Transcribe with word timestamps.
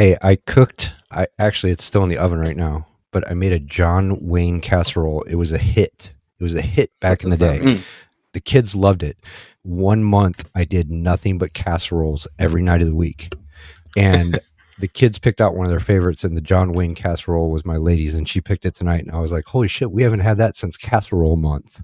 Hey, 0.00 0.16
I 0.22 0.36
cooked. 0.36 0.94
I 1.10 1.26
actually, 1.38 1.72
it's 1.72 1.84
still 1.84 2.02
in 2.02 2.08
the 2.08 2.16
oven 2.16 2.38
right 2.38 2.56
now. 2.56 2.86
But 3.10 3.30
I 3.30 3.34
made 3.34 3.52
a 3.52 3.58
John 3.58 4.16
Wayne 4.26 4.62
casserole. 4.62 5.24
It 5.24 5.34
was 5.34 5.52
a 5.52 5.58
hit. 5.58 6.14
It 6.38 6.42
was 6.42 6.54
a 6.54 6.62
hit 6.62 6.90
back 7.00 7.22
in 7.22 7.28
the 7.28 7.36
day. 7.36 7.58
Mm. 7.58 7.82
The 8.32 8.40
kids 8.40 8.74
loved 8.74 9.02
it. 9.02 9.18
One 9.60 10.02
month, 10.02 10.48
I 10.54 10.64
did 10.64 10.90
nothing 10.90 11.36
but 11.36 11.52
casseroles 11.52 12.26
every 12.38 12.62
night 12.62 12.80
of 12.80 12.88
the 12.88 12.94
week, 12.94 13.34
and 13.94 14.40
the 14.78 14.88
kids 14.88 15.18
picked 15.18 15.42
out 15.42 15.54
one 15.54 15.66
of 15.66 15.70
their 15.70 15.80
favorites. 15.80 16.24
And 16.24 16.34
the 16.34 16.40
John 16.40 16.72
Wayne 16.72 16.94
casserole 16.94 17.50
was 17.50 17.66
my 17.66 17.76
lady's, 17.76 18.14
and 18.14 18.26
she 18.26 18.40
picked 18.40 18.64
it 18.64 18.74
tonight. 18.74 19.04
And 19.04 19.14
I 19.14 19.20
was 19.20 19.32
like, 19.32 19.44
"Holy 19.48 19.68
shit, 19.68 19.90
we 19.90 20.02
haven't 20.02 20.20
had 20.20 20.38
that 20.38 20.56
since 20.56 20.78
casserole 20.78 21.36
month." 21.36 21.82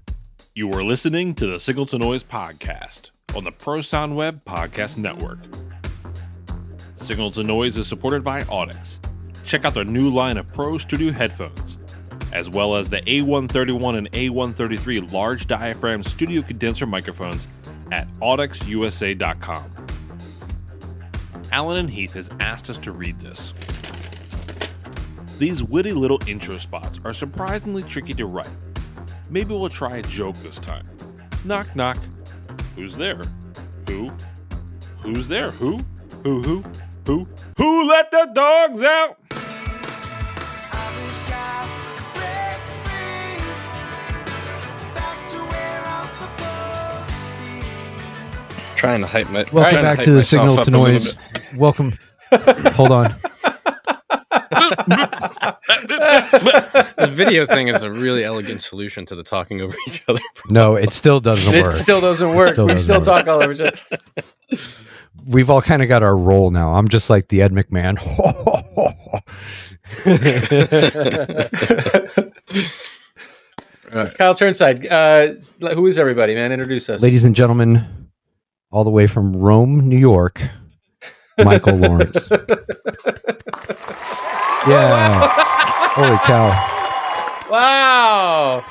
You 0.55 0.73
are 0.73 0.83
listening 0.83 1.35
to 1.35 1.45
the 1.45 1.59
Signal 1.59 1.85
to 1.85 1.99
Noise 1.99 2.23
podcast 2.23 3.11
on 3.35 3.43
the 3.43 3.51
Pro 3.51 3.81
Sound 3.81 4.15
Web 4.15 4.43
Podcast 4.43 4.97
Network. 4.97 5.37
Signal 7.07 7.31
to 7.31 7.41
Noise 7.43 7.77
is 7.77 7.87
supported 7.87 8.21
by 8.21 8.41
Audix. 8.41 8.99
Check 9.45 9.63
out 9.63 9.73
their 9.73 9.85
new 9.85 10.09
line 10.09 10.35
of 10.35 10.51
Pro 10.51 10.77
Studio 10.77 11.13
headphones, 11.13 11.77
as 12.33 12.49
well 12.49 12.75
as 12.75 12.89
the 12.89 13.01
A131 13.03 13.97
and 13.97 14.11
A133 14.11 15.13
large 15.13 15.47
diaphragm 15.47 16.03
studio 16.03 16.41
condenser 16.41 16.85
microphones 16.85 17.47
at 17.93 18.09
audixusa.com. 18.19 19.73
Allen 21.53 21.79
and 21.79 21.89
Heath 21.89 22.11
has 22.11 22.29
asked 22.41 22.69
us 22.69 22.77
to 22.79 22.91
read 22.91 23.17
this. 23.21 23.53
These 25.39 25.63
witty 25.63 25.93
little 25.93 26.19
intro 26.27 26.57
spots 26.57 26.99
are 27.05 27.13
surprisingly 27.13 27.83
tricky 27.83 28.15
to 28.15 28.25
write. 28.25 28.49
Maybe 29.29 29.53
we'll 29.53 29.69
try 29.69 29.95
a 29.95 30.01
joke 30.01 30.35
this 30.39 30.59
time. 30.59 30.85
Knock, 31.45 31.73
knock. 31.73 31.99
Who's 32.75 32.97
there? 32.97 33.21
Who? 33.87 34.11
Who's 34.99 35.29
there? 35.29 35.51
Who? 35.51 35.79
Who, 36.25 36.41
who? 36.41 36.63
Who? 37.07 37.25
Who 37.55 37.87
let 37.87 38.11
the 38.11 38.29
dogs 38.33 38.83
out? 38.83 39.17
Trying 48.75 48.99
to 48.99 49.07
hype 49.07 49.29
my. 49.29 49.45
Welcome 49.53 49.81
back 49.81 49.99
hype 49.99 50.03
to 50.03 50.11
the 50.11 50.21
signal 50.21 50.61
to 50.61 50.69
noise. 50.69 51.15
Welcome. 51.55 51.97
Hold 52.73 52.91
on. 52.91 53.15
This 56.97 57.09
video 57.11 57.45
thing 57.45 57.69
is 57.69 57.83
a 57.83 57.89
really 57.89 58.25
elegant 58.25 58.61
solution 58.61 59.05
to 59.05 59.15
the 59.15 59.23
talking 59.23 59.61
over 59.61 59.77
each 59.87 60.03
other. 60.09 60.19
Problem. 60.35 60.53
No, 60.53 60.75
it 60.75 60.93
still 60.93 61.21
doesn't 61.21 61.53
work. 61.63 61.73
It 61.73 61.77
still 61.77 62.01
doesn't 62.01 62.35
work. 62.35 62.51
Still 62.51 62.65
we 62.65 62.73
doesn't 62.73 62.83
still 62.83 62.99
work. 62.99 63.23
talk 63.23 63.27
all 63.29 63.41
over 63.41 63.53
each 63.53 63.61
other. 63.61 63.77
We've 65.27 65.49
all 65.49 65.61
kind 65.61 65.81
of 65.81 65.89
got 65.89 66.03
our 66.03 66.15
role 66.15 66.51
now. 66.51 66.73
I'm 66.73 66.87
just 66.87 67.09
like 67.09 67.27
the 67.27 67.41
Ed 67.41 67.51
McMahon. 67.51 67.97
Kyle 73.91 74.33
Turnside, 74.35 74.85
uh, 74.91 75.73
who 75.73 75.87
is 75.87 75.97
everybody, 75.97 76.35
man? 76.35 76.51
Introduce 76.51 76.89
us. 76.89 77.01
Ladies 77.01 77.23
and 77.23 77.33
gentlemen, 77.35 78.09
all 78.71 78.83
the 78.83 78.89
way 78.89 79.07
from 79.07 79.35
Rome, 79.35 79.87
New 79.87 79.97
York, 79.97 80.41
Michael 81.43 81.75
Lawrence. 81.77 82.27
Yeah. 84.67 85.27
Holy 85.93 86.17
cow. 86.19 87.47
Wow. 87.49 88.65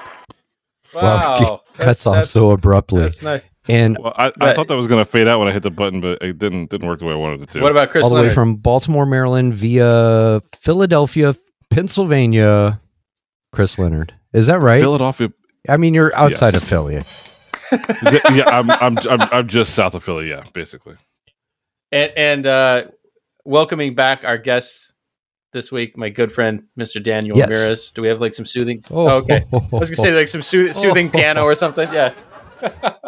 Wow. 0.95 1.03
Wow. 1.03 1.63
Cuts 1.77 1.79
That's- 1.79 2.07
off 2.07 2.15
that's- 2.15 2.31
so 2.31 2.51
abruptly. 2.53 3.03
That's 3.03 3.23
nice. 3.23 3.43
And 3.69 3.97
Well, 4.01 4.13
I, 4.17 4.27
I 4.27 4.33
Right. 4.47 4.57
thought 4.57 4.69
that 4.69 4.77
was 4.77 4.87
going 4.87 5.05
to 5.05 5.11
fade 5.11 5.27
out 5.29 5.39
when 5.41 5.49
I 5.49 5.53
hit 5.53 5.63
the 5.63 5.71
button, 5.71 6.01
but 6.01 6.23
it 6.23 6.39
didn't 6.39 6.71
didn't 6.71 6.87
work 6.87 7.01
the 7.01 7.05
way 7.07 7.13
I 7.13 7.17
wanted 7.17 7.43
it 7.43 7.49
to. 7.51 7.61
What 7.61 7.73
about 7.73 7.91
Chris 7.91 8.05
all 8.05 8.11
the 8.15 8.23
way 8.23 8.31
from 8.33 8.57
Baltimore, 8.57 9.07
Maryland, 9.07 9.55
via 9.55 10.41
Philadelphia, 10.57 11.35
Pennsylvania, 11.71 12.81
Chris 13.53 13.79
Leonard. 13.79 14.15
Is 14.33 14.47
that 14.49 14.61
right? 14.61 14.81
Philadelphia? 14.81 15.31
I 15.69 15.77
mean, 15.79 15.95
you're 15.95 16.15
outside 16.15 16.55
Yes. 16.55 16.63
of 16.63 16.69
Philly. 16.69 16.95
yeah, 18.37 18.45
I'm, 18.49 18.71
I'm 18.71 18.99
I'm 19.09 19.21
I'm 19.33 19.49
just 19.49 19.75
south 19.75 19.95
of 19.95 20.05
Philly. 20.05 20.29
Yeah, 20.29 20.45
basically. 20.53 20.95
and, 21.91 22.13
and 22.17 22.47
uh, 22.47 22.85
welcoming 23.45 23.95
back 23.95 24.23
our 24.25 24.39
guest 24.39 24.93
this 25.53 25.73
week, 25.73 25.97
my 25.97 26.09
good 26.11 26.31
friend, 26.31 26.65
Mr. 26.79 27.03
Daniel 27.03 27.37
Yes. 27.37 27.49
Ramirez. 27.49 27.93
Do 27.93 28.03
we 28.03 28.09
have 28.09 28.21
like 28.21 28.35
some 28.35 28.47
soothing? 28.47 28.83
Oh, 28.91 29.09
okay. 29.17 29.45
I 29.53 29.57
was 29.73 29.91
gonna 29.91 29.97
say 30.09 30.13
like 30.17 30.29
some 30.29 30.43
soo- 30.43 30.73
soothing 30.75 31.11
piano 31.11 31.43
or 31.43 31.55
something. 31.55 31.93
Yeah. 31.93 32.13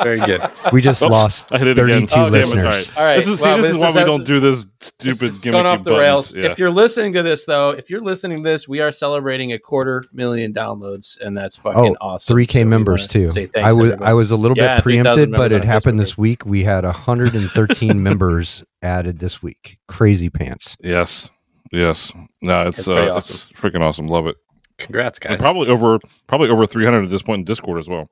Very 0.03 0.20
good. 0.20 0.41
we 0.72 0.81
just 0.81 1.03
Oops, 1.03 1.10
lost 1.10 1.53
I 1.53 1.59
hit 1.59 1.69
it 1.69 1.76
32 1.76 1.97
again. 1.97 2.09
Oh, 2.12 2.31
damn 2.31 2.41
it. 2.41 2.44
listeners. 2.44 2.64
All 2.64 2.64
right. 2.70 2.92
All 2.98 3.04
right. 3.04 3.16
This 3.16 3.26
is, 3.28 3.38
see, 3.41 3.44
Well, 3.44 3.56
this 3.56 3.66
this 3.66 3.75
is 3.75 3.81
why 3.81 3.88
is 3.88 3.94
we 3.97 4.04
don't 4.04 4.25
do 4.25 4.41
this 4.41 4.64
This 4.64 5.16
stupid 5.16 5.22
is 5.32 5.41
gimmicky 5.41 5.53
going 5.53 5.66
off 5.66 5.78
the 5.84 5.91
buttons. 5.91 5.98
rails. 6.00 6.36
Yeah. 6.36 6.50
If 6.53 6.59
you're 6.59 6.70
listening 6.70 7.12
to 7.14 7.22
this, 7.22 7.44
though, 7.44 7.70
if 7.70 7.91
you're 7.91 8.00
listening 8.00 8.42
to 8.44 8.48
this, 8.48 8.69
we 8.69 8.81
are 8.81 8.92
celebrating 8.92 9.53
a 9.53 9.58
quarter 9.58 10.04
million 10.12 10.53
downloads, 10.54 11.19
and 11.20 11.37
that's 11.37 11.56
fucking 11.56 11.97
Oh, 12.00 12.12
awesome. 12.12 12.37
3K 12.37 12.60
So 12.62 12.64
members 12.66 13.06
too. 13.08 13.28
say 13.28 13.47
thanks 13.47 13.69
I 13.69 13.72
was 13.72 13.87
everybody. 13.92 14.10
I 14.10 14.12
was 14.12 14.31
a 14.31 14.37
little 14.37 14.56
Yeah, 14.56 14.76
bit 14.76 14.82
preempted, 14.84 15.32
but 15.32 15.50
it 15.53 15.64
happened 15.64 15.98
this 15.98 16.16
week. 16.16 16.44
We 16.47 16.62
had 16.64 16.84
113 16.84 18.03
members 18.03 18.62
added 18.82 19.19
this 19.19 19.42
week. 19.42 19.78
Crazy 19.88 20.31
pants. 20.31 20.76
Yes. 20.81 21.28
Yes. 21.72 22.12
No, 22.41 22.69
it's 22.69 22.78
That's 22.84 22.88
uh, 22.88 22.94
pretty 22.97 23.16
it's 23.16 23.48
freaking 23.53 23.81
awesome. 23.82 24.06
Love 24.08 24.26
it. 24.26 24.37
Congrats, 24.78 25.19
And 25.19 25.31
guys. 25.31 25.38
probably 25.41 25.69
over 25.69 25.98
probably 26.28 26.48
over 26.50 26.64
300 26.64 27.03
at 27.04 27.10
this 27.10 27.22
point 27.22 27.41
in 27.41 27.44
Discord 27.44 27.81
as 27.81 27.88
well. 27.88 28.08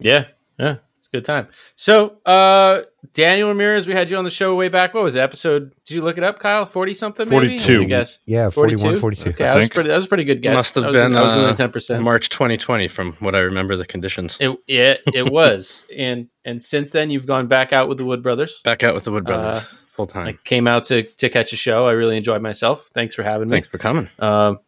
Yeah, 0.00 0.24
yeah, 0.58 0.76
it's 0.98 1.08
a 1.08 1.10
good 1.16 1.24
time. 1.24 1.48
So, 1.76 2.18
uh, 2.26 2.82
Daniel 3.12 3.48
Ramirez, 3.48 3.86
we 3.86 3.92
had 3.92 4.10
you 4.10 4.16
on 4.16 4.24
the 4.24 4.30
show 4.30 4.54
way 4.54 4.68
back. 4.68 4.94
What 4.94 5.02
was 5.02 5.14
it, 5.14 5.20
episode? 5.20 5.72
Did 5.84 5.94
you 5.94 6.02
look 6.02 6.18
it 6.18 6.24
up, 6.24 6.38
Kyle? 6.40 6.66
Forty 6.66 6.94
something, 6.94 7.28
maybe? 7.28 7.58
42. 7.58 7.82
I 7.82 7.84
guess 7.84 8.20
Yeah, 8.26 8.50
41, 8.50 8.96
42. 8.98 9.30
Okay, 9.30 9.44
I 9.44 9.48
that 9.54 9.56
was 9.58 9.68
pretty. 9.68 9.88
That 9.90 9.96
was 9.96 10.04
a 10.06 10.08
pretty 10.08 10.24
good 10.24 10.42
guess. 10.42 10.54
Must 10.56 10.74
have 10.76 10.84
That 10.84 10.92
was- 10.92 11.00
been, 11.00 11.12
that 11.12 11.22
was 11.24 11.34
uh, 11.34 11.38
within 11.40 11.56
ten 11.56 11.70
percent. 11.72 12.02
March 12.02 12.28
2020, 12.30 12.88
from 12.88 13.12
what 13.14 13.34
I 13.34 13.40
remember 13.40 13.76
the 13.76 13.86
conditions. 13.86 14.36
It 14.40 14.56
it 14.66 15.00
it 15.14 15.30
was, 15.30 15.84
and 15.96 16.28
and 16.44 16.62
since 16.62 16.90
then 16.90 17.10
you've 17.10 17.26
gone 17.26 17.46
back 17.46 17.72
out 17.72 17.88
with 17.88 17.98
the 17.98 18.04
Wood 18.04 18.22
Brothers. 18.22 18.60
Back 18.64 18.82
out 18.82 18.94
with 18.94 19.04
the 19.04 19.12
Wood 19.12 19.24
Uh, 19.24 19.26
Brothers 19.26 19.74
full 19.92 20.06
time. 20.08 20.26
I 20.26 20.32
came 20.44 20.66
out 20.66 20.82
to 20.84 21.04
to 21.04 21.28
catch 21.28 21.52
a 21.52 21.56
show. 21.56 21.86
I 21.86 21.92
really 21.92 22.16
enjoyed 22.16 22.42
myself. 22.42 22.88
Thanks 22.94 23.14
for 23.14 23.22
having 23.22 23.48
me. 23.48 23.52
Thanks 23.54 23.68
for 23.68 23.78
coming. 23.78 24.08
Um, 24.18 24.58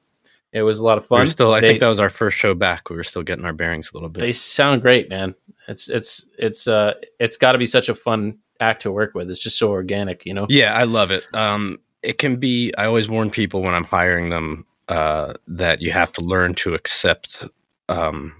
it 0.57 0.63
was 0.63 0.79
a 0.79 0.85
lot 0.85 0.99
of 0.99 1.05
We 1.05 1.09
fun. 1.17 1.21
were 1.21 1.31
still, 1.31 1.53
I 1.53 1.61
They- 1.61 1.69
think 1.69 1.81
that 1.81 1.89
was 1.89 2.01
our 2.01 2.09
first 2.11 2.37
show 2.39 2.55
back. 2.55 2.89
We 2.91 2.97
were 2.97 3.05
still 3.05 3.23
getting 3.23 3.45
our 3.45 3.53
bearings 3.53 3.91
a 3.93 3.97
little 3.97 4.09
bit. 4.09 4.21
they 4.21 4.33
sound 4.33 4.83
great, 4.83 5.09
man. 5.11 5.35
It's 5.69 5.89
it's 5.89 6.25
it's 6.39 6.67
uh 6.69 6.95
it's 7.19 7.37
got 7.37 7.53
to 7.53 7.59
be 7.59 7.67
such 7.67 7.89
a 7.89 7.95
fun 7.95 8.39
act 8.61 8.83
to 8.83 8.93
work 8.93 9.15
with. 9.15 9.31
It's 9.31 9.41
just 9.41 9.59
so 9.59 9.71
organic, 9.71 10.25
you 10.25 10.33
know. 10.35 10.47
Yeah, 10.49 10.75
I 10.75 10.85
love 10.85 11.11
it. 11.11 11.27
Um, 11.35 11.79
it 12.03 12.19
can 12.19 12.37
be. 12.37 12.73
I 12.79 12.87
always 12.87 13.09
warn 13.09 13.31
people 13.31 13.63
when 13.63 13.75
I'm 13.75 13.85
hiring 13.85 14.31
them 14.31 14.65
uh, 14.89 15.35
that 15.49 15.83
you 15.83 15.91
have 15.91 16.13
to 16.13 16.21
learn 16.23 16.55
to 16.55 16.75
accept 16.75 17.45
um, 17.89 18.33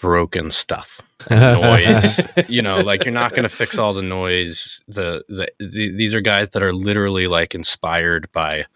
broken 0.00 0.50
stuff, 0.50 1.00
noise. 1.30 2.20
you 2.48 2.60
know, 2.62 2.80
like 2.80 3.04
you're 3.06 3.14
not 3.14 3.30
going 3.30 3.44
to 3.44 3.48
fix 3.48 3.78
all 3.78 3.94
the 3.94 4.02
noise. 4.02 4.82
The, 4.86 5.24
the 5.28 5.48
the 5.58 5.90
these 5.96 6.14
are 6.14 6.20
guys 6.20 6.50
that 6.50 6.62
are 6.62 6.72
literally 6.74 7.26
like 7.26 7.54
inspired 7.54 8.30
by 8.32 8.66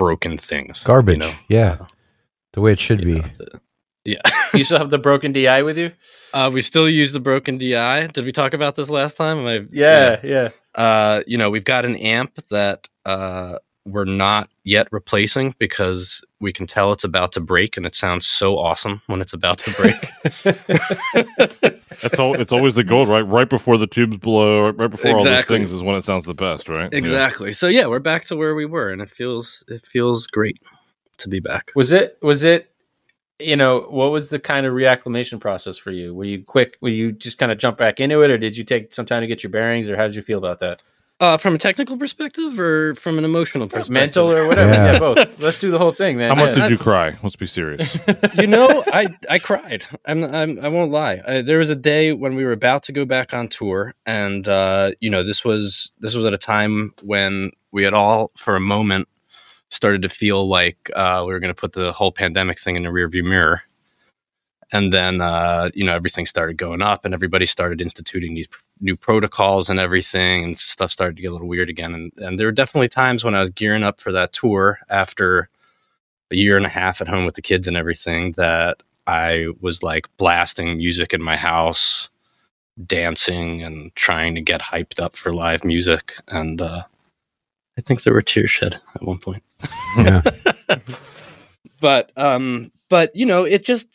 broken 0.00 0.38
things. 0.38 0.82
Garbage. 0.82 1.16
You 1.22 1.30
know? 1.30 1.34
Yeah. 1.48 1.76
The 2.54 2.60
way 2.62 2.72
it 2.72 2.78
should 2.80 3.00
You 3.00 3.06
be. 3.06 3.14
know, 3.20 3.28
the- 3.38 3.60
yeah. 4.04 4.22
you 4.54 4.64
still 4.64 4.78
have 4.78 4.88
the 4.90 4.98
broken 4.98 5.32
DI 5.32 5.60
with 5.62 5.76
you? 5.76 5.92
Uh, 6.32 6.50
we 6.52 6.62
still 6.62 6.88
use 6.88 7.12
the 7.12 7.20
broken 7.20 7.58
DI. 7.58 8.06
Did 8.06 8.24
we 8.24 8.32
talk 8.32 8.54
about 8.54 8.74
this 8.74 8.88
last 8.88 9.16
time? 9.18 9.38
Am 9.40 9.46
I, 9.46 9.66
Yeah, 9.70 10.20
yeah. 10.24 10.48
uh, 10.74 11.20
you 11.26 11.36
know, 11.36 11.50
we've 11.50 11.64
got 11.74 11.84
an 11.84 11.96
amp 11.96 12.32
that 12.48 12.88
uh, 13.04 13.58
we're 13.86 14.04
not 14.04 14.48
yet 14.64 14.88
replacing 14.90 15.54
because 15.58 16.24
we 16.40 16.52
can 16.52 16.66
tell 16.66 16.92
it's 16.92 17.04
about 17.04 17.32
to 17.32 17.40
break, 17.40 17.76
and 17.76 17.86
it 17.86 17.94
sounds 17.94 18.26
so 18.26 18.58
awesome 18.58 19.02
when 19.06 19.20
it's 19.20 19.32
about 19.32 19.58
to 19.58 19.70
break. 19.72 20.10
It's 22.02 22.18
all, 22.18 22.34
it's 22.40 22.52
always 22.52 22.76
the 22.76 22.84
goal, 22.84 23.04
right? 23.04 23.20
Right 23.20 23.48
before 23.48 23.76
the 23.76 23.86
tubes 23.86 24.16
blow, 24.16 24.66
right, 24.66 24.76
right 24.76 24.90
before 24.90 25.10
all 25.10 25.18
those 25.18 25.26
Exactly. 25.26 25.58
things 25.58 25.72
is 25.72 25.82
when 25.82 25.96
it 25.96 26.02
sounds 26.02 26.24
the 26.24 26.34
best, 26.34 26.68
right? 26.68 26.90
Yeah. 26.90 26.98
exactly. 26.98 27.52
So 27.52 27.66
yeah, 27.66 27.86
we're 27.86 27.98
back 27.98 28.24
to 28.26 28.36
where 28.36 28.54
we 28.54 28.64
were, 28.64 28.90
and 28.90 29.02
it 29.02 29.10
feels 29.10 29.64
it 29.68 29.84
feels 29.84 30.26
great 30.26 30.58
to 31.18 31.28
be 31.28 31.40
back. 31.40 31.72
Was 31.74 31.92
it 31.92 32.16
was 32.22 32.42
it 32.42 32.70
you 33.40 33.56
know, 33.56 33.80
what 33.88 34.12
was 34.12 34.28
the 34.28 34.38
kind 34.38 34.66
of 34.66 34.74
reacclimation 34.74 35.40
process 35.40 35.78
for 35.78 35.90
you? 35.90 36.14
Were 36.14 36.24
you 36.24 36.44
quick? 36.44 36.76
Were 36.80 36.90
you 36.90 37.12
just 37.12 37.38
kind 37.38 37.50
of 37.50 37.58
jump 37.58 37.78
back 37.78 38.00
into 38.00 38.22
it, 38.22 38.30
or 38.30 38.38
did 38.38 38.56
you 38.56 38.64
take 38.64 38.94
some 38.94 39.06
time 39.06 39.22
to 39.22 39.26
get 39.26 39.42
your 39.42 39.50
bearings, 39.50 39.88
or 39.88 39.96
how 39.96 40.04
did 40.06 40.14
you 40.14 40.22
feel 40.22 40.38
about 40.38 40.60
that? 40.60 40.82
Uh, 41.20 41.36
from 41.36 41.54
a 41.54 41.58
technical 41.58 41.98
perspective 41.98 42.58
or 42.58 42.94
from 42.94 43.18
an 43.18 43.26
emotional 43.26 43.66
perspective? 43.66 43.90
Mental 43.92 44.32
or 44.32 44.48
whatever? 44.48 44.72
Yeah. 44.72 44.92
Yeah. 44.92 44.98
both. 44.98 45.38
Let's 45.38 45.58
do 45.58 45.70
the 45.70 45.78
whole 45.78 45.92
thing, 45.92 46.16
man. 46.16 46.30
How 46.30 46.34
much 46.34 46.56
Yeah. 46.56 46.62
did 46.62 46.70
you 46.70 46.78
cry? 46.78 47.14
Let's 47.22 47.36
be 47.36 47.44
serious. 47.46 47.98
you 48.38 48.46
know, 48.46 48.82
I 48.86 49.08
I 49.28 49.38
cried. 49.38 49.84
I'm, 50.06 50.24
I'm 50.24 50.58
I 50.64 50.68
won't 50.68 50.90
lie. 50.90 51.20
I, 51.26 51.42
there 51.42 51.58
was 51.58 51.68
a 51.68 51.76
day 51.76 52.12
when 52.14 52.36
we 52.36 52.44
were 52.44 52.52
about 52.52 52.84
to 52.84 52.92
go 52.92 53.04
back 53.04 53.34
on 53.34 53.48
tour, 53.48 53.94
and 54.06 54.48
uh, 54.48 54.92
you 55.00 55.10
know, 55.10 55.22
this 55.22 55.44
was 55.44 55.92
this 56.00 56.14
was 56.14 56.24
at 56.24 56.32
a 56.32 56.38
time 56.38 56.92
when 57.02 57.50
we 57.70 57.84
had 57.84 57.92
all, 57.92 58.30
for 58.36 58.56
a 58.56 58.60
moment, 58.60 59.06
started 59.68 60.00
to 60.02 60.08
feel 60.08 60.48
like 60.48 60.90
uh, 60.96 61.22
we 61.26 61.32
were 61.34 61.38
going 61.40 61.54
to 61.54 61.60
put 61.60 61.74
the 61.74 61.92
whole 61.92 62.12
pandemic 62.12 62.58
thing 62.58 62.76
in 62.76 62.82
the 62.82 62.88
rearview 62.88 63.22
mirror. 63.22 63.62
And 64.72 64.92
then 64.92 65.20
uh, 65.20 65.68
you 65.74 65.84
know 65.84 65.94
everything 65.94 66.26
started 66.26 66.56
going 66.56 66.82
up, 66.82 67.04
and 67.04 67.14
everybody 67.14 67.46
started 67.46 67.80
instituting 67.80 68.34
these 68.34 68.46
pr- 68.46 68.60
new 68.80 68.96
protocols 68.96 69.68
and 69.68 69.80
everything, 69.80 70.44
and 70.44 70.58
stuff 70.58 70.90
started 70.90 71.16
to 71.16 71.22
get 71.22 71.28
a 71.28 71.32
little 71.32 71.48
weird 71.48 71.68
again. 71.68 71.94
And, 71.94 72.12
and 72.16 72.38
there 72.38 72.46
were 72.46 72.52
definitely 72.52 72.88
times 72.88 73.24
when 73.24 73.34
I 73.34 73.40
was 73.40 73.50
gearing 73.50 73.82
up 73.82 74.00
for 74.00 74.12
that 74.12 74.32
tour 74.32 74.78
after 74.88 75.48
a 76.30 76.36
year 76.36 76.56
and 76.56 76.66
a 76.66 76.70
half 76.70 77.00
at 77.00 77.08
home 77.08 77.24
with 77.24 77.34
the 77.34 77.42
kids 77.42 77.66
and 77.66 77.76
everything 77.76 78.32
that 78.32 78.82
I 79.06 79.48
was 79.60 79.82
like 79.82 80.08
blasting 80.16 80.76
music 80.76 81.12
in 81.12 81.22
my 81.22 81.36
house, 81.36 82.08
dancing 82.86 83.62
and 83.62 83.94
trying 83.94 84.34
to 84.36 84.40
get 84.40 84.60
hyped 84.60 85.00
up 85.00 85.16
for 85.16 85.34
live 85.34 85.64
music. 85.64 86.16
And 86.28 86.60
uh, 86.60 86.84
I 87.76 87.80
think 87.80 88.02
there 88.02 88.14
were 88.14 88.22
tears 88.22 88.50
shed 88.50 88.80
at 88.94 89.02
one 89.02 89.18
point. 89.18 89.42
Yeah. 89.98 90.22
but 91.80 92.12
um, 92.16 92.70
but 92.88 93.14
you 93.16 93.26
know, 93.26 93.44
it 93.44 93.64
just 93.64 93.88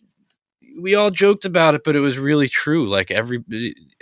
we 0.80 0.96
all 0.96 1.12
joked 1.12 1.46
about 1.46 1.76
it, 1.76 1.84
but 1.84 1.96
it 1.96 2.00
was 2.02 2.20
really 2.20 2.50
true. 2.50 2.88
Like 2.90 3.12
every 3.12 3.44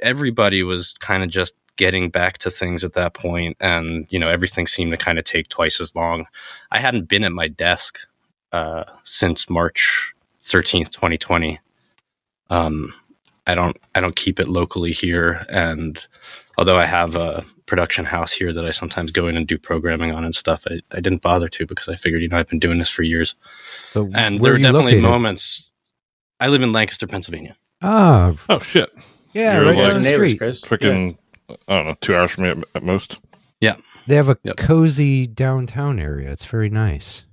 everybody 0.01 0.63
was 0.63 0.93
kind 0.99 1.23
of 1.23 1.29
just 1.29 1.55
getting 1.75 2.09
back 2.09 2.37
to 2.39 2.51
things 2.51 2.83
at 2.83 2.93
that 2.93 3.13
point, 3.13 3.57
and 3.59 4.07
you 4.11 4.19
know, 4.19 4.29
everything 4.29 4.67
seemed 4.67 4.91
to 4.91 4.97
kind 4.97 5.19
of 5.19 5.25
take 5.25 5.49
twice 5.49 5.79
as 5.81 5.95
long. 5.95 6.25
I 6.71 6.79
hadn't 6.79 7.07
been 7.07 7.23
at 7.23 7.31
my 7.31 7.47
desk 7.47 7.99
uh, 8.51 8.85
since 9.03 9.49
March 9.49 10.13
thirteenth, 10.41 10.91
twenty 10.91 11.17
twenty. 11.17 11.59
Um, 12.49 12.93
I 13.47 13.55
don't 13.55 13.77
I 13.95 13.99
don't 14.01 14.15
keep 14.15 14.39
it 14.39 14.47
locally 14.47 14.91
here, 14.91 15.45
and 15.49 16.05
although 16.57 16.77
I 16.77 16.85
have 16.85 17.15
a 17.15 17.45
production 17.65 18.05
house 18.05 18.31
here 18.31 18.53
that 18.53 18.65
I 18.65 18.71
sometimes 18.71 19.11
go 19.11 19.27
in 19.27 19.37
and 19.37 19.47
do 19.47 19.57
programming 19.57 20.11
on 20.11 20.23
and 20.23 20.35
stuff, 20.35 20.65
I, 20.69 20.79
I 20.91 20.99
didn't 20.99 21.21
bother 21.21 21.49
to 21.49 21.65
because 21.65 21.89
I 21.89 21.95
figured 21.95 22.21
you 22.21 22.29
know 22.29 22.37
I've 22.37 22.47
been 22.47 22.59
doing 22.59 22.77
this 22.79 22.89
for 22.89 23.03
years, 23.03 23.35
So 23.91 24.09
and 24.13 24.39
there 24.39 24.53
were 24.53 24.59
definitely 24.59 24.93
located? 24.93 25.03
moments. 25.03 25.69
I 26.43 26.49
live 26.49 26.61
in 26.61 26.73
Lancaster, 26.73 27.07
Pennsylvania. 27.07 27.55
Ah, 27.81 28.33
Oh 28.49 28.59
shit! 28.59 28.89
yeah, 29.33 29.53
You're 29.55 29.65
right 29.65 29.77
like- 29.77 29.93
down 29.93 30.01
the 30.01 30.13
street. 30.13 30.37
Chris. 30.37 30.61
Freaking, 30.61 31.17
I 31.49 31.55
don't 31.67 31.85
know, 31.87 31.95
two 32.01 32.15
hours 32.15 32.31
from 32.31 32.43
me 32.43 32.49
at, 32.49 32.57
at 32.75 32.83
most. 32.83 33.17
Yeah, 33.61 33.77
they 34.07 34.15
have 34.15 34.27
a 34.27 34.37
Yep. 34.43 34.57
cozy 34.57 35.25
downtown 35.25 35.99
area. 35.99 36.29
It's 36.31 36.43
very 36.43 36.69
nice. 36.69 37.23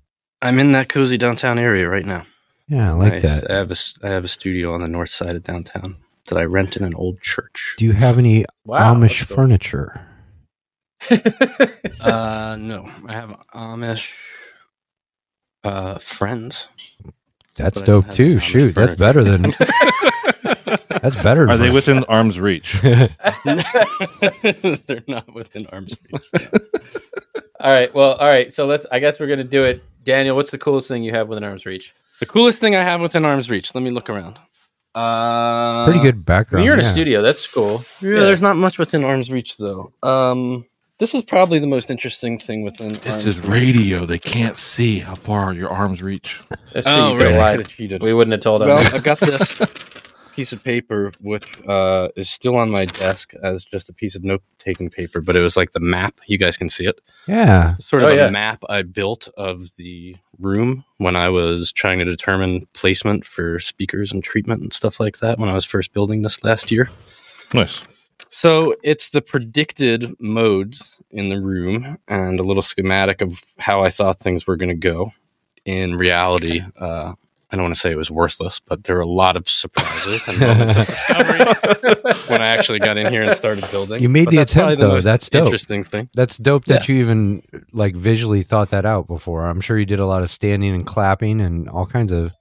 I'm 0.42 0.60
in 0.60 0.70
that 0.72 0.88
cozy 0.88 1.18
downtown 1.18 1.58
area 1.58 1.88
right 1.88 2.04
now. 2.06 2.24
Yeah, 2.68 2.90
I 2.90 2.94
like 2.94 3.12
Nice. 3.14 3.22
that. 3.22 3.50
I 3.50 3.56
have 3.56 3.68
a 3.70 3.72
s- 3.72 3.98
I 4.04 4.08
have 4.10 4.22
a 4.22 4.28
studio 4.28 4.72
on 4.74 4.80
the 4.80 4.86
north 4.88 5.10
side 5.10 5.34
of 5.34 5.42
downtown 5.42 5.96
that 6.26 6.38
I 6.38 6.44
rent 6.44 6.76
in 6.76 6.84
an 6.84 6.94
old 6.94 7.20
church. 7.20 7.74
Do 7.78 7.84
you 7.84 7.92
have 7.92 8.16
any 8.16 8.44
Wow, 8.64 8.94
Amish 8.94 9.26
cool. 9.26 9.34
furniture? 9.36 10.06
Uh, 12.00 12.56
no, 12.58 12.88
I 13.06 13.12
have 13.12 13.36
Amish 13.54 14.52
uh, 15.64 15.98
friends. 15.98 16.68
That's 17.56 17.78
But 17.78 17.86
dope 17.86 18.10
too. 18.10 18.24
any 18.24 18.34
Amish 18.36 18.42
Shoot, 18.42 18.74
that's 18.74 18.94
better 18.94 19.22
than 19.24 19.42
that's 21.02 21.16
better. 21.22 21.48
Are 21.48 21.56
they 21.56 21.70
within 21.70 22.04
arm's 22.08 22.38
reach? 22.40 22.80
They're 22.82 23.08
not 25.08 25.32
within 25.34 25.66
arm's 25.66 25.94
reach. 26.04 26.48
all 27.60 27.72
right. 27.72 27.92
Well, 27.94 28.12
all 28.14 28.28
right. 28.28 28.52
So 28.52 28.66
let's. 28.66 28.86
I 28.90 28.98
guess 28.98 29.20
we're 29.20 29.26
gonna 29.28 29.44
do 29.44 29.64
it. 29.64 29.82
Daniel, 30.04 30.36
what's 30.36 30.50
the 30.50 30.58
coolest 30.58 30.88
thing 30.88 31.04
you 31.04 31.12
have 31.12 31.28
within 31.28 31.44
arm's 31.44 31.66
reach? 31.66 31.94
The 32.20 32.26
coolest 32.26 32.58
thing 32.60 32.74
I 32.76 32.82
have 32.82 33.00
within 33.00 33.24
arm's 33.24 33.50
reach. 33.50 33.74
Let 33.74 33.82
me 33.84 33.90
look 33.90 34.10
around. 34.10 34.38
Uh, 34.94 35.84
pretty 35.84 36.00
good 36.00 36.16
I 36.16 36.18
background? 36.18 36.60
mean, 36.60 36.66
you're 36.66 36.74
in 36.74 36.80
a 36.80 36.84
studio. 36.84 37.22
That's 37.22 37.46
cool. 37.46 37.84
Yeah, 38.00 38.10
Yeah. 38.14 38.20
there's 38.20 38.42
not 38.42 38.56
much 38.56 38.78
within 38.78 39.04
arm's 39.04 39.30
reach 39.30 39.56
though. 39.56 39.92
Um, 40.02 40.66
this 41.00 41.14
is 41.14 41.22
probably 41.22 41.58
the 41.58 41.66
most 41.66 41.90
interesting 41.90 42.38
thing 42.38 42.62
within. 42.62 42.92
This 42.92 43.06
arm's 43.06 43.26
is 43.26 43.40
reach. 43.40 43.48
radio. 43.50 44.06
They 44.06 44.18
can't 44.20 44.56
see 44.56 45.00
how 45.00 45.16
far 45.16 45.52
your 45.52 45.70
arms 45.70 46.00
reach. 46.02 46.40
That's. 46.72 46.86
Oh, 46.86 47.14
you 47.14 47.18
right. 47.24 47.36
lied. 47.36 47.58
could 47.58 47.68
cheated. 47.68 48.02
We 48.02 48.14
wouldn't 48.14 48.32
have 48.32 48.40
told 48.42 48.60
them. 48.62 48.68
Well, 48.68 48.78
them. 48.84 48.94
I've 48.94 49.02
got 49.02 49.18
this 49.18 49.60
piece 50.34 50.52
of 50.52 50.62
paper, 50.62 51.10
which 51.20 51.60
uh, 51.66 52.08
is 52.16 52.30
still 52.30 52.54
on 52.56 52.70
my 52.70 52.84
desk 52.84 53.32
as 53.42 53.64
just 53.64 53.88
a 53.88 53.92
piece 53.92 54.14
of 54.14 54.22
note 54.22 54.42
taking 54.60 54.88
paper, 54.88 55.20
but 55.20 55.34
it 55.36 55.40
was 55.40 55.56
like 55.56 55.72
the 55.72 55.80
map. 55.80 56.20
You 56.26 56.38
guys 56.38 56.56
can 56.56 56.68
see 56.68 56.84
it. 56.86 57.00
Yeah, 57.26 57.76
Sort 57.78 58.02
of 58.04 58.10
Oh, 58.10 58.12
a 58.12 58.16
yeah. 58.16 58.30
map 58.30 58.62
I 58.68 58.82
built 58.82 59.28
of 59.36 59.74
the 59.76 60.16
room 60.38 60.84
when 60.98 61.16
I 61.16 61.28
was 61.30 61.72
trying 61.72 61.98
to 61.98 62.04
determine 62.04 62.66
placement 62.74 63.26
for 63.26 63.58
speakers 63.58 64.12
and 64.12 64.22
treatment 64.22 64.62
and 64.62 64.72
stuff 64.72 65.00
like 65.00 65.18
that 65.18 65.38
when 65.38 65.48
I 65.48 65.54
was 65.54 65.64
first 65.64 65.92
building 65.92 66.22
this 66.22 66.44
last 66.44 66.70
year. 66.70 66.88
Nice. 67.52 67.82
So 68.28 68.74
it's 68.82 69.10
the 69.10 69.22
predicted 69.22 70.14
modes 70.20 70.96
in 71.10 71.28
the 71.28 71.40
room 71.40 71.98
and 72.08 72.38
a 72.38 72.42
little 72.42 72.62
schematic 72.62 73.20
of 73.20 73.40
how 73.58 73.82
I 73.82 73.90
thought 73.90 74.18
things 74.20 74.46
were 74.46 74.56
going 74.56 74.68
to 74.68 74.74
go. 74.74 75.12
In 75.64 75.96
reality, 75.96 76.62
uh, 76.80 77.12
I 77.52 77.56
don't 77.56 77.64
want 77.64 77.74
to 77.74 77.80
say 77.80 77.90
it 77.90 77.96
was 77.96 78.10
worthless, 78.10 78.60
but 78.60 78.84
there 78.84 78.94
were 78.96 79.02
a 79.02 79.06
lot 79.08 79.36
of 79.36 79.48
surprises 79.48 80.26
and 80.28 80.38
moments 80.38 80.76
of 80.76 80.86
discovery 80.88 81.38
when 82.28 82.40
I 82.40 82.46
actually 82.46 82.78
got 82.78 82.96
in 82.96 83.12
here 83.12 83.22
and 83.22 83.34
started 83.36 83.68
building. 83.70 84.00
You 84.02 84.08
made 84.08 84.26
But 84.26 84.30
the 84.30 84.36
that's 84.38 84.54
probably 84.54 84.74
attempt, 84.74 84.88
though. 84.88 84.94
most 84.94 85.04
That's 85.04 85.28
dope. 85.28 85.44
Interesting 85.46 85.84
thing. 85.84 86.08
that's 86.14 86.36
dope 86.38 86.64
that 86.66 86.88
you 86.88 86.96
even 87.00 87.42
like 87.72 87.96
visually 87.96 88.42
thought 88.42 88.70
that 88.70 88.86
out 88.86 89.06
before. 89.08 89.46
I'm 89.46 89.60
sure 89.60 89.78
you 89.78 89.84
did 89.86 89.98
a 89.98 90.06
lot 90.06 90.22
of 90.22 90.30
standing 90.30 90.74
and 90.74 90.86
clapping 90.86 91.40
and 91.40 91.68
all 91.68 91.86
kinds 91.86 92.12
of 92.12 92.32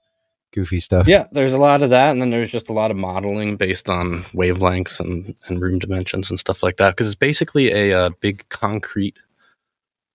goofy 0.52 0.80
stuff. 0.80 1.06
Yeah, 1.06 1.26
there's 1.32 1.52
a 1.52 1.58
lot 1.58 1.82
of 1.82 1.90
that, 1.90 2.10
and 2.10 2.20
then 2.20 2.30
there's 2.30 2.50
just 2.50 2.68
a 2.68 2.72
lot 2.72 2.90
of 2.90 2.96
modeling 2.96 3.56
based 3.56 3.88
on 3.88 4.22
wavelengths 4.32 5.00
and, 5.00 5.34
and 5.46 5.60
room 5.60 5.78
dimensions 5.78 6.30
and 6.30 6.38
stuff 6.38 6.62
like 6.62 6.76
that. 6.78 6.90
Because 6.90 7.06
it's 7.06 7.14
basically 7.14 7.72
a, 7.72 7.98
uh 7.98 8.10
big 8.20 8.48
concrete 8.48 9.16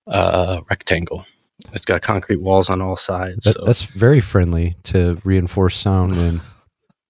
uh, 0.07 0.61
rectangle. 0.69 1.25
It's 1.73 1.85
got 1.85 2.01
concrete 2.01 2.41
walls 2.41 2.69
on 2.69 2.81
all 2.81 2.97
sides. 2.97 3.45
That, 3.45 3.55
so. 3.55 3.65
That's 3.65 3.83
very 3.83 4.21
friendly 4.21 4.75
to 4.83 5.19
reinforce 5.23 5.77
sound 5.77 6.15
and 6.15 6.41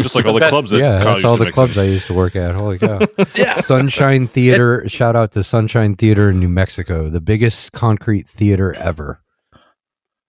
Just 0.00 0.14
like 0.14 0.24
all 0.24 0.32
the 0.32 0.40
best- 0.40 0.50
clubs 0.50 0.70
that 0.70 0.78
yeah, 0.78 1.00
Kyle 1.02 1.12
that's 1.12 1.14
used 1.14 1.24
all 1.26 1.36
to 1.36 1.44
the 1.44 1.52
clubs 1.52 1.76
in. 1.76 1.84
I 1.84 1.86
used 1.88 2.06
to 2.06 2.14
work 2.14 2.36
at. 2.36 2.54
Holy 2.54 2.78
cow! 2.78 3.00
yeah, 3.36 3.54
Sunshine 3.54 4.26
Theater. 4.26 4.88
shout 4.88 5.14
out 5.14 5.32
to 5.32 5.44
Sunshine 5.44 5.94
Theater 5.94 6.30
in 6.30 6.40
New 6.40 6.48
Mexico, 6.48 7.08
the 7.08 7.20
biggest 7.20 7.72
concrete 7.72 8.26
theater 8.26 8.74
ever. 8.74 9.20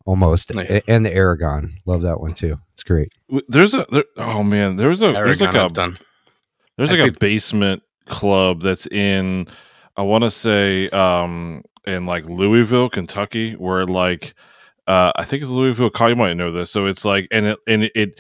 Almost, 0.06 0.54
Nice. 0.54 0.82
And 0.88 1.04
the 1.06 1.12
Aragon. 1.14 1.80
Love 1.86 2.04
that 2.04 2.20
one 2.22 2.34
too. 2.36 2.60
It's 2.74 2.84
great. 2.84 3.12
There's 3.48 3.74
a 3.74 3.86
there, 3.92 4.06
oh 4.18 4.44
man, 4.44 4.76
there's 4.76 5.02
a 5.02 5.12
there's 5.12 5.42
like 5.42 5.50
Aragon 5.50 5.62
a 5.62 5.66
I've 5.66 5.74
done. 5.74 5.98
There's 6.78 6.92
like 6.92 7.00
a 7.00 7.06
could- 7.06 7.20
basement 7.20 7.82
club 8.06 8.62
that's 8.62 8.86
in 8.88 9.48
I 9.98 10.04
want 10.04 10.24
to 10.24 10.30
say 10.30 10.90
um 10.90 11.64
in 11.88 12.06
like 12.06 12.26
Louisville, 12.26 12.90
Kentucky, 12.90 13.54
where 13.54 13.86
like 13.86 14.36
uh 14.88 15.12
I 15.16 15.24
think 15.24 15.42
it's 15.42 15.50
Louisville. 15.52 15.90
Kyle, 15.90 16.10
you 16.10 16.16
might 16.16 16.34
know 16.36 16.52
this. 16.52 16.70
So 16.70 16.86
it's 16.86 17.04
like 17.04 17.28
and 17.32 17.48
it 17.48 17.60
and 17.68 17.90
it 17.96 18.20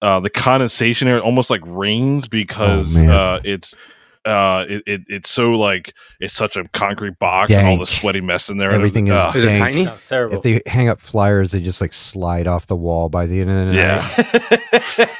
uh 0.00 0.20
the 0.20 0.30
condensation 0.30 1.06
air 1.08 1.20
almost 1.20 1.50
like 1.50 1.60
rains 1.66 2.28
because 2.28 2.98
Oh, 3.00 3.06
uh 3.10 3.40
it's 3.44 3.76
uh 4.26 4.64
it, 4.68 4.82
it 4.86 5.00
it's 5.08 5.30
so 5.30 5.52
like 5.52 5.94
it's 6.20 6.34
such 6.34 6.56
a 6.56 6.64
concrete 6.68 7.18
box 7.18 7.52
and 7.52 7.66
all 7.66 7.78
the 7.78 7.86
sweaty 7.86 8.20
mess 8.20 8.48
in 8.50 8.56
there. 8.58 8.70
Everything 8.72 9.08
and, 9.08 9.16
is 9.16 9.20
uh, 9.24 9.32
Is 9.36 9.44
it 9.44 9.48
dank. 9.48 9.60
tiny? 9.64 9.84
Sounds 9.84 10.08
terrible. 10.08 10.36
If 10.36 10.42
they 10.42 10.62
hang 10.66 10.88
up 10.88 11.00
flyers, 11.00 11.52
they 11.52 11.60
just 11.60 11.80
like 11.80 11.92
slide 11.92 12.46
off 12.46 12.66
the 12.66 12.76
wall 12.76 13.08
by 13.08 13.26
the 13.26 13.40
end 13.40 13.50
of 13.50 13.56
the 13.56 13.72
night. 13.72 13.74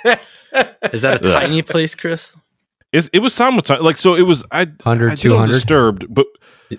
Yeah. 0.04 0.18
Is 0.92 1.02
that 1.02 1.24
a 1.24 1.28
tiny 1.28 1.62
place, 1.62 1.94
Chris? 1.94 2.32
it's, 2.92 3.08
it 3.12 3.18
was 3.18 3.34
simultaneous. 3.34 3.82
Like 3.84 3.96
so, 3.96 4.14
it 4.14 4.22
was 4.22 4.44
I 4.52 4.64
100, 4.64 5.06
I 5.06 5.10
did 5.10 5.18
200? 5.20 5.52
disturbed, 5.52 6.06
but 6.08 6.26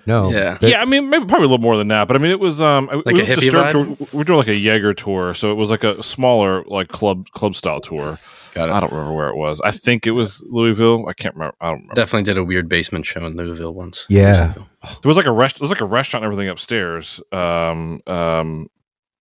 No, 0.06 0.30
Yeah. 0.30 0.58
yeah, 0.60 0.80
I 0.80 0.84
mean, 0.84 1.10
maybe 1.10 1.26
probably 1.26 1.44
a 1.46 1.48
little 1.48 1.62
more 1.62 1.76
than 1.76 1.88
that, 1.88 2.08
but 2.08 2.16
I 2.16 2.18
mean, 2.18 2.30
it 2.32 2.40
was 2.40 2.60
um, 2.60 2.86
Like 3.04 3.14
we 3.14 3.20
a 3.22 3.24
were 3.24 3.30
hippie 3.30 3.40
disturbed 3.40 3.76
vibe? 3.76 3.98
tour- 3.98 4.08
we're 4.12 4.24
doing 4.24 4.38
like 4.38 4.48
a 4.48 4.58
Jaeger 4.58 4.94
tour, 4.94 5.34
so 5.34 5.52
it 5.52 5.54
was 5.54 5.70
like 5.70 5.84
a 5.84 6.02
smaller 6.02 6.64
like 6.64 6.88
club 6.88 7.28
club 7.30 7.54
style 7.54 7.80
tour. 7.80 8.18
Got 8.58 8.70
I 8.70 8.80
don't 8.80 8.90
remember 8.90 9.14
where 9.14 9.28
it 9.28 9.36
was. 9.36 9.60
I 9.60 9.70
think 9.70 10.04
it 10.04 10.10
was 10.10 10.42
Louisville. 10.48 11.06
I 11.08 11.12
can't 11.12 11.32
remember. 11.36 11.54
I 11.60 11.66
don't 11.68 11.76
remember. 11.76 11.94
Definitely 11.94 12.24
did 12.24 12.38
a 12.38 12.42
weird 12.42 12.68
basement 12.68 13.06
show 13.06 13.24
in 13.24 13.36
Louisville 13.36 13.72
once. 13.72 14.04
Yeah. 14.08 14.46
Years. 14.46 14.66
There 14.82 15.08
was 15.08 15.16
like 15.16 15.26
a 15.26 15.32
rest. 15.32 15.58
There 15.58 15.64
was 15.64 15.70
like 15.70 15.80
a 15.80 15.86
restaurant 15.86 16.24
and 16.24 16.32
everything 16.32 16.50
upstairs. 16.50 17.20
Um, 17.30 18.02
um, 18.08 18.68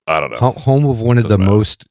I 0.08 0.20
don't 0.20 0.32
know. 0.32 0.38
Ho- 0.38 0.54
home 0.54 0.86
of 0.88 1.02
one 1.02 1.20
of 1.20 1.28
the 1.28 1.38
matter. 1.38 1.52
most 1.52 1.86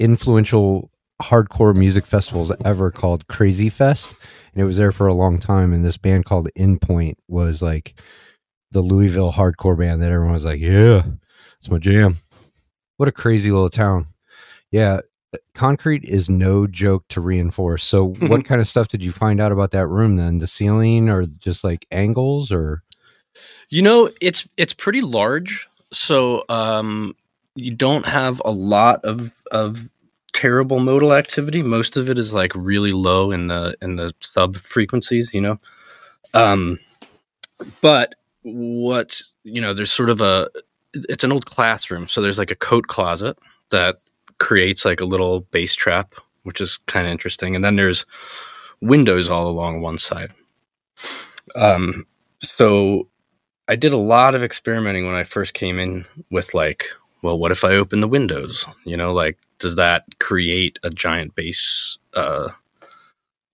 influential 0.00 0.90
hardcore 1.22 1.76
music 1.76 2.06
festivals 2.06 2.50
ever 2.64 2.90
called 2.90 3.24
Krazy 3.28 3.70
Fest. 3.70 4.12
And 4.52 4.60
it 4.60 4.66
was 4.66 4.76
there 4.76 4.90
for 4.90 5.06
a 5.06 5.14
long 5.14 5.38
time. 5.38 5.72
And 5.72 5.84
this 5.84 5.96
band 5.96 6.24
called 6.24 6.48
Endpoint 6.58 7.14
was 7.28 7.62
like 7.62 7.94
the 8.72 8.80
Louisville 8.80 9.32
hardcore 9.32 9.78
band 9.78 10.02
that 10.02 10.10
everyone 10.10 10.34
was 10.34 10.44
like, 10.44 10.58
yeah, 10.58 11.04
it's 11.58 11.70
my 11.70 11.78
jam. 11.78 12.16
What 12.96 13.08
a 13.08 13.12
crazy 13.12 13.52
little 13.52 13.70
town. 13.70 14.06
Yeah. 14.72 15.02
Concrete 15.54 16.04
is 16.04 16.28
no 16.28 16.66
joke 16.66 17.04
to 17.08 17.20
reinforce. 17.20 17.84
So, 17.84 18.08
what 18.20 18.44
kind 18.44 18.60
of 18.60 18.68
stuff 18.68 18.88
did 18.88 19.04
you 19.04 19.12
find 19.12 19.40
out 19.40 19.52
about 19.52 19.70
that 19.72 19.86
room 19.86 20.16
then? 20.16 20.38
The 20.38 20.46
ceiling 20.46 21.08
or 21.08 21.26
just 21.26 21.64
like 21.64 21.86
angles 21.90 22.52
or? 22.52 22.82
You 23.68 23.82
know, 23.82 24.10
it's 24.20 24.48
it's 24.56 24.74
pretty 24.74 25.00
large, 25.00 25.68
so 25.92 26.44
um, 26.48 27.16
you 27.56 27.74
don't 27.74 28.06
have 28.06 28.40
a 28.44 28.52
lot 28.52 29.04
of 29.04 29.32
of 29.50 29.88
terrible 30.32 30.80
modal 30.80 31.12
activity. 31.12 31.62
Most 31.62 31.96
of 31.96 32.08
it 32.08 32.18
is 32.18 32.34
like 32.34 32.52
really 32.54 32.92
low 32.92 33.30
in 33.30 33.48
the 33.48 33.76
in 33.80 33.96
the 33.96 34.12
sub 34.20 34.56
frequencies, 34.56 35.32
you 35.32 35.40
know. 35.40 35.58
Um, 36.34 36.78
but 37.80 38.14
what 38.42 39.20
you 39.42 39.60
know, 39.60 39.72
there's 39.72 39.92
sort 39.92 40.10
of 40.10 40.20
a 40.20 40.48
it's 40.92 41.24
an 41.24 41.32
old 41.32 41.46
classroom, 41.46 42.08
so 42.08 42.20
there's 42.20 42.38
like 42.38 42.50
a 42.50 42.56
coat 42.56 42.86
closet 42.86 43.38
that 43.70 44.00
creates 44.44 44.84
like 44.84 45.00
a 45.00 45.06
little 45.06 45.40
bass 45.40 45.74
trap, 45.74 46.14
which 46.42 46.60
is 46.60 46.76
kind 46.86 47.06
of 47.06 47.10
interesting. 47.10 47.56
And 47.56 47.64
then 47.64 47.76
there's 47.76 48.04
windows 48.82 49.30
all 49.30 49.48
along 49.48 49.80
one 49.80 49.96
side. 49.96 50.34
Um, 51.56 52.06
so 52.42 53.08
I 53.68 53.76
did 53.76 53.94
a 53.94 53.96
lot 53.96 54.34
of 54.34 54.44
experimenting 54.44 55.06
when 55.06 55.14
I 55.14 55.24
first 55.24 55.54
came 55.54 55.78
in 55.78 56.04
with 56.30 56.52
like, 56.52 56.90
well, 57.22 57.38
what 57.38 57.52
if 57.52 57.64
I 57.64 57.70
open 57.70 58.02
the 58.02 58.08
windows? 58.08 58.66
You 58.84 58.98
know, 58.98 59.14
like, 59.14 59.38
does 59.58 59.76
that 59.76 60.04
create 60.20 60.78
a 60.82 60.90
giant 60.90 61.34
bass 61.34 61.96
uh, 62.12 62.50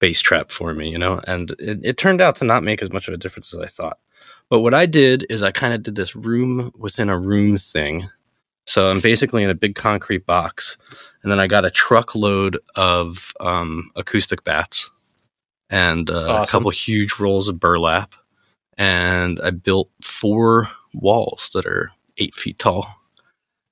bass 0.01 0.21
trap 0.21 0.51
for 0.51 0.75
me? 0.75 0.91
You 0.91 0.99
know, 0.99 1.21
and 1.29 1.53
it, 1.61 1.79
it 1.85 1.99
turned 1.99 2.21
out 2.21 2.35
to 2.37 2.45
not 2.45 2.65
make 2.65 2.83
as 2.83 2.91
much 2.91 3.07
of 3.07 3.15
a 3.15 3.17
difference 3.17 3.55
as 3.55 3.61
I 3.61 3.69
thought. 3.69 4.01
But 4.49 4.63
what 4.63 4.75
I 4.75 4.87
did 4.87 5.25
is 5.31 5.45
I 5.45 5.53
kind 5.53 5.73
of 5.73 5.85
did 5.85 5.95
this 5.95 6.17
room 6.17 6.73
within 6.77 7.09
a 7.09 7.17
room 7.17 7.57
thing. 7.59 8.09
So 8.71 8.89
I'm 8.89 9.01
basically 9.01 9.43
in 9.43 9.51
a 9.51 9.55
big 9.57 9.75
concrete 9.75 10.25
box, 10.27 10.79
and 11.25 11.33
then 11.33 11.41
I 11.41 11.49
got 11.49 11.65
a 11.65 11.73
truckload 11.73 12.57
of 12.77 13.33
um, 13.41 13.91
acoustic 13.97 14.45
bats 14.45 14.93
and 15.71 16.09
uh, 16.09 16.29
Awesome. 16.29 16.43
a 16.45 16.47
couple 16.47 16.71
huge 16.71 17.19
rolls 17.19 17.49
of 17.49 17.59
burlap, 17.59 18.15
and 18.79 19.41
I 19.43 19.51
built 19.51 19.91
four 20.01 20.71
walls 20.95 21.51
that 21.53 21.67
are 21.67 21.91
eight 22.19 22.37
feet 22.37 22.61
tall. 22.61 22.87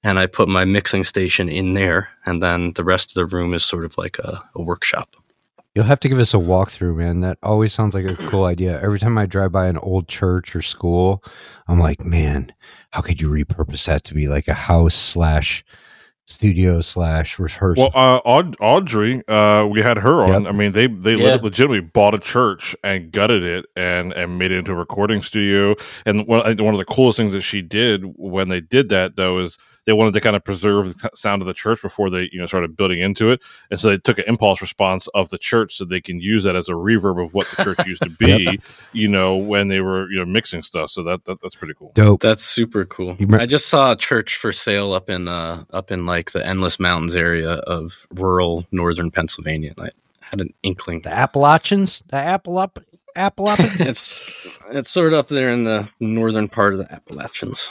And 0.02 0.18
I 0.18 0.26
put 0.26 0.48
my 0.48 0.64
mixing 0.64 1.04
station 1.04 1.48
in 1.48 1.74
there, 1.74 2.08
and 2.26 2.42
then 2.42 2.72
the 2.72 2.82
rest 2.82 3.10
of 3.10 3.14
the 3.14 3.36
room 3.36 3.54
is 3.54 3.62
sort 3.62 3.84
of 3.84 3.96
like 3.98 4.18
a, 4.18 4.42
a 4.56 4.62
workshop. 4.62 5.14
You'll 5.78 5.86
have 5.86 6.00
to 6.00 6.08
give 6.08 6.18
us 6.18 6.34
a 6.34 6.38
walkthrough, 6.38 6.96
man. 6.96 7.20
That 7.20 7.38
always 7.40 7.72
sounds 7.72 7.94
like 7.94 8.10
a 8.10 8.16
cool 8.16 8.46
idea. 8.46 8.82
Every 8.82 8.98
time 8.98 9.16
I 9.16 9.26
drive 9.26 9.52
by 9.52 9.68
an 9.68 9.78
old 9.78 10.08
church 10.08 10.56
or 10.56 10.60
school, 10.60 11.22
I'm 11.68 11.78
like, 11.78 12.04
man, 12.04 12.52
how 12.90 13.00
could 13.00 13.20
you 13.20 13.28
repurpose 13.28 13.86
that 13.86 14.02
to 14.02 14.14
be 14.14 14.26
like 14.26 14.48
a 14.48 14.54
house 14.54 14.96
slash 14.96 15.64
studio 16.26 16.80
slash 16.80 17.38
rehearsal? 17.38 17.92
Well, 17.94 18.16
uh, 18.16 18.18
Aud- 18.24 18.56
Audrey, 18.60 19.22
uh, 19.28 19.66
we 19.70 19.80
had 19.80 19.98
her 19.98 20.24
on. 20.24 20.42
Yep. 20.46 20.52
I 20.52 20.56
mean, 20.56 20.72
they 20.72 20.88
they 20.88 21.14
Yeah. 21.14 21.38
legitimately 21.40 21.82
bought 21.82 22.12
a 22.12 22.18
church 22.18 22.74
and 22.82 23.12
gutted 23.12 23.44
it 23.44 23.66
and 23.76 24.12
and 24.14 24.36
made 24.36 24.50
it 24.50 24.58
into 24.58 24.72
a 24.72 24.74
recording 24.74 25.22
studio. 25.22 25.76
And 26.04 26.26
one 26.26 26.40
one 26.56 26.74
of 26.74 26.78
the 26.78 26.86
coolest 26.86 27.18
things 27.18 27.34
that 27.34 27.42
she 27.42 27.62
did 27.62 28.02
when 28.16 28.48
they 28.48 28.60
did 28.60 28.88
that 28.88 29.14
though 29.14 29.38
is 29.38 29.58
they 29.88 29.94
wanted 29.94 30.12
to 30.12 30.20
kind 30.20 30.36
of 30.36 30.44
preserve 30.44 30.98
the 30.98 31.10
sound 31.14 31.40
of 31.40 31.46
the 31.46 31.54
church 31.54 31.80
before 31.80 32.10
they 32.10 32.28
you 32.30 32.38
know 32.38 32.44
started 32.44 32.76
building 32.76 33.00
into 33.00 33.30
it, 33.30 33.42
and 33.70 33.80
so 33.80 33.88
they 33.88 33.96
took 33.96 34.18
an 34.18 34.24
impulse 34.26 34.60
response 34.60 35.06
of 35.14 35.30
the 35.30 35.38
church 35.38 35.76
so 35.76 35.86
they 35.86 36.02
can 36.02 36.20
use 36.20 36.44
that 36.44 36.54
as 36.54 36.68
a 36.68 36.72
reverb 36.72 37.24
of 37.24 37.32
what 37.32 37.46
the 37.46 37.64
church 37.64 37.86
used 37.86 38.02
to 38.02 38.10
be. 38.18 38.60
You 38.92 39.08
know, 39.08 39.36
when 39.36 39.68
they 39.68 39.80
were 39.80 40.10
you 40.10 40.18
know 40.18 40.26
mixing 40.26 40.62
stuff. 40.62 40.90
So 40.90 41.02
that, 41.04 41.24
that 41.24 41.40
that's 41.40 41.54
pretty 41.54 41.72
cool. 41.72 41.92
Dope. 41.94 42.20
That's 42.20 42.44
super 42.44 42.84
cool. 42.84 43.16
I 43.32 43.46
just 43.46 43.70
saw 43.70 43.92
a 43.92 43.96
church 43.96 44.36
for 44.36 44.52
sale 44.52 44.92
up 44.92 45.08
in 45.08 45.26
uh, 45.26 45.64
up 45.72 45.90
in 45.90 46.04
like 46.04 46.32
the 46.32 46.44
Endless 46.44 46.78
Mountains 46.78 47.16
area 47.16 47.52
of 47.52 48.06
rural 48.12 48.66
northern 48.70 49.10
Pennsylvania. 49.10 49.72
And 49.78 49.86
I 49.86 49.90
had 50.20 50.42
an 50.42 50.52
inkling. 50.62 51.00
The 51.00 51.14
Appalachians, 51.14 52.02
the 52.08 52.16
Appalap, 52.16 52.84
Appalap. 53.16 53.58
It's 53.88 54.22
it's 54.70 54.90
sort 54.90 55.14
of 55.14 55.20
up 55.20 55.28
there 55.28 55.50
in 55.50 55.64
the 55.64 55.88
northern 55.98 56.48
part 56.48 56.74
of 56.74 56.80
the 56.80 56.92
Appalachians. 56.92 57.70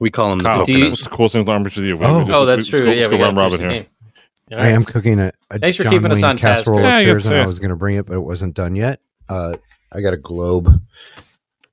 We 0.00 0.10
call 0.10 0.30
them 0.30 0.38
the 0.38 0.44
Kyle, 0.44 0.64
Do 0.64 0.72
you- 0.72 0.88
what's 0.90 1.02
the 1.04 1.10
coolest 1.10 1.32
thing 1.34 1.42
with 1.42 1.48
Arm 1.48 1.64
Picture 1.64 1.82
you? 1.82 1.98
Oh. 2.02 2.26
Oh, 2.30 2.44
that's 2.46 2.66
true. 2.66 2.80
Let's 2.80 2.88
go, 2.90 2.92
yeah, 2.94 3.00
let's 3.02 3.10
we 3.12 3.18
go 3.18 3.24
got 3.24 3.26
round 3.26 3.36
robin 3.36 3.60
here. 3.60 3.68
game. 3.70 3.86
I 4.58 4.68
am 4.68 4.84
cooking 4.84 5.20
a, 5.20 5.32
a 5.50 5.58
Thanks 5.58 5.76
for 5.76 5.84
John 5.84 5.92
keeping 5.92 6.10
us 6.12 6.22
on 6.22 6.36
task, 6.38 6.60
casserole 6.60 6.78
Chris. 6.78 6.88
Yeah, 6.88 6.98
you 7.00 7.12
upstairs, 7.12 7.24
gotta 7.24 7.34
and 7.36 7.42
I 7.42 7.46
was 7.46 7.58
going 7.58 7.68
to 7.70 7.76
bring 7.76 7.96
it, 7.96 8.06
but 8.06 8.14
it 8.14 8.20
wasn't 8.20 8.54
done 8.54 8.74
yet. 8.76 9.00
Uh, 9.28 9.56
I 9.92 10.00
got 10.00 10.14
a 10.14 10.16
globe. 10.16 10.80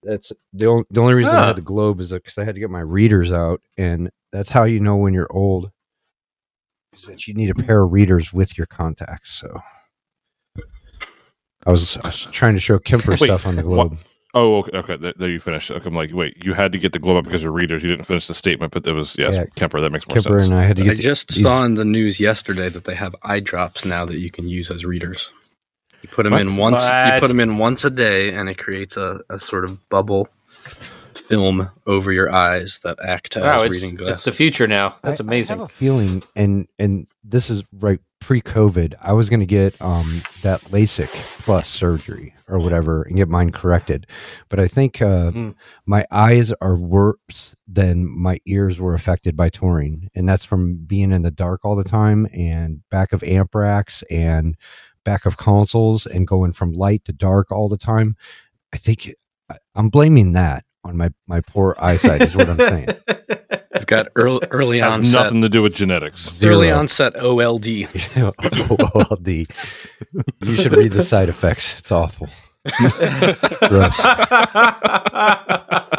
That's 0.03 0.31
the 0.53 0.65
only, 0.67 0.83
the 0.91 1.01
only 1.01 1.13
reason 1.13 1.35
I 1.35 1.43
Ah. 1.43 1.47
had 1.47 1.55
the 1.55 1.61
globe 1.61 1.99
is 2.01 2.11
because 2.11 2.37
I 2.37 2.43
had 2.43 2.55
to 2.55 2.59
get 2.59 2.69
my 2.69 2.81
readers 2.81 3.31
out, 3.31 3.61
and 3.77 4.09
that's 4.31 4.51
how 4.51 4.65
you 4.65 4.79
know 4.81 4.97
when 4.97 5.13
you're 5.13 5.31
old. 5.31 5.71
Is 6.93 7.03
that 7.03 7.27
you 7.27 7.33
need 7.33 7.49
a 7.49 7.55
pair 7.55 7.81
of 7.83 7.91
readers 7.93 8.33
with 8.33 8.57
your 8.57 8.67
contacts. 8.67 9.31
So 9.39 9.57
I 11.65 11.71
was, 11.71 11.97
I 12.03 12.07
was 12.09 12.25
trying 12.31 12.53
to 12.55 12.59
show 12.59 12.77
Kemper 12.79 13.11
Wait, 13.19 13.21
stuff 13.21 13.45
on 13.47 13.55
the 13.55 13.63
what- 13.63 13.89
globe. 13.89 13.97
Oh, 14.37 14.57
okay. 14.57 14.77
okay. 14.77 14.97
There, 14.97 15.13
there 15.17 15.29
you 15.29 15.39
finish. 15.39 15.71
Okay, 15.71 15.87
I'm 15.87 15.95
like, 15.95 16.11
wait, 16.13 16.43
you 16.45 16.53
had 16.53 16.73
to 16.73 16.77
get 16.77 16.91
the 16.91 16.99
globe 16.99 17.15
up 17.17 17.23
because 17.23 17.41
you're 17.41 17.51
readers. 17.53 17.81
You 17.81 17.89
didn't 17.89 18.03
finish 18.05 18.27
the 18.27 18.33
statement, 18.33 18.73
but 18.73 18.85
it 18.85 18.91
was 18.91 19.17
yes, 19.17 19.37
Yeah. 19.37 19.45
Kemper. 19.55 19.79
That 19.81 19.91
makes 19.91 20.05
more 20.07 20.15
Kemper 20.15 20.39
sense. 20.39 20.49
and 20.51 20.59
I 20.59 20.63
had 20.65 20.75
to 20.77 20.83
I 20.83 20.87
get. 20.87 20.99
just 20.99 21.29
these- 21.29 21.41
saw 21.43 21.63
in 21.63 21.75
the 21.75 21.85
news 21.85 22.19
yesterday 22.19 22.67
that 22.69 22.83
they 22.83 22.95
have 22.95 23.15
eye 23.23 23.39
drops 23.39 23.85
now 23.85 24.05
that 24.05 24.17
you 24.19 24.29
can 24.29 24.47
use 24.49 24.69
as 24.69 24.83
readers. 24.85 25.31
You 26.01 26.09
put 26.09 26.23
them 26.23 26.33
What? 26.33 26.41
in 26.41 26.57
once. 26.57 26.85
You 26.85 27.19
put 27.19 27.29
them 27.29 27.39
in 27.39 27.57
once 27.57 27.83
a 27.85 27.89
day, 27.89 28.33
and 28.33 28.47
it 28.49 28.57
creates 28.57 28.97
a, 28.97 29.21
a 29.29 29.39
sort 29.39 29.63
of 29.65 29.87
bubble 29.89 30.27
film 31.13 31.69
over 31.87 32.11
your 32.11 32.29
eyes 32.31 32.79
that 32.83 32.97
act 33.03 33.37
as 33.37 33.43
Wow, 33.43 33.61
it's, 33.63 33.75
reading 33.75 33.93
it's 33.93 34.01
glasses. 34.01 34.23
the 34.25 34.31
future 34.33 34.67
now. 34.67 34.97
That's 35.01 35.21
I- 35.21 35.23
amazing. 35.23 35.57
I 35.59 35.61
have 35.63 35.69
a 35.69 35.73
feeling, 35.73 36.23
and 36.35 36.67
and 36.77 37.07
this 37.23 37.49
is 37.49 37.63
right 37.71 37.99
pre-COVID. 38.25 38.95
I 39.01 39.13
was 39.13 39.29
going 39.29 39.39
to 39.41 39.45
get 39.45 39.79
um 39.81 40.21
that 40.41 40.59
LASIK 40.71 41.09
plus 41.43 41.69
surgery 41.69 42.33
or 42.47 42.57
whatever 42.57 43.03
and 43.03 43.15
get 43.15 43.29
mine 43.29 43.51
corrected, 43.51 44.07
but 44.49 44.59
I 44.59 44.67
think 44.67 44.99
uh, 45.01 45.29
Mhm. 45.31 45.53
my 45.85 46.05
eyes 46.11 46.51
are 46.59 46.75
worse 46.75 47.55
than 47.67 48.07
my 48.09 48.39
ears 48.47 48.79
were 48.79 48.95
affected 48.95 49.37
by 49.37 49.49
touring, 49.49 50.09
and 50.15 50.27
that's 50.27 50.43
from 50.43 50.75
being 50.87 51.11
in 51.11 51.21
the 51.21 51.29
dark 51.31 51.61
all 51.63 51.75
the 51.75 51.83
time 51.83 52.27
and 52.33 52.81
back 52.89 53.13
of 53.13 53.23
amp 53.23 53.53
racks 53.53 54.03
and 54.09 54.55
back 55.03 55.25
of 55.27 55.37
consoles 55.37 56.07
and 56.07 56.27
going 56.27 56.51
from 56.51 56.73
light 56.73 57.05
to 57.05 57.13
dark 57.13 57.51
all 57.51 57.69
the 57.69 57.77
time. 57.77 58.15
I 58.73 58.77
think 58.77 59.13
I'm 59.75 59.89
blaming 59.89 60.33
that 60.33 60.64
on 60.85 60.95
my 60.97 61.09
my 61.27 61.41
poor 61.41 61.75
eyesight. 61.79 62.21
is 62.21 62.35
what 62.35 62.47
I'm 62.47 62.57
saying. 62.57 62.87
I've 63.75 63.87
got 63.87 64.07
early, 64.15 64.47
early 64.51 64.79
has 64.79 64.93
onset. 64.93 65.23
nothing 65.23 65.41
to 65.41 65.49
do 65.49 65.61
with 65.61 65.75
genetics. 65.75 66.41
Early 66.41 66.71
onset 66.71 67.13
OLD. 67.17 67.65
OLD. 68.15 69.27
You 69.27 70.55
should 70.55 70.75
read 70.77 70.93
the 70.93 71.03
side 71.03 71.27
effects. 71.27 71.79
It's 71.79 71.91
awful. 71.91 72.29
Gross. 73.69 74.01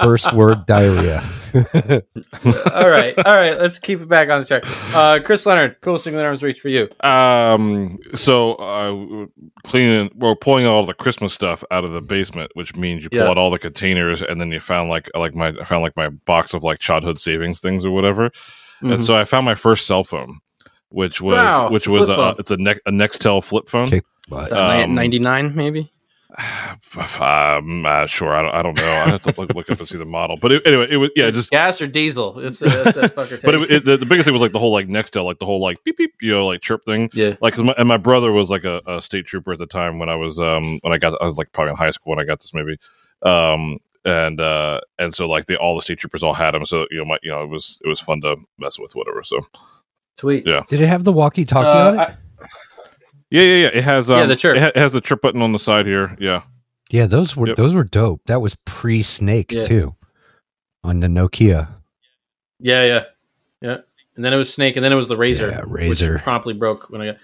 First 0.02 0.32
word 0.32 0.66
diarrhea. 0.66 1.23
all 1.54 2.88
right, 2.88 3.14
all 3.25 3.35
right. 3.35 3.56
Let's 3.58 3.78
keep 3.78 4.00
it 4.00 4.08
back 4.08 4.28
on 4.28 4.40
the 4.40 4.46
track. 4.46 4.64
Uh, 4.94 5.20
Chris 5.25 5.46
Leonard, 5.46 5.80
coolest 5.80 6.04
thing 6.04 6.14
that 6.14 6.25
arms 6.25 6.42
reach 6.42 6.61
for 6.61 6.68
you. 6.68 6.88
Um, 7.02 7.99
so 8.14 8.54
uh, 8.56 9.26
cleaning, 9.64 10.11
well, 10.16 10.35
pulling 10.37 10.66
all 10.66 10.85
the 10.85 10.92
Christmas 10.94 11.32
stuff 11.32 11.64
out 11.70 11.85
of 11.85 11.92
the 11.92 12.00
basement, 12.02 12.50
which 12.54 12.76
means 12.76 13.04
you 13.04 13.11
pull 13.11 13.20
Yeah. 13.20 13.28
out 13.30 13.38
all 13.38 13.50
the 13.50 13.58
containers, 13.58 14.20
and 14.23 14.40
then 14.40 14.50
you 14.52 14.61
found 14.61 14.90
like 14.90 15.08
like 15.14 15.35
my 15.35 15.54
I 15.61 15.64
found 15.64 15.82
like 15.82 15.96
my 15.96 16.08
box 16.26 16.52
of 16.52 16.62
like 16.62 16.78
childhood 16.78 17.18
savings 17.18 17.61
things 17.61 17.85
or 17.87 17.90
whatever, 17.92 18.30
Mhm. 18.82 18.94
and 18.94 19.00
so 19.02 19.16
I 19.16 19.25
found 19.25 19.46
my 19.46 19.54
first 19.54 19.87
cell 19.87 20.04
phone, 20.04 20.38
which 20.90 21.20
was 21.23 21.37
Wow, 21.37 21.70
which 21.70 21.85
it's 21.85 21.87
a 21.87 21.90
was 21.90 22.08
a, 22.08 22.14
phone. 22.16 22.35
it's 22.38 22.50
a, 22.50 22.56
ne- 22.58 22.75
a 22.87 22.90
Nextel 22.90 23.42
flip 23.42 23.68
phone. 23.68 23.87
Okay. 23.88 24.02
Is 24.42 24.49
that 24.50 24.82
Um, 24.85 24.94
99 24.94 25.54
maybe? 25.54 25.90
I'm 26.38 27.86
uh, 27.86 28.06
sure. 28.06 28.34
I 28.34 28.42
don't, 28.42 28.54
I 28.54 28.62
don't 28.62 28.76
know. 28.76 28.82
I 28.84 29.10
have 29.10 29.22
to 29.22 29.34
look, 29.40 29.54
look 29.54 29.70
up 29.70 29.78
and 29.78 29.88
see 29.88 29.96
the 29.98 30.04
model. 30.04 30.36
But 30.36 30.52
it, 30.52 30.66
anyway, 30.66 30.86
it 30.90 30.96
was 30.98 31.10
yeah, 31.16 31.30
just 31.30 31.50
Gas 31.50 31.80
or 31.80 31.86
diesel? 31.86 32.38
It's 32.40 32.58
the, 32.58 32.68
that's 32.68 32.94
that 32.96 33.14
fucker. 33.14 33.40
but 33.44 33.54
it, 33.54 33.70
it, 33.70 33.84
the, 33.84 33.96
the 33.96 34.06
biggest 34.06 34.26
thing 34.26 34.32
was 34.32 34.42
like 34.42 34.52
the 34.52 34.58
whole 34.58 34.72
like 34.72 34.88
Nextel, 34.88 35.24
like 35.24 35.38
the 35.38 35.46
whole 35.46 35.60
like 35.60 35.82
beep 35.84 35.96
beep, 35.96 36.12
you 36.20 36.32
know, 36.32 36.46
like 36.46 36.60
chirp 36.60 36.84
thing. 36.84 37.08
yeah. 37.14 37.36
Like, 37.40 37.54
'cause 37.54 37.64
my, 37.64 37.74
and 37.78 37.88
my 37.88 37.96
brother 37.96 38.32
was 38.32 38.50
like 38.50 38.64
a, 38.64 38.82
a 38.86 39.00
state 39.00 39.26
trooper 39.26 39.52
at 39.52 39.58
the 39.58 39.66
time 39.66 39.98
when 39.98 40.08
I 40.08 40.16
was 40.16 40.38
um 40.38 40.78
when 40.82 40.92
I 40.92 40.98
got 40.98 41.20
I 41.20 41.24
was 41.24 41.38
like 41.38 41.52
probably 41.52 41.70
in 41.70 41.76
high 41.76 41.90
school 41.90 42.10
when 42.10 42.20
I 42.20 42.24
got 42.26 42.40
this 42.40 42.52
maybe, 42.52 42.76
um 43.22 43.78
and 44.04 44.40
uh 44.40 44.80
and 44.98 45.14
so 45.14 45.28
like 45.28 45.46
they 45.46 45.56
all 45.56 45.74
the 45.74 45.82
state 45.82 45.98
troopers 45.98 46.22
all 46.22 46.34
had 46.34 46.52
them. 46.52 46.66
So 46.66 46.86
you 46.90 46.98
know 46.98 47.04
my 47.06 47.18
you 47.22 47.30
know 47.30 47.42
it 47.44 47.48
was 47.48 47.80
it 47.84 47.88
was 47.88 48.00
fun 48.00 48.20
to 48.22 48.36
mess 48.58 48.78
with 48.78 48.94
whatever. 48.94 49.22
So 49.22 49.40
Sweet. 50.18 50.44
Yeah. 50.46 50.62
did 50.68 50.80
it 50.80 50.86
have 50.88 51.04
the 51.04 51.12
walkie-talkie 51.12 51.66
Uh, 51.66 51.88
on 51.88 51.94
it? 51.94 51.98
I- 52.00 52.16
yeah 53.30 53.42
yeah 53.42 53.54
yeah 53.56 53.71
it 53.75 53.85
has 53.85 54.11
um 54.11 54.18
Yeah, 54.21 54.26
the 54.26 54.37
chirp. 54.37 54.56
It, 54.56 54.61
ha- 54.62 54.66
it 54.75 54.76
has 54.76 54.92
the 54.92 55.00
chirp 55.00 55.21
button 55.23 55.42
on 55.42 55.52
the 55.52 55.59
side 55.59 55.87
here. 55.87 56.16
Yeah. 56.21 56.42
yeah, 56.90 57.06
those 57.06 57.37
were 57.37 57.49
Yep. 57.49 57.56
those 57.56 57.75
were 57.75 57.85
dope. 57.85 58.23
That 58.26 58.40
was 58.40 58.56
pre-Snake 58.64 59.52
Yeah. 59.52 59.66
too, 59.66 59.95
on 60.85 61.00
the 61.00 61.06
Nokia. 61.09 61.68
Yeah, 62.61 62.85
yeah, 62.85 63.04
yeah. 63.61 63.78
And 64.16 64.25
then 64.25 64.33
it 64.33 64.37
was 64.37 64.52
Snake, 64.52 64.76
and 64.76 64.85
then 64.85 64.92
it 64.92 64.97
was 64.97 65.09
the 65.09 65.16
RAZR. 65.16 65.50
Yeah, 65.50 65.61
RAZR. 65.62 66.14
which 66.14 66.23
promptly 66.23 66.54
broke 66.54 66.88
when 66.90 67.02
I 67.02 67.06
got. 67.06 67.16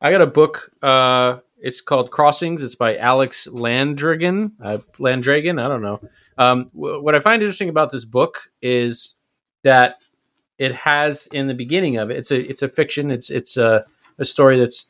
I 0.00 0.12
got 0.12 0.20
a 0.22 0.26
book. 0.26 0.70
Uh, 0.82 1.38
it's 1.58 1.80
called 1.80 2.10
Crossings. 2.12 2.62
It's 2.62 2.74
by 2.76 2.96
Alex 2.98 3.48
Landrigan. 3.50 4.52
Uh, 4.62 4.78
Landragan. 4.98 5.60
I 5.60 5.66
don't 5.68 5.82
know. 5.82 6.00
Um, 6.38 6.66
wh- 6.66 7.02
what 7.02 7.14
I 7.16 7.20
find 7.20 7.42
interesting 7.42 7.68
about 7.70 7.90
this 7.90 8.04
book 8.04 8.50
is 8.62 9.14
that 9.64 9.96
it 10.58 10.72
has 10.74 11.26
in 11.32 11.46
the 11.48 11.54
beginning 11.54 11.96
of 11.96 12.10
it. 12.10 12.18
It's 12.18 12.30
a 12.30 12.38
it's 12.48 12.62
a 12.62 12.68
fiction. 12.68 13.10
It's 13.10 13.30
it's 13.30 13.56
a, 13.56 13.84
a 14.18 14.24
story 14.24 14.58
that's 14.58 14.88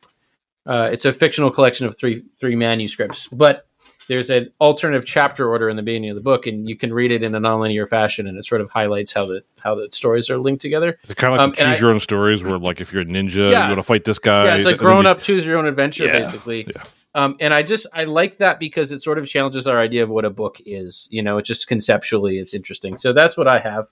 uh, 0.67 0.89
it's 0.91 1.05
a 1.05 1.13
fictional 1.13 1.49
collection 1.49 1.87
of 1.87 1.97
three 1.97 2.23
three 2.39 2.55
manuscripts, 2.55 3.27
but 3.27 3.63
there's 4.07 4.29
an 4.29 4.49
alternative 4.61 5.05
chapter 5.05 5.49
order 5.49 5.67
in 5.69 5.75
the 5.75 5.81
beginning 5.83 6.09
of 6.11 6.15
the 6.15 6.21
book, 6.21 6.47
and 6.47 6.67
you 6.69 6.77
can 6.77 6.93
read 6.93 7.11
it 7.11 7.23
in 7.23 7.35
a 7.35 7.39
nonlinear 7.41 7.89
fashion, 7.89 8.25
and 8.27 8.37
it 8.37 8.45
sort 8.45 8.61
of 8.61 8.69
highlights 8.69 9.11
how 9.13 9.25
the 9.25 9.43
how 9.59 9.75
the 9.75 9.89
stories 9.91 10.29
are 10.29 10.37
linked 10.37 10.61
together. 10.61 10.97
It's 11.03 11.13
kind 11.15 11.33
of 11.33 11.39
like 11.39 11.43
Um, 11.43 11.49
the 11.51 11.55
choose 11.57 11.65
I- 11.77 11.79
your 11.79 11.89
own 11.91 11.99
stories 11.99 12.43
where 12.43 12.57
like 12.57 12.79
if 12.81 12.93
you're 12.93 13.01
a 13.01 13.05
ninja, 13.05 13.51
Yeah. 13.51 13.63
you 13.63 13.69
want 13.71 13.79
to 13.79 13.83
fight 13.83 14.03
this 14.05 14.19
guy. 14.19 14.45
yeah, 14.45 14.55
it's 14.55 14.65
like 14.65 14.77
grown 14.77 15.03
you- 15.05 15.09
up, 15.09 15.21
choose 15.21 15.45
your 15.45 15.57
own 15.57 15.65
adventure, 15.65 16.05
Yeah, 16.05 16.19
basically. 16.19 16.65
yeah. 16.73 16.83
Um, 17.15 17.35
and 17.39 17.53
I 17.53 17.63
just 17.63 17.87
I 17.93 18.03
like 18.03 18.37
that 18.37 18.59
because 18.59 18.91
it 18.91 19.01
sort 19.01 19.17
of 19.17 19.27
challenges 19.27 19.67
our 19.67 19.79
idea 19.79 20.03
of 20.03 20.09
what 20.09 20.23
a 20.23 20.29
book 20.29 20.57
is. 20.65 21.07
You 21.11 21.23
know, 21.23 21.37
it's 21.39 21.47
just 21.47 21.67
conceptually 21.67 22.37
it's 22.37 22.53
interesting. 22.53 22.97
So 22.97 23.11
that's 23.11 23.35
what 23.35 23.47
I 23.47 23.59
have. 23.59 23.87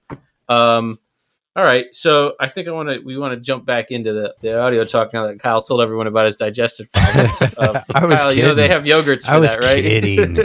Um, 0.48 1.00
All 1.57 1.63
right, 1.63 1.85
so 1.95 2.35
I 2.38 2.50
think 2.50 2.67
I 2.67 2.71
want 2.71 2.89
to 2.89 3.00
we 3.00 3.17
want 3.17 3.33
to 3.33 3.39
jump 3.39 3.65
back 3.65 3.89
into 3.89 4.12
the, 4.12 4.35
the 4.41 4.59
audio 4.59 4.83
talk 4.83 5.13
now 5.13 5.25
that 5.27 5.39
Kyle 5.39 5.62
told 5.62 5.79
everyone 5.79 6.05
about 6.05 6.25
his 6.25 6.35
digestive 6.35 6.91
problems. 6.91 7.31
Uh, 7.57 7.81
I 7.95 8.05
was 8.05 8.21
Kyle, 8.21 8.33
you 8.33 8.43
know 8.43 8.53
they 8.55 8.67
have 8.67 8.83
yogurts 8.83 9.25
for 9.25 9.31
I 9.31 9.38
was 9.38 9.53
that, 9.53 9.63
right? 9.63 9.81
kidding. 9.81 10.38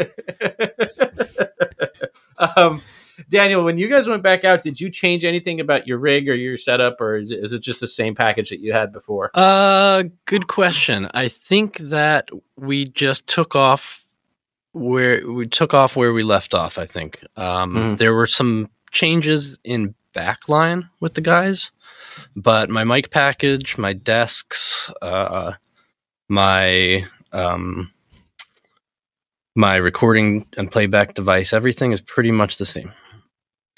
um, 2.56 2.82
Daniel, 3.28 3.64
when 3.64 3.76
you 3.76 3.88
guys 3.88 4.08
went 4.08 4.22
back 4.22 4.44
out, 4.44 4.62
did 4.62 4.80
you 4.80 4.88
change 4.90 5.24
anything 5.24 5.60
about 5.60 5.86
your 5.86 5.98
rig 5.98 6.28
or 6.28 6.34
your 6.34 6.56
setup, 6.56 7.00
or 7.00 7.16
is 7.16 7.52
it 7.52 7.60
just 7.60 7.80
the 7.80 7.88
same 7.88 8.14
package 8.14 8.50
that 8.50 8.60
you 8.60 8.72
had 8.72 8.92
before? 8.92 9.30
Uh, 9.34 10.04
good 10.26 10.46
question. 10.46 11.08
I 11.12 11.28
think 11.28 11.78
that 11.78 12.28
we 12.56 12.86
just 12.86 13.26
took 13.26 13.54
off 13.56 14.04
where 14.72 15.28
we 15.30 15.46
took 15.46 15.74
off 15.74 15.96
where 15.96 16.12
we 16.12 16.22
left 16.22 16.54
off. 16.54 16.78
I 16.78 16.86
think 16.86 17.20
um, 17.36 17.74
Mhm. 17.74 17.98
there 17.98 18.14
were 18.14 18.26
some 18.28 18.70
changes 18.92 19.58
in 19.64 19.94
backline 20.14 20.88
with 21.00 21.14
the 21.14 21.20
guys, 21.20 21.70
but 22.36 22.70
my 22.70 22.84
mic 22.84 23.10
package, 23.10 23.78
my 23.78 23.92
desks, 23.92 24.90
uh, 25.02 25.52
my 26.28 27.04
um, 27.32 27.92
my 29.56 29.76
recording 29.76 30.46
and 30.56 30.70
playback 30.70 31.14
device, 31.14 31.52
everything 31.52 31.92
is 31.92 32.00
pretty 32.00 32.30
much 32.30 32.56
the 32.58 32.66
same. 32.66 32.92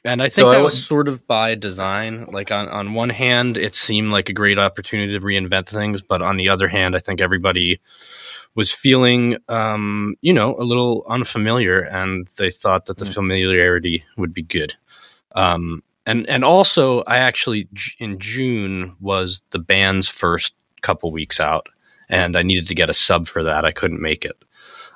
And 0.04 0.20
I 0.20 0.28
think 0.28 0.46
So 0.46 0.50
I 0.50 0.56
that 0.56 0.62
was 0.64 0.84
sort 0.84 1.06
of 1.08 1.26
by 1.28 1.54
design. 1.54 2.26
Like 2.26 2.50
on, 2.50 2.68
on 2.68 2.92
one 2.92 3.10
hand, 3.10 3.56
it 3.56 3.76
seemed 3.76 4.10
like 4.10 4.28
a 4.28 4.32
great 4.32 4.58
opportunity 4.58 5.12
to 5.12 5.24
reinvent 5.24 5.68
things, 5.68 6.02
but 6.02 6.20
on 6.20 6.36
the 6.36 6.48
other 6.48 6.66
hand, 6.68 6.96
I 6.96 6.98
think 6.98 7.20
everybody 7.20 7.80
was 8.54 8.72
feeling, 8.72 9.36
um, 9.48 10.16
you 10.20 10.32
know, 10.32 10.56
a 10.56 10.64
little 10.64 11.04
unfamiliar, 11.08 11.80
and 11.80 12.28
they 12.36 12.50
thought 12.50 12.86
that 12.86 12.98
the 12.98 13.04
Mm. 13.04 13.14
familiarity 13.14 14.04
would 14.16 14.34
be 14.34 14.42
good. 14.42 14.74
Um, 15.34 15.82
and 16.06 16.28
and 16.28 16.44
also, 16.44 17.02
I 17.06 17.18
actually 17.18 17.68
in 17.98 18.18
June 18.18 18.96
was 19.00 19.42
the 19.50 19.58
band's 19.58 20.08
first 20.08 20.54
couple 20.82 21.12
weeks 21.12 21.40
out, 21.40 21.68
and 22.08 22.36
I 22.36 22.42
needed 22.42 22.68
to 22.68 22.74
get 22.74 22.90
a 22.90 22.94
sub 22.94 23.28
for 23.28 23.42
that. 23.44 23.64
I 23.64 23.72
couldn't 23.72 24.00
make 24.00 24.24
it. 24.24 24.36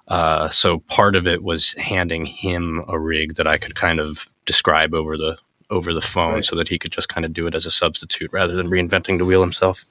Uh, 0.09 0.49
so 0.51 0.79
part 0.81 1.17
of 1.17 1.27
it 1.27 1.43
was 1.43 1.73
handing 1.75 2.27
him 2.27 2.85
a 2.89 2.99
rig 2.99 3.35
that 3.35 3.47
I 3.47 3.59
could 3.59 3.75
kind 3.75 3.99
of 4.01 4.27
describe 4.45 4.95
over 4.95 5.17
the 5.17 5.37
over 5.71 5.93
the 5.93 6.01
phone, 6.01 6.35
Right. 6.35 6.45
so 6.45 6.55
that 6.57 6.69
he 6.69 6.79
could 6.79 6.93
just 6.93 7.09
kind 7.09 7.25
of 7.25 7.33
do 7.33 7.47
it 7.49 7.55
as 7.55 7.67
a 7.67 7.71
substitute 7.73 8.33
rather 8.33 8.55
than 8.55 8.69
reinventing 8.71 9.19
the 9.19 9.25
wheel 9.25 9.41
himself. 9.41 9.85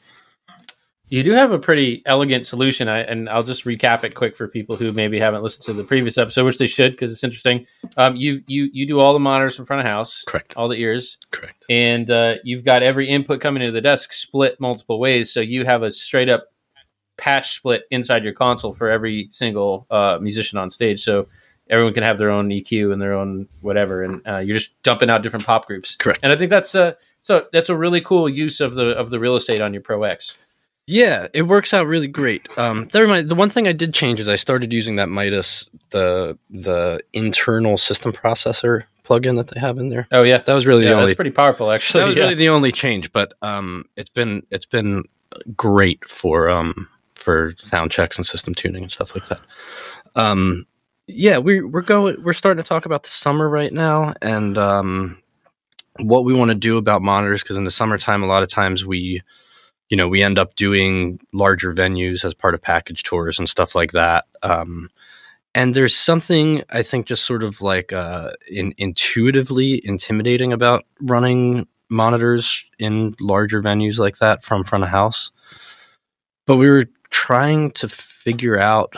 You 1.10 1.22
do 1.22 1.32
have 1.32 1.52
a 1.52 1.60
pretty 1.60 2.02
elegant 2.08 2.48
solution, 2.48 2.88
I, 2.88 3.00
and 3.00 3.30
I'll 3.30 3.44
just 3.44 3.64
recap 3.66 4.04
it 4.04 4.16
quick 4.16 4.36
for 4.36 4.48
people 4.48 4.76
who 4.76 4.92
maybe 4.92 5.20
haven't 5.20 5.44
listened 5.44 5.66
to 5.66 5.74
the 5.74 5.84
previous 5.84 6.18
episode, 6.18 6.46
which 6.46 6.58
they 6.58 6.66
should 6.68 6.94
because 6.94 7.12
it's 7.12 7.24
interesting. 7.24 7.68
Um, 7.96 8.16
you 8.16 8.42
you 8.48 8.70
you 8.74 8.88
do 8.88 9.00
all 9.00 9.14
the 9.14 9.20
monitors 9.20 9.56
from 9.56 9.66
front 9.66 9.82
of 9.82 9.86
house, 9.86 10.24
Correct. 10.24 10.56
all 10.58 10.68
the 10.68 10.78
ears, 10.78 11.20
Correct. 11.32 11.64
and 11.70 12.10
uh, 12.10 12.36
you've 12.44 12.66
got 12.66 12.82
every 12.82 13.08
input 13.08 13.40
coming 13.40 13.62
into 13.62 13.72
the 13.72 13.82
desk 13.82 14.14
split 14.14 14.60
multiple 14.60 15.00
ways. 15.00 15.32
So 15.32 15.42
you 15.42 15.64
have 15.64 15.84
a 15.84 15.92
straight 15.92 16.28
up 16.28 16.46
patch 17.18 17.56
split 17.56 17.84
inside 17.92 18.24
your 18.24 18.34
console 18.34 18.74
for 18.74 18.90
every 18.90 19.28
single 19.32 19.86
uh, 19.92 20.18
musician 20.20 20.58
on 20.58 20.70
stage. 20.72 21.04
So 21.04 21.28
everyone 21.70 21.94
can 21.94 22.04
have 22.04 22.18
their 22.18 22.32
own 22.32 22.50
EQ 22.50 22.92
and 22.92 23.02
their 23.02 23.14
own 23.14 23.48
whatever, 23.62 24.04
and 24.04 24.22
uh, 24.28 24.38
you're 24.38 24.58
just 24.58 24.72
dumping 24.82 25.12
out 25.12 25.22
different 25.22 25.46
pop 25.46 25.68
groups. 25.68 25.96
Correct. 25.96 26.20
And 26.24 26.34
I 26.34 26.36
think 26.36 26.50
that's 26.50 26.74
a 26.74 26.98
so 27.22 27.46
that's 27.54 27.70
a 27.70 27.78
really 27.78 28.02
cool 28.02 28.28
use 28.28 28.60
of 28.60 28.74
the 28.74 28.98
of 28.98 29.12
the 29.12 29.20
real 29.20 29.36
estate 29.36 29.62
on 29.62 29.72
your 29.72 29.84
Pro 29.84 30.02
X. 30.04 30.38
Yeah, 30.88 31.28
it 31.34 31.44
works 31.44 31.74
out 31.74 31.88
really 31.88 32.08
great. 32.08 32.48
Um, 32.58 32.88
that 32.90 33.02
remind, 33.02 33.28
the 33.28 33.36
one 33.36 33.50
thing 33.50 33.68
I 33.68 33.72
did 33.72 33.94
change 33.94 34.20
is 34.20 34.28
I 34.30 34.36
started 34.36 34.72
using 34.72 34.98
that 34.98 35.10
Midas 35.10 35.70
the 35.90 36.38
the 36.50 37.02
internal 37.14 37.78
system 37.78 38.12
processor 38.12 38.84
plugin 39.04 39.38
that 39.38 39.48
they 39.48 39.60
have 39.60 39.78
in 39.78 39.90
there. 39.90 40.08
Oh 40.12 40.24
yeah, 40.24 40.40
That 40.40 40.54
was 40.54 40.68
really 40.68 40.84
yeah, 40.84 40.92
the 40.92 40.96
only 40.96 41.08
that's 41.08 41.16
pretty 41.16 41.32
powerful 41.32 41.72
actually. 41.72 42.02
that 42.02 42.08
was 42.08 42.16
yeah. 42.16 42.24
really 42.24 42.36
the 42.36 42.50
only 42.50 42.72
change, 42.72 43.12
but 43.12 43.34
um, 43.42 43.86
it's 43.96 44.10
been 44.10 44.46
it's 44.52 44.68
been 44.68 45.04
great 45.56 46.08
for 46.08 46.50
um 46.50 46.88
for 47.16 47.54
sound 47.58 47.92
checks 47.92 48.18
and 48.18 48.26
system 48.26 48.54
tuning 48.54 48.84
and 48.84 48.92
stuff 48.92 49.16
like 49.16 49.28
that. 49.28 49.42
Um, 50.16 50.68
yeah, 51.08 51.40
we 51.40 51.62
we're 51.62 51.82
going 51.82 52.22
we're 52.24 52.34
starting 52.34 52.62
to 52.62 52.68
talk 52.68 52.86
about 52.86 53.04
the 53.04 53.10
summer 53.10 53.50
right 53.50 53.74
now 53.74 54.14
and 54.22 54.58
um 54.58 55.22
what 56.02 56.26
we 56.26 56.34
want 56.34 56.50
to 56.50 56.56
do 56.56 56.78
about 56.78 57.02
monitors 57.02 57.42
because 57.42 57.58
in 57.58 57.64
the 57.64 57.72
summertime 57.72 58.22
a 58.22 58.28
lot 58.28 58.44
of 58.44 58.50
times 58.50 58.86
we 58.86 59.22
you 59.90 59.98
know 59.98 60.08
we 60.08 60.24
end 60.24 60.40
up 60.40 60.56
doing 60.56 61.20
larger 61.34 61.74
venues 61.74 62.26
as 62.26 62.34
part 62.34 62.54
of 62.54 62.62
package 62.62 63.04
tours 63.04 63.40
and 63.40 63.50
stuff 63.50 63.76
like 63.76 63.92
that. 63.92 64.26
Um, 64.44 64.90
and 65.54 65.74
there's 65.74 65.96
something 65.96 66.64
I 66.70 66.84
think 66.84 67.08
just 67.08 67.26
sort 67.26 67.44
of 67.44 67.62
like 67.62 67.94
uh, 67.94 68.32
in, 68.50 68.74
intuitively 68.78 69.82
intimidating 69.86 70.52
about 70.52 70.84
running 71.00 71.68
monitors 71.90 72.66
in 72.80 73.16
larger 73.20 73.62
venues 73.62 73.98
like 73.98 74.18
that 74.18 74.44
from 74.44 74.64
front 74.64 74.84
of 74.84 74.90
house. 74.90 75.32
But 76.46 76.58
we 76.58 76.70
were 76.70 76.86
trying 77.10 77.72
to 77.72 77.88
figure 77.88 78.60
out 78.60 78.96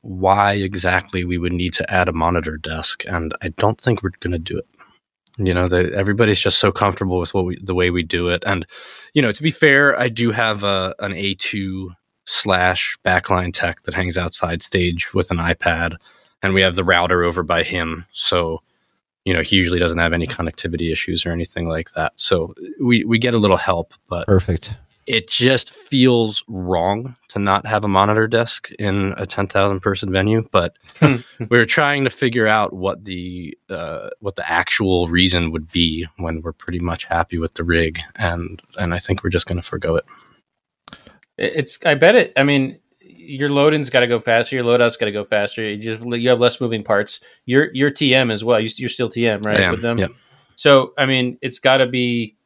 why 0.00 0.54
exactly 0.54 1.24
we 1.24 1.38
would 1.38 1.52
need 1.52 1.74
to 1.74 1.92
add 1.92 2.08
a 2.08 2.12
monitor 2.12 2.56
desk, 2.56 3.04
and 3.06 3.34
I 3.42 3.48
don't 3.48 3.80
think 3.80 4.02
we're 4.02 4.10
going 4.20 4.32
to 4.32 4.38
do 4.38 4.56
it. 4.56 4.66
You 5.38 5.54
know, 5.54 5.68
the, 5.68 5.92
everybody's 5.94 6.40
just 6.40 6.58
so 6.58 6.72
comfortable 6.72 7.20
with 7.20 7.32
what 7.32 7.44
we, 7.44 7.58
the 7.62 7.74
way 7.74 7.90
we 7.90 8.02
do 8.02 8.28
it, 8.28 8.42
and 8.46 8.66
you 9.14 9.22
know, 9.22 9.32
to 9.32 9.42
be 9.42 9.50
fair, 9.50 9.98
I 9.98 10.08
do 10.08 10.30
have 10.32 10.64
a 10.64 10.94
an 10.98 11.12
A 11.12 11.34
two 11.34 11.92
slash 12.26 12.98
backline 13.04 13.52
tech 13.54 13.82
that 13.82 13.94
hangs 13.94 14.18
outside 14.18 14.62
stage 14.62 15.14
with 15.14 15.30
an 15.30 15.38
iPad, 15.38 15.96
and 16.42 16.54
we 16.54 16.60
have 16.60 16.76
the 16.76 16.84
router 16.84 17.22
over 17.22 17.42
by 17.42 17.62
him, 17.62 18.04
so 18.12 18.62
you 19.24 19.32
know 19.32 19.42
he 19.42 19.56
usually 19.56 19.78
doesn't 19.78 19.98
have 19.98 20.12
any 20.12 20.26
connectivity 20.26 20.90
issues 20.90 21.24
or 21.24 21.32
anything 21.32 21.68
like 21.68 21.92
that. 21.92 22.12
So 22.16 22.54
we 22.80 23.04
we 23.04 23.18
get 23.18 23.34
a 23.34 23.38
little 23.38 23.56
help, 23.56 23.94
but 24.08 24.26
Perfect. 24.26 24.74
It 25.08 25.28
just 25.28 25.70
feels 25.72 26.44
wrong 26.48 27.16
to 27.28 27.38
not 27.38 27.64
have 27.66 27.84
a 27.84 27.88
monitor 27.88 28.26
desk 28.28 28.70
in 28.78 29.14
a 29.16 29.24
10,000 29.26 29.80
person 29.80 30.12
venue 30.12 30.42
but 30.52 30.76
we 31.00 31.24
were 31.50 31.64
trying 31.66 32.04
to 32.04 32.10
figure 32.10 32.46
out 32.46 32.72
what 32.74 33.04
the 33.04 33.56
uh, 33.70 34.10
what 34.20 34.36
the 34.36 34.50
actual 34.50 35.08
reason 35.08 35.50
would 35.50 35.70
be 35.72 36.06
when 36.18 36.42
we're 36.42 36.52
pretty 36.52 36.78
much 36.78 37.04
happy 37.04 37.38
with 37.38 37.54
the 37.54 37.64
rig 37.64 38.00
and 38.16 38.60
and 38.76 38.92
I 38.94 38.98
think 38.98 39.24
we're 39.24 39.30
just 39.30 39.46
going 39.46 39.56
to 39.60 39.62
forgo 39.62 39.96
it 39.96 40.04
It- 41.36 41.52
It's. 41.56 41.78
I 41.84 41.94
bet 41.94 42.14
it. 42.16 42.32
I 42.36 42.42
mean, 42.42 42.78
your 43.00 43.50
loading's 43.50 43.90
got 43.90 44.00
to 44.00 44.06
go 44.06 44.20
faster. 44.20 44.56
Your 44.56 44.64
loadout's 44.64 44.96
got 44.96 45.06
to 45.06 45.12
go 45.12 45.24
faster. 45.24 45.62
You 45.62 45.76
just 45.76 46.02
you 46.04 46.28
have 46.30 46.40
less 46.40 46.60
moving 46.60 46.82
parts. 46.82 47.20
Your 47.46 47.70
your 47.74 47.90
TM 47.90 48.32
as 48.32 48.42
well. 48.44 48.58
You, 48.58 48.70
you're 48.76 48.88
still 48.88 49.08
TM 49.10 49.44
right 49.44 49.60
am, 49.60 49.72
with 49.72 49.82
them. 49.82 49.98
yep. 49.98 50.12
So 50.56 50.92
I 50.98 51.06
mean, 51.06 51.38
it's 51.42 51.58
got 51.60 51.76
to 51.78 51.86
be 51.86 52.36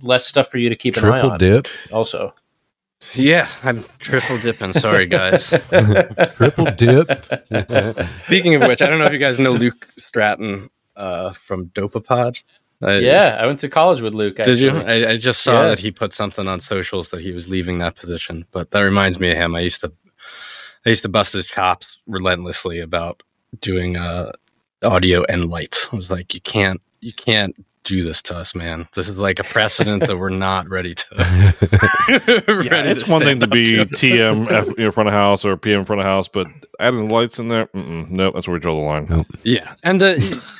less 0.00 0.26
stuff 0.26 0.48
for 0.50 0.58
you 0.58 0.68
to 0.68 0.76
keep 0.76 0.96
an 0.96 1.04
eye 1.04 1.08
Triple 1.20 1.30
on. 1.32 1.38
dip. 1.38 1.68
Also, 1.92 2.34
yeah 3.14 3.48
I'm 3.64 3.84
triple 3.98 4.38
dipping 4.38 4.72
sorry 4.72 5.06
guys 5.06 5.50
Triple 6.36 6.66
dip. 6.76 7.08
speaking 8.24 8.54
of 8.54 8.62
which 8.62 8.80
I 8.80 8.86
don't 8.88 8.98
know 9.00 9.06
if 9.06 9.12
you 9.12 9.18
guys 9.18 9.38
know 9.40 9.52
Luke 9.52 9.88
Stratton 9.98 10.70
uh, 10.96 11.32
from 11.32 11.66
Dopapod 11.70 12.42
Uh, 12.82 12.92
yeah, 13.00 13.36
I 13.40 13.46
went 13.46 13.60
to 13.60 13.68
college 13.68 14.00
with 14.02 14.12
Luke. 14.14 14.36
Did 14.36 14.58
you? 14.58 14.70
I, 14.70 15.10
I 15.12 15.16
just 15.16 15.42
saw 15.42 15.62
Yeah. 15.62 15.68
that 15.70 15.78
he 15.78 15.90
put 15.92 16.12
something 16.12 16.48
on 16.48 16.58
socials 16.60 17.10
that 17.10 17.20
he 17.22 17.30
was 17.32 17.48
leaving 17.48 17.78
that 17.78 17.94
position. 17.94 18.44
But 18.50 18.72
that 18.72 18.80
reminds 18.80 19.20
me 19.20 19.30
of 19.30 19.36
him. 19.36 19.54
I 19.54 19.60
used 19.60 19.80
to, 19.82 19.92
I 20.84 20.88
used 20.88 21.02
to 21.04 21.08
bust 21.08 21.32
his 21.32 21.46
chops 21.46 22.00
relentlessly 22.08 22.80
about 22.80 23.22
doing 23.60 23.96
uh, 23.96 24.32
audio 24.82 25.22
and 25.28 25.48
light. 25.48 25.76
I 25.92 25.96
was 25.96 26.10
like, 26.10 26.34
you 26.34 26.40
can't, 26.40 26.80
you 27.00 27.12
can't 27.12 27.54
do 27.84 28.02
this 28.02 28.22
to 28.22 28.34
us, 28.36 28.54
man. 28.54 28.88
This 28.94 29.08
is 29.08 29.18
like 29.18 29.38
a 29.38 29.44
precedent 29.44 30.06
that 30.06 30.16
we're 30.16 30.28
not 30.28 30.68
ready 30.68 30.94
to. 30.94 31.06
ready 32.48 32.68
Yeah, 32.68 32.82
it's 32.84 33.08
one 33.08 33.20
thing 33.20 33.40
to 33.40 33.46
be 33.46 33.64
to. 33.64 33.86
TM 33.86 34.50
F, 34.50 34.68
you 34.78 34.90
front 34.90 35.08
of 35.08 35.14
house 35.14 35.44
or 35.44 35.56
PM 35.56 35.80
in 35.80 35.86
front 35.86 36.00
of 36.00 36.06
house, 36.06 36.28
but 36.28 36.46
adding 36.80 37.08
lights 37.08 37.38
in 37.38 37.48
there, 37.48 37.66
mm-mm, 37.66 38.08
nope, 38.10 38.34
that's 38.34 38.46
where 38.46 38.54
we 38.54 38.60
draw 38.60 38.74
the 38.74 38.80
line. 38.86 39.06
Nope. 39.10 39.26
Yeah, 39.42 39.74
and 39.82 40.02
uh, 40.02 40.14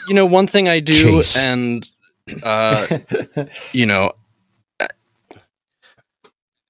you 0.08 0.14
know, 0.14 0.26
one 0.26 0.46
thing 0.46 0.68
I 0.68 0.80
do, 0.80 0.94
Chase. 0.94 1.36
and 1.36 1.88
uh, 2.42 2.98
you 3.72 3.86
know, 3.86 4.08
I- 4.08 4.12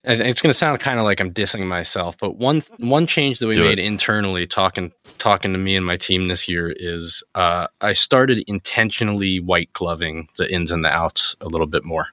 it's 0.04 0.42
going 0.42 0.50
to 0.50 0.54
sound 0.54 0.80
kind 0.80 0.98
of 0.98 1.04
like 1.04 1.20
I'm 1.20 1.32
dissing 1.32 1.66
myself, 1.66 2.18
but 2.18 2.36
one 2.36 2.62
one 2.78 3.06
change 3.06 3.38
that 3.38 3.46
we 3.46 3.54
Do 3.54 3.62
made 3.62 3.78
it. 3.78 3.84
internally, 3.84 4.46
talking 4.46 4.92
talking 5.18 5.52
to 5.52 5.58
me 5.58 5.76
and 5.76 5.86
my 5.86 5.96
team 5.96 6.28
this 6.28 6.48
year, 6.48 6.74
is 6.76 7.22
uh, 7.34 7.68
I 7.80 7.92
started 7.92 8.42
intentionally 8.48 9.38
white 9.38 9.72
gloving 9.72 10.28
the 10.36 10.52
ins 10.52 10.72
and 10.72 10.84
the 10.84 10.88
outs 10.88 11.36
a 11.40 11.46
little 11.48 11.68
bit 11.68 11.84
more, 11.84 12.08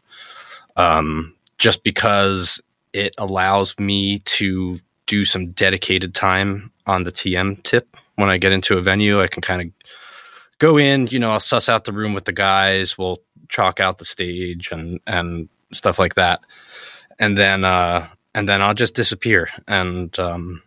um, 0.76 1.36
just 1.58 1.84
because 1.84 2.62
it 2.94 3.16
allows 3.18 3.78
me 3.80 4.20
to 4.20 4.80
do 5.08 5.26
some 5.26 5.52
dedicated 5.52 6.14
time 6.14 6.72
on 6.86 7.04
the 7.04 7.12
TM 7.12 7.64
tip 7.64 7.98
when 8.16 8.30
I 8.30 8.38
get 8.38 8.52
into 8.52 8.78
a 8.78 8.82
venue. 8.82 9.20
I 9.20 9.28
can 9.28 9.42
kind 9.42 9.62
of 9.62 9.68
go 10.60 10.78
in, 10.78 11.08
you 11.08 11.18
know, 11.18 11.32
I'll 11.32 11.40
suss 11.40 11.70
out 11.70 11.86
the 11.86 11.94
room 11.94 12.14
with 12.14 12.26
the 12.26 12.34
guys, 12.34 12.98
we'll 13.00 13.18
chalk 13.48 13.80
out 13.80 13.98
the 13.98 14.06
stage 14.06 14.72
and 14.72 15.00
and 15.08 15.50
stuff 15.74 15.98
like 15.98 16.14
that. 16.16 16.40
And 17.20 17.38
then 17.38 17.66
uh 17.66 18.08
and 18.34 18.48
then 18.48 18.62
I'll 18.62 18.74
just 18.74 18.96
disappear 18.96 19.50
and 19.68 20.18
um 20.20 20.62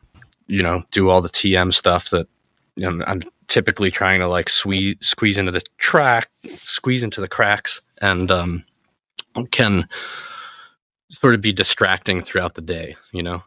you 0.46 0.62
know, 0.62 0.82
do 0.90 1.08
all 1.08 1.22
the 1.22 1.28
TM 1.28 1.72
stuff 1.72 2.10
that 2.10 2.28
you 2.76 2.90
know, 2.90 3.04
I'm 3.06 3.22
typically 3.48 3.90
trying 3.90 4.20
to 4.20 4.28
like 4.28 4.48
squeeze 4.48 4.96
squeeze 5.00 5.38
into 5.38 5.52
the 5.52 5.62
track, 5.78 6.30
squeeze 6.56 7.02
into 7.02 7.20
the 7.20 7.28
cracks 7.28 7.80
and 8.00 8.30
um 8.30 8.64
can 9.50 9.88
sort 11.12 11.34
of 11.34 11.40
be 11.40 11.52
distracting 11.52 12.20
throughout 12.20 12.54
the 12.54 12.62
day, 12.62 12.96
you 13.12 13.22
know. 13.22 13.42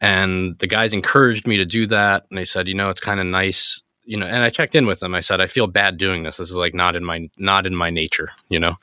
And 0.00 0.58
the 0.58 0.66
guys 0.66 0.92
encouraged 0.92 1.46
me 1.46 1.56
to 1.56 1.64
do 1.64 1.86
that, 1.86 2.26
and 2.30 2.38
they 2.38 2.44
said, 2.44 2.68
you 2.68 2.74
know, 2.74 2.90
it's 2.90 3.00
kind 3.00 3.18
of 3.18 3.26
nice, 3.26 3.82
you 4.04 4.16
know. 4.16 4.26
And 4.26 4.44
I 4.44 4.48
checked 4.48 4.76
in 4.76 4.86
with 4.86 5.00
them. 5.00 5.14
I 5.14 5.20
said, 5.20 5.40
I 5.40 5.48
feel 5.48 5.66
bad 5.66 5.96
doing 5.98 6.22
this. 6.22 6.36
This 6.36 6.50
is 6.50 6.56
like 6.56 6.74
not 6.74 6.94
in 6.94 7.04
my 7.04 7.28
not 7.36 7.66
in 7.66 7.74
my 7.74 7.90
nature, 7.90 8.28
you 8.48 8.60
know. 8.60 8.74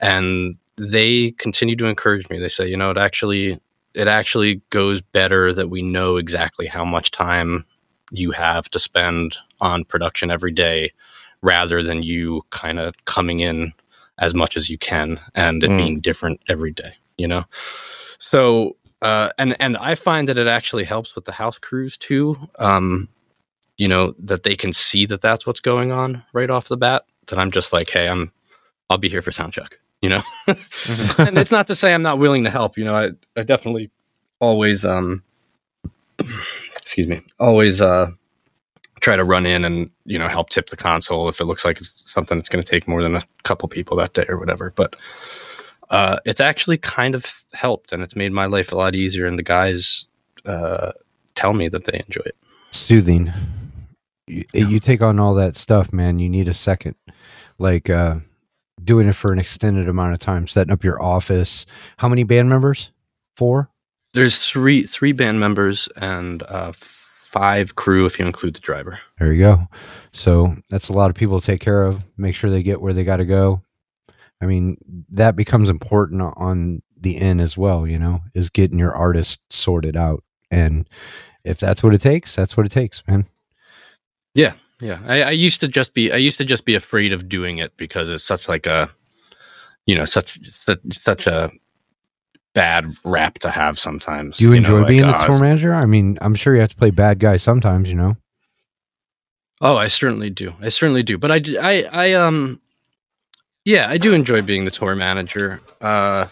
And 0.00 0.56
they 0.76 1.32
continue 1.32 1.76
to 1.76 1.86
encourage 1.86 2.28
me. 2.28 2.38
They 2.38 2.48
say, 2.48 2.68
you 2.68 2.76
know, 2.76 2.90
it 2.90 2.98
actually 2.98 3.60
it 3.94 4.08
actually 4.08 4.60
goes 4.70 5.00
better 5.00 5.52
that 5.54 5.70
we 5.70 5.80
know 5.80 6.16
exactly 6.16 6.66
how 6.66 6.84
much 6.84 7.10
time 7.10 7.64
you 8.10 8.30
have 8.30 8.68
to 8.70 8.78
spend 8.78 9.36
on 9.60 9.84
production 9.84 10.30
every 10.30 10.52
day 10.52 10.92
rather 11.40 11.82
than 11.82 12.02
you 12.02 12.42
kind 12.50 12.78
of 12.78 12.94
coming 13.06 13.40
in 13.40 13.72
as 14.18 14.34
much 14.34 14.56
as 14.56 14.68
you 14.68 14.76
can 14.76 15.18
and 15.34 15.62
it 15.64 15.70
Mm. 15.70 15.76
being 15.78 16.00
different 16.00 16.40
every 16.48 16.72
day, 16.72 16.92
you 17.16 17.26
know? 17.26 17.44
So, 18.18 18.76
uh, 19.02 19.30
and, 19.38 19.56
and 19.60 19.76
I 19.78 19.94
find 19.94 20.28
that 20.28 20.38
it 20.38 20.46
actually 20.46 20.84
helps 20.84 21.14
with 21.14 21.24
the 21.24 21.32
house 21.32 21.58
crews 21.58 21.96
too. 21.96 22.36
Um, 22.58 23.08
you 23.78 23.88
know, 23.88 24.14
that 24.18 24.42
they 24.42 24.56
can 24.56 24.72
see 24.72 25.06
that 25.06 25.20
that's 25.20 25.46
what's 25.46 25.60
going 25.60 25.92
on 25.92 26.22
right 26.32 26.50
off 26.50 26.68
the 26.68 26.76
bat. 26.76 27.04
That 27.28 27.38
I'm 27.38 27.50
just 27.50 27.72
like, 27.72 27.90
hey, 27.90 28.08
I'm, 28.08 28.32
I'll 28.88 28.98
be 28.98 29.08
here 29.08 29.22
for 29.22 29.32
sound 29.32 29.52
check, 29.52 29.78
you 30.02 30.08
know? 30.08 30.22
and 30.46 31.38
it's 31.38 31.52
not 31.52 31.66
to 31.68 31.74
say 31.74 31.94
I'm 31.94 32.02
not 32.02 32.18
willing 32.18 32.44
to 32.44 32.50
help. 32.50 32.76
You 32.76 32.84
know, 32.84 32.94
I, 32.94 33.10
I 33.38 33.42
definitely 33.42 33.90
always, 34.40 34.84
um, 34.84 35.22
excuse 36.76 37.08
me, 37.08 37.22
always 37.38 37.80
uh, 37.80 38.10
try 39.00 39.16
to 39.16 39.24
run 39.24 39.46
in 39.46 39.64
and 39.64 39.90
you 40.04 40.18
know 40.18 40.28
help 40.28 40.50
tip 40.50 40.70
the 40.70 40.76
console 40.76 41.28
if 41.28 41.40
it 41.40 41.44
looks 41.44 41.64
like 41.64 41.78
it's 41.78 42.02
something 42.06 42.38
that's 42.38 42.48
going 42.48 42.64
to 42.64 42.70
take 42.70 42.88
more 42.88 43.02
than 43.02 43.16
a 43.16 43.22
couple 43.44 43.68
people 43.68 43.96
that 43.96 44.14
day 44.14 44.24
or 44.28 44.38
whatever. 44.38 44.72
But 44.74 44.96
uh, 45.90 46.18
it's 46.24 46.40
actually 46.40 46.78
kind 46.78 47.14
of 47.14 47.44
helped, 47.52 47.92
and 47.92 48.02
it's 48.02 48.16
made 48.16 48.32
my 48.32 48.46
life 48.46 48.72
a 48.72 48.76
lot 48.76 48.94
easier. 48.94 49.26
And 49.26 49.38
the 49.38 49.42
guys 49.42 50.08
uh, 50.44 50.92
tell 51.34 51.52
me 51.52 51.68
that 51.68 51.84
they 51.84 52.02
enjoy 52.06 52.22
it. 52.26 52.36
Soothing. 52.72 53.32
You, 54.26 54.44
you 54.52 54.80
take 54.80 55.02
on 55.02 55.20
all 55.20 55.34
that 55.34 55.54
stuff, 55.54 55.92
man. 55.92 56.18
You 56.18 56.28
need 56.28 56.48
a 56.48 56.54
second. 56.54 56.96
Like 57.58 57.88
uh, 57.88 58.16
doing 58.86 59.08
it 59.08 59.14
for 59.14 59.32
an 59.32 59.38
extended 59.38 59.88
amount 59.88 60.14
of 60.14 60.20
time, 60.20 60.46
setting 60.46 60.72
up 60.72 60.84
your 60.84 61.02
office. 61.02 61.66
How 61.98 62.08
many 62.08 62.24
band 62.24 62.48
members? 62.48 62.90
Four. 63.36 63.70
There's 64.14 64.46
three 64.46 64.84
three 64.84 65.12
band 65.12 65.40
members 65.40 65.88
and 65.96 66.42
uh, 66.44 66.72
five 66.74 67.74
crew 67.74 68.06
if 68.06 68.18
you 68.18 68.24
include 68.24 68.54
the 68.54 68.60
driver. 68.60 68.98
There 69.18 69.32
you 69.32 69.40
go. 69.40 69.68
So 70.12 70.56
that's 70.70 70.88
a 70.88 70.94
lot 70.94 71.10
of 71.10 71.16
people 71.16 71.38
to 71.38 71.46
take 71.46 71.60
care 71.60 71.84
of. 71.84 72.02
Make 72.16 72.34
sure 72.34 72.48
they 72.48 72.62
get 72.62 72.80
where 72.80 72.94
they 72.94 73.04
got 73.04 73.18
to 73.18 73.26
go. 73.26 73.60
I 74.40 74.46
mean, 74.46 74.78
that 75.10 75.36
becomes 75.36 75.68
important 75.68 76.22
on 76.22 76.82
the 76.98 77.18
end 77.18 77.42
as 77.42 77.58
well. 77.58 77.86
You 77.86 77.98
know, 77.98 78.20
is 78.34 78.48
getting 78.48 78.78
your 78.78 78.94
artist 78.94 79.40
sorted 79.50 79.96
out, 79.96 80.24
and 80.50 80.88
if 81.44 81.58
that's 81.58 81.82
what 81.82 81.94
it 81.94 82.00
takes, 82.00 82.34
that's 82.34 82.56
what 82.56 82.64
it 82.64 82.72
takes, 82.72 83.02
man. 83.06 83.26
Yeah, 84.34 84.54
yeah. 84.80 85.00
I, 85.06 85.22
I 85.22 85.30
used 85.30 85.60
to 85.60 85.68
just 85.68 85.94
be 85.94 86.12
I 86.12 86.16
used 86.16 86.38
to 86.38 86.44
just 86.44 86.64
be 86.64 86.74
afraid 86.74 87.12
of 87.12 87.28
doing 87.28 87.58
it 87.58 87.76
because 87.76 88.08
it's 88.10 88.24
such 88.24 88.48
like 88.48 88.66
a 88.66 88.90
you 89.86 89.94
know 89.94 90.04
such 90.04 90.38
such, 90.48 90.80
such 90.90 91.26
a 91.26 91.50
bad 92.54 92.94
rap 93.04 93.38
to 93.40 93.50
have 93.50 93.78
sometimes. 93.78 94.38
Do 94.38 94.44
you 94.44 94.50
know, 94.50 94.56
enjoy 94.56 94.78
like, 94.80 94.88
being 94.88 95.04
uh, 95.04 95.18
the 95.18 95.26
tour 95.26 95.38
manager? 95.38 95.74
I 95.74 95.86
mean, 95.86 96.18
I'm 96.20 96.34
sure 96.34 96.54
you 96.54 96.60
have 96.60 96.70
to 96.70 96.76
play 96.76 96.90
bad 96.90 97.18
guy 97.18 97.36
sometimes. 97.36 97.88
You 97.88 97.96
know. 97.96 98.16
Oh, 99.60 99.76
I 99.76 99.88
certainly 99.88 100.30
do. 100.30 100.54
I 100.60 100.68
certainly 100.68 101.02
do. 101.02 101.16
But 101.16 101.30
i 101.30 101.42
i 101.60 101.82
i 101.92 102.12
um, 102.12 102.60
yeah, 103.64 103.88
I 103.88 103.98
do 103.98 104.12
enjoy 104.12 104.42
being 104.42 104.64
the 104.64 104.70
tour 104.70 104.94
manager. 104.94 105.60
Uh, 105.80 106.26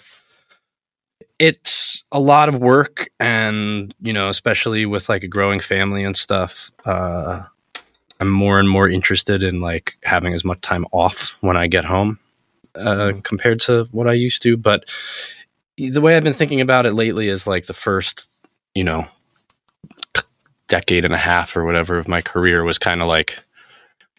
it's 1.39 2.05
a 2.13 2.21
lot 2.21 2.49
of 2.49 2.59
work, 2.59 3.09
and 3.19 3.95
you 4.01 4.13
know, 4.13 4.29
especially 4.29 4.87
with 4.87 5.09
like 5.09 5.23
a 5.23 5.29
growing 5.29 5.61
family 5.61 6.05
and 6.05 6.17
stuff. 6.17 6.71
Uh, 6.85 7.43
I'm 8.25 8.31
more 8.31 8.59
and 8.59 8.69
more 8.69 8.89
interested 8.89 9.43
in 9.43 9.61
like 9.61 9.99
having 10.03 10.33
as 10.33 10.45
much 10.45 10.63
time 10.63 10.87
off 10.93 11.37
when 11.43 11.59
I 11.59 11.67
get 11.67 11.85
home 11.85 12.19
uh, 12.75 13.13
compared 13.23 13.61
to 13.61 13.85
what 13.93 14.09
I 14.09 14.15
used 14.15 14.41
to. 14.43 14.57
But 14.57 14.89
the 15.77 16.01
way 16.01 16.17
I've 16.17 16.25
been 16.25 16.33
thinking 16.33 16.63
about 16.63 16.87
it 16.87 16.95
lately 16.95 17.29
is 17.29 17.47
like 17.47 17.67
the 17.67 17.75
first, 17.75 18.27
you 18.75 18.83
know, 18.83 19.07
decade 20.69 21.05
and 21.05 21.13
a 21.13 21.19
half 21.19 21.55
or 21.55 21.65
whatever 21.67 21.99
of 21.99 22.09
my 22.09 22.23
career 22.23 22.65
was 22.65 22.79
kind 22.79 23.03
of 23.03 23.09
like 23.09 23.39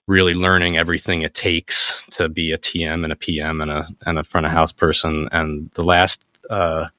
really 0.05 0.35
learning 0.35 0.77
everything 0.77 1.23
it 1.23 1.33
takes 1.33 2.03
to 2.11 2.29
be 2.29 2.51
a 2.51 2.59
TM 2.59 3.03
and 3.03 3.11
a 3.11 3.15
PM 3.15 3.59
and 3.59 3.71
a 3.71 3.87
and 4.05 4.19
a 4.19 4.23
front 4.23 4.45
of 4.45 4.51
house 4.51 4.71
person. 4.71 5.27
And 5.31 5.71
the 5.71 5.83
last 5.83 6.23
uh, 6.51 6.89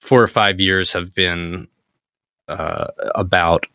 four 0.00 0.22
or 0.22 0.28
five 0.28 0.60
years 0.60 0.92
have 0.92 1.12
been 1.12 1.68
uh, 2.48 2.86
about 3.14 3.66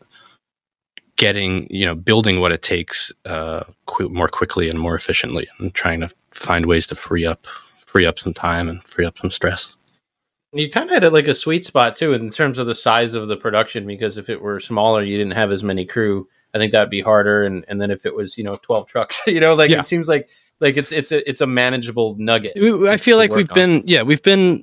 getting 1.18 1.66
you 1.68 1.84
know 1.84 1.94
building 1.94 2.40
what 2.40 2.50
it 2.52 2.62
takes 2.62 3.12
uh, 3.26 3.64
qu- 3.86 4.08
more 4.08 4.28
quickly 4.28 4.70
and 4.70 4.78
more 4.78 4.94
efficiently, 4.94 5.46
and 5.58 5.74
trying 5.74 6.00
to 6.00 6.08
find 6.32 6.64
ways 6.64 6.86
to 6.86 6.94
free 6.94 7.26
up 7.26 7.46
free 7.84 8.06
up 8.06 8.18
some 8.18 8.32
time 8.32 8.68
and 8.70 8.82
free 8.82 9.04
up 9.04 9.18
some 9.18 9.30
stress. 9.30 9.74
You 10.54 10.70
kind 10.70 10.90
of 10.90 11.02
had 11.02 11.12
like 11.12 11.28
a 11.28 11.34
sweet 11.34 11.66
spot 11.66 11.94
too 11.96 12.14
in 12.14 12.30
terms 12.30 12.58
of 12.58 12.66
the 12.66 12.74
size 12.74 13.12
of 13.12 13.28
the 13.28 13.36
production 13.36 13.86
because 13.86 14.16
if 14.16 14.30
it 14.30 14.40
were 14.40 14.60
smaller, 14.60 15.02
you 15.02 15.18
didn't 15.18 15.34
have 15.34 15.52
as 15.52 15.62
many 15.62 15.84
crew. 15.84 16.26
I 16.54 16.58
think 16.58 16.72
that'd 16.72 16.88
be 16.88 17.02
harder, 17.02 17.44
and 17.44 17.66
and 17.68 17.78
then 17.82 17.90
if 17.90 18.06
it 18.06 18.14
was 18.14 18.38
you 18.38 18.44
know 18.44 18.56
twelve 18.56 18.86
trucks, 18.86 19.20
you 19.26 19.40
know, 19.40 19.54
like 19.54 19.70
Yeah. 19.70 19.80
it 19.80 19.86
seems 19.86 20.08
like 20.08 20.30
like 20.60 20.78
it's 20.78 20.90
it's 20.92 21.12
a 21.12 21.28
it's 21.28 21.42
a 21.42 21.46
manageable 21.46 22.16
nugget. 22.18 22.52
I 22.88 22.96
feel 22.96 23.18
like 23.18 23.32
we've 23.34 23.50
on. 23.50 23.54
been, 23.54 23.82
yeah, 23.86 24.02
we've 24.02 24.22
been, 24.22 24.62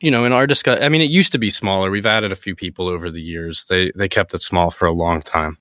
you 0.00 0.10
know, 0.12 0.24
in 0.24 0.32
our 0.32 0.46
discuss. 0.46 0.78
I 0.80 0.88
mean, 0.88 1.02
it 1.02 1.10
used 1.10 1.32
to 1.32 1.38
be 1.38 1.50
smaller. 1.50 1.90
We've 1.90 2.06
added 2.06 2.30
a 2.30 2.36
few 2.36 2.54
people 2.54 2.86
over 2.88 3.10
the 3.10 3.20
years. 3.20 3.64
They 3.68 3.90
they 3.96 4.08
kept 4.08 4.32
it 4.34 4.42
small 4.42 4.70
for 4.70 4.86
a 4.86 4.92
long 4.92 5.20
time, 5.22 5.58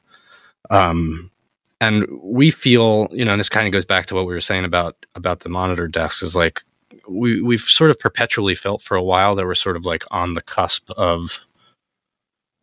um, 0.69 1.31
and 1.81 2.05
we 2.21 2.51
feel, 2.51 3.07
you 3.11 3.25
know, 3.25 3.31
and 3.31 3.39
this 3.39 3.49
kind 3.49 3.67
of 3.67 3.73
goes 3.73 3.85
back 3.85 4.05
to 4.07 4.15
what 4.15 4.25
we 4.25 4.33
were 4.33 4.41
saying 4.41 4.65
about 4.65 5.05
about 5.15 5.41
the 5.41 5.49
monitor 5.49 5.87
desks. 5.87 6.23
Is 6.23 6.35
like 6.35 6.63
we 7.07 7.41
we've 7.41 7.61
sort 7.61 7.91
of 7.91 7.99
perpetually 7.99 8.55
felt 8.55 8.81
for 8.81 8.95
a 8.95 9.03
while 9.03 9.35
that 9.35 9.45
we're 9.45 9.55
sort 9.55 9.75
of 9.75 9.85
like 9.85 10.03
on 10.11 10.33
the 10.33 10.41
cusp 10.41 10.89
of 10.91 11.45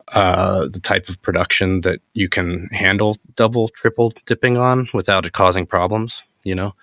uh, 0.09 0.67
the 0.67 0.79
type 0.79 1.09
of 1.09 1.21
production 1.21 1.81
that 1.81 2.01
you 2.13 2.27
can 2.27 2.67
handle 2.71 3.17
double, 3.35 3.69
triple 3.69 4.11
dipping 4.25 4.57
on 4.57 4.87
without 4.93 5.25
it 5.25 5.33
causing 5.33 5.65
problems. 5.65 6.23
You 6.43 6.55
know, 6.55 6.73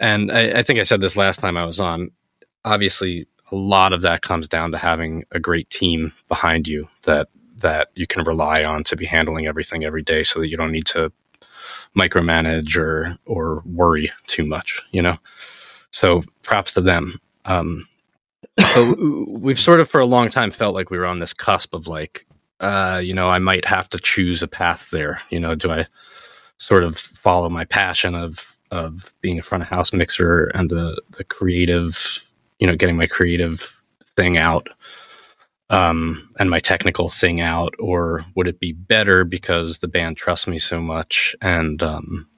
and 0.00 0.32
I, 0.32 0.60
I 0.60 0.62
think 0.62 0.78
I 0.78 0.84
said 0.84 1.00
this 1.00 1.16
last 1.16 1.40
time 1.40 1.56
I 1.56 1.66
was 1.66 1.80
on. 1.80 2.10
Obviously, 2.64 3.26
a 3.52 3.56
lot 3.56 3.92
of 3.92 4.02
that 4.02 4.22
comes 4.22 4.48
down 4.48 4.72
to 4.72 4.78
having 4.78 5.24
a 5.32 5.40
great 5.40 5.68
team 5.70 6.12
behind 6.28 6.66
you 6.66 6.88
that 7.02 7.28
that 7.58 7.88
you 7.94 8.06
can 8.06 8.24
rely 8.24 8.64
on 8.64 8.84
to 8.84 8.96
be 8.96 9.06
handling 9.06 9.46
everything 9.46 9.84
every 9.84 10.02
day, 10.02 10.22
so 10.22 10.40
that 10.40 10.48
you 10.48 10.56
don't 10.56 10.72
need 10.72 10.86
to 10.86 11.12
micromanage 11.96 12.76
or 12.76 13.16
or 13.26 13.62
worry 13.64 14.10
too 14.26 14.44
much. 14.44 14.82
You 14.92 15.02
know, 15.02 15.16
so 15.90 16.22
props 16.42 16.72
to 16.72 16.80
them. 16.80 17.20
Um, 17.44 17.86
w- 18.58 19.26
we've 19.28 19.58
sort 19.58 19.80
of 19.80 19.88
for 19.88 20.00
a 20.00 20.06
long 20.06 20.28
time 20.28 20.50
felt 20.50 20.74
like 20.74 20.90
we 20.90 20.98
were 20.98 21.06
on 21.06 21.18
this 21.18 21.32
cusp 21.32 21.74
of 21.74 21.86
like, 21.86 22.26
uh, 22.60 23.00
you 23.02 23.14
know, 23.14 23.28
I 23.28 23.38
might 23.38 23.64
have 23.64 23.88
to 23.90 23.98
choose 23.98 24.42
a 24.42 24.48
path 24.48 24.90
there. 24.90 25.20
You 25.30 25.40
know, 25.40 25.54
do 25.54 25.70
I 25.70 25.86
sort 26.56 26.84
of 26.84 26.96
follow 26.96 27.48
my 27.48 27.64
passion 27.64 28.14
of 28.14 28.56
of 28.70 29.12
being 29.20 29.38
a 29.38 29.42
front 29.42 29.62
of 29.62 29.68
house 29.68 29.92
mixer 29.92 30.46
and 30.54 30.70
the 30.70 31.00
the 31.10 31.24
creative, 31.24 32.22
you 32.58 32.66
know, 32.66 32.76
getting 32.76 32.96
my 32.96 33.06
creative 33.06 33.84
thing 34.16 34.36
out, 34.38 34.68
um, 35.70 36.28
and 36.38 36.50
my 36.50 36.60
technical 36.60 37.08
thing 37.08 37.40
out, 37.40 37.74
or 37.78 38.24
would 38.34 38.48
it 38.48 38.60
be 38.60 38.72
better 38.72 39.24
because 39.24 39.78
the 39.78 39.88
band 39.88 40.16
trusts 40.16 40.46
me 40.46 40.58
so 40.58 40.80
much 40.80 41.34
and 41.40 41.82
um, 41.82 42.28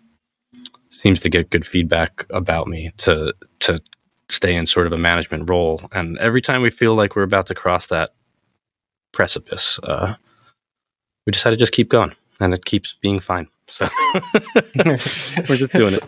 seems 0.91 1.21
to 1.21 1.29
get 1.29 1.51
good 1.51 1.67
feedback 1.67 2.25
about 2.31 2.69
me 2.69 2.93
to 2.99 3.35
to 3.61 3.83
stay 4.29 4.55
in 4.55 4.67
sort 4.67 4.87
of 4.87 4.93
a 4.93 4.97
management 4.97 5.49
role? 5.51 5.81
And 5.93 6.19
every 6.19 6.41
time 6.41 6.63
we 6.63 6.71
feel 6.71 6.95
like 6.95 7.17
we're 7.17 7.23
about 7.23 7.47
to 7.49 7.55
cross 7.55 7.87
that 7.87 8.15
precipice, 9.13 9.81
uh, 9.83 10.15
we 11.27 11.33
decide 11.33 11.51
to 11.51 11.57
just 11.57 11.73
keep 11.73 11.89
going, 11.89 12.13
and 12.39 12.55
it 12.55 12.65
keeps 12.65 12.97
being 13.01 13.19
fine. 13.19 13.49
So 13.69 13.89
we're 14.87 15.57
just 15.57 15.73
doing 15.73 15.95
it. 15.95 16.05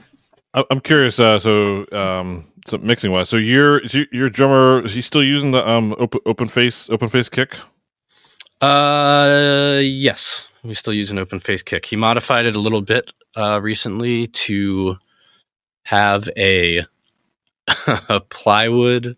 I'm 0.54 0.80
curious. 0.80 1.20
Uh, 1.20 1.38
so, 1.38 1.86
um, 1.92 2.46
so 2.66 2.78
mixing 2.78 3.12
wise, 3.12 3.28
so 3.28 3.36
your 3.36 3.84
your, 3.84 4.06
your 4.12 4.30
drummer 4.30 4.84
is 4.84 4.94
he 4.94 5.00
still 5.00 5.22
using 5.22 5.50
the 5.50 5.68
um 5.68 5.94
open 5.98 6.20
open 6.26 6.48
face 6.48 6.88
open 6.90 7.08
face 7.08 7.28
kick? 7.28 7.56
Uh, 8.60 9.80
yes, 9.82 10.48
we 10.64 10.74
still 10.74 10.92
use 10.92 11.10
an 11.10 11.18
open 11.18 11.38
face 11.38 11.62
kick. 11.62 11.86
He 11.86 11.96
modified 11.96 12.46
it 12.46 12.56
a 12.56 12.60
little 12.60 12.82
bit 12.82 13.12
uh, 13.36 13.60
recently 13.60 14.26
to 14.28 14.96
have 15.84 16.28
a 16.36 16.84
a 18.08 18.20
plywood, 18.30 19.16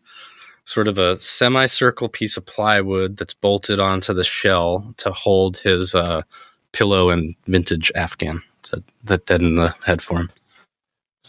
sort 0.65 0.89
of 0.89 0.99
a 0.99 1.21
semicircle 1.21 2.09
piece 2.09 2.37
of 2.37 2.45
plywood 2.45 3.17
that's 3.17 3.35
bolted 3.35 3.81
onto 3.81 4.13
the 4.13 4.25
shell 4.25 4.95
to 4.99 5.13
hold 5.13 5.59
his 5.59 5.95
uh, 5.95 6.23
pillow 6.73 7.11
and 7.11 7.35
vintage 7.47 7.91
Afghan 7.95 8.43
that 8.71 8.83
that 9.05 9.27
dead 9.27 9.43
in 9.43 9.55
the 9.55 9.75
head 9.85 10.03
for 10.03 10.19
him. 10.19 10.31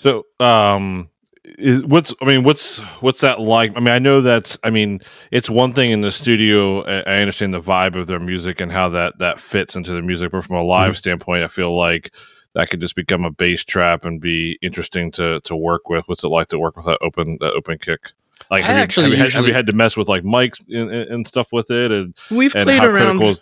So, 0.02 0.26
um, 0.40 1.10
is 1.44 1.84
what's 1.86 2.14
I 2.22 2.26
mean 2.26 2.44
what's 2.44 2.80
what's 3.02 3.22
that 3.22 3.40
like? 3.40 3.72
I 3.76 3.80
mean 3.80 3.90
I 3.94 4.00
know 4.00 4.22
that's 4.22 4.58
I 4.64 4.70
mean 4.70 5.02
it's 5.32 5.50
one 5.50 5.74
thing 5.74 5.92
in 5.92 6.02
the 6.02 6.12
studio. 6.12 6.82
I 6.84 7.20
understand 7.22 7.54
the 7.54 7.60
vibe 7.60 7.96
of 7.96 8.08
their 8.08 8.20
music 8.20 8.62
and 8.62 8.72
how 8.72 8.90
that 8.90 9.20
that 9.20 9.40
fits 9.40 9.76
into 9.76 9.92
the 9.92 10.02
music, 10.02 10.32
but 10.32 10.44
from 10.46 10.56
a 10.56 10.64
live 10.64 10.94
Mhm. 10.94 10.98
standpoint, 10.98 11.44
I 11.44 11.48
feel 11.48 11.76
like 11.78 12.14
that 12.54 12.70
could 12.70 12.82
just 12.82 12.96
become 12.96 13.26
a 13.26 13.32
bass 13.32 13.64
trap 13.64 14.06
and 14.06 14.20
be 14.20 14.58
interesting 14.62 15.12
to 15.14 15.40
to 15.42 15.56
work 15.56 15.88
with. 15.90 16.04
What's 16.08 16.24
it 16.24 16.30
like 16.30 16.48
to 16.50 16.60
work 16.60 16.76
with 16.78 16.86
that 16.86 16.98
open 17.02 17.38
that 17.42 17.54
open 17.54 17.78
kick? 17.78 18.12
Like 18.50 18.64
have, 18.64 18.76
you, 18.76 18.82
actually 18.82 19.04
have, 19.04 19.12
you 19.12 19.24
had, 19.24 19.32
have 19.34 19.48
you 19.48 19.54
had 19.54 19.68
to 19.68 19.74
mess 19.74 19.96
with 19.96 20.08
like 20.08 20.24
mics 20.24 20.60
and, 20.68 20.90
and 20.92 21.28
stuff 21.28 21.50
with 21.52 21.70
it 21.70 21.92
and, 21.92 22.16
We've 22.32 22.56
and 22.56 22.64
played 22.64 22.84
around. 22.84 23.22
is, 23.22 23.42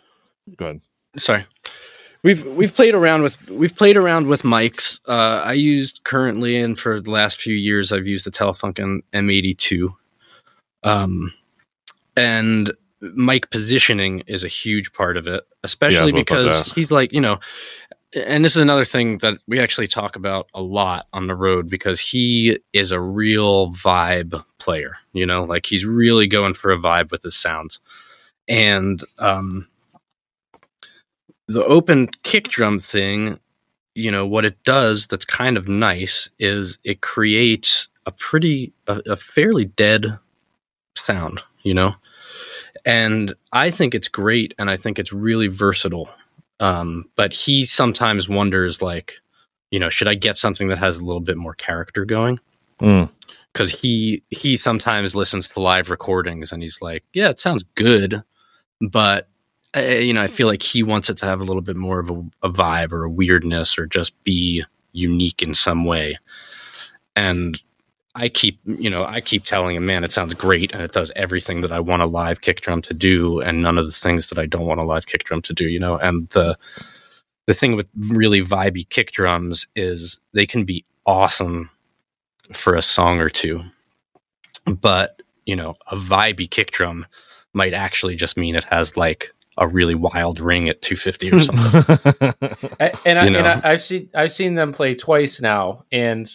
go 0.57 0.65
ahead. 0.65 0.81
sorry 1.17 1.45
we've 2.23 2.45
we've 2.45 2.73
played 2.73 2.93
around 2.93 3.21
with 3.21 3.49
we've 3.49 3.75
played 3.75 3.97
around 3.97 4.27
with 4.27 4.43
mics. 4.43 4.99
Uh 5.07 5.41
i 5.43 5.53
used 5.53 6.01
currently 6.03 6.57
and 6.57 6.77
for 6.77 6.99
the 6.99 7.11
last 7.11 7.39
few 7.39 7.55
years 7.55 7.91
i've 7.91 8.07
used 8.07 8.25
the 8.25 8.31
telefunken 8.31 8.99
m82 9.13 9.93
um 10.83 11.33
and 12.17 12.73
mic 13.01 13.49
positioning 13.49 14.21
is 14.27 14.43
a 14.43 14.47
huge 14.47 14.91
part 14.93 15.17
of 15.17 15.27
it 15.27 15.43
especially 15.63 16.11
what 16.11 16.31
I 16.31 16.33
was 16.33 16.41
about 16.41 16.53
to 16.53 16.59
because 16.59 16.71
he's 16.73 16.91
like 16.91 17.13
you 17.13 17.21
know 17.21 17.39
and 18.25 18.43
this 18.43 18.55
is 18.55 18.61
another 18.61 18.85
thing 18.85 19.19
that 19.19 19.37
we 19.47 19.59
actually 19.59 19.87
talk 19.87 20.15
about 20.15 20.47
a 20.55 20.61
lot 20.61 21.05
on 21.13 21.27
the 21.27 21.35
road 21.35 21.69
because 21.69 21.99
he 21.99 22.57
is 22.73 22.91
a 22.91 22.99
real 22.99 23.69
vibe 23.69 24.43
player 24.57 24.95
you 25.13 25.25
know 25.25 25.43
like 25.43 25.65
he's 25.65 25.85
really 25.85 26.27
going 26.27 26.53
for 26.53 26.71
a 26.71 26.77
vibe 26.77 27.11
with 27.11 27.23
his 27.23 27.35
sounds. 27.35 27.79
And 28.47 29.03
um 29.19 29.67
the 31.49 31.65
open 31.65 32.07
kick 32.21 32.47
drum 32.47 32.77
thing, 32.79 33.39
you 33.95 34.11
know, 34.11 34.25
what 34.25 34.45
it 34.45 34.63
does 34.63 35.07
that's 35.07 35.25
kind 35.25 35.57
of 35.57 35.67
nice 35.67 36.29
is 36.37 36.77
it 36.83 37.01
creates 37.01 37.87
a 38.05 38.11
pretty, 38.11 38.71
a, 38.87 39.01
a 39.07 39.17
fairly 39.17 39.65
dead 39.65 40.19
sound, 40.95 41.41
you 41.63 41.73
know? 41.73 41.93
And 42.85 43.33
I 43.51 43.71
think 43.71 43.95
it's 43.95 44.07
great 44.07 44.53
and 44.59 44.69
I 44.69 44.77
think 44.77 44.99
it's 44.99 45.11
really 45.11 45.47
versatile. 45.47 46.07
Um, 46.59 47.09
but 47.15 47.33
he 47.33 47.65
sometimes 47.65 48.29
wonders, 48.29 48.79
like, 48.79 49.15
you 49.71 49.79
know, 49.79 49.89
should 49.89 50.07
I 50.07 50.13
get 50.13 50.37
something 50.37 50.67
that 50.67 50.77
has 50.77 50.99
a 50.99 51.05
little 51.05 51.19
bit 51.19 51.35
more 51.35 51.55
character 51.55 52.05
going? 52.05 52.39
Mm. 52.79 53.09
Because 53.51 53.71
he 53.71 54.21
he 54.29 54.55
sometimes 54.55 55.15
listens 55.15 55.47
to 55.49 55.59
live 55.59 55.89
recordings 55.89 56.51
and 56.51 56.61
he's 56.61 56.79
like, 56.79 57.03
yeah, 57.11 57.29
it 57.29 57.39
sounds 57.39 57.63
good, 57.75 58.21
but 58.91 59.27
uh, 59.75 59.81
you 59.81 60.13
know, 60.13 60.21
I 60.21 60.27
feel 60.27 60.47
like 60.47 60.63
he 60.63 60.83
wants 60.83 61.09
it 61.09 61.17
to 61.19 61.25
have 61.25 61.41
a 61.41 61.43
little 61.43 61.61
bit 61.61 61.75
more 61.75 61.99
of 61.99 62.09
a, 62.09 62.25
a 62.43 62.49
vibe 62.49 62.91
or 62.91 63.03
a 63.03 63.09
weirdness 63.09 63.77
or 63.77 63.85
just 63.85 64.21
be 64.23 64.63
unique 64.93 65.43
in 65.43 65.53
some 65.53 65.85
way. 65.85 66.17
And 67.15 67.61
I 68.15 68.29
keep, 68.29 68.59
you 68.65 68.89
know, 68.89 69.05
I 69.05 69.21
keep 69.21 69.43
telling 69.43 69.75
him, 69.75 69.85
man, 69.85 70.03
it 70.03 70.11
sounds 70.11 70.33
great 70.33 70.73
and 70.73 70.81
it 70.81 70.91
does 70.91 71.11
everything 71.15 71.61
that 71.61 71.71
I 71.71 71.79
want 71.79 72.01
a 72.01 72.07
live 72.07 72.41
kick 72.41 72.61
drum 72.61 72.81
to 72.83 72.93
do 72.93 73.39
and 73.39 73.61
none 73.61 73.77
of 73.77 73.85
the 73.85 73.91
things 73.91 74.27
that 74.27 74.39
I 74.39 74.45
don't 74.47 74.65
want 74.65 74.79
a 74.79 74.83
live 74.83 75.05
kick 75.05 75.23
drum 75.23 75.41
to 75.43 75.53
do, 75.53 75.65
you 75.65 75.79
know. 75.79 75.97
And 75.97 76.27
the 76.29 76.57
the 77.45 77.53
thing 77.53 77.75
with 77.75 77.87
really 78.09 78.41
vibey 78.41 78.87
kick 78.89 79.11
drums 79.11 79.67
is 79.75 80.19
they 80.33 80.45
can 80.45 80.65
be 80.65 80.85
awesome 81.05 81.69
for 82.51 82.75
a 82.75 82.81
song 82.81 83.19
or 83.19 83.29
two. 83.29 83.61
But, 84.65 85.21
you 85.45 85.55
know, 85.55 85.75
a 85.91 85.95
vibey 85.95 86.49
kick 86.49 86.71
drum 86.71 87.05
might 87.53 87.73
actually 87.73 88.15
just 88.15 88.37
mean 88.37 88.55
it 88.55 88.65
has 88.65 88.97
like 88.97 89.33
a 89.59 89.67
really 89.67 89.95
wild 89.95 90.39
ring 90.39 90.69
at 90.69 90.81
250 90.81 91.31
or 91.31 91.39
something. 91.41 92.33
I, 92.79 92.91
and 93.05 93.19
I, 93.19 93.25
You 93.27 93.35
and 93.37 93.45
know. 93.45 93.61
I, 93.63 93.71
I've 93.73 93.81
seen 93.83 94.09
I've 94.15 94.31
seen 94.31 94.55
them 94.55 94.71
play 94.73 94.95
twice 94.95 95.41
now, 95.41 95.85
and 95.91 96.29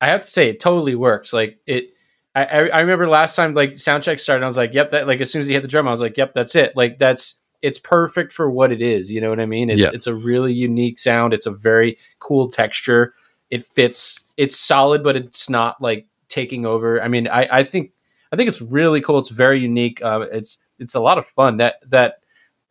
I 0.00 0.08
have 0.08 0.22
to 0.22 0.28
say 0.28 0.48
it 0.50 0.60
totally 0.60 0.94
works. 0.94 1.32
Like 1.32 1.58
it, 1.66 1.90
I 2.34 2.44
I 2.44 2.58
I 2.68 2.80
remember 2.80 3.08
last 3.08 3.36
time 3.36 3.54
like 3.54 3.76
sound 3.76 4.02
check 4.02 4.18
started, 4.18 4.44
I 4.44 4.46
was 4.48 4.56
like, 4.56 4.74
yep, 4.74 4.90
that 4.90 5.06
like 5.06 5.20
as 5.20 5.30
soon 5.30 5.40
as 5.40 5.46
he 5.46 5.54
hit 5.54 5.62
the 5.62 5.68
drum, 5.68 5.88
I 5.88 5.92
was 5.92 6.00
like, 6.00 6.16
yep, 6.16 6.34
that's 6.34 6.54
it. 6.54 6.76
Like 6.76 6.98
that's 6.98 7.40
it's 7.62 7.78
perfect 7.78 8.32
for 8.32 8.50
what 8.50 8.72
it 8.72 8.82
is. 8.82 9.10
You 9.10 9.20
know 9.22 9.30
what 9.30 9.40
I 9.40 9.46
mean? 9.46 9.70
It's 9.70 9.80
Yeah. 9.80 9.90
it's 9.94 10.06
a 10.06 10.14
really 10.14 10.52
unique 10.52 10.98
sound. 10.98 11.32
It's 11.32 11.46
a 11.46 11.50
very 11.52 11.96
cool 12.18 12.50
texture. 12.50 13.14
It 13.50 13.66
fits. 13.66 14.24
It's 14.36 14.56
solid, 14.56 15.02
but 15.04 15.16
it's 15.16 15.48
not 15.48 15.80
like 15.80 16.06
taking 16.28 16.66
over. 16.66 17.00
I 17.00 17.08
mean, 17.08 17.28
I 17.28 17.48
I 17.60 17.64
think 17.64 17.92
I 18.32 18.36
think 18.36 18.48
it's 18.48 18.60
really 18.60 19.00
cool. 19.00 19.18
It's 19.20 19.28
very 19.30 19.60
unique. 19.60 20.02
Uh, 20.02 20.26
it's 20.32 20.58
it's 20.80 20.94
a 20.94 21.00
lot 21.00 21.18
of 21.18 21.26
fun. 21.28 21.58
That 21.58 21.76
that 21.90 22.16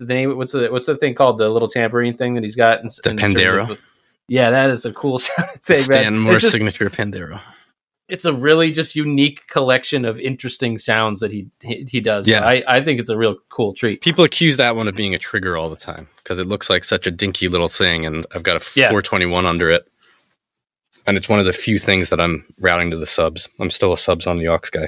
the 0.06 0.14
name 0.14 0.38
what's 0.38 0.52
the 0.54 0.68
what's 0.72 0.86
the 0.88 0.96
thing 0.98 1.16
called 1.16 1.38
the 1.38 1.50
little 1.50 1.68
tambourine 1.68 2.16
thing 2.18 2.34
that 2.36 2.44
he's 2.44 2.56
got 2.56 2.82
in, 2.82 2.90
The 3.04 3.10
in 3.12 3.18
Pandero? 3.18 3.80
yeah 4.28 4.50
that 4.52 4.70
is 4.70 4.86
a 4.86 4.94
cool 4.94 5.20
thing 5.20 5.46
man. 5.70 5.84
Stanton 5.84 6.20
Moore's 6.20 6.42
just- 6.42 6.52
signature 6.54 6.90
Pandero. 6.90 7.40
it's 8.10 8.26
a 8.26 8.34
really 8.34 8.72
just 8.72 8.96
unique 8.96 9.48
collection 9.48 10.06
of 10.06 10.20
interesting 10.20 10.78
sounds 10.78 11.20
that 11.22 11.32
he 11.32 11.48
he, 11.62 11.86
he 11.90 12.00
does 12.02 12.28
Yeah. 12.28 12.46
I, 12.46 12.64
I 12.68 12.82
think 12.84 13.00
it's 13.00 13.10
a 13.10 13.18
real 13.18 13.36
cool 13.50 13.74
treat 13.74 14.02
People 14.02 14.24
accuse 14.24 14.58
that 14.58 14.76
one 14.76 14.88
of 14.88 14.96
being 14.96 15.14
a 15.16 15.20
trigger 15.20 15.56
all 15.58 15.70
the 15.70 15.76
time 15.76 16.08
because 16.18 16.40
it 16.40 16.46
looks 16.48 16.70
like 16.70 16.84
such 16.84 17.06
a 17.08 17.12
dinky 17.12 17.48
little 17.50 17.68
thing, 17.70 18.06
and 18.06 18.26
I've 18.34 18.44
got 18.44 18.56
a 18.58 18.80
Yeah. 18.80 18.90
421 18.90 19.46
under 19.46 19.70
it, 19.70 19.86
and 21.06 21.18
it's 21.18 21.28
one 21.28 21.40
of 21.40 21.46
the 21.46 21.52
few 21.54 21.78
things 21.78 22.10
that 22.10 22.20
I'm 22.22 22.46
routing 22.62 22.92
to 22.92 22.98
the 22.98 23.06
subs. 23.06 23.50
I'm 23.60 23.70
still 23.72 23.92
a 23.92 23.98
subs 23.98 24.26
on 24.26 24.38
the 24.38 24.48
aux 24.48 24.60
guy. 24.72 24.88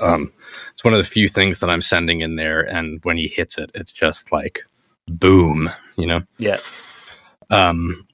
Um, 0.00 0.32
it's 0.72 0.84
one 0.84 0.94
of 0.94 0.98
the 0.98 1.08
few 1.08 1.28
things 1.28 1.58
that 1.58 1.70
I'm 1.70 1.82
sending 1.82 2.20
in 2.20 2.36
there, 2.36 2.60
and 2.60 3.00
when 3.04 3.16
he 3.16 3.28
hits 3.28 3.58
it, 3.58 3.70
it's 3.74 3.92
just 3.92 4.32
like 4.32 4.60
boom, 5.08 5.70
you 5.96 6.06
know. 6.06 6.22
yeah 6.38 6.58
Um, 7.50 8.06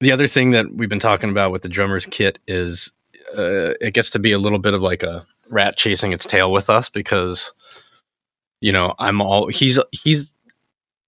the 0.00 0.12
other 0.12 0.26
thing 0.26 0.50
that 0.50 0.72
we've 0.74 0.88
been 0.88 0.98
talking 0.98 1.30
about 1.30 1.52
with 1.52 1.62
the 1.62 1.68
drummer's 1.68 2.06
kit 2.06 2.38
is 2.46 2.92
uh, 3.36 3.74
it 3.80 3.94
gets 3.94 4.10
to 4.10 4.18
be 4.18 4.32
a 4.32 4.38
little 4.38 4.58
bit 4.58 4.74
of 4.74 4.82
like 4.82 5.02
a 5.02 5.26
rat 5.50 5.76
chasing 5.76 6.12
its 6.12 6.26
tail 6.26 6.52
with 6.52 6.70
us 6.70 6.88
because 6.88 7.52
you 8.60 8.72
know 8.72 8.94
I'm 8.98 9.20
all 9.20 9.48
he's 9.48 9.78
he's 9.92 10.32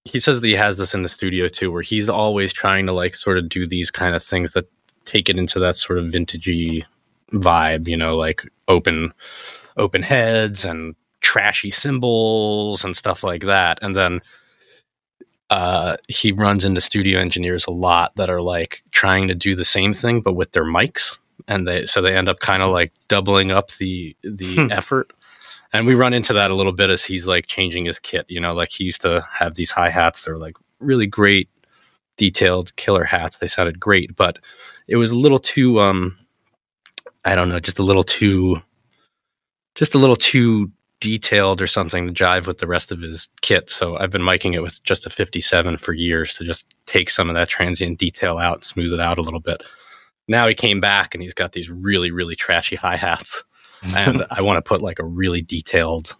he 0.05 0.19
says 0.19 0.41
that 0.41 0.47
he 0.47 0.55
has 0.55 0.77
this 0.77 0.93
in 0.93 1.03
the 1.03 1.09
studio 1.09 1.47
too 1.47 1.71
where 1.71 1.81
he's 1.81 2.09
always 2.09 2.51
trying 2.51 2.85
to 2.87 2.91
like 2.91 3.15
sort 3.15 3.37
of 3.37 3.49
do 3.49 3.67
these 3.67 3.91
kind 3.91 4.15
of 4.15 4.23
things 4.23 4.53
that 4.53 4.69
take 5.05 5.29
it 5.29 5.37
into 5.37 5.59
that 5.59 5.75
sort 5.75 5.99
of 5.99 6.05
vintagey 6.05 6.83
vibe 7.31 7.87
you 7.87 7.97
know 7.97 8.15
like 8.15 8.43
open 8.67 9.13
open 9.77 10.01
heads 10.03 10.65
and 10.65 10.95
trashy 11.21 11.71
cymbals 11.71 12.83
and 12.83 12.95
stuff 12.97 13.23
like 13.23 13.43
that. 13.43 13.79
And 13.81 13.95
then 13.95 14.21
uh, 15.49 15.97
he 16.07 16.31
runs 16.31 16.63
into 16.65 16.81
studio 16.81 17.19
engineers 17.19 17.67
a 17.67 17.71
lot 17.71 18.15
that 18.15 18.29
are 18.29 18.41
like 18.41 18.83
trying 18.91 19.27
to 19.27 19.35
do 19.35 19.55
the 19.55 19.65
same 19.65 19.93
thing 19.93 20.21
but 20.21 20.33
with 20.33 20.51
their 20.53 20.63
mics. 20.65 21.17
And 21.47 21.67
they 21.67 21.85
so 21.85 22.01
they 22.01 22.15
end 22.15 22.29
up 22.29 22.39
kind 22.39 22.63
of 22.63 22.69
like 22.71 22.93
doubling 23.07 23.51
up 23.51 23.71
the 23.71 24.15
the 24.23 24.55
Hmm. 24.55 24.71
effort. 24.71 25.11
And 25.73 25.87
we 25.87 25.95
run 25.95 26.13
into 26.13 26.33
that 26.33 26.51
a 26.51 26.55
little 26.55 26.73
bit 26.73 26.89
as 26.89 27.03
he's 27.05 27.25
like 27.27 27.47
changing 27.47 27.85
his 27.85 27.99
kit 27.99 28.25
you 28.29 28.39
know 28.39 28.53
like 28.53 28.69
he 28.69 28.83
used 28.85 29.01
to 29.01 29.25
have 29.31 29.55
these 29.55 29.71
hi 29.71 29.89
hats. 29.89 30.21
That 30.23 30.31
are 30.31 30.37
like 30.37 30.55
really 30.79 31.07
great 31.07 31.49
detailed 32.17 32.75
killer 32.75 33.03
hats. 33.03 33.37
They 33.37 33.47
sounded 33.47 33.79
great 33.79 34.15
but 34.15 34.37
it 34.87 34.95
was 34.97 35.09
a 35.11 35.15
little 35.15 35.39
too 35.39 35.79
um 35.79 36.17
i 37.25 37.35
don't 37.35 37.49
know 37.49 37.59
just 37.59 37.79
a 37.79 37.83
little 37.83 38.03
too 38.03 38.57
just 39.75 39.95
a 39.95 39.97
little 39.97 40.15
too 40.15 40.71
detailed 41.01 41.61
or 41.61 41.67
something 41.67 42.07
to 42.07 42.13
jive 42.13 42.47
with 42.47 42.59
the 42.59 42.67
rest 42.67 42.91
of 42.91 43.01
his 43.01 43.27
kit. 43.41 43.69
So 43.69 43.97
I've 43.97 44.11
been 44.11 44.21
miking 44.21 44.53
it 44.53 44.61
with 44.61 44.81
just 44.83 45.05
a 45.05 45.09
57 45.09 45.77
for 45.77 45.93
years 45.93 46.35
to 46.35 46.45
just 46.45 46.73
take 46.85 47.09
some 47.09 47.29
of 47.29 47.35
that 47.35 47.49
transient 47.49 47.99
detail 47.99 48.37
out 48.37 48.57
and 48.57 48.63
smooth 48.63 48.93
it 48.93 48.99
out 48.99 49.17
a 49.17 49.21
little 49.23 49.39
bit. 49.39 49.63
Now 50.27 50.47
he 50.47 50.53
came 50.53 50.79
back 50.79 51.13
and 51.13 51.21
he's 51.21 51.33
got 51.33 51.51
these 51.51 51.69
really, 51.69 52.11
really 52.11 52.35
trashy 52.35 52.77
hi 52.77 52.95
hats. 52.95 53.43
And 53.95 54.23
I 54.29 54.43
want 54.43 54.57
to 54.57 54.61
put 54.61 54.83
like 54.83 54.99
a 54.99 55.03
really 55.03 55.41
detailed 55.41 56.15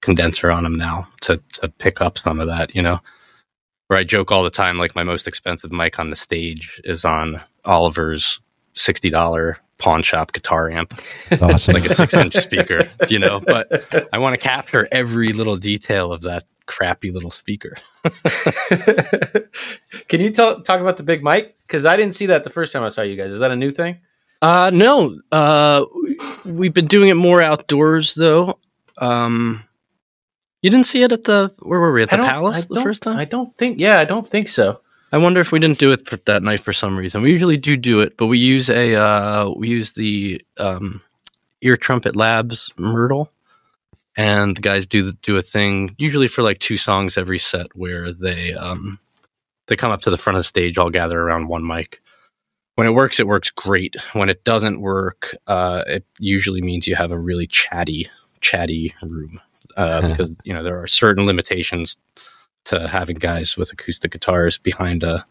condenser 0.00 0.50
on 0.50 0.64
them 0.64 0.74
now 0.74 1.06
to, 1.20 1.40
to 1.52 1.68
pick 1.68 2.00
up 2.00 2.18
some 2.18 2.40
of 2.40 2.48
that, 2.48 2.74
you 2.74 2.82
know? 2.82 2.98
Where 3.86 4.00
I 4.00 4.02
joke 4.02 4.32
all 4.32 4.42
the 4.42 4.50
time, 4.50 4.76
like 4.76 4.96
my 4.96 5.04
most 5.04 5.28
expensive 5.28 5.70
mic 5.70 6.00
on 6.00 6.10
the 6.10 6.16
stage 6.16 6.80
is 6.82 7.04
on 7.04 7.40
Oliver's 7.64 8.40
$60 8.74 9.56
pawn 9.80 10.02
shop 10.04 10.32
guitar 10.32 10.70
amp 10.70 11.00
It's 11.30 11.42
awesome. 11.42 11.74
like 11.74 11.84
a 11.86 11.92
six 11.94 12.14
inch 12.14 12.36
speaker, 12.36 12.88
you 13.08 13.18
know, 13.18 13.40
but 13.40 14.08
I 14.12 14.18
want 14.18 14.34
to 14.34 14.38
capture 14.38 14.86
every 14.92 15.32
little 15.32 15.56
detail 15.56 16.12
of 16.12 16.22
that 16.22 16.44
crappy 16.66 17.10
little 17.10 17.32
speaker. 17.32 17.74
can 20.08 20.20
you 20.20 20.30
tell, 20.30 20.62
talk 20.62 20.80
about 20.80 20.96
the 20.96 21.02
big 21.02 21.22
mic 21.24 21.56
because 21.66 21.84
i 21.84 21.96
didn't 21.96 22.14
see 22.14 22.26
that 22.26 22.44
the 22.44 22.50
first 22.50 22.72
time 22.72 22.82
i 22.82 22.88
saw 22.88 23.02
you 23.02 23.16
guys 23.16 23.30
is 23.32 23.40
that 23.40 23.50
a 23.50 23.56
new 23.56 23.70
thing 23.72 23.98
Uh, 24.42 24.70
no, 24.72 25.20
uh, 25.32 25.84
we've 26.46 26.72
been 26.72 26.86
doing 26.86 27.10
it 27.10 27.14
more 27.14 27.42
outdoors 27.42 28.14
though. 28.14 28.58
Um, 28.96 29.64
you 30.62 30.70
didn't 30.70 30.86
see 30.86 31.02
it 31.02 31.12
at 31.12 31.24
the, 31.24 31.52
where 31.58 31.78
were 31.78 31.92
we? 31.92 32.02
At 32.02 32.10
the 32.10 32.16
Palace 32.16 32.64
I 32.70 32.74
the 32.74 32.82
first 32.82 33.02
time? 33.02 33.18
i 33.18 33.24
don't 33.26 33.52
think 33.58 33.78
yeah 33.78 33.98
i 33.98 34.04
don't 34.06 34.26
think 34.26 34.48
so 34.48 34.80
I 35.12 35.18
wonder 35.18 35.40
if 35.40 35.52
we 35.52 35.58
didn't 35.58 35.78
do 35.78 35.92
it 35.92 36.06
for 36.06 36.16
that 36.16 36.42
night 36.42 36.60
for 36.60 36.72
some 36.72 36.96
reason. 36.96 37.22
We 37.22 37.30
usually 37.30 37.56
do 37.56 37.76
do 37.76 38.00
it, 38.00 38.16
but 38.16 38.26
we 38.26 38.38
use 38.38 38.70
a, 38.70 38.94
uh, 38.94 39.50
we 39.56 39.68
use 39.68 39.92
the, 39.92 40.44
um, 40.56 41.02
Ear 41.62 41.76
Trumpet 41.76 42.16
Labs 42.16 42.70
Myrtle. 42.76 43.32
And 44.16 44.56
the 44.56 44.60
guys 44.60 44.86
do 44.86 45.02
the, 45.02 45.12
do 45.22 45.36
a 45.36 45.42
thing 45.42 45.94
usually 45.98 46.28
for 46.28 46.42
like 46.42 46.58
two 46.58 46.76
songs 46.76 47.16
every 47.16 47.38
set 47.38 47.68
where 47.74 48.12
they 48.12 48.52
um 48.54 48.98
they 49.68 49.76
come 49.76 49.92
up 49.92 50.02
to 50.02 50.10
the 50.10 50.18
front 50.18 50.36
of 50.36 50.40
the 50.40 50.44
stage 50.44 50.76
all 50.76 50.90
gather 50.90 51.18
around 51.20 51.46
one 51.46 51.64
mic 51.64 52.00
when 52.80 52.86
it 52.86 52.94
works, 52.94 53.20
it 53.20 53.26
works 53.26 53.50
great. 53.50 53.94
When 54.14 54.30
it 54.30 54.42
doesn't 54.42 54.80
work, 54.80 55.36
uh, 55.46 55.84
it 55.86 56.06
usually 56.18 56.62
means 56.62 56.88
you 56.88 56.96
have 56.96 57.10
a 57.10 57.18
really 57.18 57.46
chatty, 57.46 58.08
chatty 58.40 58.94
room 59.02 59.38
uh, 59.76 60.00
because 60.08 60.34
you 60.44 60.54
know 60.54 60.62
there 60.62 60.82
are 60.82 60.86
certain 60.86 61.26
limitations 61.26 61.98
to 62.66 62.88
having 62.88 63.16
guys 63.16 63.56
with 63.56 63.72
acoustic 63.72 64.12
guitars 64.12 64.58
behind 64.58 65.02
a 65.02 65.24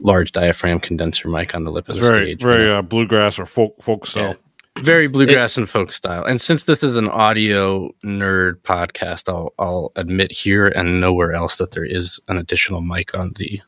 large 0.00 0.32
diaphragm 0.32 0.78
condenser 0.80 1.28
mic 1.28 1.54
on 1.54 1.64
the 1.64 1.70
lip 1.72 1.88
of 1.88 1.96
It's 1.96 2.04
the 2.06 2.12
very 2.12 2.26
stage. 2.32 2.42
very 2.42 2.70
uh, 2.72 2.82
bluegrass 2.82 3.38
or 3.38 3.46
folk 3.46 3.82
folk 3.82 4.06
style. 4.06 4.36
very 4.78 5.08
bluegrass 5.08 5.56
and 5.56 5.68
folk 5.68 5.92
style. 5.92 6.24
And 6.24 6.40
since 6.40 6.64
this 6.64 6.82
is 6.82 6.96
an 6.96 7.08
audio 7.08 7.90
nerd 8.04 8.60
podcast, 8.62 9.28
I'll 9.28 9.52
I'll 9.58 9.92
admit 9.96 10.30
here 10.30 10.66
and 10.66 11.00
nowhere 11.00 11.32
else 11.32 11.56
that 11.56 11.72
there 11.72 11.84
is 11.84 12.20
an 12.28 12.36
additional 12.38 12.80
mic 12.80 13.14
on 13.14 13.32
the 13.36 13.60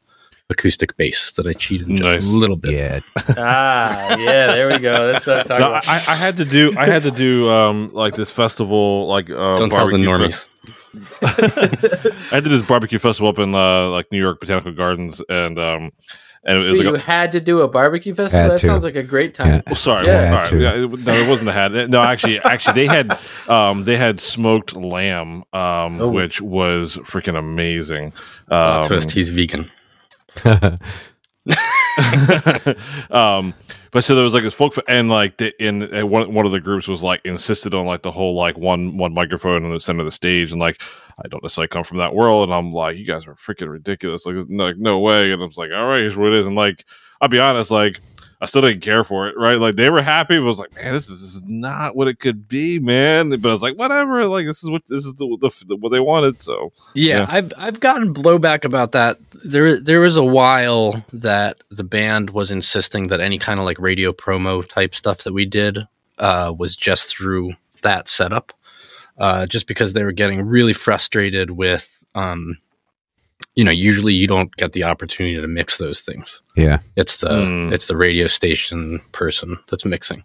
acoustic 0.50 0.96
bass 0.96 1.32
that 1.32 1.46
I 1.46 1.52
cheated 1.52 1.88
just 1.88 2.02
Nice. 2.02 2.24
a 2.24 2.28
little 2.28 2.56
bit. 2.56 2.72
Yeah. 2.74 3.00
ah, 3.38 4.16
yeah, 4.18 4.48
there 4.48 4.68
we 4.68 4.78
go. 4.78 5.12
That's 5.12 5.26
what 5.26 5.38
I'm 5.38 5.44
talking 5.44 5.60
No, 5.60 5.68
about. 5.70 5.88
I 5.88 5.94
I 6.12 6.14
had 6.16 6.36
to 6.36 6.44
do 6.44 6.74
I 6.76 6.86
had 6.86 7.02
to 7.04 7.10
do 7.10 7.50
um 7.50 7.90
like 7.92 8.14
this 8.14 8.30
festival 8.30 9.06
like 9.08 9.30
uh, 9.30 9.56
Don't 9.56 9.70
tell 9.70 9.86
the 9.88 9.92
barbecue 10.04 10.06
normies. 10.06 10.30
fest- 10.32 10.48
I 11.22 12.40
did 12.40 12.44
this 12.50 12.66
barbecue 12.66 12.98
festival 12.98 13.28
up 13.28 13.38
in 13.38 13.54
uh, 13.54 13.88
like 13.88 14.10
New 14.10 14.18
York 14.18 14.40
Botanical 14.40 14.72
Gardens 14.72 15.22
and 15.28 15.58
um 15.58 15.92
and 16.42 16.58
it 16.58 16.62
was 16.68 16.80
you 16.80 16.90
like 16.90 17.00
a, 17.00 17.04
had 17.04 17.32
to 17.32 17.40
do 17.40 17.60
a 17.60 17.68
barbecue 17.68 18.14
festival. 18.14 18.48
That 18.48 18.60
to. 18.60 18.66
sounds 18.66 18.82
like 18.82 18.96
a 18.96 19.02
great 19.02 19.34
time. 19.34 19.62
Oh, 19.66 19.74
sorry. 19.74 20.06
Yeah. 20.06 20.30
all 20.30 20.36
right. 20.36 20.52
Yeah, 20.54 20.72
it, 20.84 20.90
no, 21.00 21.12
it 21.12 21.28
wasn't 21.28 21.46
the 21.46 21.52
hat. 21.52 21.72
No, 21.90 22.00
actually, 22.00 22.38
actually, 22.40 22.74
they 22.74 22.86
had 22.86 23.18
um, 23.46 23.84
they 23.84 23.98
had 23.98 24.18
smoked 24.20 24.74
lamb, 24.74 25.44
um, 25.52 26.00
Oh. 26.00 26.08
which 26.10 26.40
was 26.40 26.96
freaking 26.98 27.38
amazing. 27.38 28.12
Plot 28.48 28.84
Um, 28.84 28.88
twist, 28.88 29.10
he's 29.10 29.28
vegan. 29.28 29.70
um, 33.10 33.54
but 33.90 34.04
so 34.04 34.14
there 34.14 34.24
was 34.24 34.34
like 34.34 34.42
this 34.42 34.54
folk, 34.54 34.74
and 34.88 35.08
like 35.08 35.36
the, 35.38 35.52
in 35.62 35.94
uh, 35.94 36.06
one 36.06 36.32
one 36.32 36.46
of 36.46 36.52
the 36.52 36.60
groups 36.60 36.86
was 36.86 37.02
like 37.02 37.20
insisted 37.24 37.74
on 37.74 37.86
like 37.86 38.02
the 38.02 38.10
whole 38.10 38.34
like 38.34 38.56
one 38.56 38.96
one 38.96 39.12
microphone 39.12 39.64
in 39.64 39.72
the 39.72 39.80
center 39.80 40.00
of 40.00 40.06
the 40.06 40.12
stage, 40.12 40.52
and 40.52 40.60
like 40.60 40.80
I 41.18 41.28
don't 41.28 41.42
necessarily 41.42 41.68
come 41.68 41.84
from 41.84 41.98
that 41.98 42.14
world, 42.14 42.48
and 42.48 42.56
I'm 42.56 42.70
like, 42.70 42.96
you 42.96 43.04
guys 43.04 43.26
are 43.26 43.34
freaking 43.34 43.70
ridiculous, 43.70 44.26
like, 44.26 44.36
like 44.48 44.76
no 44.76 44.98
way, 45.00 45.32
and 45.32 45.42
I 45.42 45.46
was 45.46 45.58
like, 45.58 45.70
all 45.72 45.86
right, 45.86 46.00
here's 46.00 46.16
what 46.16 46.28
it 46.28 46.34
is, 46.34 46.46
and 46.46 46.56
like 46.56 46.84
I'll 47.20 47.28
be 47.28 47.40
honest, 47.40 47.70
like. 47.70 48.00
I 48.42 48.46
still 48.46 48.62
didn't 48.62 48.80
care 48.80 49.04
for 49.04 49.28
it, 49.28 49.36
right? 49.36 49.56
Like 49.56 49.76
they 49.76 49.90
were 49.90 50.00
happy, 50.00 50.38
but 50.38 50.44
I 50.44 50.48
was 50.48 50.58
like, 50.58 50.74
man, 50.74 50.94
this 50.94 51.10
is, 51.10 51.20
this 51.20 51.34
is 51.34 51.42
not 51.42 51.94
what 51.94 52.08
it 52.08 52.18
could 52.20 52.48
be, 52.48 52.78
man. 52.78 53.30
But 53.30 53.48
I 53.50 53.52
was 53.52 53.62
like, 53.62 53.76
whatever. 53.76 54.24
Like 54.26 54.46
this 54.46 54.64
is 54.64 54.70
what 54.70 54.86
this 54.86 55.04
is 55.04 55.14
the, 55.16 55.36
the, 55.40 55.64
the 55.66 55.76
what 55.76 55.90
they 55.90 56.00
wanted. 56.00 56.40
So 56.40 56.72
Yeah, 56.94 57.18
Yeah. 57.18 57.26
I've 57.28 57.52
I've 57.58 57.80
gotten 57.80 58.14
blowback 58.14 58.64
about 58.64 58.92
that. 58.92 59.18
There 59.44 59.78
there 59.78 60.00
was 60.00 60.16
a 60.16 60.24
while 60.24 61.04
that 61.12 61.58
the 61.70 61.84
band 61.84 62.30
was 62.30 62.50
insisting 62.50 63.08
that 63.08 63.20
any 63.20 63.38
kind 63.38 63.60
of 63.60 63.66
like 63.66 63.78
radio 63.78 64.12
promo 64.12 64.66
type 64.66 64.94
stuff 64.94 65.24
that 65.24 65.34
we 65.34 65.44
did 65.44 65.86
uh, 66.18 66.54
was 66.56 66.76
just 66.76 67.14
through 67.14 67.52
that 67.82 68.08
setup, 68.08 68.52
uh, 69.18 69.46
just 69.46 69.66
because 69.66 69.92
they 69.92 70.04
were 70.04 70.12
getting 70.12 70.46
really 70.46 70.72
frustrated 70.72 71.50
with, 71.50 72.04
um, 72.14 72.56
you 73.54 73.64
know, 73.64 73.70
usually 73.70 74.12
you 74.14 74.26
don't 74.26 74.54
get 74.56 74.72
the 74.72 74.84
opportunity 74.84 75.40
to 75.40 75.46
mix 75.46 75.78
those 75.78 76.00
things. 76.00 76.42
Yeah. 76.56 76.78
It's 76.96 77.18
the 77.20 77.28
Mm. 77.28 77.72
it's 77.72 77.86
the 77.86 77.96
radio 77.96 78.26
station 78.26 79.00
person 79.12 79.58
that's 79.68 79.84
mixing, 79.84 80.24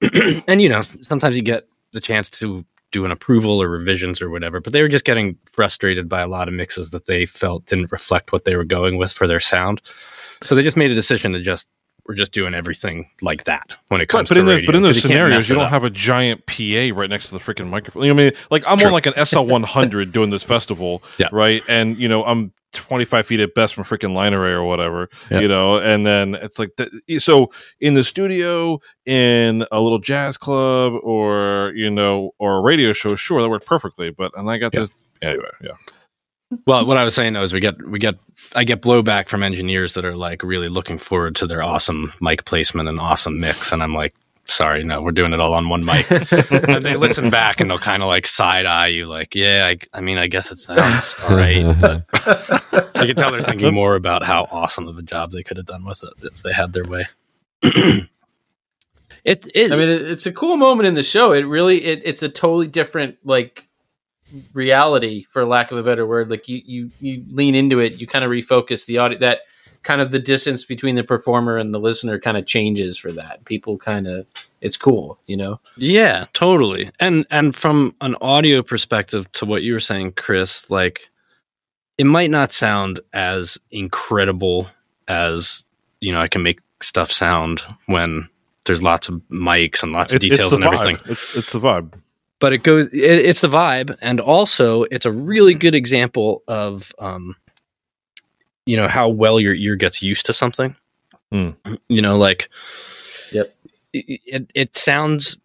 and 0.46 0.60
you 0.62 0.68
know 0.68 0.82
sometimes 1.02 1.36
you 1.36 1.42
get 1.42 1.66
the 1.92 2.00
chance 2.00 2.28
to 2.30 2.64
do 2.90 3.04
an 3.04 3.10
approval 3.10 3.62
or 3.62 3.68
revisions 3.68 4.20
or 4.20 4.28
whatever. 4.28 4.60
But 4.60 4.72
they 4.72 4.82
were 4.82 4.88
just 4.88 5.04
getting 5.06 5.38
frustrated 5.52 6.08
by 6.08 6.20
a 6.20 6.28
lot 6.28 6.46
of 6.48 6.54
mixes 6.54 6.90
that 6.90 7.06
they 7.06 7.24
felt 7.26 7.64
didn't 7.66 7.90
reflect 7.92 8.32
what 8.32 8.44
they 8.44 8.54
were 8.54 8.64
going 8.64 8.98
with 8.98 9.12
for 9.12 9.26
their 9.26 9.40
sound. 9.40 9.80
So 10.42 10.54
they 10.54 10.62
just 10.62 10.76
made 10.76 10.90
a 10.90 10.94
decision 10.94 11.32
to 11.32 11.40
just 11.40 11.68
we're 12.06 12.14
just 12.14 12.32
doing 12.32 12.54
everything 12.54 13.08
like 13.20 13.44
that 13.44 13.76
when 13.88 14.00
it 14.00 14.08
comes 14.08 14.28
but 14.28 14.34
to 14.34 14.40
in 14.40 14.46
those, 14.46 14.54
radio, 14.56 14.66
but 14.66 14.74
in 14.76 14.82
those 14.82 14.96
you 14.96 15.02
scenarios, 15.02 15.48
you 15.48 15.54
don't 15.54 15.68
have 15.68 15.84
a 15.84 15.90
giant 15.90 16.44
PA 16.46 16.90
right 16.98 17.08
next 17.08 17.26
to 17.28 17.32
the 17.32 17.38
freaking 17.40 17.68
microphone. 17.68 18.02
You 18.04 18.08
know 18.10 18.14
what 18.16 18.20
I 18.22 18.24
mean? 18.30 18.32
Like 18.50 18.64
I'm 18.66 18.78
True. 18.78 18.88
on 18.88 18.92
like 18.92 19.06
an 19.06 19.24
SL 19.24 19.42
100 19.42 20.12
doing 20.12 20.30
this 20.30 20.42
festival, 20.42 21.02
Yeah. 21.18 21.28
right? 21.32 21.62
And 21.68 21.96
you 21.96 22.08
know 22.08 22.24
I'm 22.24 22.52
25 22.72 23.26
feet 23.26 23.38
at 23.40 23.54
best 23.54 23.74
from 23.74 23.84
freaking 23.84 24.14
line 24.14 24.32
array 24.32 24.50
or 24.52 24.64
whatever, 24.64 25.10
Yeah. 25.30 25.40
you 25.40 25.48
know. 25.48 25.76
And 25.78 26.06
then 26.06 26.34
it's 26.34 26.58
like 26.58 26.70
that. 26.78 26.90
So 27.20 27.52
in 27.80 27.92
the 27.94 28.02
studio, 28.02 28.80
in 29.04 29.64
a 29.70 29.78
little 29.80 29.98
jazz 29.98 30.36
club, 30.38 30.94
or 31.02 31.72
you 31.76 31.90
know, 31.90 32.30
or 32.38 32.56
a 32.56 32.60
radio 32.62 32.92
show, 32.94 33.14
sure, 33.14 33.42
that 33.42 33.48
worked 33.50 33.66
perfectly. 33.66 34.10
But 34.10 34.32
and 34.36 34.50
I 34.50 34.56
got 34.58 34.72
Yeah. 34.74 34.80
this 34.80 34.90
anyway. 35.20 35.50
Yeah, 35.62 35.72
Well, 36.66 36.86
what 36.86 36.96
I 36.96 37.04
was 37.04 37.14
saying 37.14 37.32
though 37.32 37.42
is 37.42 37.52
we 37.52 37.60
get 37.60 37.74
we 37.86 37.98
get 37.98 38.16
I 38.54 38.64
get 38.64 38.82
blowback 38.82 39.28
from 39.28 39.42
engineers 39.42 39.94
that 39.94 40.04
are 40.04 40.16
like 40.16 40.42
really 40.42 40.68
looking 40.68 40.98
forward 40.98 41.36
to 41.36 41.46
their 41.46 41.62
awesome 41.62 42.12
mic 42.20 42.44
placement 42.44 42.88
and 42.88 43.00
awesome 43.00 43.40
mix, 43.40 43.72
and 43.72 43.82
I'm 43.82 43.94
like, 43.94 44.14
sorry, 44.44 44.84
no, 44.84 45.00
we're 45.00 45.12
doing 45.12 45.32
it 45.32 45.40
all 45.40 45.54
on 45.54 45.68
one 45.68 45.84
mic. 45.84 46.10
and 46.50 46.84
they 46.84 46.96
listen 46.96 47.30
back 47.30 47.60
and 47.60 47.70
they'll 47.70 47.78
kind 47.78 48.02
of 48.02 48.08
like 48.08 48.26
side 48.26 48.66
eye 48.66 48.88
you, 48.88 49.06
like, 49.06 49.34
yeah, 49.34 49.66
I, 49.66 49.98
I 49.98 50.00
mean, 50.00 50.18
I 50.18 50.26
guess 50.26 50.50
it 50.50 50.58
sounds 50.58 51.14
all 51.28 51.36
right, 51.36 51.76
but 51.80 52.04
I 52.94 53.06
can 53.06 53.16
tell 53.16 53.32
they're 53.32 53.42
thinking 53.42 53.74
more 53.74 53.94
about 53.94 54.22
how 54.22 54.48
awesome 54.50 54.88
of 54.88 54.98
a 54.98 55.02
job 55.02 55.32
they 55.32 55.42
could 55.42 55.56
have 55.56 55.66
done 55.66 55.84
with 55.84 56.02
it 56.02 56.12
if 56.22 56.42
they 56.42 56.52
had 56.52 56.72
their 56.72 56.84
way. 56.84 57.06
it, 57.62 58.08
it, 59.24 59.72
I 59.72 59.76
mean, 59.76 59.88
it, 59.88 60.02
it's 60.02 60.26
a 60.26 60.32
cool 60.32 60.56
moment 60.56 60.86
in 60.86 60.94
the 60.94 61.02
show. 61.02 61.32
It 61.32 61.46
really, 61.46 61.84
it, 61.84 62.02
it's 62.04 62.22
a 62.22 62.28
totally 62.28 62.66
different 62.66 63.18
like 63.24 63.68
reality, 64.54 65.24
for 65.30 65.44
lack 65.44 65.70
of 65.72 65.78
a 65.78 65.82
better 65.82 66.06
word. 66.06 66.30
Like 66.30 66.48
you, 66.48 66.62
you, 66.64 66.90
you 67.00 67.24
lean 67.30 67.54
into 67.54 67.80
it. 67.80 67.94
You 67.94 68.06
kind 68.06 68.24
of 68.24 68.30
refocus 68.30 68.86
the 68.86 68.98
audio. 68.98 69.18
That 69.18 69.40
kind 69.82 70.00
of 70.00 70.10
the 70.10 70.18
distance 70.18 70.64
between 70.64 70.94
the 70.94 71.04
performer 71.04 71.56
and 71.56 71.74
the 71.74 71.78
listener 71.80 72.18
kind 72.18 72.36
of 72.36 72.46
changes 72.46 72.96
for 72.96 73.12
that. 73.12 73.44
People 73.44 73.76
kind 73.78 74.06
of, 74.06 74.26
it's 74.60 74.76
cool, 74.76 75.18
you 75.26 75.36
know. 75.36 75.60
Yeah, 75.76 76.26
totally. 76.32 76.88
And 77.00 77.26
and 77.30 77.54
from 77.54 77.94
an 78.00 78.14
audio 78.20 78.62
perspective 78.62 79.30
to 79.32 79.46
what 79.46 79.62
you 79.62 79.72
were 79.72 79.80
saying, 79.80 80.12
Chris, 80.12 80.70
like 80.70 81.10
it 81.98 82.04
might 82.04 82.30
not 82.30 82.52
sound 82.52 83.00
as 83.12 83.58
incredible 83.70 84.68
as 85.08 85.64
you 86.00 86.12
know 86.12 86.20
I 86.20 86.28
can 86.28 86.42
make 86.42 86.60
stuff 86.80 87.10
sound 87.10 87.62
when 87.86 88.28
there's 88.66 88.82
lots 88.82 89.08
of 89.08 89.16
mics 89.30 89.82
and 89.82 89.92
lots 89.92 90.12
of 90.12 90.16
It- 90.16 90.28
details 90.30 90.50
the 90.52 90.56
and 90.56 90.64
everything. 90.64 90.98
It's 91.06 91.36
it's 91.36 91.52
the 91.52 91.58
vibe. 91.60 91.94
But 92.42 92.52
it 92.52 92.62
goes. 92.62 92.88
It, 92.92 92.98
it's 93.00 93.40
the 93.40 93.48
vibe, 93.48 93.96
and 94.02 94.20
also 94.20 94.82
it's 94.84 95.06
a 95.06 95.12
really 95.12 95.54
good 95.54 95.74
example 95.74 96.42
of 96.46 96.92
um, 96.98 97.36
you 98.66 98.76
know 98.76 98.88
how 98.88 99.08
well 99.08 99.40
your 99.40 99.54
ear 99.54 99.76
gets 99.76 100.02
used 100.02 100.26
to 100.26 100.34
something. 100.34 100.76
Hmm. 101.30 101.52
You 101.88 102.02
know, 102.02 102.18
like 102.18 102.50
Yep. 103.32 103.54
It, 103.92 104.20
it 104.26 104.50
it 104.54 104.76
sounds. 104.76 105.38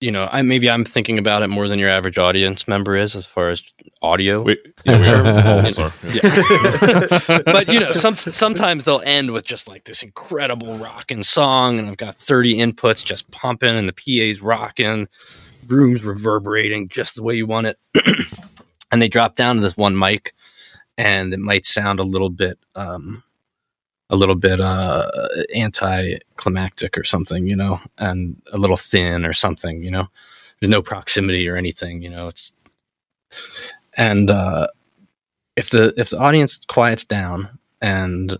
You 0.00 0.10
know, 0.10 0.28
I 0.32 0.42
maybe 0.42 0.68
I'm 0.68 0.84
thinking 0.84 1.16
about 1.16 1.44
it 1.44 1.46
more 1.46 1.68
than 1.68 1.78
your 1.78 1.88
average 1.88 2.18
audience 2.18 2.66
member 2.66 2.96
is 2.96 3.14
as 3.14 3.24
far 3.24 3.50
as 3.50 3.62
audio. 4.02 4.42
We, 4.42 4.58
yeah, 4.84 4.98
we 4.98 5.08
are. 5.08 5.70
Sorry. 5.70 5.92
Yeah. 6.12 7.42
but 7.44 7.68
you 7.68 7.78
know, 7.78 7.92
some 7.92 8.16
sometimes 8.16 8.84
they'll 8.84 9.02
end 9.04 9.30
with 9.30 9.44
just 9.44 9.68
like 9.68 9.84
this 9.84 10.02
incredible 10.02 10.76
rocking 10.78 11.22
song, 11.22 11.78
and 11.78 11.86
I've 11.86 11.98
got 11.98 12.16
30 12.16 12.56
inputs 12.56 13.04
just 13.04 13.30
pumping, 13.30 13.76
and 13.76 13.88
the 13.88 13.92
PA's 13.92 14.42
rocking, 14.42 15.06
rooms 15.68 16.04
reverberating 16.04 16.88
just 16.88 17.16
the 17.16 17.22
way 17.22 17.34
you 17.34 17.46
want 17.46 17.68
it, 17.68 17.78
and 18.92 19.00
they 19.00 19.08
drop 19.08 19.36
down 19.36 19.56
to 19.56 19.62
this 19.62 19.76
one 19.76 19.98
mic, 19.98 20.34
and 20.98 21.32
it 21.32 21.40
might 21.40 21.66
sound 21.66 22.00
a 22.00 22.04
little 22.04 22.30
bit, 22.30 22.58
um, 22.74 23.22
a 24.10 24.16
little 24.16 24.34
bit 24.34 24.60
uh, 24.60 25.10
anticlimactic 25.54 26.98
or 26.98 27.04
something, 27.04 27.46
you 27.46 27.56
know, 27.56 27.80
and 27.98 28.40
a 28.52 28.58
little 28.58 28.76
thin 28.76 29.24
or 29.24 29.32
something, 29.32 29.82
you 29.82 29.90
know. 29.90 30.06
There's 30.60 30.70
no 30.70 30.82
proximity 30.82 31.48
or 31.48 31.56
anything, 31.56 32.02
you 32.02 32.10
know. 32.10 32.28
It's 32.28 32.52
and 33.96 34.30
uh, 34.30 34.68
if 35.56 35.70
the 35.70 35.92
if 35.96 36.10
the 36.10 36.18
audience 36.18 36.60
quiets 36.68 37.04
down 37.04 37.58
and 37.80 38.36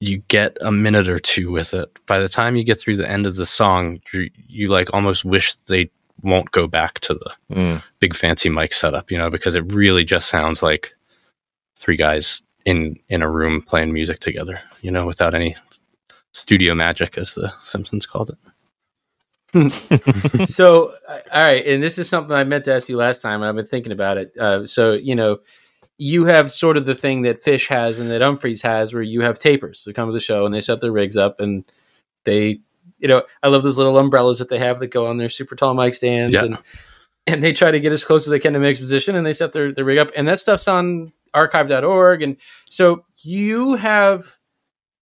you 0.00 0.18
get 0.28 0.56
a 0.60 0.72
minute 0.72 1.08
or 1.08 1.18
two 1.18 1.50
with 1.50 1.74
it, 1.74 1.90
by 2.06 2.18
the 2.18 2.28
time 2.28 2.56
you 2.56 2.64
get 2.64 2.80
through 2.80 2.96
the 2.96 3.08
end 3.08 3.26
of 3.26 3.36
the 3.36 3.46
song, 3.46 4.00
you, 4.12 4.30
you 4.48 4.68
like 4.68 4.92
almost 4.92 5.24
wish 5.24 5.54
they 5.56 5.90
won't 6.22 6.50
go 6.52 6.66
back 6.66 7.00
to 7.00 7.14
the 7.14 7.32
Mm. 7.54 7.82
big 8.00 8.14
fancy 8.14 8.48
mic 8.48 8.72
setup, 8.72 9.10
you 9.10 9.18
know, 9.18 9.30
because 9.30 9.54
it 9.54 9.72
really 9.72 10.04
just 10.04 10.28
sounds 10.28 10.62
like 10.62 10.94
three 11.76 11.96
guys 11.96 12.42
in 12.64 12.96
in 13.08 13.22
a 13.22 13.30
room 13.30 13.62
playing 13.62 13.92
music 13.92 14.20
together, 14.20 14.60
you 14.82 14.90
know, 14.90 15.06
without 15.06 15.34
any 15.34 15.56
studio 16.32 16.74
magic, 16.74 17.18
as 17.18 17.34
the 17.34 17.52
Simpsons 17.64 18.06
called 18.06 18.30
it. 18.30 18.38
so 20.48 20.94
all 21.08 21.42
right 21.42 21.66
and 21.66 21.82
this 21.82 21.98
is 21.98 22.08
something 22.08 22.36
i 22.36 22.44
meant 22.44 22.64
to 22.64 22.72
ask 22.72 22.88
you 22.88 22.96
last 22.96 23.20
time 23.20 23.40
and 23.42 23.48
i've 23.48 23.56
been 23.56 23.66
thinking 23.66 23.90
about 23.90 24.16
it 24.16 24.32
uh, 24.38 24.64
so 24.64 24.92
you 24.92 25.16
know 25.16 25.40
you 25.98 26.26
have 26.26 26.52
sort 26.52 26.76
of 26.76 26.86
the 26.86 26.94
thing 26.94 27.22
that 27.22 27.44
Phish 27.44 27.66
has 27.66 27.98
and 27.98 28.10
that 28.12 28.22
Umphrey's 28.22 28.62
has 28.62 28.94
where 28.94 29.02
you 29.02 29.22
have 29.22 29.40
tapers 29.40 29.82
that 29.84 29.96
come 29.96 30.08
to 30.08 30.12
the 30.12 30.20
show 30.20 30.46
and 30.46 30.54
they 30.54 30.60
set 30.60 30.80
their 30.80 30.92
rigs 30.92 31.16
up 31.16 31.40
and 31.40 31.64
they 32.24 32.60
you 33.00 33.08
know 33.08 33.22
i 33.42 33.48
love 33.48 33.62
those 33.62 33.78
little 33.78 33.98
umbrellas 33.98 34.38
that 34.38 34.48
they 34.48 34.58
have 34.58 34.78
that 34.80 34.88
go 34.88 35.06
on 35.06 35.16
their 35.18 35.28
super 35.28 35.56
tall 35.56 35.74
mic 35.74 35.94
stands 35.94 36.32
Yeah. 36.32 36.44
and 36.44 36.58
and 37.26 37.42
they 37.44 37.52
try 37.52 37.70
to 37.70 37.80
get 37.80 37.92
as 37.92 38.04
close 38.04 38.26
as 38.26 38.30
they 38.30 38.38
can 38.38 38.52
to 38.54 38.58
mix 38.58 38.78
position 38.78 39.14
and 39.16 39.24
they 39.26 39.32
set 39.32 39.52
their, 39.52 39.72
their 39.72 39.84
rig 39.84 39.98
up 39.98 40.10
and 40.16 40.26
that 40.28 40.40
stuff's 40.40 40.68
on 40.68 41.12
archive.org 41.34 42.22
and 42.22 42.36
so 42.68 43.04
you 43.22 43.74
have 43.76 44.36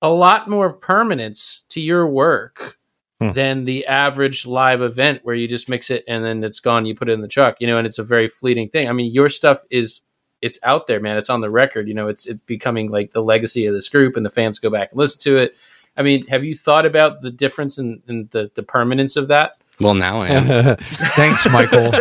a 0.02 0.08
lot 0.10 0.48
more 0.48 0.72
permanence 0.72 1.64
to 1.70 1.80
your 1.80 2.06
work 2.06 2.76
Hmm. 3.20 3.32
than 3.32 3.64
the 3.64 3.84
average 3.86 4.46
live 4.46 4.80
event 4.80 5.22
where 5.24 5.34
you 5.34 5.48
just 5.48 5.68
mix 5.68 5.90
it 5.90 6.04
and 6.06 6.24
then 6.24 6.44
it's 6.44 6.60
gone. 6.60 6.86
You 6.86 6.94
put 6.94 7.08
it 7.08 7.14
in 7.14 7.20
the 7.20 7.26
truck, 7.26 7.56
you 7.58 7.66
know, 7.66 7.76
and 7.76 7.84
it's 7.84 7.98
a 7.98 8.04
very 8.04 8.28
fleeting 8.28 8.68
thing. 8.68 8.88
I 8.88 8.92
mean, 8.92 9.12
your 9.12 9.28
stuff 9.28 9.58
is 9.70 10.02
it's 10.40 10.56
out 10.62 10.86
there, 10.86 11.00
man. 11.00 11.16
It's 11.16 11.28
on 11.28 11.40
the 11.40 11.50
record. 11.50 11.88
You 11.88 11.94
know, 11.94 12.06
it's 12.06 12.26
it's 12.26 12.40
becoming 12.46 12.92
like 12.92 13.10
the 13.10 13.20
legacy 13.20 13.66
of 13.66 13.74
this 13.74 13.88
group, 13.88 14.16
and 14.16 14.24
the 14.24 14.30
fans 14.30 14.60
go 14.60 14.70
back 14.70 14.92
and 14.92 14.98
listen 15.00 15.20
to 15.22 15.36
it. 15.36 15.56
I 15.98 16.02
mean, 16.02 16.26
have 16.28 16.44
you 16.44 16.54
thought 16.54 16.86
about 16.86 17.22
the 17.22 17.30
difference 17.30 17.78
in, 17.78 18.02
in 18.08 18.28
the 18.30 18.50
the 18.54 18.62
permanence 18.62 19.16
of 19.16 19.28
that? 19.28 19.58
Well, 19.80 19.94
now 19.94 20.22
I 20.22 20.28
am. 20.28 20.76
Thanks, 20.80 21.48
Michael. 21.48 21.92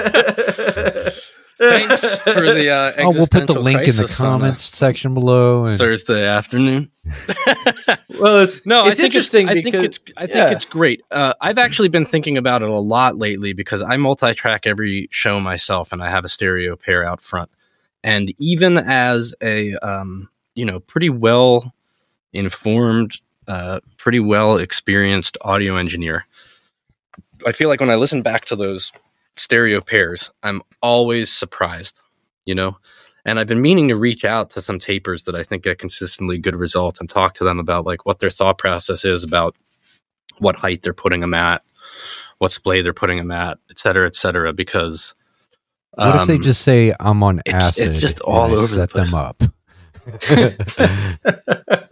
Thanks 1.57 2.19
for 2.19 2.41
the. 2.41 2.69
Uh, 2.69 2.93
oh, 2.99 3.09
we'll 3.09 3.27
put 3.27 3.47
the 3.47 3.59
link 3.59 3.79
in 3.79 3.85
the 3.87 3.93
crisis 3.93 4.21
on 4.21 4.39
comments 4.39 4.63
section 4.63 5.13
below. 5.13 5.65
And 5.65 5.77
Thursday 5.77 6.25
afternoon. 6.25 6.91
Well, 8.19 8.39
it's 8.39 8.65
No, 8.65 8.87
it's 8.87 8.93
I 8.93 8.95
think 8.95 9.05
interesting 9.05 9.47
It's, 9.47 9.59
I 9.59 9.61
think 9.61 9.75
it's 9.75 9.99
I 10.17 10.25
think 10.25 10.37
yeah. 10.37 10.49
it's 10.49 10.65
great. 10.65 11.03
Uh, 11.11 11.35
I've 11.39 11.59
actually 11.59 11.89
been 11.89 12.05
thinking 12.05 12.35
about 12.35 12.63
it 12.63 12.69
a 12.69 12.79
lot 12.79 13.15
lately 13.15 13.53
because 13.53 13.83
I 13.83 13.95
multi-track 13.97 14.65
every 14.65 15.07
show 15.11 15.39
myself, 15.39 15.93
and 15.93 16.01
I 16.01 16.09
have 16.09 16.25
a 16.25 16.27
stereo 16.27 16.75
pair 16.75 17.05
out 17.05 17.21
front. 17.21 17.51
And 18.03 18.33
even 18.39 18.77
as 18.79 19.35
a 19.43 19.75
um, 19.83 20.29
you 20.55 20.65
know 20.65 20.79
pretty 20.79 21.11
well 21.11 21.75
informed, 22.33 23.19
uh, 23.47 23.79
pretty 23.97 24.19
well 24.19 24.57
experienced 24.57 25.37
audio 25.41 25.75
engineer, 25.75 26.25
I 27.45 27.51
feel 27.51 27.69
like 27.69 27.79
when 27.79 27.89
I 27.89 27.95
listen 27.95 28.21
back 28.21 28.45
to 28.45 28.55
those 28.55 28.91
stereo 29.35 29.81
pairs, 29.81 30.31
I'm 30.43 30.61
always 30.81 31.31
surprised. 31.31 31.99
You 32.45 32.55
know, 32.55 32.77
and 33.25 33.39
I've 33.39 33.47
been 33.47 33.61
meaning 33.61 33.89
to 33.89 33.97
reach 33.97 34.23
out 34.23 34.49
to 34.51 34.61
some 34.61 34.79
tapers 34.79 35.23
that 35.25 35.35
I 35.35 35.43
think 35.43 35.63
get 35.63 35.79
consistently 35.79 36.37
good 36.37 36.55
results 36.55 36.99
and 37.01 37.09
talk 37.09 37.33
to 37.35 37.43
them 37.43 37.59
about 37.59 37.85
like 37.85 38.05
what 38.05 38.19
their 38.19 38.29
thought 38.29 38.57
process 38.57 39.03
is 39.03 39.23
about 39.23 39.55
what 40.39 40.55
height 40.55 40.81
they're 40.81 40.93
putting 40.93 41.19
them 41.19 41.33
at, 41.33 41.61
what 42.37 42.51
splay 42.53 42.81
they're 42.81 42.93
putting 42.93 43.17
them 43.17 43.31
at, 43.31 43.57
et 43.69 43.79
cetera, 43.79 44.07
et 44.07 44.15
cetera. 44.15 44.53
Because 44.53 45.13
what 45.95 46.21
if 46.21 46.27
they 46.27 46.35
um, 46.35 46.43
just 46.43 46.61
say 46.61 46.93
I'm 46.99 47.21
on 47.21 47.39
it's- 47.45 47.63
acid? 47.63 47.89
it's 47.89 47.99
just 47.99 48.19
and 48.19 48.23
all 48.23 48.43
I 48.43 48.51
over 48.51 48.61
the 48.61 48.67
set 48.67 48.89
place. 48.91 49.11
them 49.11 49.19
up. 49.19 49.43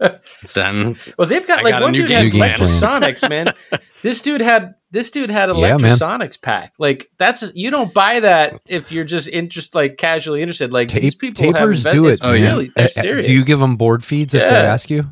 then 0.54 0.96
Well, 1.18 1.26
they've 1.28 1.46
got 1.46 1.60
I 1.60 1.62
like 1.62 1.72
got 1.72 1.82
one 1.82 1.92
new 1.92 2.00
dude 2.02 2.08
game 2.08 2.24
had 2.30 2.32
plan. 2.32 2.58
electrosonics, 2.58 3.28
man. 3.28 3.52
This 4.02 4.20
dude 4.20 4.40
had 4.40 4.74
this 4.92 5.10
dude 5.10 5.30
had 5.30 5.48
Yeah, 5.48 5.54
electrosonics 5.76 6.40
pack. 6.40 6.74
Like 6.78 7.10
that's 7.18 7.50
you 7.54 7.70
don't 7.72 7.92
buy 7.92 8.20
that 8.20 8.60
if 8.68 8.92
you're 8.92 9.04
just 9.04 9.26
interest 9.26 9.74
like 9.74 9.96
casually 9.96 10.42
interested. 10.42 10.72
Like 10.72 10.88
Tape- 10.88 11.02
these 11.02 11.14
people 11.16 11.44
have 11.46 11.54
tapers 11.54 11.78
invent- 11.78 11.94
do 11.96 12.06
it. 12.06 12.12
it's 12.12 12.20
Oh, 12.22 12.32
yeah. 12.32 12.44
really 12.50 12.68
Uh, 12.68 12.72
they're 12.76 12.88
serious. 12.88 13.26
Do 13.26 13.32
you 13.32 13.44
give 13.44 13.58
them 13.58 13.74
board 13.76 14.04
feeds 14.04 14.32
if 14.34 14.42
they 14.42 14.46
ask 14.48 14.90
you? 14.90 15.10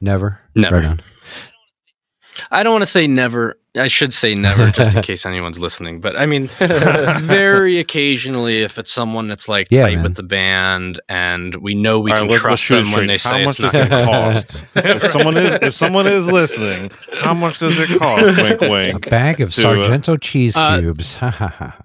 Never. 0.00 0.38
Never. 0.54 0.76
Right 0.76 0.84
on. 0.86 1.00
I 2.52 2.62
don't 2.62 2.72
want 2.72 2.82
to 2.82 2.86
say 2.86 3.06
never. 3.08 3.58
I 3.78 3.88
should 3.88 4.12
say 4.12 4.34
never, 4.34 4.70
just 4.72 4.96
in 4.96 5.02
case 5.02 5.24
anyone's 5.26 5.58
listening. 5.58 6.00
But 6.00 6.16
I 6.18 6.26
mean, 6.26 6.46
very 7.22 7.78
occasionally, 7.78 8.62
if 8.62 8.78
it's 8.78 8.92
someone 8.92 9.28
that's 9.28 9.48
like 9.48 9.68
Yeah, 9.70 9.86
tight 9.86 9.94
man. 9.96 10.02
with 10.02 10.16
the 10.16 10.22
band, 10.22 11.00
and 11.08 11.54
we 11.56 11.74
know 11.74 12.00
we 12.00 12.10
All 12.12 12.18
can 12.18 12.26
right, 12.28 12.32
let's- 12.32 12.44
let's 12.44 12.62
trust 12.62 12.68
them 12.86 12.92
when 12.92 13.06
they 13.06 13.18
straight. 13.18 13.30
say 13.32 13.42
how 13.44 13.48
it's 13.50 13.58
much 13.60 13.60
not. 13.60 13.72
does 13.72 13.86
it 13.86 13.90
gonna- 13.90 14.06
cost? 14.06 14.64
if 14.74 15.10
someone 15.12 15.36
is 15.36 15.52
if 15.62 15.74
someone 15.74 16.06
is 16.06 16.26
listening, 16.26 16.90
how 17.20 17.34
much 17.34 17.58
does 17.58 17.78
it 17.78 17.98
cost? 17.98 18.60
Wink, 18.60 18.94
A 19.06 19.10
bag 19.10 19.40
of 19.40 19.52
To, 19.54 19.60
uh, 19.68 19.74
Sargento 19.74 20.16
cheese 20.16 20.56
uh, 20.56 20.78
cubes. 20.80 21.14
Ha 21.14 21.30
ha 21.30 21.48
ha. 21.48 21.82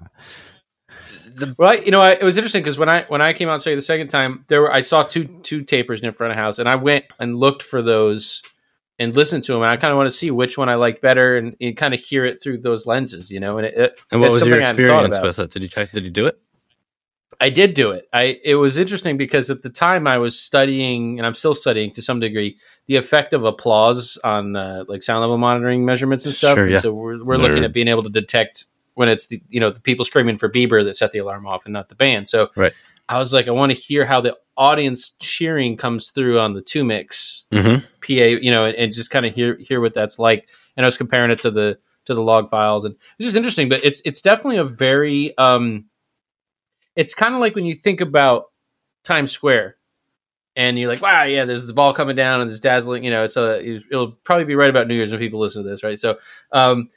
The, 1.36 1.56
Well, 1.58 1.72
I- 1.72 1.82
you 1.84 1.92
know, 1.92 2.02
I, 2.02 2.12
it 2.12 2.24
was 2.24 2.38
interesting 2.38 2.62
because 2.62 2.78
when 2.78 2.90
I 2.90 3.04
when 3.08 3.22
I 3.22 3.34
came 3.34 3.50
out 3.50 3.54
to 3.54 3.60
say 3.60 3.76
the 3.76 3.82
second 3.82 4.10
time, 4.10 4.46
there 4.50 4.62
were 4.62 4.72
I 4.72 4.82
saw 4.82 5.04
two 5.04 5.26
two 5.44 5.64
tapers 5.64 6.02
in 6.02 6.14
front 6.14 6.32
of 6.32 6.38
the 6.38 6.42
house, 6.42 6.60
and 6.60 6.70
I 6.70 6.76
went 6.76 7.06
and 7.20 7.38
looked 7.38 7.64
for 7.64 7.82
those 7.82 8.44
and 9.00 9.16
listen 9.16 9.42
to 9.42 9.54
them. 9.54 9.62
And 9.62 9.72
I 9.72 9.78
kind 9.78 9.92
of 9.92 9.98
want 9.98 10.08
to 10.08 10.12
see 10.12 10.32
which 10.32 10.58
one 10.58 10.70
I 10.70 10.76
like 10.76 11.02
better, 11.02 11.38
and, 11.38 11.56
and 11.60 11.76
kind 11.76 11.94
of 11.94 12.00
hear 12.00 12.26
it 12.26 12.42
through 12.42 12.60
those 12.60 12.86
lenses, 12.86 13.30
you 13.30 13.40
know. 13.40 13.58
And 13.58 13.68
it, 13.68 13.78
it 13.78 14.00
and 14.12 14.22
what 14.22 14.28
it's 14.28 14.34
was 14.34 14.46
your 14.46 14.56
something 14.56 14.64
I 14.64 14.68
hadn't 14.68 14.88
thought 14.88 15.06
experience 15.06 15.38
with 15.38 15.46
it? 15.46 15.52
Did 15.52 15.64
you 15.64 15.70
try, 15.70 15.86
did 15.86 16.04
you 16.04 16.12
do 16.12 16.28
it? 16.28 16.40
I 17.42 17.50
did 17.50 17.74
do 17.74 17.92
it. 17.92 18.08
I 18.14 18.40
it 18.44 18.56
was 18.56 18.78
interesting 18.78 19.18
because 19.18 19.50
at 19.50 19.62
the 19.62 19.70
time 19.70 20.08
I 20.08 20.18
was 20.18 20.40
studying, 20.40 21.20
and 21.20 21.26
I'm 21.26 21.34
still 21.34 21.56
studying 21.56 21.92
to 21.94 22.02
some 22.02 22.20
degree, 22.20 22.58
the 22.88 22.96
effect 22.96 23.34
of 23.34 23.44
applause 23.44 24.18
on 24.24 24.56
uh, 24.56 24.86
like 24.88 25.04
sound 25.04 25.22
level 25.22 25.38
monitoring 25.38 25.84
measurements 25.86 26.26
and 26.26 26.34
stuff. 26.34 26.58
Sure, 26.58 26.68
And 26.68 26.80
so 26.80 26.94
we're 26.94 27.24
we're 27.24 27.38
looking 27.38 27.64
at 27.64 27.74
being 27.74 27.88
able 27.88 28.04
to 28.04 28.10
detect 28.10 28.66
when 28.94 29.10
it's 29.10 29.28
the 29.28 29.42
you 29.50 29.60
know 29.60 29.70
the 29.70 29.82
people 29.82 30.06
screaming 30.06 30.38
for 30.38 30.50
Bieber 30.50 30.84
that 30.84 30.96
set 30.96 31.12
the 31.12 31.20
alarm 31.20 31.46
off 31.48 31.66
and 31.66 31.74
not 31.74 31.90
the 31.90 31.96
band. 31.96 32.30
So 32.30 32.50
Right. 32.56 32.74
I 33.10 33.18
was 33.20 33.34
like, 33.34 33.48
I 33.48 33.52
want 33.52 33.72
to 33.72 33.78
hear 33.78 34.06
how 34.06 34.22
the 34.22 34.38
audience 34.56 35.12
cheering 35.20 35.78
comes 35.78 36.12
through 36.12 36.40
on 36.40 36.54
the 36.54 36.62
two 36.62 36.84
mix 36.84 37.46
Mm-hmm. 37.52 37.86
PA, 38.02 38.42
you 38.42 38.52
know, 38.52 38.66
and, 38.66 38.76
and 38.76 38.94
just 38.94 39.10
kind 39.10 39.26
of 39.26 39.34
hear 39.34 39.58
hear 39.58 39.80
what 39.80 39.94
that's 39.94 40.20
like. 40.20 40.48
And 40.76 40.86
I 40.86 40.88
was 40.88 40.98
comparing 40.98 41.32
it 41.32 41.40
to 41.40 41.52
the 41.52 41.78
to 42.06 42.14
the 42.14 42.22
log 42.22 42.50
files, 42.50 42.86
and 42.86 42.96
it's 43.18 43.28
just 43.28 43.36
interesting. 43.36 43.70
But 43.70 43.84
it's 43.84 44.02
it's 44.06 44.22
definitely 44.22 44.58
a 44.58 44.64
very 44.66 45.38
um, 45.38 45.86
it's 46.96 47.14
kind 47.14 47.34
of 47.34 47.40
like 47.40 47.56
when 47.56 47.66
you 47.66 47.76
think 47.76 48.02
about 48.02 48.46
Times 49.04 49.32
Square, 49.32 49.78
and 50.56 50.78
you're 50.78 50.90
like, 50.90 51.02
wow, 51.02 51.24
yeah, 51.24 51.46
there's 51.46 51.66
the 51.66 51.74
ball 51.74 51.94
coming 51.94 52.16
down 52.16 52.42
and 52.42 52.50
there's 52.50 52.60
dazzling. 52.60 53.04
You 53.04 53.12
know, 53.12 53.24
it's 53.24 53.38
a 53.38 53.62
it'll 53.64 54.12
probably 54.12 54.46
be 54.46 54.56
right 54.56 54.70
about 54.70 54.88
New 54.88 54.96
Year's 54.96 55.12
when 55.12 55.20
people 55.20 55.40
listen 55.40 55.64
to 55.64 55.70
this, 55.70 55.84
right? 55.84 56.00
So, 56.00 56.18
um, 56.52 56.90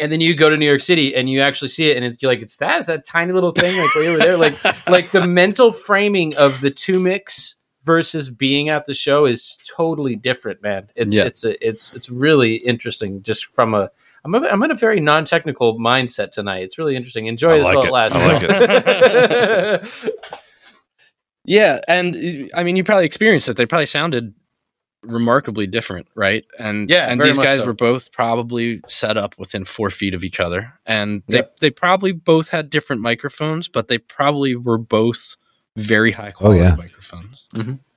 and 0.00 0.10
then 0.12 0.20
you 0.20 0.34
go 0.36 0.48
to 0.50 0.56
New 0.56 0.66
York 0.66 0.80
City 0.80 1.14
and 1.14 1.28
you 1.28 1.40
actually 1.40 1.68
see 1.68 1.90
it, 1.90 1.96
and 1.96 2.04
it's, 2.04 2.22
you're 2.22 2.30
like, 2.30 2.42
it's 2.42 2.56
that, 2.56 2.78
it's 2.78 2.86
that 2.88 3.04
tiny 3.04 3.32
little 3.32 3.52
thing, 3.52 3.76
like 3.80 3.94
way 3.94 4.08
over 4.08 4.18
there, 4.18 4.36
like 4.36 4.62
like 4.88 5.10
the 5.10 5.26
mental 5.26 5.72
framing 5.72 6.36
of 6.36 6.60
the 6.60 6.70
two 6.70 7.00
mix 7.00 7.56
versus 7.84 8.28
being 8.30 8.68
at 8.68 8.86
the 8.86 8.94
show 8.94 9.24
is 9.24 9.58
totally 9.66 10.14
different, 10.16 10.62
man. 10.62 10.88
It's 10.94 11.14
Yeah. 11.14 11.24
it's 11.24 11.44
a, 11.44 11.66
it's 11.66 11.92
it's 11.94 12.10
really 12.10 12.56
interesting 12.56 13.22
just 13.22 13.46
from 13.46 13.74
a 13.74 13.90
I'm 14.24 14.34
a, 14.34 14.40
I'm 14.48 14.62
in 14.64 14.70
a 14.70 14.74
very 14.74 15.00
non 15.00 15.24
technical 15.24 15.78
mindset 15.78 16.32
tonight. 16.32 16.62
It's 16.64 16.76
really 16.76 16.96
interesting. 16.96 17.26
Enjoy 17.26 17.54
I 17.54 17.56
this 17.58 17.64
like 17.64 17.74
while 17.76 17.84
it. 17.84 17.88
it 17.88 17.92
lasts. 17.92 18.16
I 18.18 19.72
like 19.72 20.10
Yeah, 21.44 21.78
and 21.88 22.50
I 22.54 22.62
mean, 22.62 22.76
you 22.76 22.84
probably 22.84 23.06
experienced 23.06 23.48
it. 23.48 23.56
They 23.56 23.64
probably 23.64 23.86
sounded 23.86 24.34
remarkably 25.02 25.66
different, 25.66 26.08
right? 26.14 26.44
And 26.58 26.90
Yeah, 26.90 27.10
and 27.10 27.20
these 27.20 27.38
guys 27.38 27.60
so. 27.60 27.66
were 27.66 27.72
both 27.72 28.12
probably 28.12 28.80
set 28.88 29.16
up 29.16 29.38
within 29.38 29.64
four 29.64 29.90
feet 29.90 30.14
of 30.14 30.24
each 30.24 30.40
other, 30.40 30.74
and 30.86 31.22
they 31.28 31.38
Yep. 31.38 31.56
they 31.60 31.70
probably 31.70 32.12
both 32.12 32.48
had 32.50 32.70
different 32.70 33.02
microphones, 33.02 33.68
but 33.68 33.88
they 33.88 33.98
probably 33.98 34.56
were 34.56 34.78
both 34.78 35.36
very 35.76 36.10
high 36.12 36.32
quality 36.32 36.60
yeah. 36.60 36.74
microphones. 36.74 37.44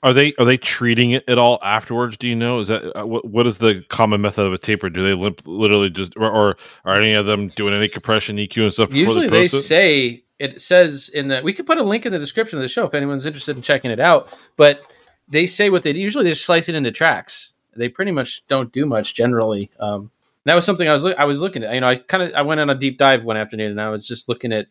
Are 0.03 0.13
they 0.13 0.33
are 0.39 0.45
they 0.45 0.57
treating 0.57 1.11
it 1.11 1.23
at 1.27 1.37
all 1.37 1.59
afterwards? 1.63 2.17
Do 2.17 2.27
you 2.27 2.35
know? 2.35 2.59
Is 2.59 2.69
that 2.69 2.99
uh, 2.99 3.05
what, 3.05 3.25
what 3.25 3.45
is 3.45 3.59
the 3.59 3.85
common 3.89 4.21
method 4.21 4.45
of 4.45 4.53
a 4.53 4.57
taper? 4.57 4.89
Do 4.89 5.03
they 5.03 5.13
limp, 5.13 5.41
literally 5.45 5.89
just 5.89 6.13
or, 6.17 6.29
or 6.31 6.57
are 6.85 6.99
any 6.99 7.13
of 7.13 7.25
them 7.25 7.49
doing 7.49 7.73
any 7.73 7.87
compression, 7.87 8.37
EQ, 8.37 8.63
and 8.63 8.73
stuff? 8.73 8.89
before 8.89 9.01
Usually 9.01 9.27
they, 9.27 9.37
they 9.37 9.43
post 9.43 9.53
it? 9.53 9.61
say 9.61 10.23
it 10.39 10.59
says 10.61 11.09
in 11.09 11.27
the 11.27 11.41
we 11.43 11.53
could 11.53 11.67
put 11.67 11.77
a 11.77 11.83
link 11.83 12.05
in 12.05 12.11
the 12.11 12.19
description 12.19 12.57
of 12.57 12.63
the 12.63 12.67
show 12.67 12.85
if 12.85 12.93
anyone's 12.95 13.25
interested 13.27 13.55
in 13.55 13.61
checking 13.61 13.91
it 13.91 13.99
out. 13.99 14.27
But 14.57 14.83
they 15.31 15.47
say 15.47 15.69
what 15.69 15.83
they 15.83 15.91
usually 15.93 16.23
they 16.25 16.31
just 16.31 16.45
slice 16.45 16.69
it 16.69 16.75
into 16.75 16.91
tracks. 16.91 17.53
They 17.75 17.89
pretty 17.89 18.11
much 18.11 18.45
don't 18.47 18.71
do 18.71 18.85
much 18.85 19.15
generally. 19.15 19.71
Um, 19.79 20.11
that 20.45 20.55
was 20.55 20.65
something 20.65 20.87
I 20.87 20.93
was 20.93 21.03
loo- 21.03 21.15
I 21.17 21.25
was 21.25 21.41
looking 21.41 21.63
at. 21.63 21.73
You 21.73 21.81
know, 21.81 21.87
I 21.87 21.95
kind 21.95 22.21
of 22.23 22.33
I 22.33 22.41
went 22.43 22.59
on 22.61 22.69
a 22.69 22.75
deep 22.75 22.97
dive 22.97 23.23
one 23.23 23.37
afternoon 23.37 23.71
and 23.71 23.81
I 23.81 23.89
was 23.89 24.05
just 24.07 24.29
looking 24.29 24.51
at 24.53 24.67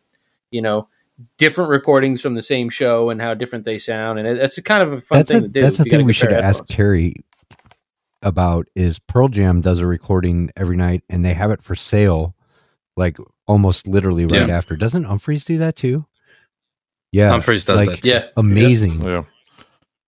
you 0.51 0.61
know 0.61 0.87
different 1.37 1.69
recordings 1.69 2.21
from 2.21 2.35
the 2.35 2.41
same 2.41 2.69
show 2.69 3.09
and 3.09 3.21
how 3.21 3.33
different 3.33 3.65
they 3.65 3.77
sound, 3.79 4.19
and 4.19 4.27
it, 4.27 4.37
it's 4.37 4.57
a 4.57 4.61
kind 4.61 4.83
of 4.83 4.93
a 4.93 5.01
fun 5.01 5.19
That's 5.19 5.31
thing 5.31 5.37
a, 5.37 5.41
to 5.41 5.47
do. 5.47 5.61
that's 5.61 5.77
the 5.77 5.85
thing 5.85 6.05
we 6.05 6.13
should 6.13 6.29
compare 6.29 6.43
ask 6.45 6.59
headphones. 6.59 6.75
Carrie 6.75 7.15
about 8.21 8.67
is 8.75 8.99
Pearl 8.99 9.27
Jam 9.29 9.61
does 9.61 9.79
a 9.79 9.87
recording 9.87 10.51
every 10.55 10.77
night 10.77 11.03
and 11.09 11.25
they 11.25 11.33
have 11.33 11.49
it 11.51 11.63
for 11.63 11.75
sale 11.75 12.35
like 12.95 13.17
almost 13.47 13.87
literally 13.87 14.25
right 14.25 14.47
Yeah. 14.47 14.55
after. 14.57 14.75
Doesn't 14.75 15.05
Umphrey's 15.05 15.43
do 15.43 15.57
that 15.57 15.75
too? 15.75 16.05
Yeah. 17.11 17.31
Umphrey's 17.31 17.65
does 17.65 17.77
like, 17.87 18.01
that. 18.01 18.05
Yeah, 18.05 18.27
Amazing. 18.37 19.01
Yeah. 19.01 19.23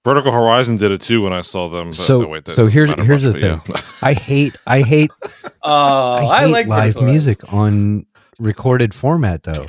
Vertical 0.04 0.32
Horizon 0.32 0.76
did 0.76 0.92
it 0.92 1.02
too 1.02 1.22
when 1.22 1.32
I 1.34 1.42
saw 1.42 1.70
them. 1.70 1.88
But, 1.92 1.96
So- 1.96 2.22
no, 2.22 2.28
wait, 2.28 2.46
that 2.46 2.56
so 2.56 2.66
here's- 2.66 2.90
here's 3.06 3.26
much, 3.26 3.36
the 3.42 3.62
but 3.68 3.86
I 4.02 4.14
hate 4.14 4.56
I 4.68 4.82
hate 4.82 5.12
Oh, 5.64 5.72
I 5.72 6.26
I, 6.26 6.40
hate 6.46 6.52
like 6.52 6.68
live 6.68 6.80
Vertical 6.96 7.02
Horizon. 7.04 7.12
music 7.12 7.54
on 7.54 8.06
recorded 8.40 8.94
format 8.94 9.44
though. 9.44 9.64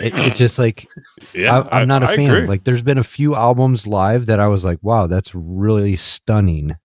It, 0.00 0.12
it's 0.16 0.36
just 0.38 0.58
like 0.58 0.86
yeah, 1.34 1.60
I, 1.72 1.80
I'm 1.80 1.88
not 1.88 2.02
a 2.04 2.12
a 2.12 2.16
fan. 2.16 2.46
Like 2.46 2.64
there's 2.64 2.82
been 2.82 2.98
a 2.98 3.04
few 3.04 3.34
albums 3.34 3.86
live 3.86 4.26
that 4.26 4.38
I 4.40 4.46
was 4.46 4.64
like, 4.64 4.78
wow, 4.82 5.06
that's 5.08 5.34
really 5.34 5.96
stunning. 5.96 6.76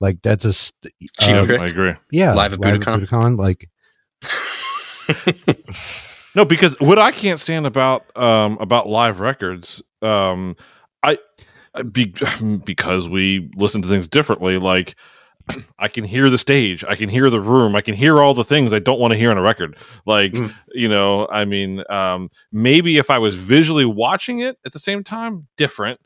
Like 0.00 0.20
that's 0.22 0.44
a 0.44 0.52
st- 0.52 0.92
uh, 1.22 1.46
I 1.60 1.66
agree. 1.66 1.94
yeah 2.10 2.34
Live 2.34 2.52
at 2.54 2.58
Budokan. 2.58 3.06
Budokan, 3.06 3.38
Like 3.38 3.70
No, 6.34 6.44
because 6.46 6.78
what 6.80 6.98
I 6.98 7.12
can't 7.12 7.38
stand 7.38 7.66
about 7.66 8.04
um 8.16 8.56
about 8.60 8.88
live 8.88 9.20
records, 9.20 9.82
um, 10.00 10.56
I 11.02 11.18
be, 11.90 12.14
because 12.64 13.08
we 13.08 13.50
listen 13.56 13.82
to 13.82 13.88
things 13.88 14.08
differently. 14.08 14.58
Like 14.58 14.94
I 15.78 15.88
can 15.88 16.04
hear 16.04 16.30
the 16.30 16.38
stage, 16.38 16.84
I 16.84 16.94
can 16.94 17.08
hear 17.08 17.30
the 17.30 17.40
room, 17.40 17.74
I 17.74 17.80
can 17.80 17.94
hear 17.94 18.18
all 18.20 18.34
the 18.34 18.44
things 18.44 18.72
I 18.72 18.78
don't 18.78 19.00
want 19.00 19.12
to 19.12 19.18
hear 19.18 19.30
on 19.30 19.38
a 19.38 19.42
record. 19.42 19.76
Like 20.06 20.32
Mm. 20.32 20.54
you 20.72 20.88
know, 20.88 21.26
I 21.28 21.44
mean, 21.44 21.82
um, 21.90 22.30
maybe 22.52 22.98
if 22.98 23.10
I 23.10 23.18
was 23.18 23.34
visually 23.34 23.84
watching 23.84 24.40
it 24.40 24.58
at 24.64 24.72
the 24.72 24.78
same 24.78 25.02
time, 25.02 25.48
different. 25.56 26.00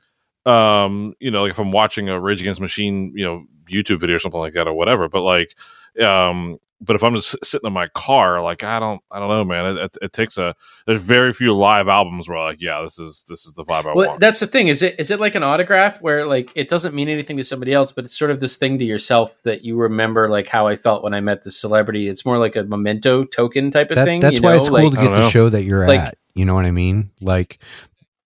Um, 0.45 1.15
you 1.19 1.31
know, 1.31 1.43
like 1.43 1.51
if 1.51 1.59
I'm 1.59 1.73
watching 1.73 2.09
a 2.09 2.21
Rage 2.21 2.41
Against 2.41 2.61
Machine, 2.61 3.13
you 3.17 3.25
know, 3.25 3.45
YouTube 3.69 3.99
video 3.99 4.15
or 4.15 4.19
something 4.21 4.39
like 4.39 4.53
that 4.53 4.69
or 4.69 4.75
whatever. 4.75 5.09
But 5.09 5.23
like, 5.23 5.59
um, 6.01 6.59
but 6.81 6.95
if 6.95 7.03
I'm 7.03 7.15
just 7.15 7.37
sitting 7.45 7.67
in 7.67 7.73
my 7.73 7.87
car, 7.89 8.43
like 8.43 8.63
I 8.63 8.79
don't, 8.79 9.01
I 9.11 9.19
don't 9.19 9.29
know, 9.29 9.45
man. 9.45 9.77
It, 9.77 9.79
it, 9.79 9.99
it, 10.03 10.13
takes 10.13 10.37
a. 10.37 10.55
There's 10.87 11.01
very 11.01 11.33
few 11.33 11.55
live 11.55 11.89
albums 11.89 12.29
where 12.29 12.39
like, 12.39 12.61
yeah, 12.61 12.83
this 12.83 12.99
is 12.99 13.25
this 13.29 13.47
is 13.47 13.55
the 13.55 13.65
vibe 13.65 13.87
I 13.87 13.95
well, 13.95 14.09
want. 14.09 14.21
That's 14.21 14.41
the 14.41 14.47
thing. 14.47 14.69
Is 14.69 14.83
it 14.83 14.97
is 14.99 15.11
it 15.11 15.19
like 15.19 15.35
an 15.35 15.43
autograph 15.43 16.03
where 16.03 16.27
like 16.27 16.51
it 16.55 16.69
doesn't 16.69 16.95
mean 16.95 17.09
anything 17.09 17.39
to 17.39 17.45
somebody 17.45 17.73
else, 17.73 17.93
but 17.93 18.05
it's 18.05 18.17
sort 18.17 18.31
of 18.31 18.41
this 18.41 18.57
thing 18.57 18.79
to 18.79 18.85
yourself 18.85 19.43
that 19.45 19.65
you 19.65 19.77
remember, 19.77 20.29
like 20.29 20.49
how 20.49 20.67
I 20.67 20.77
felt 20.77 21.03
when 21.03 21.15
I 21.15 21.21
met 21.21 21.45
this 21.45 21.59
celebrity. 21.59 22.09
It's 22.09 22.27
more 22.27 22.39
like 22.39 22.57
a 22.57 22.65
memento 22.65 23.25
token 23.25 23.71
type 23.71 23.91
of 23.91 23.97
that, 23.97 24.05
thing. 24.05 24.21
That's 24.21 24.41
why 24.41 24.53
know? 24.53 24.59
it's 24.59 24.69
cool 24.69 24.91
like, 24.91 24.93
to 24.93 25.01
get 25.01 25.11
the 25.11 25.31
show 25.31 25.49
that 25.49 25.63
you're 25.63 25.89
like, 25.89 26.01
at. 26.01 26.19
You 26.35 26.45
know 26.45 26.55
what 26.55 26.67
I 26.67 26.73
mean? 26.73 27.11
Like 27.23 27.59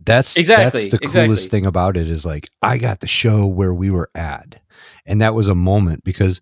that's 0.05 0.37
exactly 0.37 0.81
that's 0.89 0.91
the 0.91 0.99
exactly. 1.05 1.27
coolest 1.29 1.51
thing 1.51 1.67
about 1.67 1.97
it 1.97 2.11
is 2.11 2.27
like 2.27 2.51
I 2.63 2.79
got 2.79 2.99
the 2.99 3.07
show 3.07 3.47
where 3.47 3.73
we 3.73 3.91
were 3.91 4.11
at, 4.17 4.61
and 5.07 5.21
that 5.21 5.35
was 5.35 5.47
a 5.47 5.55
moment 5.55 6.03
because 6.03 6.41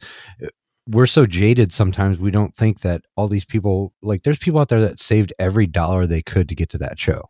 we're 0.88 1.06
so 1.06 1.26
jaded 1.26 1.72
sometimes 1.72 2.18
we 2.18 2.30
don't 2.30 2.54
think 2.54 2.80
that 2.80 3.02
all 3.14 3.28
these 3.28 3.44
people 3.44 3.92
like 4.02 4.22
there's 4.22 4.38
people 4.38 4.60
out 4.60 4.68
there 4.68 4.80
that 4.80 4.98
saved 4.98 5.32
every 5.38 5.66
dollar 5.66 6.06
they 6.06 6.22
could 6.22 6.48
to 6.48 6.54
get 6.54 6.70
to 6.70 6.78
that 6.78 6.98
show 6.98 7.28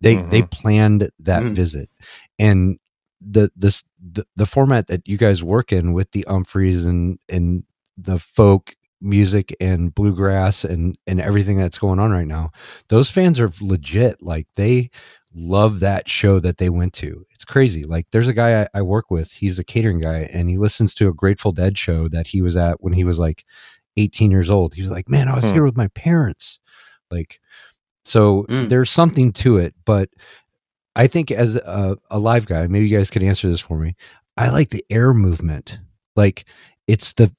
they 0.00 0.16
mm-hmm. 0.16 0.30
they 0.30 0.42
planned 0.42 1.10
that 1.18 1.42
mm. 1.42 1.54
visit 1.54 1.90
and 2.38 2.78
the 3.20 3.50
this 3.56 3.82
the, 4.00 4.24
the 4.36 4.46
format 4.46 4.86
that 4.86 5.06
you 5.06 5.16
guys 5.16 5.42
work 5.42 5.72
in 5.72 5.92
with 5.92 6.10
the 6.12 6.24
Umphrey's 6.28 6.84
and 6.84 7.18
and 7.28 7.64
the 7.96 8.18
folk 8.18 8.74
music 9.00 9.54
and 9.60 9.94
bluegrass 9.94 10.64
and 10.64 10.96
and 11.06 11.20
everything 11.20 11.56
that's 11.56 11.78
going 11.78 11.98
on 11.98 12.10
right 12.10 12.26
now 12.26 12.50
those 12.88 13.10
fans 13.10 13.38
are 13.40 13.52
legit 13.60 14.22
like 14.22 14.46
they 14.56 14.90
love 15.34 15.80
that 15.80 16.08
show 16.08 16.38
that 16.40 16.58
they 16.58 16.68
went 16.68 16.92
to. 16.94 17.26
It's 17.32 17.44
crazy. 17.44 17.84
Like 17.84 18.06
there's 18.10 18.28
a 18.28 18.32
guy 18.32 18.62
I, 18.62 18.68
I, 18.74 18.82
work 18.82 19.10
with, 19.10 19.32
he's 19.32 19.58
a 19.58 19.64
catering 19.64 20.00
guy, 20.00 20.28
and 20.32 20.48
he 20.48 20.58
listens 20.58 20.94
to 20.94 21.08
a 21.08 21.14
Grateful 21.14 21.52
Dead 21.52 21.76
show 21.76 22.08
that 22.08 22.26
he 22.26 22.42
was 22.42 22.56
at 22.56 22.82
when 22.82 22.92
he 22.92 23.04
was 23.04 23.18
like 23.18 23.44
18 23.96 24.30
years 24.30 24.50
old. 24.50 24.74
He 24.74 24.82
was 24.82 24.90
like, 24.90 25.08
Man, 25.08 25.28
I 25.28 25.34
was 25.34 25.44
hmm. 25.44 25.52
here 25.52 25.64
with 25.64 25.76
my 25.76 25.88
parents. 25.88 26.58
Like, 27.10 27.40
so 28.04 28.44
mm. 28.48 28.68
there's 28.68 28.90
something 28.90 29.32
to 29.34 29.58
it. 29.58 29.74
But 29.84 30.10
I 30.96 31.06
think 31.06 31.30
as 31.30 31.56
a, 31.56 31.96
a 32.10 32.18
live 32.18 32.46
guy, 32.46 32.66
maybe 32.66 32.86
you 32.88 32.96
guys 32.96 33.10
could 33.10 33.22
answer 33.22 33.48
this 33.48 33.60
for 33.60 33.78
me. 33.78 33.96
I 34.36 34.50
like 34.50 34.70
the 34.70 34.84
air 34.90 35.14
movement. 35.14 35.78
Like 36.16 36.44
it's 36.86 37.12
the 37.14 37.32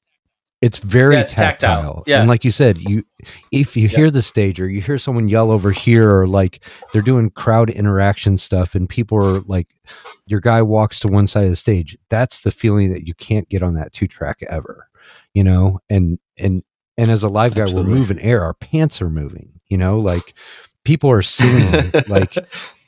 it's 0.65 0.79
very 0.79 1.13
yeah, 1.13 1.21
it's 1.21 1.33
tactile. 1.35 1.75
tactile. 1.83 2.03
Yeah. 2.07 2.21
And 2.21 2.27
like 2.27 2.43
you 2.43 2.49
said, 2.49 2.79
you 2.79 3.05
if 3.51 3.77
you 3.77 3.83
yeah. 3.87 3.95
hear 3.97 4.09
the 4.09 4.23
stage 4.23 4.59
or 4.59 4.67
you 4.67 4.81
hear 4.81 4.97
someone 4.97 5.29
yell 5.29 5.51
over 5.51 5.69
here 5.69 6.09
or 6.09 6.27
like 6.27 6.65
they're 6.91 7.03
doing 7.03 7.29
crowd 7.29 7.69
interaction 7.69 8.35
stuff 8.39 8.73
and 8.73 8.89
people 8.89 9.15
are 9.23 9.41
like 9.41 9.67
your 10.25 10.39
guy 10.39 10.63
walks 10.63 10.99
to 11.01 11.07
one 11.07 11.27
side 11.27 11.43
of 11.43 11.51
the 11.51 11.55
stage, 11.55 11.95
that's 12.09 12.41
the 12.41 12.49
feeling 12.49 12.91
that 12.91 13.05
you 13.05 13.13
can't 13.13 13.47
get 13.47 13.61
on 13.61 13.75
that 13.75 13.93
two 13.93 14.07
track 14.07 14.39
ever. 14.49 14.89
You 15.35 15.43
know? 15.43 15.81
And 15.91 16.17
and 16.35 16.63
and 16.97 17.09
as 17.09 17.21
a 17.21 17.27
live 17.27 17.53
guy, 17.53 17.61
Absolutely. 17.61 17.91
we're 17.91 17.99
moving 17.99 18.19
air, 18.21 18.43
our 18.43 18.55
pants 18.55 19.03
are 19.03 19.09
moving, 19.11 19.59
you 19.67 19.77
know, 19.77 19.99
like 19.99 20.33
people 20.83 21.11
are 21.11 21.21
seeing 21.21 21.91
like 22.07 22.35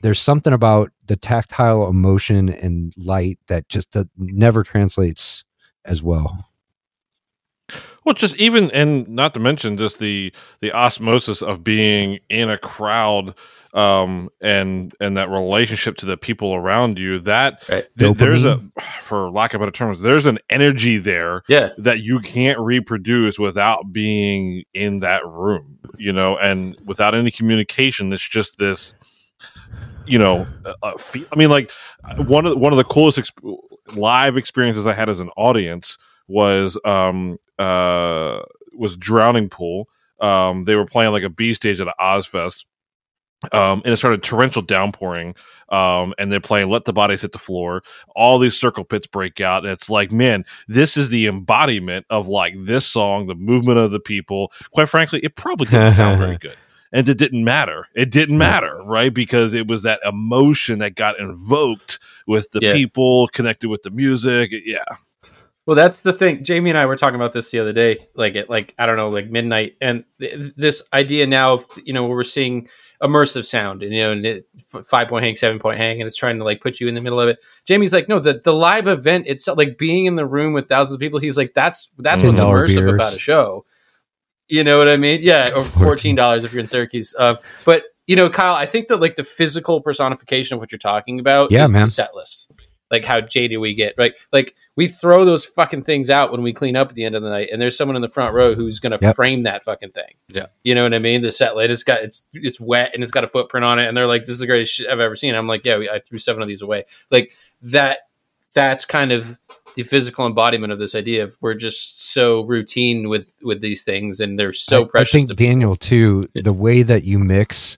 there's 0.02 0.20
something 0.20 0.54
about 0.54 0.92
the 1.06 1.16
tactile 1.16 1.88
emotion 1.88 2.50
and 2.50 2.92
light 2.98 3.38
that 3.50 3.70
just 3.70 3.96
uh, 3.96 4.06
never 4.18 4.64
translates 4.64 5.44
as 5.86 6.02
well. 6.02 6.44
Well, 8.08 8.14
just 8.14 8.38
even 8.38 8.72
and 8.72 9.06
not 9.10 9.34
to 9.34 9.42
mention 9.42 9.76
just 9.76 10.00
the 10.00 10.32
the 10.62 10.72
osmosis 10.72 11.42
of 11.42 11.62
being 11.62 12.20
in 12.30 12.50
a 12.50 12.58
crowd 12.58 13.36
um 13.74 14.30
and 14.40 14.94
and 15.02 15.18
that 15.18 15.30
relationship 15.30 15.98
to 15.98 16.06
the 16.06 16.16
people 16.16 16.56
around 16.56 17.00
you 17.00 17.20
that 17.20 17.62
right. 17.68 17.86
th- 17.98 18.16
there's 18.16 18.46
a 18.46 18.62
for 19.02 19.30
lack 19.30 19.54
of 19.54 19.60
better 19.60 19.74
terms 19.74 20.00
there's 20.00 20.26
an 20.26 20.40
energy 20.50 20.98
there 20.98 21.44
yeah 21.50 21.72
that 21.78 22.00
you 22.00 22.22
can't 22.22 22.58
reproduce 22.60 23.38
without 23.38 23.92
being 23.92 24.64
in 24.74 25.02
that 25.02 25.28
room 25.28 25.78
you 25.98 26.14
know 26.14 26.38
and 26.38 26.78
without 26.86 27.14
any 27.14 27.30
communication 27.30 28.14
it's 28.14 28.26
just 28.26 28.58
this 28.58 28.94
you 30.06 30.18
know 30.18 30.48
uh, 30.82 30.94
i 31.30 31.36
mean 31.36 31.50
like 31.50 31.72
one 32.20 32.46
of 32.46 32.52
the, 32.52 32.58
one 32.58 32.72
of 32.72 32.78
the 32.78 32.86
coolest 32.86 33.20
exp- 33.20 33.58
live 33.98 34.38
experiences 34.38 34.88
i 34.88 34.94
had 34.94 35.10
as 35.10 35.20
an 35.20 35.30
audience 35.36 35.98
was 36.28 36.80
um 36.86 37.38
uh 37.60 38.42
was 38.74 38.96
Drowning 38.96 39.50
Pool. 39.50 39.90
Um, 40.20 40.64
they 40.64 40.76
were 40.76 40.86
playing 40.86 41.12
like 41.12 41.24
a 41.24 41.30
B 41.30 41.54
stage 41.54 41.82
at 41.82 41.88
an 41.88 41.94
Ozzfest. 42.00 42.66
Um, 43.52 43.84
and 43.86 43.94
it 43.94 43.98
started 43.98 44.24
torrential 44.24 44.64
downpouring. 44.64 45.36
Um, 45.70 46.14
and 46.18 46.32
they're 46.32 46.40
playing 46.40 46.70
Let 46.70 46.86
the 46.86 46.94
Bodies 46.94 47.22
Hit 47.22 47.34
the 47.34 47.38
Floor. 47.38 47.84
All 48.16 48.40
these 48.40 48.58
circle 48.58 48.84
pits 48.84 49.06
break 49.06 49.40
out. 49.42 49.64
And 49.64 49.72
it's 49.72 49.90
like, 49.90 50.12
man, 50.12 50.44
this 50.68 50.98
is 50.98 51.10
the 51.10 51.28
embodiment 51.28 52.06
of 52.10 52.28
like 52.28 52.56
this 52.58 52.88
song, 52.88 53.28
the 53.28 53.36
movement 53.36 53.78
of 53.78 53.92
the 53.92 54.00
people. 54.00 54.52
Quite 54.72 54.90
frankly, 54.90 55.20
it 55.24 55.36
probably 55.36 55.68
didn't 55.68 55.92
sound 55.92 56.20
very 56.20 56.38
good. 56.42 56.56
And 56.92 57.08
it 57.08 57.18
didn't 57.18 57.44
matter. 57.44 57.88
It 57.96 58.12
didn't 58.12 58.38
matter, 58.38 58.82
right? 58.86 59.14
Because 59.14 59.54
it 59.54 59.68
was 59.68 59.84
that 59.84 60.00
emotion 60.06 60.80
that 60.80 60.96
got 60.96 61.20
invoked 61.20 62.00
with 62.26 62.50
the 62.52 62.60
yeah. 62.62 62.74
people, 62.74 63.28
connected 63.28 63.68
with 63.68 63.84
the 63.84 63.92
music. 63.92 64.54
Yeah. 64.66 64.86
Well, 65.68 65.76
that's 65.76 65.98
the 65.98 66.14
thing. 66.14 66.46
Jamie 66.46 66.70
and 66.70 66.80
I 66.80 66.86
were 66.86 66.96
talking 66.96 67.18
about 67.18 67.34
this 67.34 67.52
the 67.52 67.60
other 67.60 67.74
day, 67.74 68.08
like 68.16 68.38
at 68.38 68.50
like 68.50 68.74
I 68.80 68.86
don't 68.86 68.96
know, 68.96 69.10
like 69.10 69.30
midnight, 69.30 69.76
and 69.82 70.06
th- 70.18 70.54
this 70.56 70.82
idea 70.94 71.28
now 71.28 71.56
of 71.56 71.68
you 71.84 71.92
know 71.92 72.04
where 72.04 72.16
we're 72.16 72.24
seeing 72.24 72.70
immersive 73.04 73.46
sound, 73.46 73.84
and 73.84 73.94
you 73.94 74.02
know, 74.02 74.12
and 74.14 74.26
it, 74.26 74.48
five 74.86 75.10
point 75.10 75.26
hang, 75.26 75.36
seven 75.36 75.60
point 75.60 75.78
hang, 75.78 76.00
and 76.00 76.08
it's 76.08 76.16
trying 76.16 76.38
to 76.38 76.46
like 76.46 76.62
put 76.62 76.80
you 76.80 76.88
in 76.88 76.96
the 76.96 77.02
middle 77.02 77.20
of 77.20 77.28
it. 77.28 77.40
Jamie's 77.66 77.92
like, 77.92 78.08
no, 78.08 78.18
the 78.20 78.40
the 78.42 78.54
live 78.54 78.88
event 78.88 79.28
itself, 79.28 79.58
like 79.58 79.78
being 79.78 80.06
in 80.06 80.16
the 80.16 80.26
room 80.26 80.54
with 80.54 80.70
thousands 80.70 80.96
of 80.96 81.02
people. 81.02 81.20
He's 81.20 81.36
like, 81.36 81.54
that's 81.54 81.90
that's 81.98 82.24
what's 82.24 82.40
immersive 82.40 82.78
beers. 82.78 82.94
about 82.94 83.14
a 83.14 83.20
show. 83.20 83.66
You 84.48 84.64
know 84.64 84.78
what 84.78 84.88
I 84.88 84.96
mean? 84.96 85.20
Yeah, 85.22 85.52
or 85.54 85.64
fourteen 85.66 86.16
dollars 86.16 86.46
if 86.46 86.54
you're 86.54 86.62
in 86.62 86.68
Syracuse. 86.68 87.14
Uh, 87.20 87.36
but 87.66 87.84
you 88.06 88.16
know, 88.16 88.30
Kyle, 88.30 88.56
I 88.56 88.68
think 88.68 88.88
that 88.88 89.02
like 89.02 89.18
the 89.18 89.26
physical 89.26 89.82
personification 89.82 90.56
of 90.56 90.62
what 90.62 90.72
you're 90.72 90.80
talking 90.80 91.20
about 91.20 91.52
yeah, 91.52 91.66
is 91.66 91.74
man. 91.74 91.84
the 91.84 91.90
set 91.90 92.16
list. 92.16 92.54
Like 92.90 93.06
how 93.06 93.22
jaded 93.22 93.60
we 93.60 93.74
get, 93.74 93.96
right? 93.98 94.14
Like 94.32 94.56
we 94.76 94.88
throw 94.88 95.26
those 95.26 95.46
fucking 95.46 95.84
things 95.84 96.10
out 96.10 96.32
when 96.32 96.44
we 96.44 96.54
clean 96.54 96.76
up 96.76 96.90
at 96.90 96.96
the 96.96 97.04
end 97.04 97.16
of 97.16 97.24
the 97.24 97.30
night, 97.30 97.50
and 97.52 97.62
there's 97.62 97.76
someone 97.76 97.96
in 97.96 98.02
the 98.02 98.10
front 98.10 98.34
row 98.34 98.56
who's 98.56 98.80
going 98.80 98.98
to 98.98 99.00
yep. 99.02 99.16
frame 99.16 99.44
that 99.44 99.64
fucking 99.64 99.92
thing. 99.92 100.14
Yeah, 100.30 100.48
you 100.64 100.76
know 100.76 100.84
what 100.84 100.94
I 100.94 101.00
mean. 101.00 101.22
The 101.22 101.32
set 101.32 101.56
light, 101.56 101.70
it's 101.72 101.84
got 101.84 102.04
it's 102.04 102.26
it's 102.32 102.60
wet 102.60 102.92
and 102.94 103.04
it's 103.04 103.12
got 103.12 103.24
a 103.24 103.28
footprint 103.28 103.66
on 103.66 103.80
it, 103.80 103.88
and 103.88 103.98
they're 103.98 104.08
like, 104.08 104.22
"This 104.22 104.34
is 104.34 104.40
the 104.40 104.48
greatest 104.48 104.74
shit 104.74 104.88
I've 104.88 105.00
ever 105.00 105.16
seen." 105.16 105.36
I'm 105.36 105.48
like, 105.48 105.66
"Yeah, 105.66 105.78
we, 105.78 105.90
I 105.90 106.00
threw 106.00 106.20
seven 106.20 106.42
of 106.42 106.48
these 106.48 106.62
away." 106.62 106.86
Like 107.12 107.34
that. 107.64 108.00
That's 108.54 108.86
kind 108.86 109.12
of 109.12 109.38
the 109.76 109.84
physical 109.84 110.26
embodiment 110.26 110.74
of 110.74 110.80
this 110.80 110.96
idea 110.96 111.24
of 111.24 111.38
we're 111.42 111.54
just 111.54 112.12
so 112.12 112.42
routine 112.46 113.08
with 113.08 113.32
with 113.44 113.62
these 113.62 113.84
things, 113.84 114.20
and 114.20 114.40
they're 114.40 114.54
so 114.54 114.86
I, 114.86 114.88
precious. 114.88 115.14
I 115.14 115.18
think 115.20 115.30
to 115.30 115.36
Daniel 115.36 115.76
too. 115.76 116.28
The 116.34 116.54
way 116.54 116.82
that 116.82 117.04
you 117.04 117.20
mix, 117.20 117.78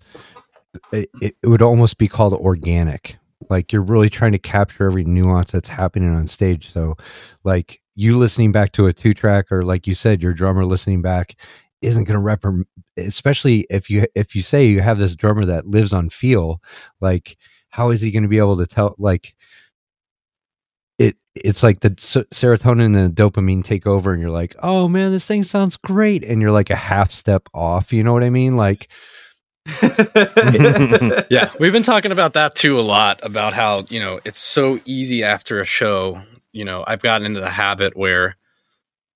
it, 0.93 1.09
it 1.21 1.35
would 1.43 1.61
almost 1.61 1.97
be 1.97 2.07
called 2.07 2.33
organic 2.33 3.17
like 3.49 3.71
you're 3.71 3.81
really 3.81 4.09
trying 4.09 4.31
to 4.33 4.39
capture 4.39 4.85
every 4.85 5.05
nuance 5.05 5.51
that's 5.51 5.69
happening 5.69 6.13
on 6.13 6.27
stage. 6.27 6.71
So 6.71 6.97
like 7.43 7.81
you 7.95 8.17
listening 8.17 8.51
back 8.51 8.71
to 8.73 8.87
a 8.87 8.93
two 8.93 9.13
track 9.13 9.51
or 9.51 9.63
like 9.63 9.87
you 9.87 9.95
said 9.95 10.21
your 10.21 10.33
drummer 10.33 10.65
listening 10.65 11.01
back 11.01 11.35
isn't 11.81 12.03
going 12.05 12.15
to 12.15 12.19
rep 12.19 12.43
especially 12.97 13.65
if 13.69 13.89
you 13.89 14.05
if 14.15 14.35
you 14.35 14.41
say 14.41 14.65
you 14.65 14.81
have 14.81 14.97
this 14.97 15.15
drummer 15.15 15.45
that 15.45 15.67
lives 15.67 15.93
on 15.93 16.09
feel 16.09 16.61
like 17.01 17.37
how 17.69 17.89
is 17.89 18.01
he 18.01 18.11
going 18.11 18.23
to 18.23 18.29
be 18.29 18.37
able 18.37 18.57
to 18.57 18.67
tell 18.67 18.95
like 18.97 19.33
it 20.97 21.15
it's 21.35 21.63
like 21.63 21.79
the 21.79 21.89
serotonin 21.91 22.97
and 22.97 23.15
the 23.15 23.21
dopamine 23.21 23.63
take 23.63 23.87
over 23.87 24.11
and 24.11 24.21
you're 24.21 24.29
like 24.29 24.55
oh 24.63 24.87
man 24.87 25.11
this 25.11 25.25
thing 25.25 25.43
sounds 25.43 25.77
great. 25.77 26.23
And 26.23 26.41
you're 26.41 26.51
like 26.51 26.69
a 26.69 26.75
half 26.75 27.11
step 27.11 27.47
off 27.53 27.93
you 27.93 28.03
know 28.03 28.13
what 28.13 28.23
i 28.23 28.29
mean? 28.29 28.57
Like 28.57 28.89
yeah, 31.29 31.51
we've 31.59 31.71
been 31.71 31.83
talking 31.83 32.11
about 32.11 32.33
that 32.33 32.55
too 32.55 32.79
a 32.79 32.81
lot 32.81 33.19
about 33.23 33.53
how, 33.53 33.85
you 33.89 33.99
know, 33.99 34.19
it's 34.25 34.39
so 34.39 34.79
easy 34.85 35.23
after 35.23 35.59
a 35.59 35.65
show. 35.65 36.21
You 36.51 36.65
know, 36.65 36.83
I've 36.87 37.01
gotten 37.01 37.25
into 37.25 37.39
the 37.39 37.49
habit 37.49 37.95
where 37.95 38.35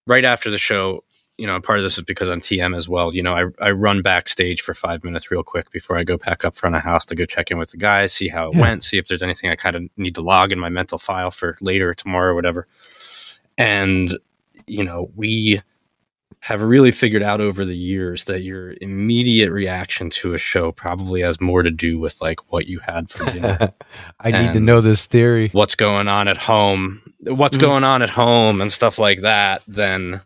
right 0.08 0.26
after 0.26 0.51
the 0.51 0.58
show, 0.58 1.04
you 1.38 1.47
know, 1.47 1.60
part 1.60 1.80
of 1.80 1.84
this 1.84 1.97
is 1.97 2.04
because 2.04 2.30
I'm 2.30 2.41
TM 2.41 2.76
as 2.76 2.88
well. 2.88 3.14
You 3.14 3.24
know, 3.24 3.34
I, 3.34 3.45
I 3.60 3.72
run 3.72 4.01
backstage 4.01 4.62
for 4.62 4.74
five 4.74 5.04
minutes 5.04 5.32
real 5.32 5.43
quick 5.43 5.72
before 5.72 5.97
I 5.97 6.04
go 6.04 6.18
back 6.18 6.45
up 6.45 6.56
front 6.56 6.76
of 6.76 6.84
house 6.84 7.06
to 7.06 7.16
go 7.16 7.26
check 7.26 7.49
in 7.49 7.58
with 7.58 7.72
the 7.72 7.78
guys, 7.78 8.14
see 8.14 8.28
how 8.28 8.49
it 8.49 8.56
yeah. 8.56 8.62
went, 8.62 8.84
see 8.84 8.97
if 8.97 9.08
there's 9.08 9.24
anything 9.24 9.49
I 9.49 9.56
kind 9.56 9.76
of 9.76 9.84
need 9.97 10.16
to 10.16 10.22
log 10.22 10.51
in 10.51 10.60
my 10.60 10.70
mental 10.70 10.99
file 10.99 11.32
for 11.32 11.58
later, 11.60 11.93
tomorrow, 11.93 12.32
or 12.32 12.36
whatever. 12.36 12.68
And, 13.58 14.18
you 14.68 14.84
know, 14.84 15.12
we 15.16 15.62
have 16.44 16.62
really 16.62 16.91
figured 16.91 17.24
out 17.24 17.39
over 17.39 17.64
the 17.64 17.76
years 17.76 18.26
that 18.26 18.41
your 18.41 18.76
immediate 18.82 19.50
reaction 19.50 20.10
to 20.10 20.34
a 20.34 20.38
show 20.38 20.74
probably 20.74 21.22
has 21.22 21.39
more 21.39 21.64
to 21.64 21.72
do 21.72 21.98
with 21.98 22.22
like 22.22 22.52
what 22.52 22.68
you 22.68 22.80
had 22.80 23.10
for 23.10 23.24
dinner. 23.32 23.74
I 24.20 24.32
need 24.32 24.52
to 24.52 24.60
know 24.60 24.82
this 24.82 25.06
theory. 25.06 25.48
What's 25.54 25.76
going 25.76 26.10
on 26.10 26.28
at 26.28 26.36
home? 26.36 27.02
What's 27.22 27.56
mm-hmm. 27.56 27.66
going 27.66 27.84
on 27.86 28.02
at 28.02 28.10
home 28.10 28.60
and 28.60 28.74
stuff 28.74 29.00
like 29.00 29.22
that 29.22 29.64
than 29.70 30.20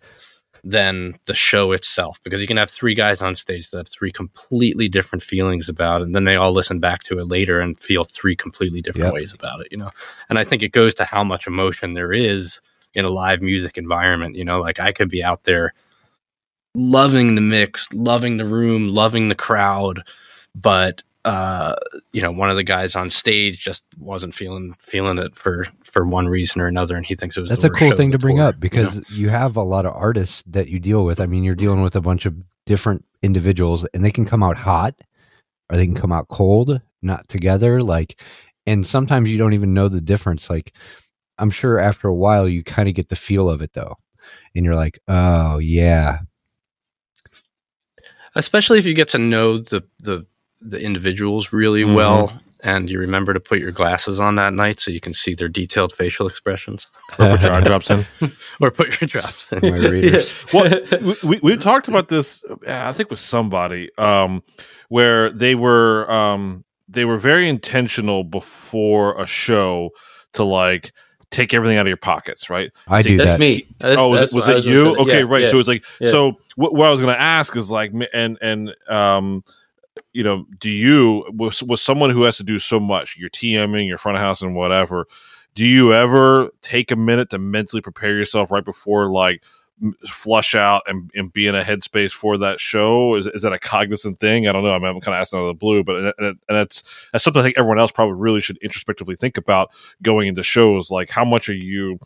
than 0.63 1.19
the 1.27 1.35
show 1.35 1.71
itself 1.71 2.19
because 2.23 2.41
you 2.41 2.47
can 2.47 2.57
have 2.57 2.71
three 2.71 2.95
guys 2.95 3.21
on 3.21 3.35
stage 3.35 3.69
that 3.69 3.77
have 3.77 3.87
three 3.87 4.11
completely 4.11 4.89
different 4.89 5.21
feelings 5.21 5.69
about 5.69 6.01
it 6.01 6.05
and 6.05 6.15
then 6.15 6.23
they 6.23 6.35
all 6.35 6.51
listen 6.51 6.79
back 6.79 7.03
to 7.03 7.19
it 7.19 7.25
later 7.25 7.61
and 7.61 7.79
feel 7.79 8.03
three 8.03 8.35
completely 8.35 8.81
different 8.81 9.05
yep. 9.05 9.13
ways 9.13 9.31
about 9.31 9.61
it, 9.61 9.67
you 9.69 9.77
know. 9.77 9.91
And 10.29 10.39
I 10.39 10.43
think 10.43 10.63
it 10.63 10.71
goes 10.71 10.95
to 10.95 11.03
how 11.03 11.23
much 11.23 11.45
emotion 11.45 11.93
there 11.93 12.11
is 12.11 12.59
in 12.95 13.05
a 13.05 13.09
live 13.09 13.43
music 13.43 13.77
environment. 13.77 14.35
You 14.35 14.45
know, 14.45 14.59
like 14.59 14.79
I 14.79 14.91
could 14.91 15.09
be 15.09 15.23
out 15.23 15.43
there 15.43 15.75
loving 16.77 17.35
the 17.35 17.41
mix, 17.41 17.91
loving 17.91 18.37
the 18.37 18.45
room, 18.45 18.89
loving 18.89 19.27
the 19.27 19.35
crowd, 19.35 20.03
but 20.55 21.01
uh, 21.25 21.75
you 22.13 22.21
know, 22.21 22.31
one 22.31 22.49
of 22.49 22.55
the 22.55 22.63
guys 22.63 22.95
on 22.95 23.09
stage 23.09 23.59
just 23.59 23.83
wasn't 23.97 24.33
feeling 24.33 24.73
feeling 24.79 25.17
it 25.17 25.35
for 25.35 25.65
for 25.83 26.05
one 26.05 26.29
reason 26.29 26.61
or 26.61 26.67
another, 26.67 26.95
and 26.95 27.05
he 27.05 27.15
thinks 27.15 27.35
it 27.35 27.41
was 27.41 27.49
That's 27.49 27.65
a 27.65 27.69
cool 27.69 27.91
thing 27.91 28.11
to 28.11 28.17
bring 28.17 28.37
tour, 28.37 28.47
up 28.47 28.59
because 28.61 28.95
you 28.95 29.01
know? 29.01 29.07
you 29.09 29.29
have 29.29 29.57
a 29.57 29.63
lot 29.63 29.85
of 29.85 29.93
artists 29.93 30.43
that 30.47 30.69
you 30.69 30.79
deal 30.79 31.03
with. 31.03 31.19
I 31.19 31.25
mean, 31.25 31.43
you're 31.43 31.55
dealing 31.55 31.81
with 31.81 31.97
a 31.97 32.01
bunch 32.01 32.25
of 32.25 32.35
different 32.65 33.03
individuals 33.23 33.85
and 33.93 34.05
they 34.05 34.11
can 34.11 34.25
come 34.25 34.41
out 34.41 34.57
hot 34.57 34.95
or 35.69 35.75
they 35.75 35.85
can 35.85 35.95
come 35.95 36.13
out 36.13 36.29
cold, 36.29 36.79
not 37.01 37.27
together. 37.27 37.83
Like, 37.83 38.21
and 38.65 38.87
sometimes 38.87 39.29
you 39.29 39.37
don't 39.37 39.53
even 39.53 39.73
know 39.73 39.89
the 39.89 39.99
difference. 39.99 40.49
Like, 40.49 40.73
I'm 41.39 41.49
sure 41.51 41.79
after 41.79 42.07
a 42.07 42.15
while 42.15 42.47
you 42.47 42.63
kind 42.63 42.87
of 42.87 42.95
get 42.95 43.09
the 43.09 43.15
feel 43.15 43.49
of 43.49 43.61
it 43.61 43.73
though. 43.73 43.95
And 44.55 44.63
you're 44.63 44.75
like, 44.75 44.99
oh, 45.09 45.57
yeah. 45.57 46.19
Especially 48.37 48.79
if 48.79 48.85
you 48.85 48.93
get 48.93 49.07
to 49.09 49.17
know 49.17 49.57
the 49.57 49.83
the 50.03 50.25
the 50.61 50.79
individuals 50.79 51.53
really 51.53 51.83
Mhm. 51.83 51.95
well 51.95 52.41
and 52.61 52.89
you 52.89 52.97
remember 52.99 53.33
to 53.35 53.39
put 53.39 53.59
your 53.59 53.71
glasses 53.71 54.19
on 54.19 54.33
that 54.35 54.51
night 54.53 54.79
so 54.79 54.89
you 54.89 54.99
can 54.99 55.13
see 55.13 55.35
their 55.35 55.47
detailed 55.47 55.93
facial 55.93 56.25
expressions 56.27 56.87
Or 57.19 57.29
put 57.29 57.41
your 57.43 57.51
eye 57.57 57.61
drops 57.61 57.91
in. 57.91 58.05
or 58.59 58.71
put 58.71 58.99
your 58.99 59.07
drops 59.07 59.53
in 59.53 59.59
My 59.61 59.77
readers. 59.77 60.27
well, 60.51 60.67
we, 61.01 61.15
we, 61.23 61.39
we 61.43 61.57
talked 61.57 61.87
about 61.87 62.07
this. 62.09 62.43
uh, 62.49 62.55
I 62.89 62.93
think 62.93 63.11
with 63.11 63.19
somebody 63.19 63.91
um, 63.99 64.41
where 64.89 65.31
they 65.31 65.53
were 65.53 66.09
um, 66.11 66.65
they 66.89 67.05
were 67.05 67.17
very 67.17 67.47
intentional 67.47 68.23
before 68.23 69.21
a 69.21 69.27
show 69.27 69.91
to 70.33 70.43
like 70.43 70.91
take 71.31 71.53
everything 71.53 71.77
out 71.77 71.81
of 71.81 71.87
your 71.87 71.97
pockets, 71.97 72.49
right? 72.49 72.71
I 72.87 73.01
do 73.01 73.17
That's 73.17 73.31
that. 73.31 73.39
me. 73.39 73.67
That's, 73.79 73.99
oh, 73.99 74.09
was 74.09 74.19
that's 74.21 74.31
it, 74.31 74.35
was 74.35 74.47
what 74.47 74.57
it 74.57 74.63
gonna 74.63 74.75
you? 74.75 74.95
Okay, 74.97 75.19
Yeah, 75.19 75.25
right. 75.25 75.43
yeah. 75.43 75.49
So 75.49 75.59
it's 75.59 75.67
like 75.67 75.83
Yeah. 75.99 76.11
so. 76.11 76.33
What, 76.55 76.73
what 76.73 76.87
I 76.87 76.89
was 76.89 76.99
going 76.99 77.13
to 77.13 77.21
ask 77.21 77.55
is 77.55 77.69
like, 77.69 77.93
and 78.13 78.37
and 78.41 78.75
um, 78.89 79.43
you 80.13 80.23
know, 80.23 80.45
do 80.59 80.69
you 80.71 81.23
was 81.31 81.61
was 81.61 81.81
someone 81.81 82.09
who 82.09 82.23
has 82.23 82.37
to 82.37 82.43
do 82.43 82.57
so 82.57 82.79
much, 82.79 83.15
your 83.17 83.29
TMing, 83.29 83.87
your 83.87 83.99
front 83.99 84.17
of 84.17 84.23
house, 84.23 84.41
and 84.41 84.55
whatever. 84.55 85.05
Do 85.53 85.65
you 85.65 85.93
ever 85.93 86.49
take 86.61 86.91
a 86.91 86.95
minute 86.95 87.29
to 87.31 87.39
mentally 87.39 87.81
prepare 87.81 88.15
yourself 88.17 88.51
right 88.51 88.63
before 88.65 89.09
like 89.11 89.43
m- 89.43 89.66
flush 90.07 90.55
out 90.55 90.83
and, 90.87 91.11
and 91.13 91.31
be 91.31 91.47
in 91.47 91.55
a 91.55 91.63
headspace 91.63 92.11
for 92.11 92.37
that 92.37 92.59
show? 92.59 93.15
Is, 93.15 93.27
is 93.27 93.41
that 93.43 93.53
a 93.53 93.59
cognizant 93.59 94.19
thing? 94.19 94.47
I 94.47 94.51
don't 94.51 94.63
know. 94.63 94.73
I 94.73 94.79
mean, 94.79 94.87
I'm 94.87 94.99
kind 95.01 95.15
of 95.15 95.21
asking 95.21 95.39
out 95.39 95.43
of 95.43 95.47
the 95.49 95.53
blue, 95.59 95.83
but 95.83 95.95
and, 95.95 96.13
and, 96.19 96.37
that's 96.47 96.83
that's 97.11 97.23
something 97.23 97.39
I 97.39 97.43
think 97.43 97.57
everyone 97.57 97.79
else 97.79 97.91
probably 97.91 98.15
really 98.15 98.41
should 98.41 98.57
introspectively 98.57 99.15
think 99.15 99.37
about 99.37 99.71
going 100.01 100.27
into 100.27 100.43
shows. 100.43 100.89
Like, 100.89 101.09
how 101.09 101.25
much 101.25 101.49
are 101.49 101.53
you 101.53 101.99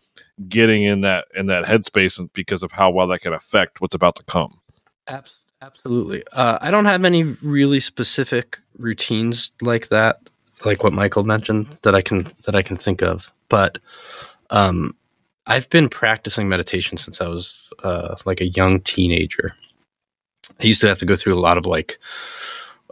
getting 0.47 0.83
in 0.83 1.01
that 1.01 1.25
in 1.35 1.47
that 1.47 1.65
headspace, 1.65 2.29
because 2.33 2.63
of 2.63 2.71
how 2.71 2.91
well 2.91 3.07
that 3.07 3.21
can 3.21 3.33
affect 3.33 3.81
what's 3.81 3.95
about 3.95 4.15
to 4.15 4.23
come? 4.23 4.59
Absolutely. 5.61 6.23
Uh, 6.31 6.57
I 6.59 6.71
don't 6.71 6.85
have 6.85 7.05
any 7.05 7.23
really 7.23 7.79
specific 7.79 8.59
routines 8.77 9.51
like 9.61 9.89
that, 9.89 10.19
like 10.65 10.83
what 10.83 10.91
Michael 10.93 11.23
mentioned 11.23 11.77
that 11.83 11.93
I 11.93 12.01
can 12.01 12.27
that 12.45 12.55
I 12.55 12.63
can 12.63 12.77
think 12.77 13.03
of. 13.03 13.31
But 13.47 13.77
um, 14.49 14.95
I've 15.47 15.69
been 15.69 15.89
practicing 15.89 16.47
meditation 16.49 16.97
since 16.97 17.19
I 17.21 17.27
was 17.27 17.69
uh, 17.83 18.15
like 18.25 18.41
a 18.41 18.47
young 18.49 18.79
teenager. 18.81 19.55
I 20.61 20.65
used 20.65 20.81
to 20.81 20.87
have 20.87 20.99
to 20.99 21.05
go 21.05 21.15
through 21.15 21.33
a 21.37 21.39
lot 21.41 21.57
of 21.57 21.65
like 21.65 21.97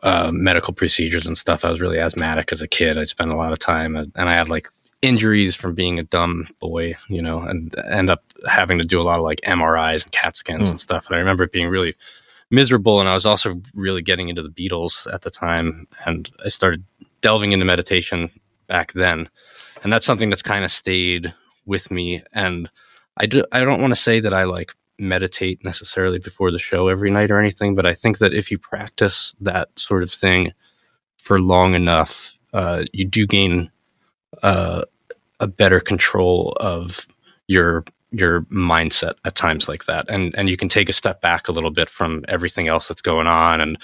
uh, 0.02 0.32
medical 0.34 0.74
procedures 0.74 1.28
and 1.28 1.38
stuff. 1.38 1.64
I 1.64 1.70
was 1.70 1.82
really 1.82 2.00
asthmatic 2.00 2.52
as 2.52 2.62
a 2.62 2.68
kid. 2.68 2.98
I 2.98 3.04
spent 3.04 3.32
a 3.32 3.36
lot 3.36 3.54
of 3.54 3.60
time, 3.60 3.96
and 3.96 4.12
and 4.16 4.30
I 4.30 4.34
had 4.34 4.50
like 4.50 4.70
injuries 5.02 5.56
from 5.56 5.76
being 5.76 6.00
a 6.00 6.04
dumb 6.04 6.48
boy, 6.60 6.96
you 7.08 7.22
know, 7.22 7.40
and 7.42 7.74
end 7.90 8.10
up 8.10 8.24
having 8.48 8.78
to 8.80 8.84
do 8.84 9.00
a 9.00 9.04
lot 9.04 9.18
of 9.18 9.24
like 9.24 9.40
MRIs 9.42 10.04
and 10.04 10.12
CAT 10.12 10.36
scans 10.36 10.68
Mm. 10.68 10.72
and 10.72 10.80
stuff. 10.82 11.08
And 11.08 11.16
I 11.16 11.20
remember 11.20 11.44
it 11.44 11.52
being 11.54 11.70
really 11.70 11.96
miserable. 12.52 13.00
And 13.00 13.08
I 13.08 13.14
was 13.14 13.26
also 13.26 13.62
really 13.74 14.02
getting 14.02 14.28
into 14.28 14.42
the 14.44 14.50
Beatles 14.50 15.12
at 15.14 15.22
the 15.22 15.30
time. 15.30 15.88
And 16.06 16.30
I 16.44 16.50
started 16.50 16.84
delving 17.22 17.54
into 17.54 17.66
meditation 17.66 18.30
back 18.68 18.92
then. 18.94 19.30
And 19.84 19.94
that's 19.94 20.06
something 20.06 20.30
that's 20.30 20.42
kind 20.42 20.66
of 20.66 20.72
stayed 20.72 21.34
with 21.70 21.90
me. 21.90 22.24
And 22.34 22.70
I, 23.16 23.26
do, 23.26 23.46
I 23.52 23.64
don't 23.64 23.80
want 23.80 23.92
to 23.92 24.02
say 24.02 24.20
that 24.20 24.34
I 24.34 24.44
like 24.44 24.74
meditate 24.98 25.64
necessarily 25.64 26.20
before 26.20 26.52
the 26.52 26.60
show 26.60 26.90
every 26.90 27.10
night 27.10 27.32
or 27.32 27.40
anything, 27.40 27.76
but 27.76 27.86
I 27.86 27.94
think 27.94 28.18
that 28.18 28.34
if 28.34 28.52
you 28.52 28.58
practice 28.58 29.34
that 29.40 29.70
sort 29.80 30.04
of 30.04 30.12
thing 30.12 30.52
for 31.18 31.40
long 31.40 31.76
enough, 31.76 32.34
uh, 32.52 32.84
you 32.92 33.06
do 33.06 33.26
gain 33.26 33.72
uh, 34.44 34.84
a 35.40 35.48
better 35.48 35.80
control 35.80 36.54
of 36.60 37.08
your 37.48 37.86
your 38.12 38.42
mindset 38.44 39.14
at 39.24 39.36
times 39.36 39.68
like 39.68 39.86
that 39.86 40.10
and 40.10 40.34
and 40.36 40.50
you 40.50 40.58
can 40.58 40.68
take 40.68 40.90
a 40.90 40.94
step 40.94 41.22
back 41.22 41.48
a 41.48 41.52
little 41.52 41.70
bit 41.70 41.88
from 41.88 42.26
everything 42.28 42.68
else 42.68 42.88
that's 42.88 43.04
going 43.04 43.28
on 43.28 43.62
and 43.62 43.78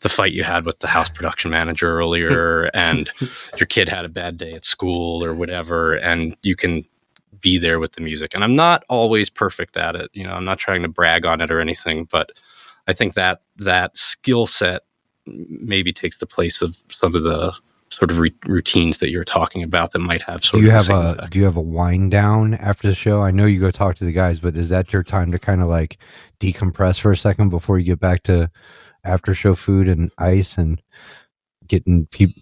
the 0.00 0.08
fight 0.08 0.32
you 0.32 0.42
had 0.42 0.66
with 0.66 0.80
the 0.80 0.88
house 0.88 1.08
production 1.08 1.52
manager 1.52 1.96
earlier 1.96 2.64
and 2.74 3.10
your 3.58 3.68
kid 3.68 3.88
had 3.88 4.04
a 4.04 4.08
bad 4.08 4.36
day 4.36 4.54
at 4.54 4.64
school 4.64 5.22
or 5.22 5.32
whatever 5.34 5.94
and 5.94 6.36
you 6.42 6.56
can 6.56 6.84
be 7.40 7.58
there 7.58 7.78
with 7.80 7.92
the 7.92 8.00
music 8.00 8.32
and 8.34 8.44
i'm 8.44 8.54
not 8.56 8.84
always 8.88 9.30
perfect 9.30 9.76
at 9.76 9.94
it 9.94 10.10
you 10.12 10.24
know 10.24 10.32
i'm 10.32 10.44
not 10.44 10.58
trying 10.58 10.82
to 10.82 10.88
brag 10.88 11.24
on 11.24 11.40
it 11.40 11.50
or 11.50 11.60
anything 11.60 12.06
but 12.10 12.30
i 12.88 12.92
think 12.92 13.14
that 13.14 13.42
that 13.56 13.96
skill 13.96 14.46
set 14.46 14.82
maybe 15.26 15.92
takes 15.92 16.18
the 16.18 16.26
place 16.26 16.62
of 16.62 16.82
some 16.88 17.14
of 17.14 17.22
the 17.22 17.52
sort 17.90 18.10
of 18.10 18.20
re- 18.20 18.34
routines 18.46 18.98
that 18.98 19.10
you're 19.10 19.24
talking 19.24 19.62
about 19.64 19.90
that 19.90 19.98
might 19.98 20.22
have 20.22 20.40
Do 20.42 20.60
you 20.60 20.68
of 20.68 20.74
have 20.74 20.90
a 20.90 21.12
effect. 21.14 21.32
do 21.32 21.38
you 21.40 21.44
have 21.44 21.56
a 21.56 21.60
wind 21.60 22.12
down 22.12 22.54
after 22.54 22.88
the 22.88 22.94
show? 22.94 23.22
I 23.22 23.32
know 23.32 23.46
you 23.46 23.58
go 23.58 23.72
talk 23.72 23.96
to 23.96 24.04
the 24.04 24.12
guys, 24.12 24.38
but 24.38 24.56
is 24.56 24.68
that 24.68 24.92
your 24.92 25.02
time 25.02 25.32
to 25.32 25.40
kind 25.40 25.60
of 25.60 25.68
like 25.68 25.98
decompress 26.38 27.00
for 27.00 27.10
a 27.10 27.16
second 27.16 27.48
before 27.48 27.78
you 27.80 27.84
get 27.84 27.98
back 27.98 28.22
to 28.24 28.48
after 29.02 29.34
show 29.34 29.56
food 29.56 29.88
and 29.88 30.10
ice 30.18 30.56
and 30.56 30.80
getting 31.66 32.06
people? 32.06 32.40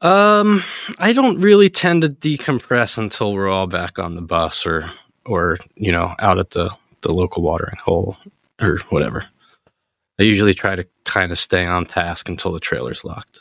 Um, 0.00 0.62
I 0.98 1.12
don't 1.12 1.40
really 1.40 1.68
tend 1.68 2.02
to 2.02 2.08
decompress 2.08 2.96
until 2.96 3.32
we're 3.32 3.50
all 3.50 3.66
back 3.66 3.98
on 3.98 4.14
the 4.14 4.22
bus 4.22 4.66
or 4.66 4.90
or 5.26 5.56
you 5.74 5.92
know 5.92 6.14
out 6.18 6.38
at 6.38 6.50
the 6.50 6.74
the 7.02 7.12
local 7.12 7.42
watering 7.42 7.76
hole 7.82 8.16
or 8.60 8.78
whatever. 8.90 9.24
I 10.18 10.24
usually 10.24 10.54
try 10.54 10.76
to 10.76 10.86
kind 11.04 11.32
of 11.32 11.38
stay 11.38 11.64
on 11.64 11.86
task 11.86 12.28
until 12.28 12.52
the 12.52 12.60
trailer's 12.60 13.04
locked. 13.04 13.40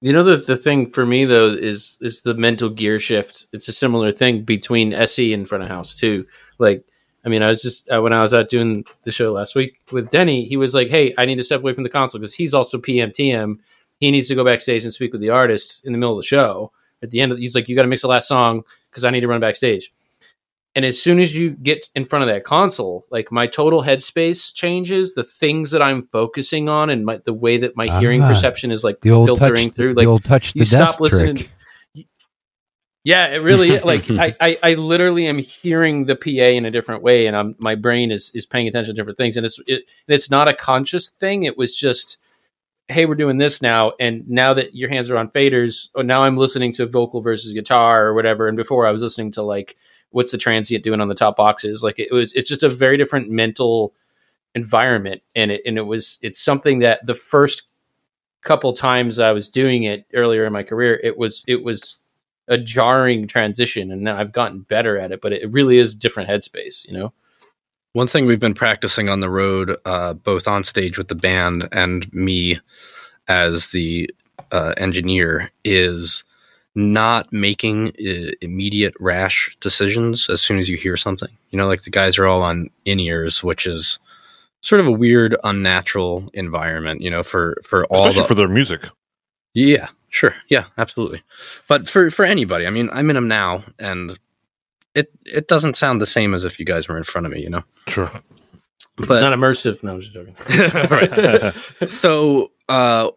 You 0.00 0.12
know 0.12 0.24
the 0.24 0.38
the 0.38 0.56
thing 0.56 0.90
for 0.90 1.04
me 1.06 1.26
though 1.26 1.52
is 1.52 1.98
is 2.00 2.22
the 2.22 2.34
mental 2.34 2.70
gear 2.70 2.98
shift. 2.98 3.46
It's 3.52 3.68
a 3.68 3.72
similar 3.72 4.12
thing 4.12 4.44
between 4.44 4.94
SE 4.94 5.32
and 5.32 5.48
front 5.48 5.64
of 5.64 5.70
house 5.70 5.94
too. 5.94 6.26
Like, 6.58 6.84
I 7.24 7.28
mean, 7.28 7.42
I 7.42 7.48
was 7.48 7.62
just 7.62 7.88
uh, 7.90 8.00
when 8.00 8.14
I 8.14 8.22
was 8.22 8.32
out 8.32 8.48
doing 8.48 8.84
the 9.04 9.12
show 9.12 9.32
last 9.32 9.54
week 9.54 9.80
with 9.92 10.10
Denny, 10.10 10.46
he 10.46 10.56
was 10.56 10.74
like, 10.74 10.88
"Hey, 10.88 11.14
I 11.18 11.26
need 11.26 11.36
to 11.36 11.44
step 11.44 11.60
away 11.60 11.74
from 11.74 11.84
the 11.84 11.90
console 11.90 12.20
because 12.20 12.34
he's 12.34 12.54
also 12.54 12.78
PMTM. 12.78 13.58
He 14.00 14.10
needs 14.10 14.28
to 14.28 14.34
go 14.34 14.44
backstage 14.44 14.84
and 14.84 14.92
speak 14.92 15.12
with 15.12 15.20
the 15.20 15.30
artist 15.30 15.82
in 15.84 15.92
the 15.92 15.98
middle 15.98 16.18
of 16.18 16.22
the 16.22 16.26
show. 16.26 16.72
At 17.02 17.10
the 17.10 17.20
end, 17.20 17.32
of 17.32 17.38
he's 17.38 17.54
like, 17.54 17.68
"You 17.68 17.76
got 17.76 17.82
to 17.82 17.88
mix 17.88 18.02
the 18.02 18.08
last 18.08 18.28
song 18.28 18.62
because 18.90 19.04
I 19.04 19.10
need 19.10 19.20
to 19.20 19.28
run 19.28 19.40
backstage." 19.40 19.92
And 20.76 20.84
as 20.84 21.02
soon 21.02 21.18
as 21.18 21.34
you 21.34 21.50
get 21.50 21.88
in 21.96 22.04
front 22.04 22.22
of 22.22 22.28
that 22.28 22.44
console, 22.44 23.04
like 23.10 23.32
my 23.32 23.46
total 23.46 23.82
headspace 23.82 24.54
changes, 24.54 25.14
the 25.14 25.24
things 25.24 25.72
that 25.72 25.82
I'm 25.82 26.06
focusing 26.12 26.68
on, 26.68 26.90
and 26.90 27.04
my, 27.04 27.20
the 27.24 27.32
way 27.32 27.58
that 27.58 27.76
my 27.76 27.88
hearing 27.98 28.22
Ah, 28.22 28.28
perception 28.28 28.70
is 28.70 28.84
like 28.84 28.98
filtering 29.02 29.68
touch, 29.68 29.76
through, 29.76 29.94
like 29.94 30.06
old 30.06 30.24
touch 30.24 30.52
the 30.52 30.60
you 30.60 30.64
stop 30.64 31.00
listening. 31.00 31.36
trick. 31.36 31.50
Yeah, 33.02 33.26
it 33.28 33.38
really 33.38 33.78
like 33.80 34.04
I, 34.10 34.36
I, 34.40 34.58
I 34.62 34.74
literally 34.74 35.26
am 35.26 35.38
hearing 35.38 36.04
the 36.04 36.16
PA 36.16 36.28
in 36.28 36.66
a 36.66 36.70
different 36.70 37.02
way, 37.02 37.26
and 37.26 37.36
I'm 37.36 37.56
my 37.58 37.74
brain 37.74 38.10
is 38.12 38.30
is 38.34 38.46
paying 38.46 38.68
attention 38.68 38.94
to 38.94 39.00
different 39.00 39.18
things, 39.18 39.36
and 39.36 39.46
it's 39.46 39.58
it, 39.66 39.84
and 40.06 40.14
it's 40.14 40.30
not 40.30 40.48
a 40.48 40.54
conscious 40.54 41.08
thing. 41.08 41.44
It 41.44 41.56
was 41.56 41.74
just, 41.74 42.18
hey, 42.90 43.06
we're 43.06 43.14
doing 43.14 43.38
this 43.38 43.62
now, 43.62 43.92
and 44.00 44.28
now 44.28 44.54
that 44.54 44.74
your 44.74 44.88
hands 44.88 45.10
are 45.10 45.16
on 45.16 45.30
faders, 45.30 45.90
oh, 45.94 46.02
now 46.02 46.22
I'm 46.24 46.36
listening 46.36 46.72
to 46.74 46.86
vocal 46.86 47.20
versus 47.20 47.52
guitar 47.52 48.06
or 48.06 48.14
whatever, 48.14 48.48
and 48.48 48.56
before 48.56 48.86
I 48.86 48.90
was 48.90 49.02
listening 49.02 49.30
to 49.32 49.42
like 49.42 49.76
what's 50.10 50.32
the 50.32 50.38
transient 50.38 50.82
doing 50.82 51.00
on 51.00 51.08
the 51.08 51.14
top 51.14 51.36
boxes. 51.36 51.84
Like 51.84 51.98
it 52.00 52.12
was, 52.12 52.32
it's 52.32 52.48
just 52.48 52.64
a 52.64 52.68
very 52.68 52.96
different 52.96 53.30
mental 53.30 53.94
environment, 54.54 55.22
and 55.34 55.50
it 55.50 55.62
and 55.64 55.78
it 55.78 55.82
was 55.82 56.18
it's 56.22 56.40
something 56.40 56.80
that 56.80 57.06
the 57.06 57.14
first 57.14 57.62
couple 58.42 58.72
times 58.72 59.18
I 59.18 59.32
was 59.32 59.48
doing 59.48 59.84
it 59.84 60.06
earlier 60.14 60.44
in 60.44 60.52
my 60.52 60.62
career, 60.62 61.00
it 61.02 61.16
was 61.16 61.44
it 61.46 61.62
was 61.62 61.96
a 62.48 62.58
jarring 62.58 63.28
transition 63.28 63.92
and 63.92 64.02
now 64.02 64.18
I've 64.18 64.32
gotten 64.32 64.62
better 64.62 64.98
at 64.98 65.12
it, 65.12 65.20
but 65.20 65.32
it 65.32 65.50
really 65.52 65.78
is 65.78 65.94
different 65.94 66.28
headspace, 66.28 66.84
you 66.86 66.92
know? 66.92 67.12
One 67.92 68.06
thing 68.06 68.26
we've 68.26 68.40
been 68.40 68.54
practicing 68.54 69.08
on 69.08 69.20
the 69.20 69.30
road, 69.30 69.76
uh, 69.84 70.14
both 70.14 70.46
on 70.46 70.62
stage 70.62 70.96
with 70.96 71.08
the 71.08 71.14
band 71.16 71.68
and 71.72 72.12
me 72.12 72.60
as 73.28 73.72
the 73.72 74.08
uh, 74.52 74.74
engineer, 74.76 75.50
is 75.64 76.22
not 76.76 77.32
making 77.32 77.88
uh, 77.88 78.30
immediate 78.40 78.94
rash 79.00 79.56
decisions 79.60 80.30
as 80.30 80.40
soon 80.40 80.58
as 80.58 80.68
you 80.68 80.76
hear 80.76 80.96
something. 80.96 81.28
You 81.50 81.56
know, 81.58 81.66
like 81.66 81.82
the 81.82 81.90
guys 81.90 82.16
are 82.18 82.26
all 82.26 82.42
on 82.42 82.70
in 82.84 83.00
ears, 83.00 83.42
which 83.42 83.66
is 83.66 83.98
sort 84.60 84.80
of 84.80 84.86
a 84.86 84.92
weird, 84.92 85.34
unnatural 85.42 86.30
environment. 86.32 87.02
You 87.02 87.10
know, 87.10 87.24
for 87.24 87.56
for 87.64 87.86
all 87.86 88.06
Especially 88.06 88.22
the 88.22 88.28
for 88.28 88.34
their 88.36 88.48
music. 88.48 88.86
yeah, 89.52 89.88
sure. 90.10 90.34
Yeah, 90.48 90.66
absolutely. 90.78 91.22
But 91.66 91.88
for 91.88 92.08
for 92.10 92.24
anybody, 92.24 92.68
I 92.68 92.70
mean, 92.70 92.88
I'm 92.92 93.10
in 93.10 93.16
them 93.16 93.26
now, 93.26 93.64
and 93.80 94.16
it 94.94 95.10
it 95.24 95.48
doesn't 95.48 95.76
sound 95.76 96.00
the 96.00 96.06
same 96.06 96.34
as 96.34 96.44
if 96.44 96.58
you 96.58 96.64
guys 96.64 96.88
were 96.88 96.98
in 96.98 97.04
front 97.04 97.26
of 97.26 97.32
me, 97.32 97.42
you 97.42 97.50
know. 97.50 97.64
Sure. 97.88 98.10
But 98.96 99.20
Not 99.20 99.32
immersive. 99.32 99.82
No, 99.82 99.94
I'm 99.94 100.00
just 100.00 100.12
joking. 100.12 100.34
right. 100.90 101.88
so 101.88 102.50
uh, 102.68 103.10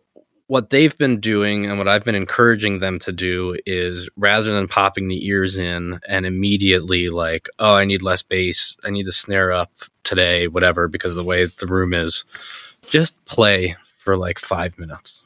what 0.48 0.70
they've 0.70 0.98
been 0.98 1.20
doing 1.20 1.66
and 1.66 1.78
what 1.78 1.88
I've 1.88 2.04
been 2.04 2.16
encouraging 2.16 2.80
them 2.80 3.00
to 3.00 3.12
do 3.12 3.58
is 3.66 4.10
rather 4.16 4.52
than 4.54 4.68
popping 4.68 5.08
the 5.08 5.26
ears 5.26 5.58
in 5.58 6.00
and 6.08 6.26
immediately 6.26 7.10
like, 7.10 7.50
oh, 7.60 7.76
I 7.76 7.86
need 7.86 8.02
less 8.02 8.22
bass, 8.22 8.78
I 8.84 8.92
need 8.92 9.06
the 9.06 9.12
snare 9.12 9.52
up 9.52 9.72
today, 10.04 10.48
whatever, 10.48 10.88
because 10.88 11.12
of 11.12 11.18
the 11.18 11.24
way 11.24 11.46
the 11.46 11.68
room 11.68 11.94
is, 11.94 12.24
just 12.88 13.24
play 13.26 13.76
for 13.98 14.16
like 14.16 14.40
five 14.40 14.78
minutes. 14.78 15.24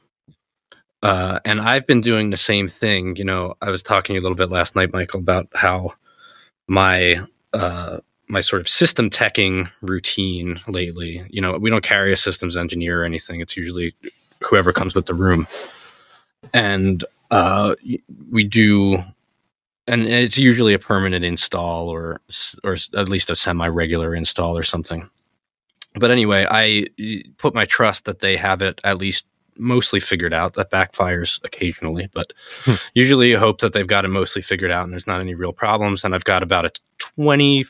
Uh, 1.03 1.39
and 1.45 1.61
I've 1.61 1.85
been 1.85 2.01
doing 2.01 2.29
the 2.29 2.37
same 2.37 2.67
thing. 2.67 3.15
You 3.15 3.23
know, 3.23 3.55
I 3.61 3.69
was 3.69 3.83
talking 3.83 4.07
to 4.07 4.13
you 4.13 4.19
a 4.19 4.23
little 4.23 4.35
bit 4.35 4.49
last 4.49 4.75
night, 4.75 4.93
Michael, 4.93 5.19
about 5.19 5.47
how 5.53 5.93
my 6.67 7.21
uh, 7.53 7.99
my 8.27 8.41
sort 8.41 8.59
of 8.59 8.67
system 8.67 9.09
teching 9.09 9.71
routine 9.81 10.59
lately. 10.67 11.25
You 11.29 11.41
know, 11.41 11.57
we 11.57 11.69
don't 11.69 11.83
carry 11.83 12.11
a 12.11 12.17
systems 12.17 12.57
engineer 12.57 13.01
or 13.01 13.05
anything. 13.05 13.39
It's 13.41 13.55
usually 13.55 13.95
whoever 14.43 14.73
comes 14.73 14.93
with 14.93 15.05
the 15.05 15.13
room, 15.13 15.47
and 16.53 17.03
uh, 17.31 17.75
we 18.31 18.43
do, 18.43 18.97
and 19.87 20.03
it's 20.07 20.37
usually 20.37 20.73
a 20.73 20.79
permanent 20.79 21.25
install 21.25 21.89
or 21.89 22.21
or 22.63 22.77
at 22.95 23.09
least 23.09 23.29
a 23.29 23.35
semi 23.35 23.67
regular 23.67 24.13
install 24.13 24.57
or 24.57 24.63
something. 24.63 25.09
But 25.95 26.11
anyway, 26.11 26.45
I 26.49 26.87
put 27.37 27.55
my 27.55 27.65
trust 27.65 28.05
that 28.05 28.19
they 28.19 28.37
have 28.37 28.61
it 28.61 28.79
at 28.83 28.97
least 28.99 29.25
mostly 29.59 29.99
figured 29.99 30.33
out. 30.33 30.53
That 30.53 30.71
backfires 30.71 31.43
occasionally, 31.43 32.09
but 32.13 32.33
hmm. 32.63 32.75
usually 32.93 33.35
I 33.35 33.39
hope 33.39 33.61
that 33.61 33.73
they've 33.73 33.87
got 33.87 34.05
it 34.05 34.09
mostly 34.09 34.41
figured 34.41 34.71
out 34.71 34.83
and 34.83 34.93
there's 34.93 35.07
not 35.07 35.21
any 35.21 35.35
real 35.35 35.53
problems. 35.53 36.03
And 36.03 36.13
I've 36.15 36.23
got 36.23 36.43
about 36.43 36.65
a 36.65 36.71
20, 36.99 37.65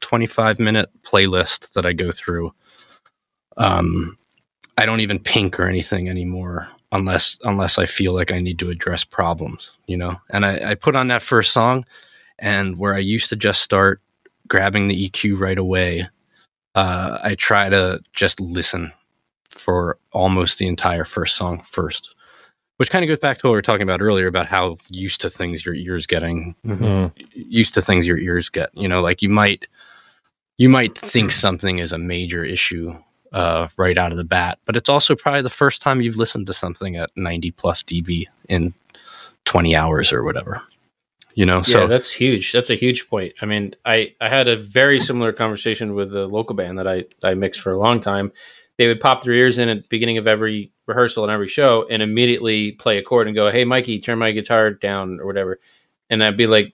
25 0.00 0.58
minute 0.58 0.90
playlist 1.02 1.72
that 1.72 1.86
I 1.86 1.92
go 1.92 2.10
through. 2.10 2.52
Um, 3.56 4.16
I 4.78 4.86
don't 4.86 5.00
even 5.00 5.18
pink 5.18 5.60
or 5.60 5.66
anything 5.66 6.08
anymore 6.08 6.68
unless 6.92 7.38
unless 7.44 7.78
I 7.78 7.86
feel 7.86 8.12
like 8.12 8.32
I 8.32 8.38
need 8.38 8.58
to 8.60 8.70
address 8.70 9.04
problems, 9.04 9.76
you 9.86 9.96
know. 9.96 10.20
And 10.30 10.44
I, 10.44 10.70
I 10.70 10.74
put 10.74 10.96
on 10.96 11.08
that 11.08 11.22
first 11.22 11.52
song, 11.52 11.84
and 12.38 12.78
where 12.78 12.94
I 12.94 12.98
used 12.98 13.28
to 13.30 13.36
just 13.36 13.62
start 13.62 14.00
grabbing 14.48 14.88
the 14.88 15.08
EQ 15.08 15.38
right 15.38 15.58
away, 15.58 16.08
uh, 16.74 17.18
I 17.22 17.34
try 17.34 17.68
to 17.68 18.00
just 18.12 18.40
listen 18.40 18.92
for 19.60 19.98
almost 20.12 20.58
the 20.58 20.66
entire 20.66 21.04
first 21.04 21.36
song 21.36 21.62
first, 21.64 22.14
which 22.78 22.90
kind 22.90 23.04
of 23.04 23.08
goes 23.08 23.18
back 23.18 23.38
to 23.38 23.46
what 23.46 23.52
we 23.52 23.56
were 23.56 23.62
talking 23.62 23.82
about 23.82 24.00
earlier 24.00 24.26
about 24.26 24.46
how 24.46 24.76
used 24.88 25.20
to 25.20 25.30
things 25.30 25.64
your 25.64 25.74
ears 25.74 26.06
getting 26.06 26.56
mm-hmm. 26.66 27.06
used 27.34 27.74
to 27.74 27.82
things 27.82 28.06
your 28.06 28.18
ears 28.18 28.48
get. 28.48 28.70
You 28.74 28.88
know, 28.88 29.00
like 29.02 29.22
you 29.22 29.28
might 29.28 29.66
you 30.56 30.68
might 30.68 30.96
think 30.96 31.30
something 31.30 31.78
is 31.78 31.92
a 31.92 31.98
major 31.98 32.44
issue 32.44 32.96
uh, 33.32 33.68
right 33.76 33.96
out 33.96 34.12
of 34.12 34.18
the 34.18 34.24
bat, 34.24 34.58
but 34.64 34.76
it's 34.76 34.88
also 34.88 35.14
probably 35.14 35.42
the 35.42 35.50
first 35.50 35.82
time 35.82 36.00
you've 36.00 36.16
listened 36.16 36.46
to 36.46 36.52
something 36.52 36.96
at 36.96 37.10
90 37.16 37.50
plus 37.52 37.82
dB 37.82 38.26
in 38.48 38.74
20 39.44 39.76
hours 39.76 40.12
or 40.12 40.24
whatever. 40.24 40.62
You 41.34 41.46
know, 41.46 41.58
yeah, 41.58 41.62
so 41.62 41.86
that's 41.86 42.10
huge. 42.10 42.52
That's 42.52 42.70
a 42.70 42.74
huge 42.74 43.08
point. 43.08 43.34
I 43.40 43.46
mean, 43.46 43.74
I, 43.84 44.14
I 44.20 44.28
had 44.28 44.48
a 44.48 44.56
very 44.56 44.98
similar 44.98 45.32
conversation 45.32 45.94
with 45.94 46.14
a 46.14 46.26
local 46.26 46.56
band 46.56 46.78
that 46.78 46.88
I, 46.88 47.04
I 47.22 47.34
mixed 47.34 47.60
for 47.60 47.72
a 47.72 47.78
long 47.78 48.00
time, 48.00 48.32
they 48.80 48.88
would 48.88 48.98
pop 48.98 49.22
their 49.22 49.34
ears 49.34 49.58
in 49.58 49.68
at 49.68 49.82
the 49.82 49.88
beginning 49.90 50.16
of 50.16 50.26
every 50.26 50.72
rehearsal 50.86 51.22
and 51.22 51.30
every 51.30 51.48
show 51.48 51.86
and 51.90 52.00
immediately 52.00 52.72
play 52.72 52.96
a 52.96 53.02
chord 53.02 53.26
and 53.26 53.36
go, 53.36 53.50
Hey, 53.50 53.66
Mikey, 53.66 54.00
turn 54.00 54.18
my 54.18 54.30
guitar 54.32 54.70
down 54.70 55.20
or 55.20 55.26
whatever. 55.26 55.60
And 56.08 56.24
I'd 56.24 56.38
be 56.38 56.46
like, 56.46 56.72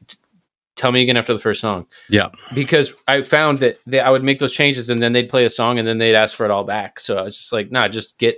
Tell 0.77 0.93
me 0.93 1.03
again 1.03 1.17
after 1.17 1.33
the 1.33 1.41
first 1.41 1.61
song. 1.61 1.89
Yeah. 2.09 2.29
Because 2.55 2.95
I 3.09 3.23
found 3.23 3.59
that 3.59 3.81
they, 3.89 3.99
I 3.99 4.11
would 4.11 4.23
make 4.23 4.39
those 4.39 4.53
changes 4.53 4.89
and 4.89 5.03
then 5.03 5.15
they'd 5.15 5.29
play 5.29 5.47
a 5.47 5.51
song 5.51 5.81
and 5.81 5.89
then 5.89 5.99
they'd 5.99 6.15
ask 6.15 6.37
for 6.37 6.45
it 6.45 6.53
all 6.53 6.63
back. 6.63 7.01
So 7.01 7.17
I 7.17 7.23
was 7.23 7.37
just 7.37 7.53
like, 7.53 7.73
Nah, 7.73 7.89
just 7.89 8.19
get, 8.19 8.37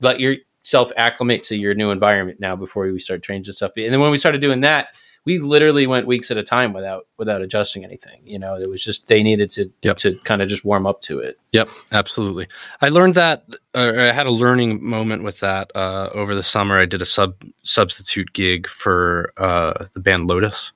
let 0.00 0.18
yourself 0.18 0.90
acclimate 0.96 1.44
to 1.44 1.56
your 1.56 1.74
new 1.74 1.92
environment 1.92 2.40
now 2.40 2.56
before 2.56 2.90
we 2.90 2.98
start 2.98 3.22
changing 3.22 3.54
stuff. 3.54 3.70
And 3.76 3.92
then 3.92 4.00
when 4.00 4.10
we 4.10 4.18
started 4.18 4.40
doing 4.40 4.62
that, 4.62 4.88
we 5.26 5.40
literally 5.40 5.88
went 5.88 6.06
weeks 6.06 6.30
at 6.30 6.38
a 6.38 6.42
time 6.42 6.72
without 6.72 7.08
without 7.18 7.42
adjusting 7.42 7.84
anything. 7.84 8.20
You 8.24 8.38
know, 8.38 8.54
it 8.54 8.70
was 8.70 8.82
just 8.82 9.08
they 9.08 9.22
needed 9.22 9.50
to 9.50 9.70
yep. 9.82 9.98
to 9.98 10.18
kind 10.24 10.40
of 10.40 10.48
just 10.48 10.64
warm 10.64 10.86
up 10.86 11.02
to 11.02 11.18
it. 11.18 11.38
Yep, 11.52 11.68
absolutely. 11.92 12.46
I 12.80 12.88
learned 12.88 13.16
that. 13.16 13.44
Uh, 13.74 13.92
I 13.96 14.12
had 14.12 14.26
a 14.26 14.32
learning 14.32 14.82
moment 14.88 15.24
with 15.24 15.40
that 15.40 15.72
uh, 15.74 16.10
over 16.14 16.34
the 16.34 16.44
summer. 16.44 16.78
I 16.78 16.86
did 16.86 17.02
a 17.02 17.06
sub 17.06 17.34
substitute 17.64 18.32
gig 18.32 18.68
for 18.68 19.32
uh, 19.36 19.86
the 19.92 20.00
band 20.00 20.28
Lotus. 20.28 20.72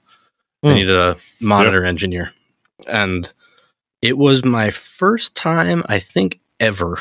Mm. 0.62 0.68
They 0.68 0.68
hmm. 0.68 0.74
needed 0.74 0.96
a 0.96 1.16
monitor 1.40 1.82
yep. 1.82 1.88
engineer, 1.88 2.32
and 2.88 3.32
it 4.03 4.18
was 4.18 4.44
my 4.44 4.70
first 4.70 5.36
time, 5.36 5.84
I 5.86 6.01
think, 6.01 6.40
ever. 6.59 7.01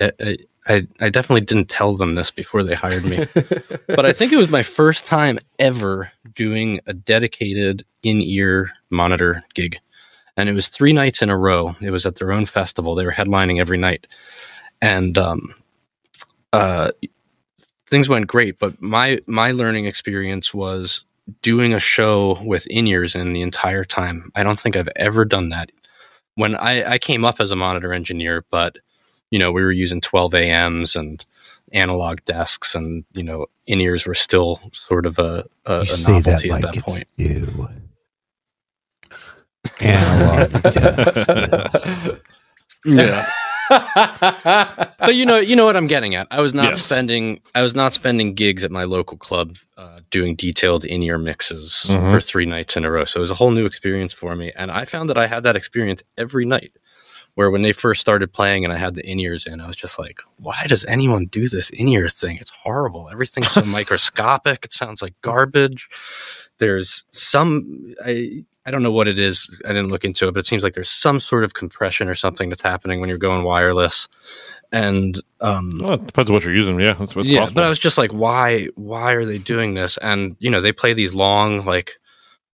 I, 0.00 0.12
I, 0.20 0.36
I, 0.66 0.86
I 1.00 1.08
definitely 1.08 1.40
didn't 1.42 1.68
tell 1.68 1.96
them 1.96 2.14
this 2.14 2.30
before 2.30 2.62
they 2.62 2.74
hired 2.74 3.04
me, 3.04 3.26
but 3.86 4.04
I 4.04 4.12
think 4.12 4.32
it 4.32 4.36
was 4.36 4.50
my 4.50 4.62
first 4.62 5.06
time 5.06 5.38
ever 5.58 6.12
doing 6.34 6.80
a 6.86 6.92
dedicated 6.92 7.84
in 8.02 8.20
ear 8.20 8.70
monitor 8.90 9.42
gig. 9.54 9.78
And 10.36 10.48
it 10.48 10.54
was 10.54 10.68
three 10.68 10.92
nights 10.92 11.22
in 11.22 11.30
a 11.30 11.36
row. 11.36 11.74
It 11.80 11.90
was 11.90 12.06
at 12.06 12.16
their 12.16 12.32
own 12.32 12.46
festival. 12.46 12.94
They 12.94 13.04
were 13.04 13.12
headlining 13.12 13.58
every 13.58 13.78
night. 13.78 14.06
And 14.80 15.18
um, 15.18 15.54
uh, 16.52 16.92
things 17.86 18.08
went 18.08 18.26
great. 18.26 18.58
But 18.58 18.80
my, 18.80 19.20
my 19.26 19.52
learning 19.52 19.86
experience 19.86 20.54
was 20.54 21.04
doing 21.42 21.74
a 21.74 21.80
show 21.80 22.38
with 22.42 22.66
in 22.68 22.86
ears 22.86 23.14
in 23.14 23.32
the 23.32 23.42
entire 23.42 23.84
time. 23.84 24.30
I 24.34 24.42
don't 24.42 24.58
think 24.58 24.76
I've 24.76 24.88
ever 24.96 25.24
done 25.24 25.50
that. 25.50 25.70
When 26.36 26.54
I, 26.56 26.92
I 26.92 26.98
came 26.98 27.24
up 27.24 27.40
as 27.40 27.50
a 27.50 27.56
monitor 27.56 27.92
engineer, 27.92 28.44
but 28.50 28.78
you 29.30 29.38
know, 29.38 29.52
we 29.52 29.62
were 29.62 29.72
using 29.72 30.00
12 30.00 30.34
AMs 30.34 30.96
and 30.96 31.24
analog 31.72 32.18
desks, 32.24 32.74
and 32.74 33.04
you 33.12 33.22
know, 33.22 33.46
in 33.66 33.80
ears 33.80 34.06
were 34.06 34.14
still 34.14 34.60
sort 34.72 35.06
of 35.06 35.18
a, 35.18 35.44
a, 35.66 35.80
a 35.80 36.08
novelty 36.08 36.48
that 36.48 36.64
at 36.64 36.74
that 36.74 36.82
point. 36.82 37.04
You 37.16 37.68
analog 39.80 40.62
desks. 40.62 42.20
yeah. 42.84 43.30
but 43.70 45.14
you 45.14 45.24
know, 45.24 45.38
you 45.38 45.54
know 45.54 45.64
what 45.64 45.76
I'm 45.76 45.86
getting 45.86 46.16
at. 46.16 46.26
I 46.32 46.40
was 46.40 46.52
not 46.52 46.70
yes. 46.70 46.82
spending, 46.82 47.40
I 47.54 47.62
was 47.62 47.74
not 47.74 47.94
spending 47.94 48.34
gigs 48.34 48.64
at 48.64 48.72
my 48.72 48.82
local 48.82 49.16
club 49.16 49.56
uh, 49.76 50.00
doing 50.10 50.34
detailed 50.34 50.84
in-ear 50.84 51.18
mixes 51.18 51.86
mm-hmm. 51.88 52.10
for 52.10 52.20
three 52.20 52.46
nights 52.46 52.76
in 52.76 52.84
a 52.84 52.90
row. 52.90 53.04
So 53.04 53.20
it 53.20 53.22
was 53.22 53.30
a 53.30 53.36
whole 53.36 53.52
new 53.52 53.66
experience 53.66 54.12
for 54.12 54.34
me, 54.34 54.50
and 54.56 54.72
I 54.72 54.84
found 54.84 55.08
that 55.08 55.18
I 55.18 55.28
had 55.28 55.44
that 55.44 55.54
experience 55.54 56.02
every 56.18 56.44
night 56.44 56.72
where 57.34 57.50
when 57.50 57.62
they 57.62 57.72
first 57.72 58.00
started 58.00 58.32
playing 58.32 58.64
and 58.64 58.72
I 58.72 58.76
had 58.76 58.94
the 58.94 59.08
in 59.08 59.20
ears 59.20 59.46
in, 59.46 59.60
I 59.60 59.66
was 59.66 59.76
just 59.76 59.98
like, 59.98 60.20
why 60.36 60.66
does 60.66 60.84
anyone 60.86 61.26
do 61.26 61.48
this 61.48 61.70
in 61.70 61.88
ear 61.88 62.08
thing? 62.08 62.36
It's 62.38 62.50
horrible. 62.50 63.08
Everything's 63.10 63.50
so 63.50 63.62
microscopic. 63.66 64.64
It 64.64 64.72
sounds 64.72 65.02
like 65.02 65.14
garbage. 65.22 65.88
There's 66.58 67.04
some, 67.10 67.94
I, 68.04 68.44
I 68.66 68.70
don't 68.70 68.82
know 68.82 68.92
what 68.92 69.08
it 69.08 69.18
is. 69.18 69.60
I 69.64 69.68
didn't 69.68 69.88
look 69.88 70.04
into 70.04 70.28
it, 70.28 70.32
but 70.32 70.40
it 70.40 70.46
seems 70.46 70.62
like 70.62 70.74
there's 70.74 70.90
some 70.90 71.18
sort 71.18 71.44
of 71.44 71.54
compression 71.54 72.08
or 72.08 72.14
something 72.14 72.50
that's 72.50 72.62
happening 72.62 73.00
when 73.00 73.08
you're 73.08 73.18
going 73.18 73.42
wireless. 73.42 74.08
And 74.72 75.20
um, 75.40 75.80
well, 75.82 75.94
it 75.94 76.06
depends 76.06 76.30
on 76.30 76.34
what 76.34 76.44
you're 76.44 76.54
using. 76.54 76.78
Yeah, 76.78 76.92
that's 76.94 77.16
what's 77.16 77.26
yeah. 77.26 77.40
Possible. 77.40 77.54
But 77.56 77.64
I 77.64 77.68
was 77.68 77.78
just 77.78 77.98
like, 77.98 78.12
why? 78.12 78.68
Why 78.76 79.12
are 79.14 79.24
they 79.24 79.38
doing 79.38 79.74
this? 79.74 79.96
And 79.96 80.36
you 80.38 80.50
know, 80.50 80.60
they 80.60 80.72
play 80.72 80.92
these 80.92 81.12
long, 81.12 81.64
like 81.64 81.94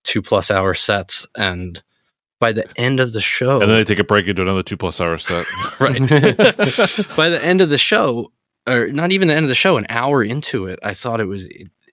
two 0.04 0.22
plus 0.22 0.50
hour 0.50 0.72
sets, 0.72 1.26
and 1.36 1.82
by 2.38 2.52
the 2.52 2.66
end 2.76 3.00
of 3.00 3.12
the 3.12 3.20
show, 3.20 3.60
and 3.60 3.70
then 3.70 3.78
they 3.78 3.84
take 3.84 3.98
a 3.98 4.04
break 4.04 4.26
into 4.28 4.42
another 4.42 4.62
two 4.62 4.76
plus 4.76 5.00
hour 5.00 5.18
set. 5.18 5.46
right. 5.80 5.98
by 7.16 7.28
the 7.28 7.40
end 7.42 7.60
of 7.60 7.70
the 7.70 7.78
show, 7.78 8.32
or 8.66 8.88
not 8.88 9.12
even 9.12 9.28
the 9.28 9.34
end 9.34 9.44
of 9.44 9.48
the 9.48 9.54
show, 9.54 9.76
an 9.76 9.86
hour 9.88 10.22
into 10.22 10.66
it, 10.66 10.78
I 10.82 10.94
thought 10.94 11.20
it 11.20 11.26
was 11.26 11.48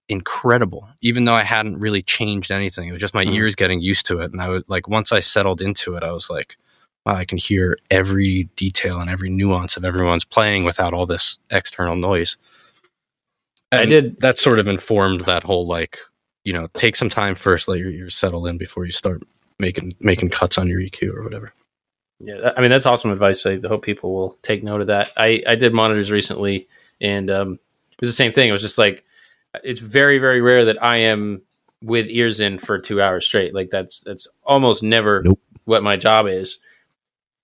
incredible. 0.09 0.87
Even 1.01 1.25
though 1.25 1.33
I 1.33 1.43
hadn't 1.43 1.79
really 1.79 2.01
changed 2.01 2.51
anything, 2.51 2.89
it 2.89 2.91
was 2.91 3.01
just 3.01 3.13
my 3.13 3.25
mm. 3.25 3.33
ears 3.33 3.55
getting 3.55 3.81
used 3.81 4.05
to 4.07 4.19
it. 4.19 4.31
And 4.31 4.41
I 4.41 4.49
was 4.49 4.63
like, 4.67 4.87
once 4.87 5.11
I 5.11 5.19
settled 5.21 5.61
into 5.61 5.95
it, 5.95 6.03
I 6.03 6.11
was 6.11 6.29
like, 6.29 6.57
wow, 7.05 7.15
I 7.15 7.25
can 7.25 7.37
hear 7.37 7.77
every 7.89 8.49
detail 8.55 8.99
and 8.99 9.09
every 9.09 9.29
nuance 9.29 9.77
of 9.77 9.85
everyone's 9.85 10.25
playing 10.25 10.65
without 10.65 10.93
all 10.93 11.05
this 11.05 11.39
external 11.49 11.95
noise. 11.95 12.37
And 13.71 13.81
I 13.81 13.85
did. 13.85 14.19
That 14.19 14.37
sort 14.37 14.59
of 14.59 14.67
informed 14.67 15.21
that 15.21 15.43
whole 15.43 15.65
like, 15.65 15.99
you 16.43 16.53
know, 16.53 16.67
take 16.73 16.95
some 16.95 17.09
time 17.09 17.35
first, 17.35 17.67
let 17.67 17.79
your 17.79 17.89
ears 17.89 18.15
settle 18.15 18.45
in 18.45 18.57
before 18.57 18.85
you 18.85 18.91
start 18.91 19.23
making 19.59 19.95
making 19.99 20.29
cuts 20.29 20.57
on 20.57 20.67
your 20.67 20.79
EQ 20.79 21.15
or 21.15 21.23
whatever. 21.23 21.53
Yeah, 22.19 22.53
I 22.55 22.61
mean 22.61 22.69
that's 22.69 22.85
awesome 22.85 23.11
advice. 23.11 23.45
I 23.45 23.59
hope 23.59 23.83
people 23.83 24.13
will 24.13 24.37
take 24.41 24.63
note 24.63 24.81
of 24.81 24.87
that. 24.87 25.11
I 25.17 25.43
I 25.47 25.55
did 25.55 25.73
monitors 25.73 26.11
recently, 26.11 26.67
and 27.01 27.29
um, 27.29 27.53
it 27.91 28.01
was 28.01 28.09
the 28.09 28.13
same 28.13 28.31
thing. 28.31 28.49
It 28.49 28.53
was 28.53 28.61
just 28.61 28.77
like 28.77 29.03
it's 29.63 29.81
very 29.81 30.19
very 30.19 30.41
rare 30.41 30.65
that 30.65 30.81
I 30.83 30.97
am 30.97 31.41
with 31.81 32.07
ears 32.09 32.39
in 32.39 32.57
for 32.57 32.79
two 32.79 33.01
hours 33.01 33.25
straight. 33.25 33.53
Like 33.53 33.69
that's 33.69 33.99
that's 34.01 34.27
almost 34.43 34.83
never 34.83 35.21
nope. 35.23 35.39
what 35.65 35.83
my 35.83 35.97
job 35.97 36.27
is. 36.27 36.59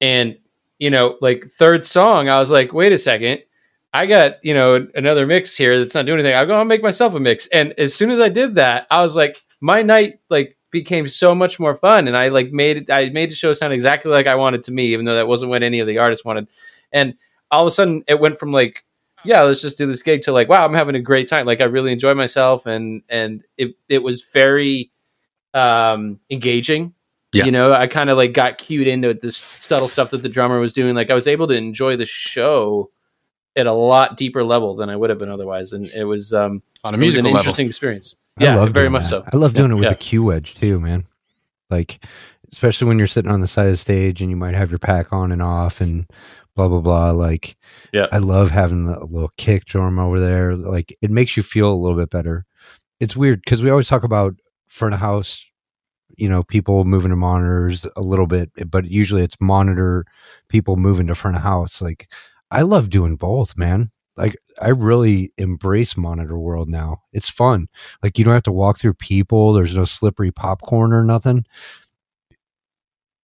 And 0.02 0.38
you 0.80 0.90
know, 0.90 1.18
like 1.22 1.46
third 1.46 1.86
song, 1.86 2.30
I 2.30 2.40
was 2.40 2.50
like, 2.50 2.74
wait 2.74 2.94
a 2.94 2.98
second. 2.98 3.44
I 3.92 4.06
got, 4.06 4.44
you 4.44 4.54
know, 4.54 4.88
another 4.96 5.26
mix 5.26 5.58
here 5.58 5.80
that's 5.80 5.96
not 5.96 6.06
doing 6.06 6.20
anything. 6.20 6.38
I'll 6.38 6.46
go 6.46 6.60
and 6.60 6.70
make 6.70 6.84
myself 6.84 7.16
a 7.16 7.20
mix. 7.20 7.48
And 7.48 7.74
as 7.78 7.94
soon 7.94 8.12
as 8.12 8.20
I 8.20 8.30
did 8.30 8.56
that, 8.56 8.86
I 8.92 9.02
was 9.02 9.16
like, 9.16 9.42
my 9.62 9.82
night 9.82 10.20
like 10.30 10.58
became 10.72 11.08
so 11.08 11.34
much 11.34 11.60
more 11.60 11.76
fun. 11.76 12.08
And 12.08 12.16
i 12.16 12.28
like 12.28 12.52
made 12.52 12.78
it 12.78 12.92
i 12.92 13.10
made 13.10 13.32
the 13.32 13.36
show 13.36 13.54
sound 13.54 13.74
exactly 13.74 14.12
like 14.12 14.28
i 14.28 14.36
wanted 14.36 14.64
to 14.64 14.72
me 14.72 14.88
even 14.88 15.06
though 15.06 15.16
that 15.16 15.28
wasn't 15.28 15.50
what 15.50 15.64
any 15.64 15.80
of 15.80 15.88
the 15.88 15.98
artists 15.98 16.26
wanted. 16.26 16.48
And 16.92 17.16
all 17.52 17.62
of 17.62 17.68
a 17.68 17.72
sudden 17.72 18.04
it 18.08 18.20
went 18.20 18.40
from 18.40 18.52
like 18.52 18.86
yeah 19.24 19.42
let's 19.42 19.62
just 19.62 19.78
do 19.78 19.86
this 19.88 20.02
gig 20.02 20.22
to 20.24 20.32
like 20.32 20.48
wow 20.50 20.66
i'm 20.66 20.74
having 20.74 20.96
a 20.96 21.02
great 21.02 21.28
time. 21.28 21.46
Like 21.46 21.62
i 21.62 21.66
really 21.66 21.92
enjoy 21.92 22.14
myself 22.14 22.66
and 22.66 23.02
and 23.10 23.44
it 23.58 23.76
it 23.88 24.04
was 24.04 24.24
very 24.34 24.92
um 25.54 26.20
engaging. 26.30 26.94
Yeah. 27.32 27.46
you 27.46 27.52
know 27.52 27.74
i 27.74 27.86
kind 27.86 28.10
of 28.10 28.18
like 28.18 28.34
got 28.34 28.58
cued 28.58 28.88
into 28.88 29.14
this 29.14 29.38
subtle 29.38 29.88
stuff 29.88 30.10
that 30.12 30.24
the 30.24 30.30
drummer 30.30 30.60
was 30.60 30.74
doing. 30.74 30.96
Like 30.96 31.10
i 31.12 31.16
was 31.16 31.28
able 31.28 31.48
to 31.48 31.54
enjoy 31.54 31.96
the 31.96 32.06
show 32.06 32.92
at 33.56 33.66
a 33.68 33.74
lot 33.74 34.18
deeper 34.18 34.44
level 34.44 34.76
than 34.76 34.90
i 34.90 34.96
would 34.96 35.10
have 35.10 35.20
been 35.20 35.30
otherwise. 35.30 35.74
And 35.74 35.86
it 35.88 36.06
was 36.06 36.34
um 36.34 36.62
on 36.84 36.96
a 36.96 36.98
was 36.98 37.16
an 37.16 37.26
level. 37.26 37.40
interesting 37.40 37.68
experience 37.68 38.16
yeah 38.40 38.56
love 38.56 38.72
very 38.72 38.90
much 38.90 39.04
that. 39.04 39.10
so 39.10 39.24
I 39.32 39.38
love 39.38 39.54
doing 39.54 39.72
it 39.72 39.76
with 39.76 39.84
Yeah. 39.84 39.90
the 39.92 39.96
cue 39.96 40.24
wedge 40.24 40.56
too, 40.56 40.80
man. 40.80 41.06
Like, 41.70 42.04
especially 42.52 42.88
when 42.88 42.98
you're 42.98 43.08
sitting 43.08 43.32
on 43.32 43.42
the 43.42 43.48
side 43.48 43.68
of 43.68 43.74
the 43.74 43.78
stage 43.78 44.22
and 44.22 44.30
you 44.30 44.36
might 44.36 44.56
have 44.56 44.72
your 44.72 44.80
pack 44.80 45.14
on 45.14 45.32
and 45.32 45.42
off 45.42 45.82
and 45.82 46.06
blah 46.56 46.68
blah 46.68 46.82
blah. 46.82 47.12
Like, 47.12 47.56
Yeah. 47.94 48.08
I 48.12 48.18
love 48.18 48.52
having 48.52 48.88
a 48.90 49.04
little 49.06 49.32
kick 49.38 49.66
drum 49.66 50.00
over 50.00 50.20
there. 50.20 50.56
Like, 50.56 50.96
it 51.02 51.12
makes 51.12 51.38
you 51.38 51.44
feel 51.44 51.72
a 51.72 51.76
little 51.76 51.98
bit 51.98 52.10
better. 52.10 52.46
It's 53.00 53.16
weird 53.16 53.42
because 53.44 53.62
we 53.64 53.70
always 53.70 53.88
talk 53.88 54.04
about 54.04 54.36
front 54.68 54.94
of 54.94 55.00
house, 55.00 55.46
you 56.18 56.28
know, 56.28 56.44
people 56.44 56.84
moving 56.86 57.12
to 57.12 57.16
monitors 57.16 57.86
a 57.96 58.02
little 58.02 58.28
bit, 58.28 58.52
but 58.70 58.86
usually 58.86 59.24
it's 59.24 59.38
monitor 59.40 60.06
people 60.50 60.76
moving 60.76 61.08
to 61.08 61.16
front 61.16 61.38
of 61.38 61.44
house. 61.44 61.82
Like, 61.82 62.10
I 62.52 62.64
love 62.64 62.90
doing 62.90 63.16
both, 63.16 63.56
man. 63.58 63.92
Like, 64.18 64.36
I 64.62 64.70
really 64.70 65.32
embrace 65.38 65.96
monitor 65.98 66.38
world 66.38 66.70
now. 66.70 67.02
It's 67.14 67.30
fun. 67.30 67.68
Like 68.04 68.18
you 68.18 68.26
don't 68.26 68.34
have 68.34 68.44
to 68.44 68.52
walk 68.52 68.80
through 68.80 68.96
people. 68.96 69.54
There's 69.54 69.76
no 69.76 69.86
slippery 69.86 70.32
popcorn 70.32 70.94
or 70.94 71.04
nothing. 71.04 71.46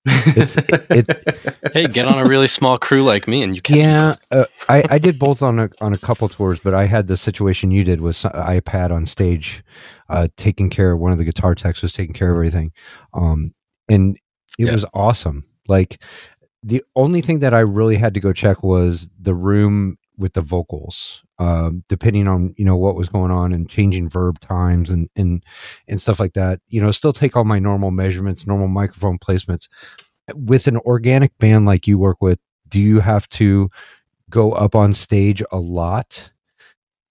It. 0.07 1.07
Hey, 1.73 1.87
get 1.87 2.05
on 2.05 2.17
a 2.19 2.29
really 2.29 2.47
small 2.47 2.77
crew 2.77 3.03
like 3.03 3.27
me, 3.27 3.43
and 3.43 3.53
you 3.55 3.61
can. 3.61 3.77
yeah, 3.77 4.13
uh, 4.31 4.45
I 4.69 4.83
I 4.91 4.97
did 4.99 5.19
both 5.19 5.41
on 5.41 5.59
a 5.59 5.69
on 5.81 5.93
a 5.93 5.97
couple 5.97 6.29
tours, 6.29 6.59
but 6.63 6.73
I 6.73 6.85
had 6.85 7.07
the 7.07 7.17
situation 7.17 7.69
you 7.71 7.83
did 7.83 7.99
with 7.99 8.15
iPad 8.17 8.91
on 8.91 9.05
stage, 9.05 9.61
uh, 10.09 10.27
taking 10.37 10.69
care 10.69 10.91
of 10.93 10.99
one 10.99 11.11
of 11.11 11.17
the 11.17 11.25
guitar 11.25 11.53
techs 11.53 11.81
was 11.81 11.91
taking 11.91 12.13
care 12.13 12.29
of 12.31 12.35
everything, 12.35 12.71
um, 13.13 13.53
and 13.89 14.17
it 14.57 14.67
Yeah. 14.67 14.71
was 14.71 14.85
awesome. 14.93 15.43
Like 15.67 16.01
the 16.63 16.81
only 16.95 17.19
thing 17.21 17.39
that 17.39 17.53
I 17.53 17.59
really 17.59 17.97
had 17.97 18.13
to 18.13 18.19
go 18.21 18.31
check 18.31 18.63
was 18.63 19.09
the 19.19 19.33
room 19.35 19.97
with 20.17 20.33
the 20.33 20.41
vocals, 20.41 21.23
um, 21.39 21.83
depending 21.89 22.27
on 22.27 22.53
you 22.57 22.65
know 22.65 22.77
what 22.77 22.95
was 22.95 23.09
going 23.09 23.31
on 23.31 23.53
and 23.53 23.69
changing 23.69 24.09
verb 24.09 24.39
times 24.39 24.89
and 24.89 25.09
and 25.15 25.43
and 25.87 26.01
stuff 26.01 26.19
like 26.19 26.33
that. 26.33 26.59
You 26.69 26.81
know, 26.81 26.91
still 26.91 27.13
take 27.13 27.35
all 27.35 27.43
my 27.43 27.59
normal 27.59 27.91
measurements, 27.91 28.47
normal 28.47 28.67
microphone 28.67 29.19
placements. 29.19 29.67
With 30.33 30.67
an 30.67 30.77
organic 30.77 31.37
band 31.37 31.65
like 31.65 31.87
you 31.87 31.97
work 31.97 32.21
with, 32.21 32.39
do 32.67 32.79
you 32.79 32.99
have 32.99 33.29
to 33.29 33.69
go 34.29 34.51
up 34.53 34.73
on 34.73 34.93
stage 34.93 35.43
a 35.51 35.57
lot 35.57 36.31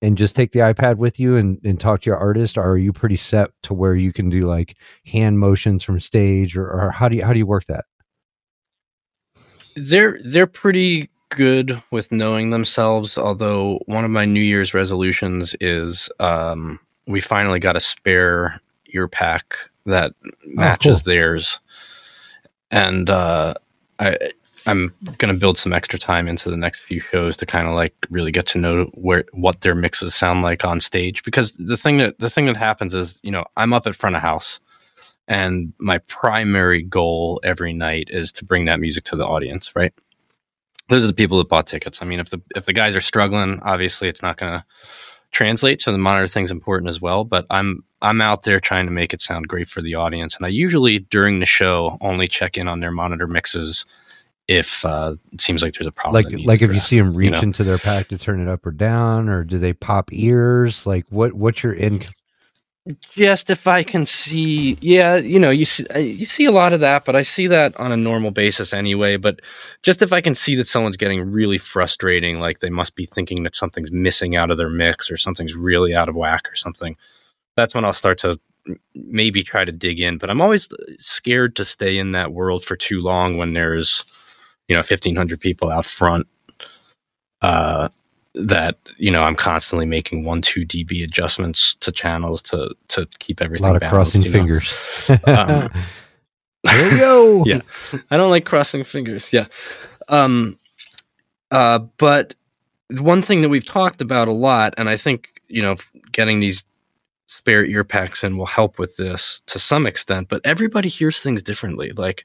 and 0.02 0.18
just 0.18 0.34
take 0.34 0.52
the 0.52 0.58
iPad 0.58 0.96
with 0.96 1.20
you 1.20 1.36
and, 1.36 1.60
and 1.64 1.78
talk 1.78 2.02
to 2.02 2.10
your 2.10 2.18
artist? 2.18 2.58
Or 2.58 2.62
are 2.62 2.76
you 2.76 2.92
pretty 2.92 3.16
set 3.16 3.50
to 3.62 3.74
where 3.74 3.94
you 3.94 4.12
can 4.12 4.30
do 4.30 4.48
like 4.48 4.76
hand 5.06 5.38
motions 5.38 5.84
from 5.84 6.00
stage 6.00 6.56
or, 6.56 6.68
or 6.68 6.90
how 6.90 7.08
do 7.08 7.16
you 7.16 7.24
how 7.24 7.32
do 7.32 7.38
you 7.38 7.46
work 7.46 7.66
that? 7.66 7.84
they're 9.76 10.18
they're 10.24 10.46
pretty 10.46 11.10
good 11.34 11.82
with 11.90 12.12
knowing 12.12 12.50
themselves. 12.50 13.18
Although 13.18 13.80
one 13.86 14.04
of 14.04 14.10
my 14.10 14.24
New 14.24 14.40
Year's 14.40 14.74
resolutions 14.74 15.54
is 15.60 16.10
um, 16.20 16.80
we 17.06 17.20
finally 17.20 17.60
got 17.60 17.76
a 17.76 17.80
spare 17.80 18.60
ear 18.94 19.08
pack 19.08 19.56
that 19.86 20.12
matches 20.46 21.02
theirs, 21.02 21.60
and 22.70 23.10
uh, 23.10 23.54
I 23.98 24.16
I'm 24.66 24.92
gonna 25.18 25.34
build 25.34 25.58
some 25.58 25.72
extra 25.72 25.98
time 25.98 26.28
into 26.28 26.50
the 26.50 26.56
next 26.56 26.80
few 26.80 27.00
shows 27.00 27.36
to 27.38 27.46
kind 27.46 27.68
of 27.68 27.74
like 27.74 27.94
really 28.10 28.30
get 28.32 28.46
to 28.46 28.58
know 28.58 28.84
where 28.94 29.24
what 29.32 29.60
their 29.60 29.74
mixes 29.74 30.14
sound 30.14 30.42
like 30.42 30.64
on 30.64 30.80
stage. 30.80 31.22
Because 31.24 31.52
the 31.52 31.76
thing 31.76 31.98
that 31.98 32.18
the 32.18 32.30
thing 32.30 32.46
that 32.46 32.56
happens 32.56 32.94
is 32.94 33.18
you 33.22 33.30
know 33.30 33.44
I'm 33.56 33.72
up 33.72 33.86
at 33.86 33.94
front 33.94 34.16
of 34.16 34.22
house 34.22 34.60
and 35.26 35.72
my 35.78 35.98
primary 35.98 36.82
goal 36.82 37.40
every 37.42 37.72
night 37.72 38.08
is 38.10 38.32
to 38.32 38.44
bring 38.44 38.66
that 38.66 38.80
music 38.80 39.04
to 39.04 39.16
the 39.16 39.26
audience 39.26 39.74
right 39.74 39.92
those 40.88 41.04
are 41.04 41.08
the 41.08 41.14
people 41.14 41.38
that 41.38 41.48
bought 41.48 41.66
tickets 41.66 42.02
i 42.02 42.04
mean 42.04 42.20
if 42.20 42.30
the 42.30 42.40
if 42.56 42.66
the 42.66 42.72
guys 42.72 42.94
are 42.96 43.00
struggling 43.00 43.60
obviously 43.62 44.08
it's 44.08 44.22
not 44.22 44.36
going 44.36 44.52
to 44.52 44.64
translate 45.30 45.80
so 45.80 45.90
the 45.90 45.98
monitor 45.98 46.28
thing's 46.28 46.50
important 46.50 46.88
as 46.88 47.00
well 47.00 47.24
but 47.24 47.44
i'm 47.50 47.82
i'm 48.02 48.20
out 48.20 48.44
there 48.44 48.60
trying 48.60 48.86
to 48.86 48.92
make 48.92 49.12
it 49.12 49.20
sound 49.20 49.48
great 49.48 49.68
for 49.68 49.82
the 49.82 49.94
audience 49.94 50.36
and 50.36 50.46
i 50.46 50.48
usually 50.48 51.00
during 51.00 51.40
the 51.40 51.46
show 51.46 51.98
only 52.00 52.28
check 52.28 52.56
in 52.56 52.68
on 52.68 52.80
their 52.80 52.92
monitor 52.92 53.26
mixes 53.26 53.84
if 54.48 54.84
uh, 54.84 55.14
it 55.32 55.40
seems 55.40 55.62
like 55.62 55.72
there's 55.72 55.86
a 55.86 55.92
problem 55.92 56.22
Like 56.22 56.46
like 56.46 56.62
if 56.62 56.70
you 56.70 56.78
see 56.78 56.98
them 56.98 57.14
reach 57.14 57.32
know? 57.32 57.40
into 57.40 57.64
their 57.64 57.78
pack 57.78 58.08
to 58.08 58.18
turn 58.18 58.40
it 58.40 58.48
up 58.48 58.66
or 58.66 58.72
down, 58.72 59.28
or 59.28 59.42
do 59.42 59.58
they 59.58 59.72
pop 59.72 60.12
ears? 60.12 60.86
Like 60.86 61.06
what 61.08 61.32
what's 61.32 61.62
your 61.62 61.72
in? 61.72 62.02
Just 63.00 63.48
if 63.48 63.66
I 63.66 63.82
can 63.82 64.04
see, 64.04 64.76
yeah, 64.80 65.16
you 65.16 65.38
know, 65.38 65.50
you 65.50 65.64
see, 65.64 65.86
uh, 65.94 65.98
you 65.98 66.26
see 66.26 66.44
a 66.44 66.52
lot 66.52 66.74
of 66.74 66.80
that, 66.80 67.06
but 67.06 67.16
I 67.16 67.22
see 67.22 67.46
that 67.46 67.78
on 67.80 67.92
a 67.92 67.96
normal 67.96 68.30
basis 68.30 68.74
anyway. 68.74 69.16
But 69.16 69.40
just 69.82 70.02
if 70.02 70.12
I 70.12 70.20
can 70.20 70.34
see 70.34 70.54
that 70.56 70.68
someone's 70.68 70.98
getting 70.98 71.30
really 71.30 71.56
frustrating, 71.56 72.38
like 72.38 72.58
they 72.58 72.68
must 72.68 72.94
be 72.94 73.06
thinking 73.06 73.42
that 73.44 73.56
something's 73.56 73.90
missing 73.90 74.36
out 74.36 74.50
of 74.50 74.58
their 74.58 74.68
mix 74.68 75.10
or 75.10 75.16
something's 75.16 75.54
really 75.54 75.94
out 75.94 76.10
of 76.10 76.14
whack 76.14 76.50
or 76.50 76.56
something, 76.56 76.96
that's 77.56 77.74
when 77.74 77.84
I'll 77.86 77.94
start 77.94 78.18
to 78.18 78.38
maybe 78.94 79.42
try 79.42 79.64
to 79.64 79.72
dig 79.72 79.98
in. 79.98 80.18
But 80.18 80.28
I'm 80.28 80.42
always 80.42 80.68
scared 80.98 81.56
to 81.56 81.64
stay 81.64 81.96
in 81.96 82.12
that 82.12 82.32
world 82.32 82.64
for 82.64 82.76
too 82.76 83.00
long 83.00 83.38
when 83.38 83.54
there's, 83.54 84.04
you 84.68 84.74
know, 84.74 84.80
1,500 84.80 85.40
people 85.40 85.70
out 85.70 85.86
front. 85.86 86.26
Uh, 87.40 87.88
that 88.34 88.76
you 88.96 89.10
know 89.10 89.20
I'm 89.20 89.36
constantly 89.36 89.86
making 89.86 90.24
one 90.24 90.42
two 90.42 90.66
dB 90.66 91.04
adjustments 91.04 91.74
to 91.76 91.92
channels 91.92 92.42
to 92.42 92.74
to 92.88 93.06
keep 93.18 93.40
A 93.40 93.44
everything 93.44 93.66
lot 93.66 93.76
of 93.76 93.80
balanced, 93.80 94.12
crossing 94.12 94.22
you 94.22 94.28
know? 94.30 94.38
fingers. 94.38 95.10
Um, 95.26 95.70
there 96.64 96.90
we 96.90 96.98
go. 96.98 97.44
Yeah. 97.46 97.60
I 98.10 98.16
don't 98.16 98.30
like 98.30 98.44
crossing 98.44 98.84
fingers. 98.84 99.32
Yeah. 99.32 99.46
Um 100.08 100.58
uh 101.50 101.78
but 101.98 102.34
one 102.98 103.22
thing 103.22 103.42
that 103.42 103.48
we've 103.48 103.64
talked 103.64 104.00
about 104.00 104.28
a 104.28 104.32
lot 104.32 104.74
and 104.78 104.88
I 104.88 104.96
think, 104.96 105.28
you 105.48 105.62
know, 105.62 105.76
getting 106.12 106.40
these 106.40 106.64
spare 107.28 107.64
ear 107.64 107.84
packs 107.84 108.24
in 108.24 108.36
will 108.36 108.46
help 108.46 108.78
with 108.78 108.96
this 108.96 109.42
to 109.46 109.58
some 109.58 109.86
extent, 109.86 110.28
but 110.28 110.40
everybody 110.44 110.88
hears 110.88 111.20
things 111.20 111.42
differently. 111.42 111.92
Like 111.92 112.24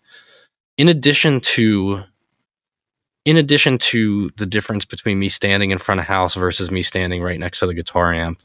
in 0.78 0.90
addition 0.90 1.42
to 1.42 2.02
in 3.30 3.38
addition 3.38 3.78
to 3.78 4.30
the 4.38 4.46
difference 4.46 4.86
between 4.86 5.20
me 5.20 5.30
standing 5.30 5.72
in 5.72 5.78
front 5.78 6.00
of 6.00 6.08
house 6.08 6.36
versus 6.36 6.72
me 6.72 6.82
standing 6.82 7.22
right 7.22 7.40
next 7.40 7.60
to 7.60 7.68
the 7.68 7.74
guitar 7.74 8.14
amp 8.14 8.42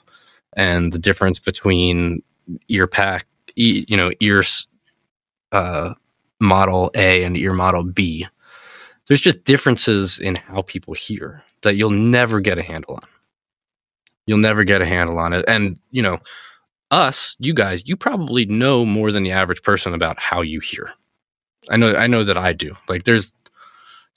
and 0.57 0.93
the 0.93 0.99
difference 0.99 1.39
between 1.39 2.23
ear 2.69 2.87
pack 2.87 3.27
you 3.57 3.97
know 3.97 4.11
ears 4.21 4.67
uh 5.53 5.95
model 6.41 6.91
A 6.95 7.25
and 7.25 7.37
ear 7.37 7.53
model 7.53 7.85
B. 7.85 8.27
There's 9.09 9.21
just 9.21 9.45
differences 9.45 10.19
in 10.19 10.37
how 10.37 10.63
people 10.63 10.95
hear 10.95 11.43
that 11.63 11.77
you'll 11.77 11.91
never 11.91 12.41
get 12.41 12.59
a 12.59 12.63
handle 12.63 12.95
on. 12.95 13.09
You'll 14.27 14.39
never 14.39 14.65
get 14.65 14.81
a 14.81 14.87
handle 14.87 15.19
on 15.19 15.33
it. 15.33 15.45
And, 15.47 15.79
you 15.91 16.01
know, 16.01 16.19
us, 16.91 17.37
you 17.39 17.53
guys, 17.53 17.87
you 17.87 17.97
probably 17.97 18.47
know 18.47 18.85
more 18.87 19.11
than 19.13 19.23
the 19.23 19.33
average 19.33 19.63
person 19.63 19.93
about 19.93 20.19
how 20.19 20.41
you 20.41 20.61
hear. 20.61 20.91
I 21.71 21.77
know 21.77 21.95
I 21.95 22.07
know 22.07 22.25
that 22.25 22.39
I 22.39 22.53
do. 22.53 22.75
Like 22.89 23.05
there's 23.05 23.33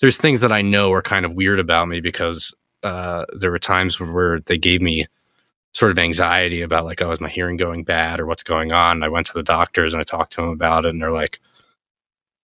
there's 0.02 0.18
things 0.18 0.40
that 0.42 0.52
I 0.52 0.62
know 0.62 0.92
are 0.94 1.02
kind 1.02 1.26
of 1.26 1.34
weird 1.34 1.60
about 1.60 1.88
me 1.88 2.02
because 2.02 2.54
uh 2.84 3.26
there 3.38 3.52
were 3.52 3.60
times 3.60 4.00
where 4.00 4.40
they 4.42 4.58
gave 4.58 4.82
me 4.82 5.08
sort 5.74 5.92
of 5.92 6.00
anxiety 6.00 6.62
about 6.62 6.86
like, 6.86 7.02
oh, 7.02 7.12
is 7.12 7.22
my 7.22 7.30
hearing 7.30 7.58
going 7.58 7.84
bad 7.84 8.20
or 8.20 8.26
what's 8.26 8.44
going 8.44 8.72
on? 8.72 8.92
And 8.98 9.04
I 9.04 9.10
went 9.10 9.28
to 9.28 9.34
the 9.34 9.44
doctors 9.44 9.94
and 9.94 10.00
I 10.02 10.04
talked 10.04 10.34
to 10.34 10.42
them 10.42 10.50
about 10.50 10.86
it 10.86 10.90
and 10.90 11.02
they're 11.02 11.12
like, 11.12 11.40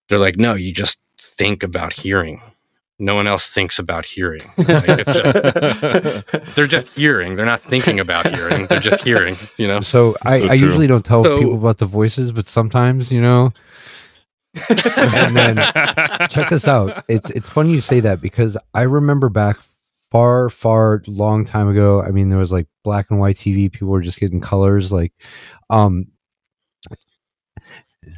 they're 0.07 0.19
like, 0.19 0.37
no, 0.37 0.53
you 0.53 0.71
just 0.71 0.99
think 1.17 1.63
about 1.63 1.93
hearing. 1.93 2.41
No 2.99 3.15
one 3.15 3.25
else 3.25 3.49
thinks 3.51 3.79
about 3.79 4.05
hearing. 4.05 4.43
Like, 4.57 4.85
it's 4.87 5.13
just, 5.13 6.53
they're 6.55 6.67
just 6.67 6.89
hearing. 6.89 7.35
They're 7.35 7.45
not 7.45 7.59
thinking 7.61 7.99
about 7.99 8.31
hearing. 8.33 8.67
They're 8.67 8.79
just 8.79 9.03
hearing. 9.03 9.35
You 9.57 9.67
know. 9.67 9.81
So 9.81 10.15
I, 10.23 10.39
So 10.41 10.45
I 10.45 10.57
true. 10.57 10.67
usually 10.67 10.87
don't 10.87 11.03
tell 11.03 11.23
So- 11.23 11.39
people 11.39 11.55
about 11.55 11.79
the 11.79 11.87
voices, 11.87 12.31
but 12.31 12.47
sometimes, 12.47 13.11
you 13.11 13.19
know, 13.21 13.51
and 14.69 15.35
then 15.35 15.55
check 16.29 16.49
this 16.49 16.67
out. 16.67 17.03
It's 17.07 17.29
it's 17.31 17.47
funny 17.49 17.71
you 17.71 17.81
say 17.81 17.99
that 18.01 18.21
because 18.21 18.57
I 18.73 18.83
remember 18.83 19.29
back 19.29 19.57
far, 20.11 20.49
far 20.49 21.01
long 21.07 21.43
time 21.43 21.67
ago. 21.67 22.01
I 22.01 22.11
mean, 22.11 22.29
there 22.29 22.39
was 22.39 22.51
like 22.51 22.67
black 22.83 23.07
and 23.09 23.19
white 23.19 23.35
TV. 23.35 23.71
People 23.71 23.89
were 23.89 24.01
just 24.01 24.19
getting 24.19 24.41
colors. 24.41 24.91
Like, 24.91 25.11
um, 25.69 26.07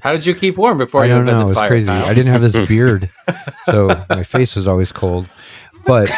How 0.02 0.12
did 0.12 0.26
you 0.26 0.36
keep 0.36 0.58
warm 0.58 0.78
before 0.78 1.04
I 1.04 1.08
don't 1.08 1.26
know. 1.26 1.42
It 1.42 1.46
was 1.46 1.58
fire? 1.58 1.70
crazy. 1.70 1.88
Kyle? 1.88 2.06
I 2.06 2.14
didn't 2.14 2.34
have 2.34 2.42
this 2.42 2.56
beard, 2.68 3.10
so 3.66 3.88
my 4.10 4.24
face 4.24 4.56
was 4.56 4.68
always 4.68 4.92
cold. 4.92 5.28
But 5.86 6.12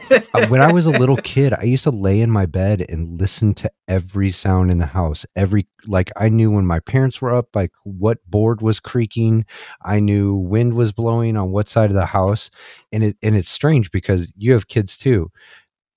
when 0.48 0.60
I 0.62 0.72
was 0.72 0.86
a 0.86 0.90
little 0.90 1.16
kid, 1.18 1.52
I 1.54 1.62
used 1.64 1.84
to 1.84 1.90
lay 1.90 2.20
in 2.20 2.30
my 2.30 2.46
bed 2.46 2.84
and 2.88 3.20
listen 3.20 3.54
to 3.54 3.70
every 3.88 4.30
sound 4.30 4.70
in 4.70 4.78
the 4.78 4.86
house. 4.86 5.26
Every 5.36 5.66
like 5.86 6.10
I 6.16 6.28
knew 6.28 6.50
when 6.50 6.66
my 6.66 6.80
parents 6.80 7.20
were 7.20 7.34
up, 7.34 7.48
like 7.54 7.72
what 7.84 8.18
board 8.30 8.62
was 8.62 8.80
creaking. 8.80 9.44
I 9.84 10.00
knew 10.00 10.34
wind 10.34 10.74
was 10.74 10.92
blowing 10.92 11.36
on 11.36 11.52
what 11.52 11.68
side 11.68 11.90
of 11.90 11.96
the 11.96 12.06
house. 12.06 12.50
And 12.92 13.04
it 13.04 13.16
and 13.22 13.36
it's 13.36 13.50
strange 13.50 13.90
because 13.90 14.30
you 14.36 14.52
have 14.52 14.68
kids 14.68 14.96
too. 14.96 15.30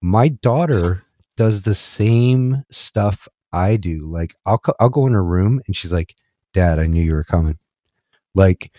My 0.02 0.30
daughter 0.30 1.04
does 1.38 1.64
the 1.64 1.76
same 1.76 2.64
stuff 2.72 3.28
I 3.54 3.78
do. 3.78 4.10
Like 4.12 4.36
I'll 4.46 4.62
I'll 4.80 4.89
go 4.89 5.08
in 5.08 5.14
her 5.14 5.24
room 5.24 5.62
and 5.68 5.76
she's 5.76 5.91
like, 5.93 6.16
"Dad, 6.54 6.80
I 6.80 6.88
knew 6.88 7.04
you 7.04 7.14
were 7.14 7.24
coming." 7.24 7.58
Like 8.36 8.72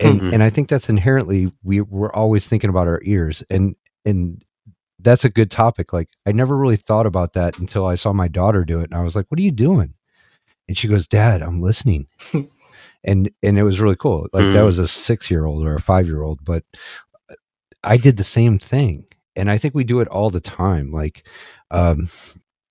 and 0.00 0.22
Mhm. 0.22 0.32
and 0.32 0.42
I 0.42 0.50
think 0.50 0.68
that's 0.68 0.88
inherently 0.88 1.52
we 1.62 1.80
we're 1.80 2.12
always 2.12 2.48
thinking 2.48 2.70
about 2.70 2.88
our 2.88 3.00
ears 3.04 3.42
and 3.50 3.76
and 4.04 4.42
that's 5.00 5.24
a 5.24 5.28
good 5.30 5.50
topic. 5.50 5.92
Like 5.92 6.08
I 6.26 6.32
never 6.32 6.56
really 6.56 6.76
thought 6.76 7.06
about 7.06 7.32
that 7.34 7.58
until 7.58 7.86
I 7.86 7.94
saw 7.96 8.12
my 8.12 8.28
daughter 8.28 8.64
do 8.64 8.80
it 8.80 8.90
and 8.90 8.94
I 8.94 9.02
was 9.02 9.14
like, 9.16 9.26
"What 9.28 9.38
are 9.38 9.42
you 9.42 9.50
doing?" 9.52 9.94
And 10.68 10.76
she 10.76 10.88
goes, 10.88 11.06
"Dad, 11.08 11.42
I'm 11.42 11.60
listening." 11.60 12.06
and 13.04 13.30
and 13.42 13.58
it 13.58 13.62
was 13.64 13.80
really 13.80 13.96
cool. 13.96 14.28
Like 14.32 14.44
that 14.52 14.62
Mm. 14.62 14.66
was 14.66 14.78
a 14.78 14.82
6-year-old 14.84 15.64
or 15.66 15.74
a 15.74 15.80
5-year-old, 15.80 16.44
but 16.44 16.64
I 17.82 17.96
did 17.96 18.16
the 18.16 18.24
same 18.24 18.58
thing. 18.58 19.04
And 19.36 19.50
I 19.50 19.58
think 19.58 19.74
we 19.74 19.84
do 19.84 20.00
it 20.00 20.08
all 20.08 20.30
the 20.30 20.40
time. 20.40 20.92
Like 20.92 21.26
um 21.70 22.08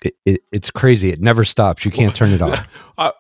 it, 0.04 0.16
it, 0.26 0.42
it's 0.52 0.70
crazy. 0.70 1.12
It 1.12 1.22
never 1.22 1.46
stops. 1.46 1.86
You 1.86 1.92
can't 1.92 2.16
turn 2.16 2.32
it 2.32 2.42
off. 2.98 3.18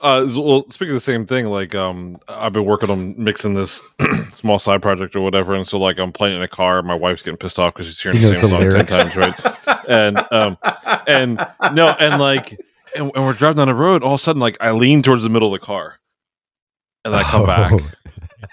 Uh, 0.00 0.26
well, 0.36 0.68
speaking 0.70 0.90
of 0.90 0.96
the 0.96 1.00
same 1.00 1.26
thing, 1.26 1.46
like 1.46 1.74
um, 1.74 2.18
I've 2.28 2.52
been 2.52 2.64
working 2.64 2.90
on 2.90 3.14
mixing 3.22 3.54
this 3.54 3.82
small 4.32 4.58
side 4.58 4.82
project 4.82 5.14
or 5.16 5.20
whatever, 5.20 5.54
and 5.54 5.66
so 5.66 5.78
like 5.78 5.98
I'm 5.98 6.12
playing 6.12 6.36
in 6.36 6.42
a 6.42 6.48
car. 6.48 6.82
My 6.82 6.94
wife's 6.94 7.22
getting 7.22 7.38
pissed 7.38 7.58
off 7.58 7.74
because 7.74 7.86
she's 7.86 8.00
hearing 8.00 8.20
the 8.20 8.28
same 8.28 8.46
song 8.48 8.70
ten 8.70 8.86
times, 8.86 9.16
right? 9.16 9.34
And 9.88 10.18
um, 10.32 10.58
and 11.06 11.36
no, 11.72 11.88
and 11.98 12.20
like, 12.20 12.52
and, 12.96 13.10
and 13.14 13.24
we're 13.24 13.32
driving 13.32 13.56
down 13.58 13.68
the 13.68 13.74
road. 13.74 14.02
All 14.02 14.14
of 14.14 14.20
a 14.20 14.22
sudden, 14.22 14.40
like 14.40 14.56
I 14.60 14.70
lean 14.72 15.02
towards 15.02 15.22
the 15.22 15.28
middle 15.28 15.52
of 15.54 15.60
the 15.60 15.64
car, 15.66 15.98
and 17.04 17.14
I 17.14 17.22
come 17.24 17.46
back, 17.46 17.72
Oh. 17.72 17.90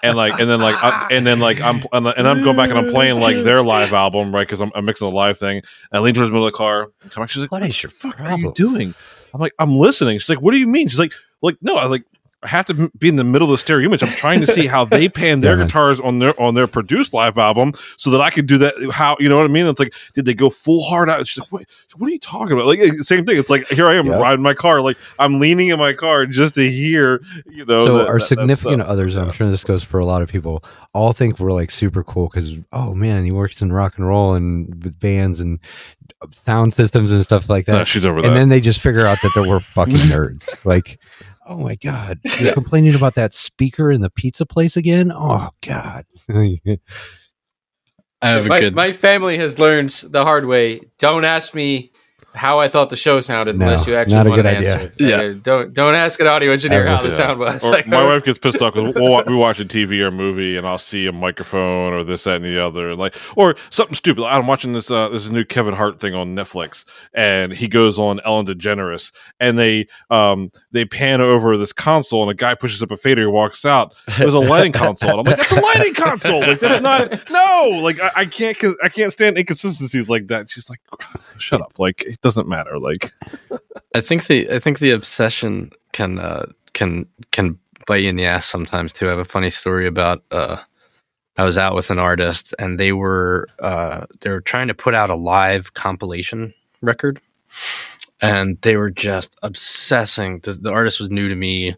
and 0.03 0.17
like, 0.17 0.39
and 0.39 0.49
then 0.49 0.59
like, 0.61 0.75
I, 0.83 1.07
and 1.11 1.25
then 1.25 1.39
like 1.39 1.61
I'm 1.61 1.81
and 1.93 2.07
I'm 2.07 2.43
going 2.43 2.55
back 2.57 2.69
and 2.69 2.77
I'm 2.77 2.89
playing 2.91 3.19
like 3.19 3.37
their 3.43 3.61
live 3.61 3.93
album, 3.93 4.33
right? 4.33 4.47
Because 4.47 4.61
I'm, 4.61 4.71
I'm 4.75 4.85
mixing 4.85 5.07
a 5.07 5.11
live 5.11 5.37
thing. 5.37 5.57
And 5.57 5.63
I 5.91 5.99
lean 5.99 6.13
towards 6.13 6.29
the 6.29 6.33
middle 6.33 6.47
of 6.47 6.53
the 6.53 6.57
car. 6.57 6.89
And 7.01 7.11
come 7.11 7.21
back. 7.23 7.29
She's 7.29 7.41
like, 7.41 7.51
What 7.51 7.61
"What, 7.61 7.69
is 7.69 7.83
your 7.83 7.89
fuck 7.91 8.19
are 8.19 8.37
you 8.37 8.51
doing?" 8.53 8.93
I'm 9.33 9.39
like, 9.39 9.53
"I'm 9.59 9.75
listening." 9.77 10.17
She's 10.19 10.29
like, 10.29 10.41
"What 10.41 10.51
do 10.51 10.57
you 10.57 10.67
mean?" 10.67 10.89
She's 10.89 10.99
like, 10.99 11.13
"Like 11.41 11.57
no, 11.61 11.75
I 11.77 11.85
like." 11.85 12.03
I 12.43 12.47
have 12.47 12.65
to 12.65 12.89
be 12.97 13.07
in 13.07 13.17
the 13.17 13.23
middle 13.23 13.45
of 13.47 13.51
the 13.51 13.57
stereo 13.59 13.85
image. 13.87 14.01
I'm 14.01 14.09
trying 14.09 14.41
to 14.41 14.47
see 14.47 14.65
how 14.65 14.83
they 14.83 15.07
pan 15.07 15.41
their 15.41 15.55
Yeah. 15.59 15.65
guitars 15.65 15.99
on 15.99 16.17
their 16.17 16.33
on 16.41 16.55
their 16.55 16.65
produced 16.65 17.13
live 17.13 17.37
album, 17.37 17.73
so 17.97 18.09
that 18.09 18.19
I 18.19 18.31
could 18.31 18.47
do 18.47 18.57
that. 18.57 18.73
How 18.91 19.15
you 19.19 19.29
know 19.29 19.35
what 19.35 19.45
I 19.45 19.47
mean? 19.47 19.67
It's 19.67 19.79
like, 19.79 19.93
did 20.15 20.25
they 20.25 20.33
go 20.33 20.49
full 20.49 20.81
hard 20.81 21.07
out? 21.07 21.27
She's 21.27 21.37
like, 21.37 21.51
what? 21.51 21.65
What 21.97 22.07
are 22.07 22.11
you 22.11 22.17
talking 22.17 22.53
about? 22.53 22.65
Like 22.65 22.79
eh, 22.79 22.89
same 23.01 23.25
thing. 23.27 23.37
It's 23.37 23.51
like 23.51 23.67
here 23.67 23.85
I 23.85 23.93
am 23.93 24.07
Yeah. 24.07 24.17
riding 24.17 24.41
my 24.41 24.55
car, 24.55 24.81
like 24.81 24.97
I'm 25.19 25.39
leaning 25.39 25.67
in 25.67 25.77
my 25.77 25.93
car 25.93 26.25
just 26.25 26.55
to 26.55 26.67
hear. 26.67 27.21
You 27.47 27.63
know, 27.63 27.77
so 27.85 27.97
that- 27.99 28.07
our 28.07 28.13
that- 28.13 28.21
that 28.21 28.25
significant. 28.25 28.87
So, 28.87 28.91
others 28.91 29.15
i'm 29.17 29.31
sure 29.31 29.47
this 29.47 29.63
goes 29.63 29.83
for 29.83 29.99
a 29.99 30.05
lot 30.05 30.23
of 30.23 30.27
people 30.27 30.63
all 30.95 31.13
think 31.13 31.37
we're 31.39 31.51
like 31.53 31.69
super 31.69 32.03
cool 32.03 32.27
because 32.27 32.57
oh 32.73 32.95
man 32.95 33.23
he 33.23 33.31
works 33.31 33.61
in 33.61 33.71
rock 33.71 33.99
and 33.99 34.07
roll 34.07 34.33
and 34.33 34.83
with 34.83 34.99
bands 34.99 35.39
and 35.39 35.59
uh, 36.23 36.27
sound 36.43 36.73
systems 36.73 37.11
and 37.11 37.23
stuff 37.23 37.49
like 37.51 37.67
that 37.67 37.73
No, 37.77 37.83
she's 37.83 38.03
over 38.03 38.19
that. 38.19 38.27
and 38.29 38.35
then 38.35 38.49
they 38.49 38.61
just 38.61 38.81
figure 38.81 39.05
out 39.05 39.19
that 39.21 39.31
they 39.35 39.41
we're 39.47 39.59
fucking 39.59 39.93
nerds 40.09 40.43
like 40.65 40.99
oh 41.47 41.57
my 41.57 41.75
god 41.75 42.19
you're 42.39 42.53
complaining 42.53 42.95
about 42.95 43.15
that 43.15 43.33
speaker 43.33 43.91
in 43.91 44.01
the 44.01 44.09
pizza 44.09 44.45
place 44.45 44.77
again 44.77 45.11
oh 45.11 45.49
god 45.61 46.05
I 48.21 48.29
have 48.29 48.45
a 48.45 48.49
my, 48.49 48.59
good. 48.59 48.75
my 48.75 48.93
family 48.93 49.37
has 49.39 49.57
learned 49.57 49.89
the 49.89 50.23
hard 50.23 50.45
way. 50.45 50.81
Don't 50.99 51.25
ask 51.25 51.55
me 51.55 51.90
how 52.33 52.59
I 52.59 52.67
thought 52.67 52.89
the 52.89 52.95
show 52.95 53.19
sounded 53.21 53.57
No, 53.57 53.65
unless 53.65 53.85
you 53.87 53.95
actually 53.95 54.15
not 54.15 54.25
a 54.27 54.29
want 54.29 54.39
good 54.41 54.45
an 54.45 54.57
idea. 54.57 54.73
answer. 54.75 54.93
Yeah. 54.99 55.15
Uh, 55.17 55.33
don't 55.33 55.73
don't 55.73 55.95
ask 55.95 56.19
an 56.19 56.27
audio 56.27 56.51
engineer 56.51 56.87
how 56.87 57.01
the 57.01 57.09
Yeah. 57.09 57.15
sound 57.15 57.39
was. 57.39 57.63
Like, 57.71 57.87
my 57.87 58.03
wife 58.05 58.23
gets 58.23 58.37
pissed 58.37 58.61
off 58.61 58.73
because 58.73 58.93
we'll, 58.95 59.09
wa- 59.11 59.23
we 59.27 59.35
watch 59.35 59.59
a 59.59 59.65
TV 59.65 59.99
or 60.01 60.07
a 60.07 60.11
movie 60.11 60.55
and 60.57 60.65
I'll 60.67 60.77
see 60.77 61.05
a 61.07 61.11
microphone 61.11 61.93
or 61.93 62.03
this, 62.03 62.23
that, 62.23 62.37
and 62.37 62.45
the 62.45 62.63
other, 62.65 62.95
like 62.95 63.15
or 63.35 63.55
something 63.69 63.95
stupid. 63.95 64.23
I'm 64.25 64.47
watching 64.47 64.73
this 64.73 64.89
uh, 64.91 65.09
this 65.09 65.29
new 65.29 65.43
Kevin 65.43 65.73
Hart 65.73 65.99
thing 65.99 66.15
on 66.15 66.35
Netflix, 66.35 66.85
and 67.13 67.51
he 67.53 67.67
goes 67.67 67.99
on 67.99 68.19
Ellen 68.25 68.45
DeGeneres, 68.45 69.11
and 69.39 69.57
they 69.59 69.87
um 70.09 70.51
they 70.71 70.85
pan 70.85 71.21
over 71.21 71.57
this 71.57 71.73
console, 71.73 72.21
and 72.23 72.31
a 72.31 72.35
guy 72.35 72.55
pushes 72.55 72.81
up 72.81 72.91
a 72.91 72.97
fader, 72.97 73.21
he 73.21 73.27
walks 73.27 73.65
out. 73.65 73.95
There's 74.17 74.33
a 74.33 74.39
lighting 74.39 74.71
console, 74.71 75.09
and 75.11 75.19
I'm 75.19 75.25
like, 75.25 75.37
that's 75.37 75.51
a 75.51 75.61
lighting 75.61 75.93
console. 75.93 76.39
Like 76.41 76.59
that's 76.59 76.81
not 76.81 77.29
no. 77.29 77.79
Like 77.81 77.99
I, 78.01 78.11
I 78.15 78.25
can't 78.25 78.57
I 78.83 78.89
can't 78.89 79.11
stand 79.11 79.37
inconsistencies 79.37 80.09
like 80.09 80.27
that. 80.27 80.49
She's 80.49 80.69
like, 80.69 80.79
shut 81.37 81.61
up. 81.61 81.73
Like 81.79 82.05
doesn't 82.21 82.47
matter. 82.47 82.79
Like 82.79 83.13
I 83.95 84.01
think 84.01 84.27
the 84.27 84.49
I 84.51 84.59
think 84.59 84.79
the 84.79 84.91
obsession 84.91 85.71
can 85.91 86.19
uh, 86.19 86.47
can 86.73 87.07
can 87.31 87.59
bite 87.87 88.03
you 88.03 88.09
in 88.09 88.15
the 88.15 88.25
ass 88.25 88.45
sometimes 88.45 88.93
too. 88.93 89.07
I 89.07 89.11
have 89.11 89.19
a 89.19 89.25
funny 89.25 89.49
story 89.49 89.87
about 89.87 90.23
uh, 90.31 90.61
I 91.37 91.43
was 91.43 91.57
out 91.57 91.75
with 91.75 91.89
an 91.89 91.99
artist 91.99 92.53
and 92.59 92.79
they 92.79 92.91
were 92.91 93.47
uh, 93.59 94.05
they 94.21 94.29
were 94.29 94.41
trying 94.41 94.67
to 94.67 94.73
put 94.73 94.93
out 94.93 95.09
a 95.09 95.15
live 95.15 95.73
compilation 95.73 96.53
record, 96.81 97.21
and 98.21 98.57
they 98.61 98.77
were 98.77 98.91
just 98.91 99.35
obsessing. 99.41 100.39
The, 100.39 100.53
the 100.53 100.71
artist 100.71 100.99
was 100.99 101.09
new 101.09 101.27
to 101.29 101.35
me, 101.35 101.75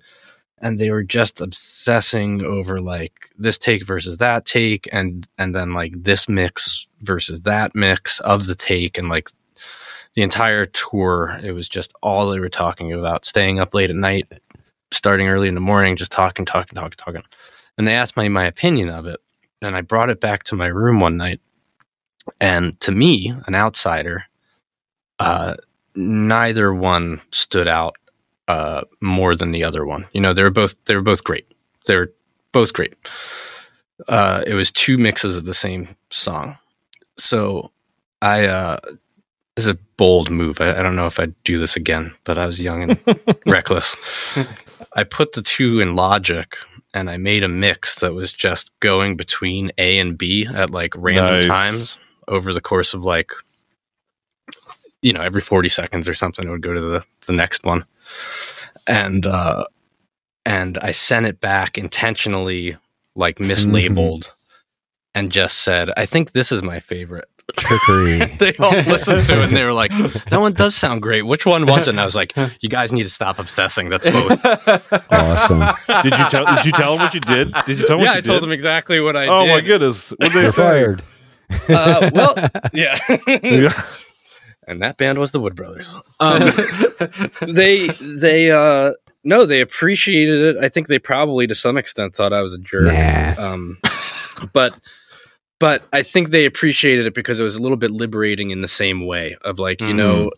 and 0.59 0.79
they 0.79 0.91
were 0.91 1.03
just 1.03 1.39
obsessing 1.41 2.41
over 2.41 2.81
like 2.81 3.29
this 3.37 3.57
take 3.57 3.85
versus 3.85 4.17
that 4.17 4.45
take, 4.45 4.89
and 4.91 5.27
and 5.37 5.55
then 5.55 5.73
like 5.73 5.93
this 5.95 6.27
mix 6.27 6.87
versus 7.01 7.41
that 7.41 7.75
mix 7.75 8.19
of 8.21 8.47
the 8.47 8.55
take, 8.55 8.97
and 8.97 9.09
like 9.09 9.29
the 10.15 10.21
entire 10.21 10.65
tour, 10.65 11.39
it 11.43 11.51
was 11.51 11.67
just 11.67 11.93
all 12.01 12.29
they 12.29 12.39
were 12.39 12.49
talking 12.49 12.93
about. 12.93 13.25
Staying 13.25 13.59
up 13.59 13.73
late 13.73 13.89
at 13.89 13.95
night, 13.95 14.31
starting 14.91 15.27
early 15.27 15.47
in 15.47 15.55
the 15.55 15.61
morning, 15.61 15.95
just 15.95 16.11
talking, 16.11 16.45
talking, 16.45 16.75
talking, 16.75 16.97
talking. 16.97 17.23
And 17.77 17.87
they 17.87 17.93
asked 17.93 18.15
me 18.15 18.29
my 18.29 18.45
opinion 18.45 18.89
of 18.89 19.07
it, 19.07 19.19
and 19.61 19.75
I 19.75 19.81
brought 19.81 20.09
it 20.09 20.21
back 20.21 20.43
to 20.45 20.55
my 20.55 20.67
room 20.67 20.99
one 20.99 21.17
night. 21.17 21.41
And 22.39 22.79
to 22.81 22.91
me, 22.91 23.33
an 23.47 23.55
outsider, 23.55 24.25
uh, 25.19 25.55
neither 25.95 26.73
one 26.73 27.21
stood 27.31 27.67
out 27.67 27.95
uh, 28.47 28.83
more 29.01 29.35
than 29.35 29.51
the 29.51 29.63
other 29.63 29.85
one. 29.85 30.05
You 30.13 30.21
know, 30.21 30.33
they 30.33 30.43
were 30.43 30.51
both 30.51 30.75
they 30.85 30.95
were 30.95 31.01
both 31.01 31.23
great. 31.23 31.51
They 31.85 31.95
were 31.95 32.13
both 32.51 32.73
great. 32.73 32.95
Uh, 34.07 34.43
it 34.45 34.53
was 34.53 34.71
two 34.71 34.97
mixes 34.97 35.37
of 35.37 35.45
the 35.45 35.53
same 35.53 35.95
song. 36.09 36.57
So 37.17 37.71
I 38.21 38.45
uh, 38.47 38.77
this 39.55 39.65
is 39.65 39.73
a 39.73 39.77
bold 39.97 40.29
move. 40.31 40.59
I, 40.59 40.79
I 40.79 40.83
don't 40.83 40.95
know 40.95 41.07
if 41.07 41.19
I'd 41.19 41.35
do 41.43 41.57
this 41.57 41.75
again, 41.75 42.13
but 42.23 42.37
I 42.37 42.45
was 42.45 42.61
young 42.61 42.83
and 42.83 43.03
reckless. 43.45 43.95
I 44.95 45.03
put 45.03 45.33
the 45.33 45.41
two 45.41 45.79
in 45.79 45.95
Logic 45.95 46.57
and 46.93 47.09
I 47.09 47.17
made 47.17 47.43
a 47.43 47.49
mix 47.49 47.99
that 47.99 48.13
was 48.13 48.33
just 48.33 48.71
going 48.79 49.15
between 49.15 49.71
A 49.77 49.99
and 49.99 50.17
B 50.17 50.47
at 50.51 50.69
like 50.71 50.93
random 50.95 51.47
Nice. 51.47 51.47
times 51.47 51.97
over 52.27 52.53
the 52.53 52.61
course 52.61 52.93
of 52.93 53.03
like, 53.03 53.31
you 55.01 55.13
know, 55.13 55.21
every 55.21 55.41
40 55.41 55.69
seconds 55.69 56.07
or 56.07 56.13
something, 56.13 56.47
it 56.47 56.51
would 56.51 56.61
go 56.61 56.73
to 56.73 56.81
the, 56.81 57.05
the 57.27 57.33
next 57.33 57.63
one. 57.63 57.85
And, 58.87 59.25
uh, 59.25 59.65
and 60.45 60.77
I 60.79 60.91
sent 60.91 61.25
it 61.25 61.39
back 61.39 61.77
intentionally, 61.77 62.77
like 63.15 63.37
mislabeled, 63.37 64.31
and 65.15 65.31
just 65.31 65.59
said, 65.59 65.89
I 65.95 66.05
think 66.05 66.31
this 66.31 66.51
is 66.51 66.61
my 66.63 66.79
favorite 66.79 67.29
trickery 67.55 68.19
they 68.39 68.53
all 68.57 68.71
listened 68.71 69.23
to 69.23 69.41
it 69.41 69.45
and 69.45 69.55
they 69.55 69.63
were 69.63 69.73
like, 69.73 69.91
that 70.29 70.39
one 70.39 70.53
does 70.53 70.75
sound 70.75 71.01
great. 71.01 71.21
Which 71.23 71.45
one 71.45 71.65
was 71.65 71.87
it? 71.87 71.91
And 71.91 71.99
I 72.01 72.05
was 72.05 72.15
like, 72.15 72.33
you 72.61 72.69
guys 72.69 72.91
need 72.91 73.03
to 73.03 73.09
stop 73.09 73.39
obsessing. 73.39 73.89
That's 73.89 74.05
both. 74.09 74.45
awesome 75.11 75.59
did 76.03 76.17
you 76.17 76.29
tell 76.29 76.45
did 76.55 76.65
you 76.65 76.71
tell 76.71 76.93
him 76.93 76.99
what 76.99 77.13
you 77.13 77.19
did? 77.21 77.53
Did 77.65 77.79
you 77.79 77.87
tell 77.87 77.97
him 77.97 78.03
yeah, 78.05 78.09
what 78.11 78.13
I 78.13 78.15
you 78.17 78.21
told 78.21 78.35
did? 78.37 78.43
them 78.43 78.51
exactly 78.51 78.99
what 78.99 79.15
I 79.15 79.27
oh 79.27 79.45
did. 79.45 79.49
my 79.51 79.61
goodness! 79.61 80.11
What 80.11 80.33
they 80.33 80.41
you're 80.43 80.51
fired 80.51 81.03
Uh, 81.69 82.09
well, 82.13 82.35
yeah. 82.73 82.97
Yeah. 83.27 83.83
and 84.67 84.81
that 84.81 84.97
band 84.97 85.19
was 85.19 85.31
the 85.31 85.39
Wood 85.39 85.55
Brothers. 85.55 85.95
Um, 86.19 86.41
they, 87.53 87.89
they, 87.99 88.49
uh, 88.51 88.93
no, 89.23 89.45
they 89.45 89.61
appreciated 89.61 90.55
it. 90.55 90.63
I 90.63 90.69
think 90.69 90.87
they 90.87 90.99
probably 90.99 91.45
to 91.47 91.55
some 91.55 91.77
extent 91.77 92.15
thought 92.15 92.31
I 92.33 92.41
was 92.41 92.53
a 92.53 92.59
jerk. 92.59 92.85
nah 92.85 93.35
Um, 93.37 93.77
but 94.53 94.75
but 95.63 95.81
I 95.93 96.03
think 96.03 96.31
they 96.31 96.45
appreciated 96.45 97.05
it 97.05 97.13
because 97.13 97.39
it 97.39 97.43
was 97.43 97.55
a 97.55 97.61
little 97.61 97.77
bit 97.77 97.89
liberating 97.89 98.51
in 98.51 98.59
the 98.59 98.67
same 98.67 99.05
way 99.05 99.37
of 99.43 99.59
like 99.59 99.79
you 99.79 99.93
know 99.93 100.29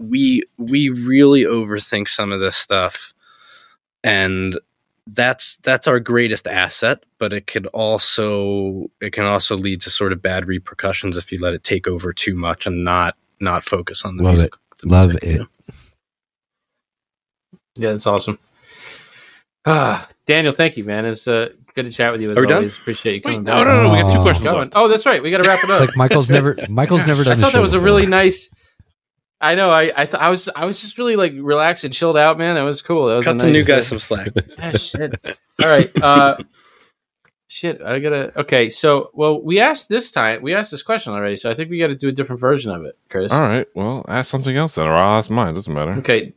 we 0.00 0.42
we 0.58 0.88
really 0.88 1.44
overthink 1.44 2.08
some 2.08 2.32
of 2.32 2.40
this 2.40 2.56
stuff 2.56 3.14
and 4.02 4.58
that's 5.06 5.56
that's 5.58 5.86
our 5.86 6.00
greatest 6.00 6.48
asset 6.48 7.04
but 7.20 7.32
it 7.32 7.46
could 7.46 7.66
also 7.66 8.90
it 9.00 9.12
can 9.12 9.22
also 9.22 9.56
lead 9.56 9.82
to 9.82 9.88
sort 9.88 10.12
of 10.12 10.20
bad 10.20 10.46
repercussions 10.46 11.16
if 11.16 11.30
you 11.30 11.38
let 11.38 11.54
it 11.54 11.62
take 11.62 11.86
over 11.86 12.12
too 12.12 12.34
much 12.34 12.66
and 12.66 12.82
not 12.82 13.14
not 13.38 13.62
focus 13.62 14.04
on 14.04 14.16
the 14.16 14.24
Love 14.24 14.34
music 14.34 14.54
the 14.80 14.88
Love 14.88 15.10
music, 15.10 15.24
you 15.24 15.30
it. 15.30 15.38
know? 15.38 15.46
Yeah, 17.76 17.92
that's 17.92 18.06
awesome. 18.08 18.40
Ah, 19.64 20.08
Daniel, 20.26 20.52
thank 20.52 20.76
you, 20.76 20.82
man. 20.82 21.04
It's 21.04 21.28
uh, 21.28 21.50
Good 21.76 21.84
to 21.84 21.90
chat 21.92 22.10
with 22.10 22.22
you 22.22 22.30
as 22.30 22.36
Are 22.38 22.40
we 22.40 22.46
done? 22.46 22.56
always. 22.56 22.76
Appreciate 22.76 23.14
you 23.16 23.20
coming 23.20 23.40
Wait, 23.40 23.44
back. 23.44 23.64
no, 23.66 23.70
no, 23.70 23.82
no. 23.84 23.90
We 23.94 24.02
got 24.02 24.10
two 24.12 24.22
questions 24.22 24.44
Going. 24.44 24.58
left. 24.60 24.72
Oh, 24.74 24.88
that's 24.88 25.04
right. 25.06 25.22
We 25.22 25.30
got 25.30 25.42
to 25.42 25.48
wrap 25.48 25.62
it 25.62 25.68
up. 25.70 25.80
Like 25.82 25.94
Michael's 25.96 26.30
never 26.30 26.56
Michael's 26.70 27.06
never 27.06 27.22
done. 27.22 27.38
I 27.38 27.40
thought 27.42 27.52
that 27.52 27.58
show 27.58 27.62
was 27.62 27.74
a 27.74 27.80
really 27.80 28.06
nice. 28.06 28.50
I 29.42 29.54
know. 29.56 29.70
I 29.70 29.92
I, 29.94 30.06
th- 30.06 30.14
I 30.14 30.30
was 30.30 30.48
I 30.56 30.64
was 30.64 30.80
just 30.80 30.96
really 30.96 31.16
like 31.16 31.34
relaxed 31.36 31.84
and 31.84 31.92
chilled 31.92 32.16
out, 32.16 32.38
man. 32.38 32.54
That 32.54 32.62
was 32.62 32.80
cool. 32.80 33.08
That 33.08 33.16
was 33.16 33.26
a 33.26 33.30
Cut 33.30 33.38
the 33.40 33.46
nice, 33.52 33.66
new 33.68 33.74
uh, 33.74 33.76
guy 33.76 33.80
some 33.82 33.98
slack. 33.98 34.28
Ah, 34.58 34.70
shit. 34.72 35.38
All 35.62 35.68
right. 35.68 36.02
Uh, 36.02 36.36
shit. 37.46 37.82
I 37.82 37.98
gotta. 37.98 38.40
Okay. 38.40 38.70
So, 38.70 39.10
well, 39.12 39.42
we 39.42 39.60
asked 39.60 39.90
this 39.90 40.10
time. 40.10 40.40
We 40.40 40.54
asked 40.54 40.70
this 40.70 40.82
question 40.82 41.12
already. 41.12 41.36
So 41.36 41.50
I 41.50 41.54
think 41.54 41.68
we 41.68 41.78
got 41.78 41.88
to 41.88 41.94
do 41.94 42.08
a 42.08 42.12
different 42.12 42.40
version 42.40 42.72
of 42.72 42.86
it, 42.86 42.96
Chris. 43.10 43.30
All 43.32 43.42
right. 43.42 43.66
Well, 43.74 44.02
ask 44.08 44.30
something 44.30 44.56
else 44.56 44.76
then, 44.76 44.86
or 44.86 44.94
I'll 44.94 45.18
ask 45.18 45.28
mine. 45.28 45.52
Doesn't 45.52 45.74
matter. 45.74 45.92
Okay, 45.98 46.32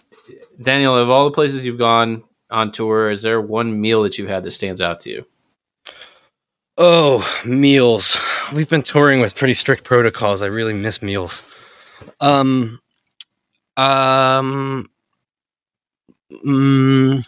Daniel. 0.62 0.98
Of 0.98 1.10
all 1.10 1.24
the 1.24 1.32
places 1.32 1.64
you've 1.66 1.78
gone 1.78 2.24
on 2.50 2.72
tour, 2.72 3.10
is 3.12 3.22
there 3.22 3.40
one 3.42 3.80
meal 3.80 4.04
that 4.04 4.18
you've 4.18 4.30
had 4.30 4.44
that 4.44 4.52
stands 4.52 4.82
out 4.82 5.00
to 5.02 5.10
you? 5.12 5.26
Oh, 6.78 7.28
meals. 7.46 8.18
We've 8.54 8.70
been 8.70 8.84
touring 8.84 9.20
with 9.22 9.36
pretty 9.36 9.54
strict 9.54 9.84
protocols. 9.84 10.42
I 10.42 10.46
really 10.48 10.74
miss 10.74 11.02
meals. 11.02 11.44
Um, 12.22 12.80
um, 13.76 14.90
mm, 16.32 17.28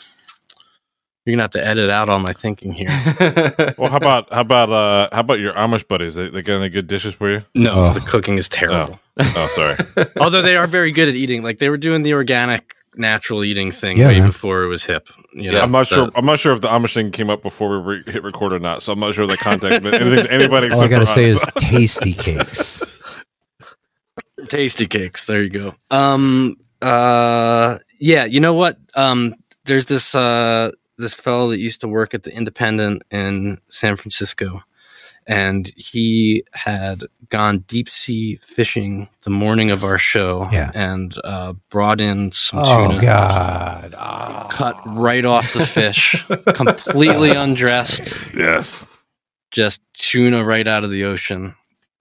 you're 1.25 1.33
gonna 1.35 1.43
have 1.43 1.51
to 1.51 1.65
edit 1.65 1.89
out 1.89 2.09
all 2.09 2.19
my 2.19 2.33
thinking 2.33 2.71
here. 2.71 2.89
Well, 3.77 3.89
how 3.89 3.97
about 3.97 4.31
how 4.31 4.41
about 4.41 4.69
uh 4.71 5.09
how 5.11 5.19
about 5.21 5.39
your 5.39 5.53
Amish 5.53 5.87
buddies? 5.87 6.15
They, 6.15 6.29
they 6.29 6.41
got 6.41 6.55
any 6.57 6.69
good 6.69 6.87
dishes 6.87 7.13
for 7.13 7.31
you? 7.31 7.43
No, 7.55 7.85
Oh. 7.85 7.93
the 7.93 7.99
cooking 7.99 8.37
is 8.37 8.47
terrible. 8.47 8.99
Oh, 9.19 9.47
sorry. 9.47 9.77
Although 10.19 10.41
they 10.41 10.55
are 10.55 10.67
very 10.67 10.91
good 10.91 11.09
at 11.09 11.15
eating. 11.15 11.43
Like 11.43 11.57
they 11.59 11.69
were 11.69 11.77
doing 11.77 12.03
the 12.03 12.13
organic, 12.13 12.75
natural 12.95 13.43
eating 13.43 13.71
thing 13.71 13.97
Yeah, 13.97 14.07
way 14.07 14.19
man. 14.19 14.27
before 14.29 14.63
it 14.63 14.67
was 14.67 14.83
hip. 14.83 15.07
You 15.33 15.51
know, 15.51 15.61
I'm 15.61 15.71
not 15.71 15.87
the- 15.89 15.95
sure. 15.95 16.09
I'm 16.15 16.25
not 16.25 16.39
sure 16.39 16.53
if 16.53 16.61
the 16.61 16.67
Amish 16.67 16.93
thing 16.93 17.11
came 17.11 17.29
up 17.29 17.41
before 17.41 17.79
we 17.81 17.95
re- 17.97 18.03
hit 18.11 18.23
record 18.23 18.51
or 18.53 18.59
not. 18.59 18.81
So 18.81 18.91
I'm 18.93 18.99
not 18.99 19.13
sure 19.13 19.25
the 19.27 19.37
context. 19.37 19.81
but 19.83 19.93
anything, 19.93 20.27
anybody 20.31 20.69
All 20.71 20.83
I 20.83 20.87
gotta 20.87 21.05
for 21.05 21.13
say 21.13 21.21
is 21.23 21.37
Tastykakes. 21.37 22.87
Tastykakes. 24.41 25.25
There 25.25 25.43
you 25.43 25.49
go. 25.49 25.75
Um. 25.89 26.57
Uh. 26.81 27.77
Yeah. 27.99 28.25
You 28.25 28.39
know 28.39 28.53
what? 28.53 28.77
Um. 28.95 29.35
There's 29.65 29.85
this. 29.87 30.15
Uh. 30.15 30.71
This 30.97 31.13
fellow 31.15 31.49
that 31.49 31.59
used 31.59 31.81
to 31.81 31.87
work 31.87 32.13
at 32.13 32.23
the 32.23 32.35
Independent 32.35 33.01
in 33.09 33.59
San 33.69 33.95
Francisco, 33.95 34.61
and 35.25 35.71
he 35.75 36.43
had 36.53 37.05
gone 37.31 37.59
deep 37.67 37.89
sea 37.89 38.35
fishing 38.35 39.09
the 39.23 39.29
morning 39.31 39.71
of 39.71 39.83
our 39.83 39.97
show. 39.97 40.47
Yeah. 40.51 40.69
And 40.75 41.15
uh, 41.23 41.53
brought 41.71 41.99
in 41.99 42.31
some 42.31 42.59
Oh 42.59 42.87
tuna. 42.89 43.01
God! 43.01 43.95
Ah. 43.97 44.47
Cut 44.51 44.75
right 44.85 45.25
off 45.25 45.53
the 45.53 45.65
fish, 45.65 46.23
completely 46.53 47.31
undressed, 47.31 48.19
yes. 48.35 48.85
just 49.49 49.81
tuna 49.93 50.43
right 50.45 50.67
out 50.67 50.83
of 50.83 50.91
the 50.91 51.05
ocean. 51.05 51.55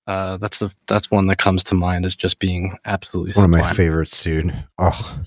Uh, 0.07 0.37
that's 0.39 0.59
the 0.59 0.75
that's 0.89 1.11
one 1.11 1.27
that 1.29 1.37
comes 1.37 1.63
to 1.65 1.75
mind 1.75 2.05
as 2.05 2.17
just 2.17 2.39
being 2.41 2.77
absolutely 2.85 3.33
One 3.33 3.45
of 3.45 3.51
my 3.51 3.73
favorites, 3.73 4.23
dude. 4.23 4.53
Oh, 4.79 5.19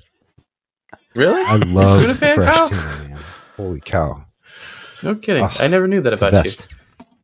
Really? 1.15 1.41
I 1.43 1.55
love 1.57 2.01
Tuna 2.01 2.15
fresh 2.15 2.35
Kyle? 2.35 2.69
tuna. 2.69 3.09
Man. 3.09 3.19
Holy 3.55 3.79
cow! 3.81 4.25
No 5.03 5.15
kidding. 5.15 5.43
Oh, 5.43 5.51
I 5.59 5.67
never 5.67 5.87
knew 5.87 6.01
that 6.01 6.13
It's 6.13 6.19
the 6.19 6.27
about 6.27 6.45
you. 6.45 6.51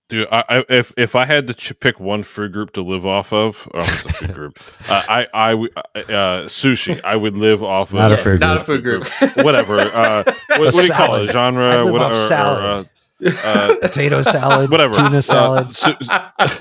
Best. 0.10 0.26
Dude, 0.26 0.28
I, 0.32 0.44
I, 0.50 0.66
if 0.70 0.94
if 0.98 1.16
I 1.16 1.26
had 1.26 1.48
to 1.48 1.54
ch- 1.54 1.80
pick 1.80 2.00
one 2.00 2.24
food 2.24 2.52
group 2.54 2.74
to 2.74 2.82
live 2.82 3.06
off 3.06 3.32
of, 3.34 3.68
oh, 3.74 3.80
it's 3.80 4.06
a 4.06 4.14
food 4.14 4.34
group. 4.34 4.60
Uh, 4.90 5.04
I 5.08 5.28
I 5.34 5.50
w- 5.52 5.72
uh, 5.76 6.46
sushi. 6.48 7.00
I 7.04 7.16
would 7.16 7.38
live 7.38 7.62
off 7.64 7.94
Not 7.94 8.12
of 8.12 8.20
a 8.20 8.24
food 8.24 8.40
Not 8.40 8.66
group. 8.66 9.02
a 9.02 9.06
food 9.06 9.24
group. 9.28 9.36
whatever. 9.46 9.78
Uh, 9.80 10.24
what, 10.50 10.60
what 10.60 10.72
do 10.74 10.84
you 10.84 10.90
call 10.94 11.16
it? 11.16 11.28
salad. 11.28 11.30
I 11.30 11.34
Genre? 11.34 11.84
live 11.84 11.94
What, 11.94 12.02
off 12.02 12.12
or- 12.12 12.16
or, 12.16 12.28
salad. 12.28 12.90
uh, 13.24 13.30
uh, 13.44 13.76
Potato 13.82 14.22
salad, 14.24 14.72
whatever. 14.72 14.94
tuna 14.94 15.18
Uh, 15.18 15.22
salad, 15.22 15.72
su- 15.72 15.96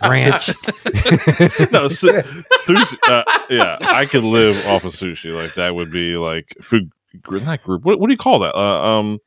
ranch. 0.03 0.49
no, 1.73 1.89
su- 1.89 2.13
sushi. 2.67 2.97
Uh, 3.09 3.23
yeah, 3.49 3.77
I 3.81 4.05
could 4.07 4.25
live 4.25 4.67
off 4.67 4.85
of 4.85 4.93
sushi. 4.93 5.33
Like 5.33 5.55
that 5.55 5.75
would 5.75 5.91
be 5.91 6.17
like 6.17 6.55
food. 6.61 6.91
gr- 7.23 7.39
Not 7.39 7.63
group. 7.63 7.85
What, 7.85 8.01
what 8.01 8.09
do 8.09 8.13
you 8.13 8.19
call 8.19 8.41
that? 8.41 8.55
Uh, 8.57 8.99
um, 8.99 9.21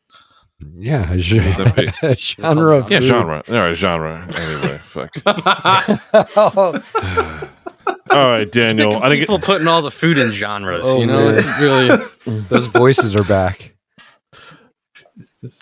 yeah, 0.77 1.07
a 1.07 1.15
Would 1.15 1.21
gen- 1.21 1.57
that 1.57 1.75
be? 1.75 1.89
a 2.07 2.15
genre 2.15 2.77
of 2.77 2.91
yeah, 2.91 2.99
food. 2.99 3.07
genre. 3.07 3.43
All 3.47 3.55
right, 3.55 3.75
genre. 3.75 4.27
Anyway, 4.39 4.79
fuck. 4.83 5.11
Oh, 5.25 6.83
All 8.11 8.27
right, 8.27 8.51
Daniel. 8.51 8.97
I 8.97 9.09
think 9.09 9.21
people 9.21 9.39
putting 9.39 9.67
all 9.67 9.81
the 9.81 9.91
food 9.91 10.17
in 10.17 10.31
genres. 10.31 10.83
Oh, 10.85 10.99
you 10.99 11.05
know, 11.05 11.31
really. 11.59 12.05
those 12.25 12.67
voices 12.67 13.15
are 13.15 13.23
back. 13.23 13.75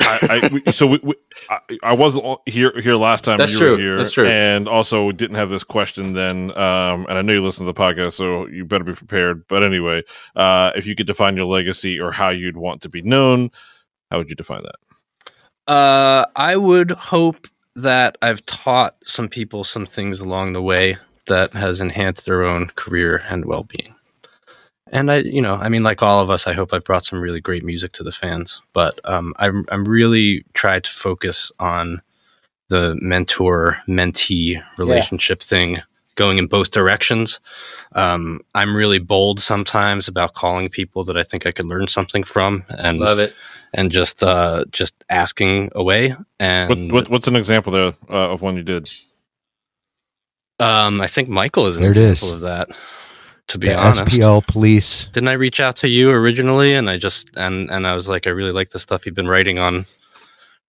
I, 0.02 0.42
I 0.44 0.50
we, 0.52 0.72
so 0.72 0.88
we, 0.88 1.00
we, 1.02 1.16
I, 1.50 1.60
I 1.84 1.94
wasn't 1.94 2.40
here 2.46 2.74
here 2.82 2.96
last 2.96 3.24
time. 3.24 3.38
That's 3.38 3.54
you 3.54 3.60
true. 3.60 3.72
Were 3.72 3.78
here, 3.78 3.98
That's 3.98 4.12
true. 4.12 4.28
And 4.28 4.68
also 4.68 5.12
didn't 5.12 5.38
have 5.38 5.50
this 5.50 5.64
question 5.64 6.14
then. 6.14 6.52
Um, 6.58 7.06
and 7.08 7.18
I 7.18 7.22
know 7.22 7.34
you 7.34 7.44
listen 7.44 7.66
to 7.66 7.72
the 7.72 7.80
podcast, 7.80 8.14
so 8.14 8.48
you 8.48 8.66
better 8.66 8.84
be 8.84 8.94
prepared. 8.94 9.48
But 9.48 9.64
anyway, 9.64 10.04
uh, 10.36 10.72
if 10.76 10.86
you 10.86 10.96
could 10.96 11.08
define 11.08 11.38
your 11.38 11.46
legacy 11.46 12.00
or 12.00 12.12
how 12.12 12.30
you'd 12.30 12.58
want 12.58 12.82
to 12.82 12.90
be 12.90 13.02
known, 13.02 13.52
how 14.12 14.18
would 14.18 14.30
you 14.30 14.36
define 14.36 14.64
that? 14.64 14.76
Uh, 15.70 16.26
I 16.36 16.56
would 16.56 16.92
hope 16.92 17.48
that 17.76 18.18
I've 18.24 18.44
taught 18.46 18.96
some 19.06 19.30
people 19.30 19.64
some 19.64 19.86
things 19.86 20.20
along 20.20 20.54
the 20.54 20.62
way 20.62 20.98
that 21.28 21.54
has 21.54 21.80
enhanced 21.80 22.26
their 22.26 22.44
own 22.44 22.68
career 22.76 23.24
and 23.30 23.46
well-being. 23.46 23.94
And 24.92 25.12
I, 25.12 25.18
you 25.20 25.42
know, 25.42 25.54
I 25.54 25.70
mean, 25.70 25.84
like 25.84 26.02
all 26.02 26.22
of 26.22 26.32
us, 26.32 26.48
I 26.48 26.54
hope 26.54 26.74
I've 26.74 26.84
brought 26.84 27.06
some 27.06 27.22
really 27.22 27.40
great 27.40 27.64
music 27.64 27.92
to 27.94 28.04
the 28.04 28.12
fans. 28.12 28.64
But 28.74 29.00
um, 29.04 29.36
I'm, 29.38 29.64
I'm 29.70 29.88
really 29.88 30.44
tried 30.54 30.84
to 30.86 30.92
focus 30.92 31.52
on 31.60 32.02
the 32.70 32.98
mentor-mentee 33.00 34.64
relationship 34.80 35.42
thing, 35.44 35.84
going 36.16 36.40
in 36.40 36.48
both 36.48 36.72
directions. 36.72 37.40
Um, 37.94 38.42
I'm 38.56 38.76
really 38.76 39.00
bold 39.00 39.40
sometimes 39.40 40.08
about 40.08 40.34
calling 40.34 40.70
people 40.70 41.04
that 41.04 41.18
I 41.18 41.24
think 41.24 41.46
I 41.46 41.52
could 41.52 41.68
learn 41.68 41.88
something 41.88 42.24
from, 42.24 42.64
and 42.70 43.00
Love 43.00 43.20
it. 43.20 43.36
And 43.74 43.92
just 43.92 44.24
uh 44.24 44.64
just 44.72 45.04
asking 45.10 45.70
away 45.76 46.16
and 46.40 46.92
what 46.92 47.10
what's 47.10 47.28
an 47.28 47.36
example 47.36 47.72
there 47.72 47.94
uh, 48.10 48.32
of 48.34 48.42
one 48.42 48.56
you 48.58 48.64
did? 48.64 48.90
um 50.60 51.00
i 51.02 51.08
think 51.08 51.30
michael 51.30 51.66
is 51.68 51.76
an 51.78 51.82
There 51.84 51.92
example 51.92 52.30
is. 52.30 52.34
of 52.36 52.42
that 52.42 52.70
to 53.48 53.58
be 53.58 53.68
The 53.68 53.76
honest 53.78 54.02
SPL 54.06 54.46
police. 54.46 55.06
didn't 55.14 55.30
i 55.30 55.34
reach 55.34 55.60
out 55.60 55.76
to 55.78 55.88
you 55.90 56.12
originally 56.12 56.74
and 56.76 56.90
i 56.90 56.98
just 56.98 57.30
and 57.36 57.70
and 57.72 57.88
i 57.88 57.94
was 57.96 58.08
like 58.10 58.28
i 58.28 58.30
really 58.30 58.52
like 58.52 58.70
the 58.72 58.80
stuff 58.80 59.06
you've 59.06 59.16
been 59.16 59.28
writing 59.28 59.60
on 59.60 59.86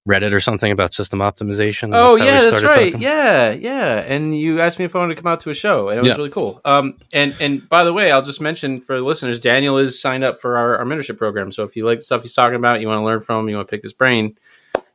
reddit 0.08 0.32
or 0.32 0.40
something 0.40 0.72
about 0.72 0.94
system 0.94 1.18
optimization 1.18 1.90
Oh 1.94 2.14
we 2.14 2.24
yeah, 2.24 2.42
that's 2.42 2.64
right. 2.64 2.92
talking. 2.92 3.02
Yeah, 3.02 3.50
yeah. 3.52 3.98
And 4.00 4.36
you 4.36 4.60
asked 4.60 4.78
me 4.78 4.86
if 4.86 4.96
I 4.96 4.98
wanted 4.98 5.14
to 5.16 5.22
come 5.22 5.30
out 5.30 5.40
to 5.40 5.50
a 5.50 5.54
show, 5.54 5.88
and 5.90 5.98
it 5.98 6.02
was 6.02 6.08
Yeah. 6.10 6.16
really 6.16 6.30
cool. 6.30 6.60
Um, 6.64 6.96
and 7.12 7.34
and 7.40 7.68
by 7.68 7.84
the 7.84 7.92
way, 7.92 8.10
I'll 8.10 8.22
just 8.22 8.40
mention 8.40 8.80
for 8.80 8.96
the 8.96 9.04
listeners, 9.04 9.38
Daniel 9.40 9.76
is 9.76 10.00
signed 10.00 10.24
up 10.24 10.40
for 10.40 10.56
our, 10.56 10.78
our 10.78 10.84
mentorship 10.86 11.18
program. 11.18 11.52
So 11.52 11.64
if 11.64 11.76
you 11.76 11.84
like 11.84 11.98
the 11.98 12.04
stuff 12.04 12.22
he's 12.22 12.34
talking 12.34 12.56
about, 12.56 12.80
you 12.80 12.88
want 12.88 13.00
to 13.00 13.04
learn 13.04 13.20
from, 13.20 13.40
him, 13.44 13.48
you 13.50 13.56
want 13.56 13.68
to 13.68 13.70
pick 13.70 13.82
his 13.82 13.92
brain, 13.92 14.36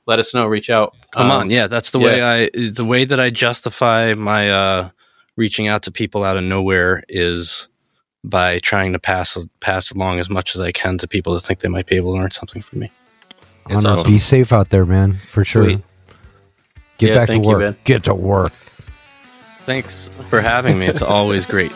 let 0.07 0.17
us 0.19 0.33
know. 0.33 0.47
Reach 0.47 0.69
out. 0.71 0.95
come 1.11 1.27
Um, 1.27 1.31
on 1.41 1.49
yeah 1.51 1.67
that's 1.67 1.91
the 1.91 1.99
way 1.99 2.21
i 2.21 2.49
the 2.53 2.83
way 2.85 3.05
that 3.05 3.19
i 3.19 3.29
justify 3.29 4.13
my 4.13 4.49
uh 4.51 4.89
reaching 5.37 5.67
out 5.67 5.83
to 5.83 5.91
people 5.91 6.23
out 6.23 6.35
of 6.35 6.43
nowhere 6.43 7.03
is 7.07 7.67
by 8.23 8.57
trying 8.59 8.91
to 8.93 8.99
pass 8.99 9.37
pass 9.61 9.91
along 9.91 10.19
as 10.19 10.29
much 10.29 10.55
as 10.55 10.61
i 10.61 10.71
can 10.71 10.97
to 10.97 11.07
people 11.07 11.33
that 11.35 11.41
think 11.41 11.59
they 11.59 11.69
might 11.69 11.85
be 11.85 11.95
able 11.95 12.11
to 12.13 12.19
learn 12.19 12.31
something 12.31 12.61
from 12.61 12.79
me 12.79 12.89
It's 13.69 13.83
awesome. 13.85 14.11
Be 14.11 14.17
safe 14.19 14.53
out 14.53 14.69
there, 14.69 14.85
man. 14.85 15.19
For 15.31 15.43
sure. 15.43 15.63
Sweet. 15.65 15.81
Get 16.97 17.09
Yeah, 17.09 17.15
back 17.15 17.27
to 17.29 17.33
you, 17.35 17.41
work. 17.41 17.59
Ben. 17.59 17.75
Get 17.83 18.03
to 18.05 18.13
work. 18.15 18.51
thanks 19.65 20.05
for 20.29 20.39
having 20.41 20.77
me 20.79 20.85
it's 20.85 21.01
always 21.01 21.45
great 21.45 21.71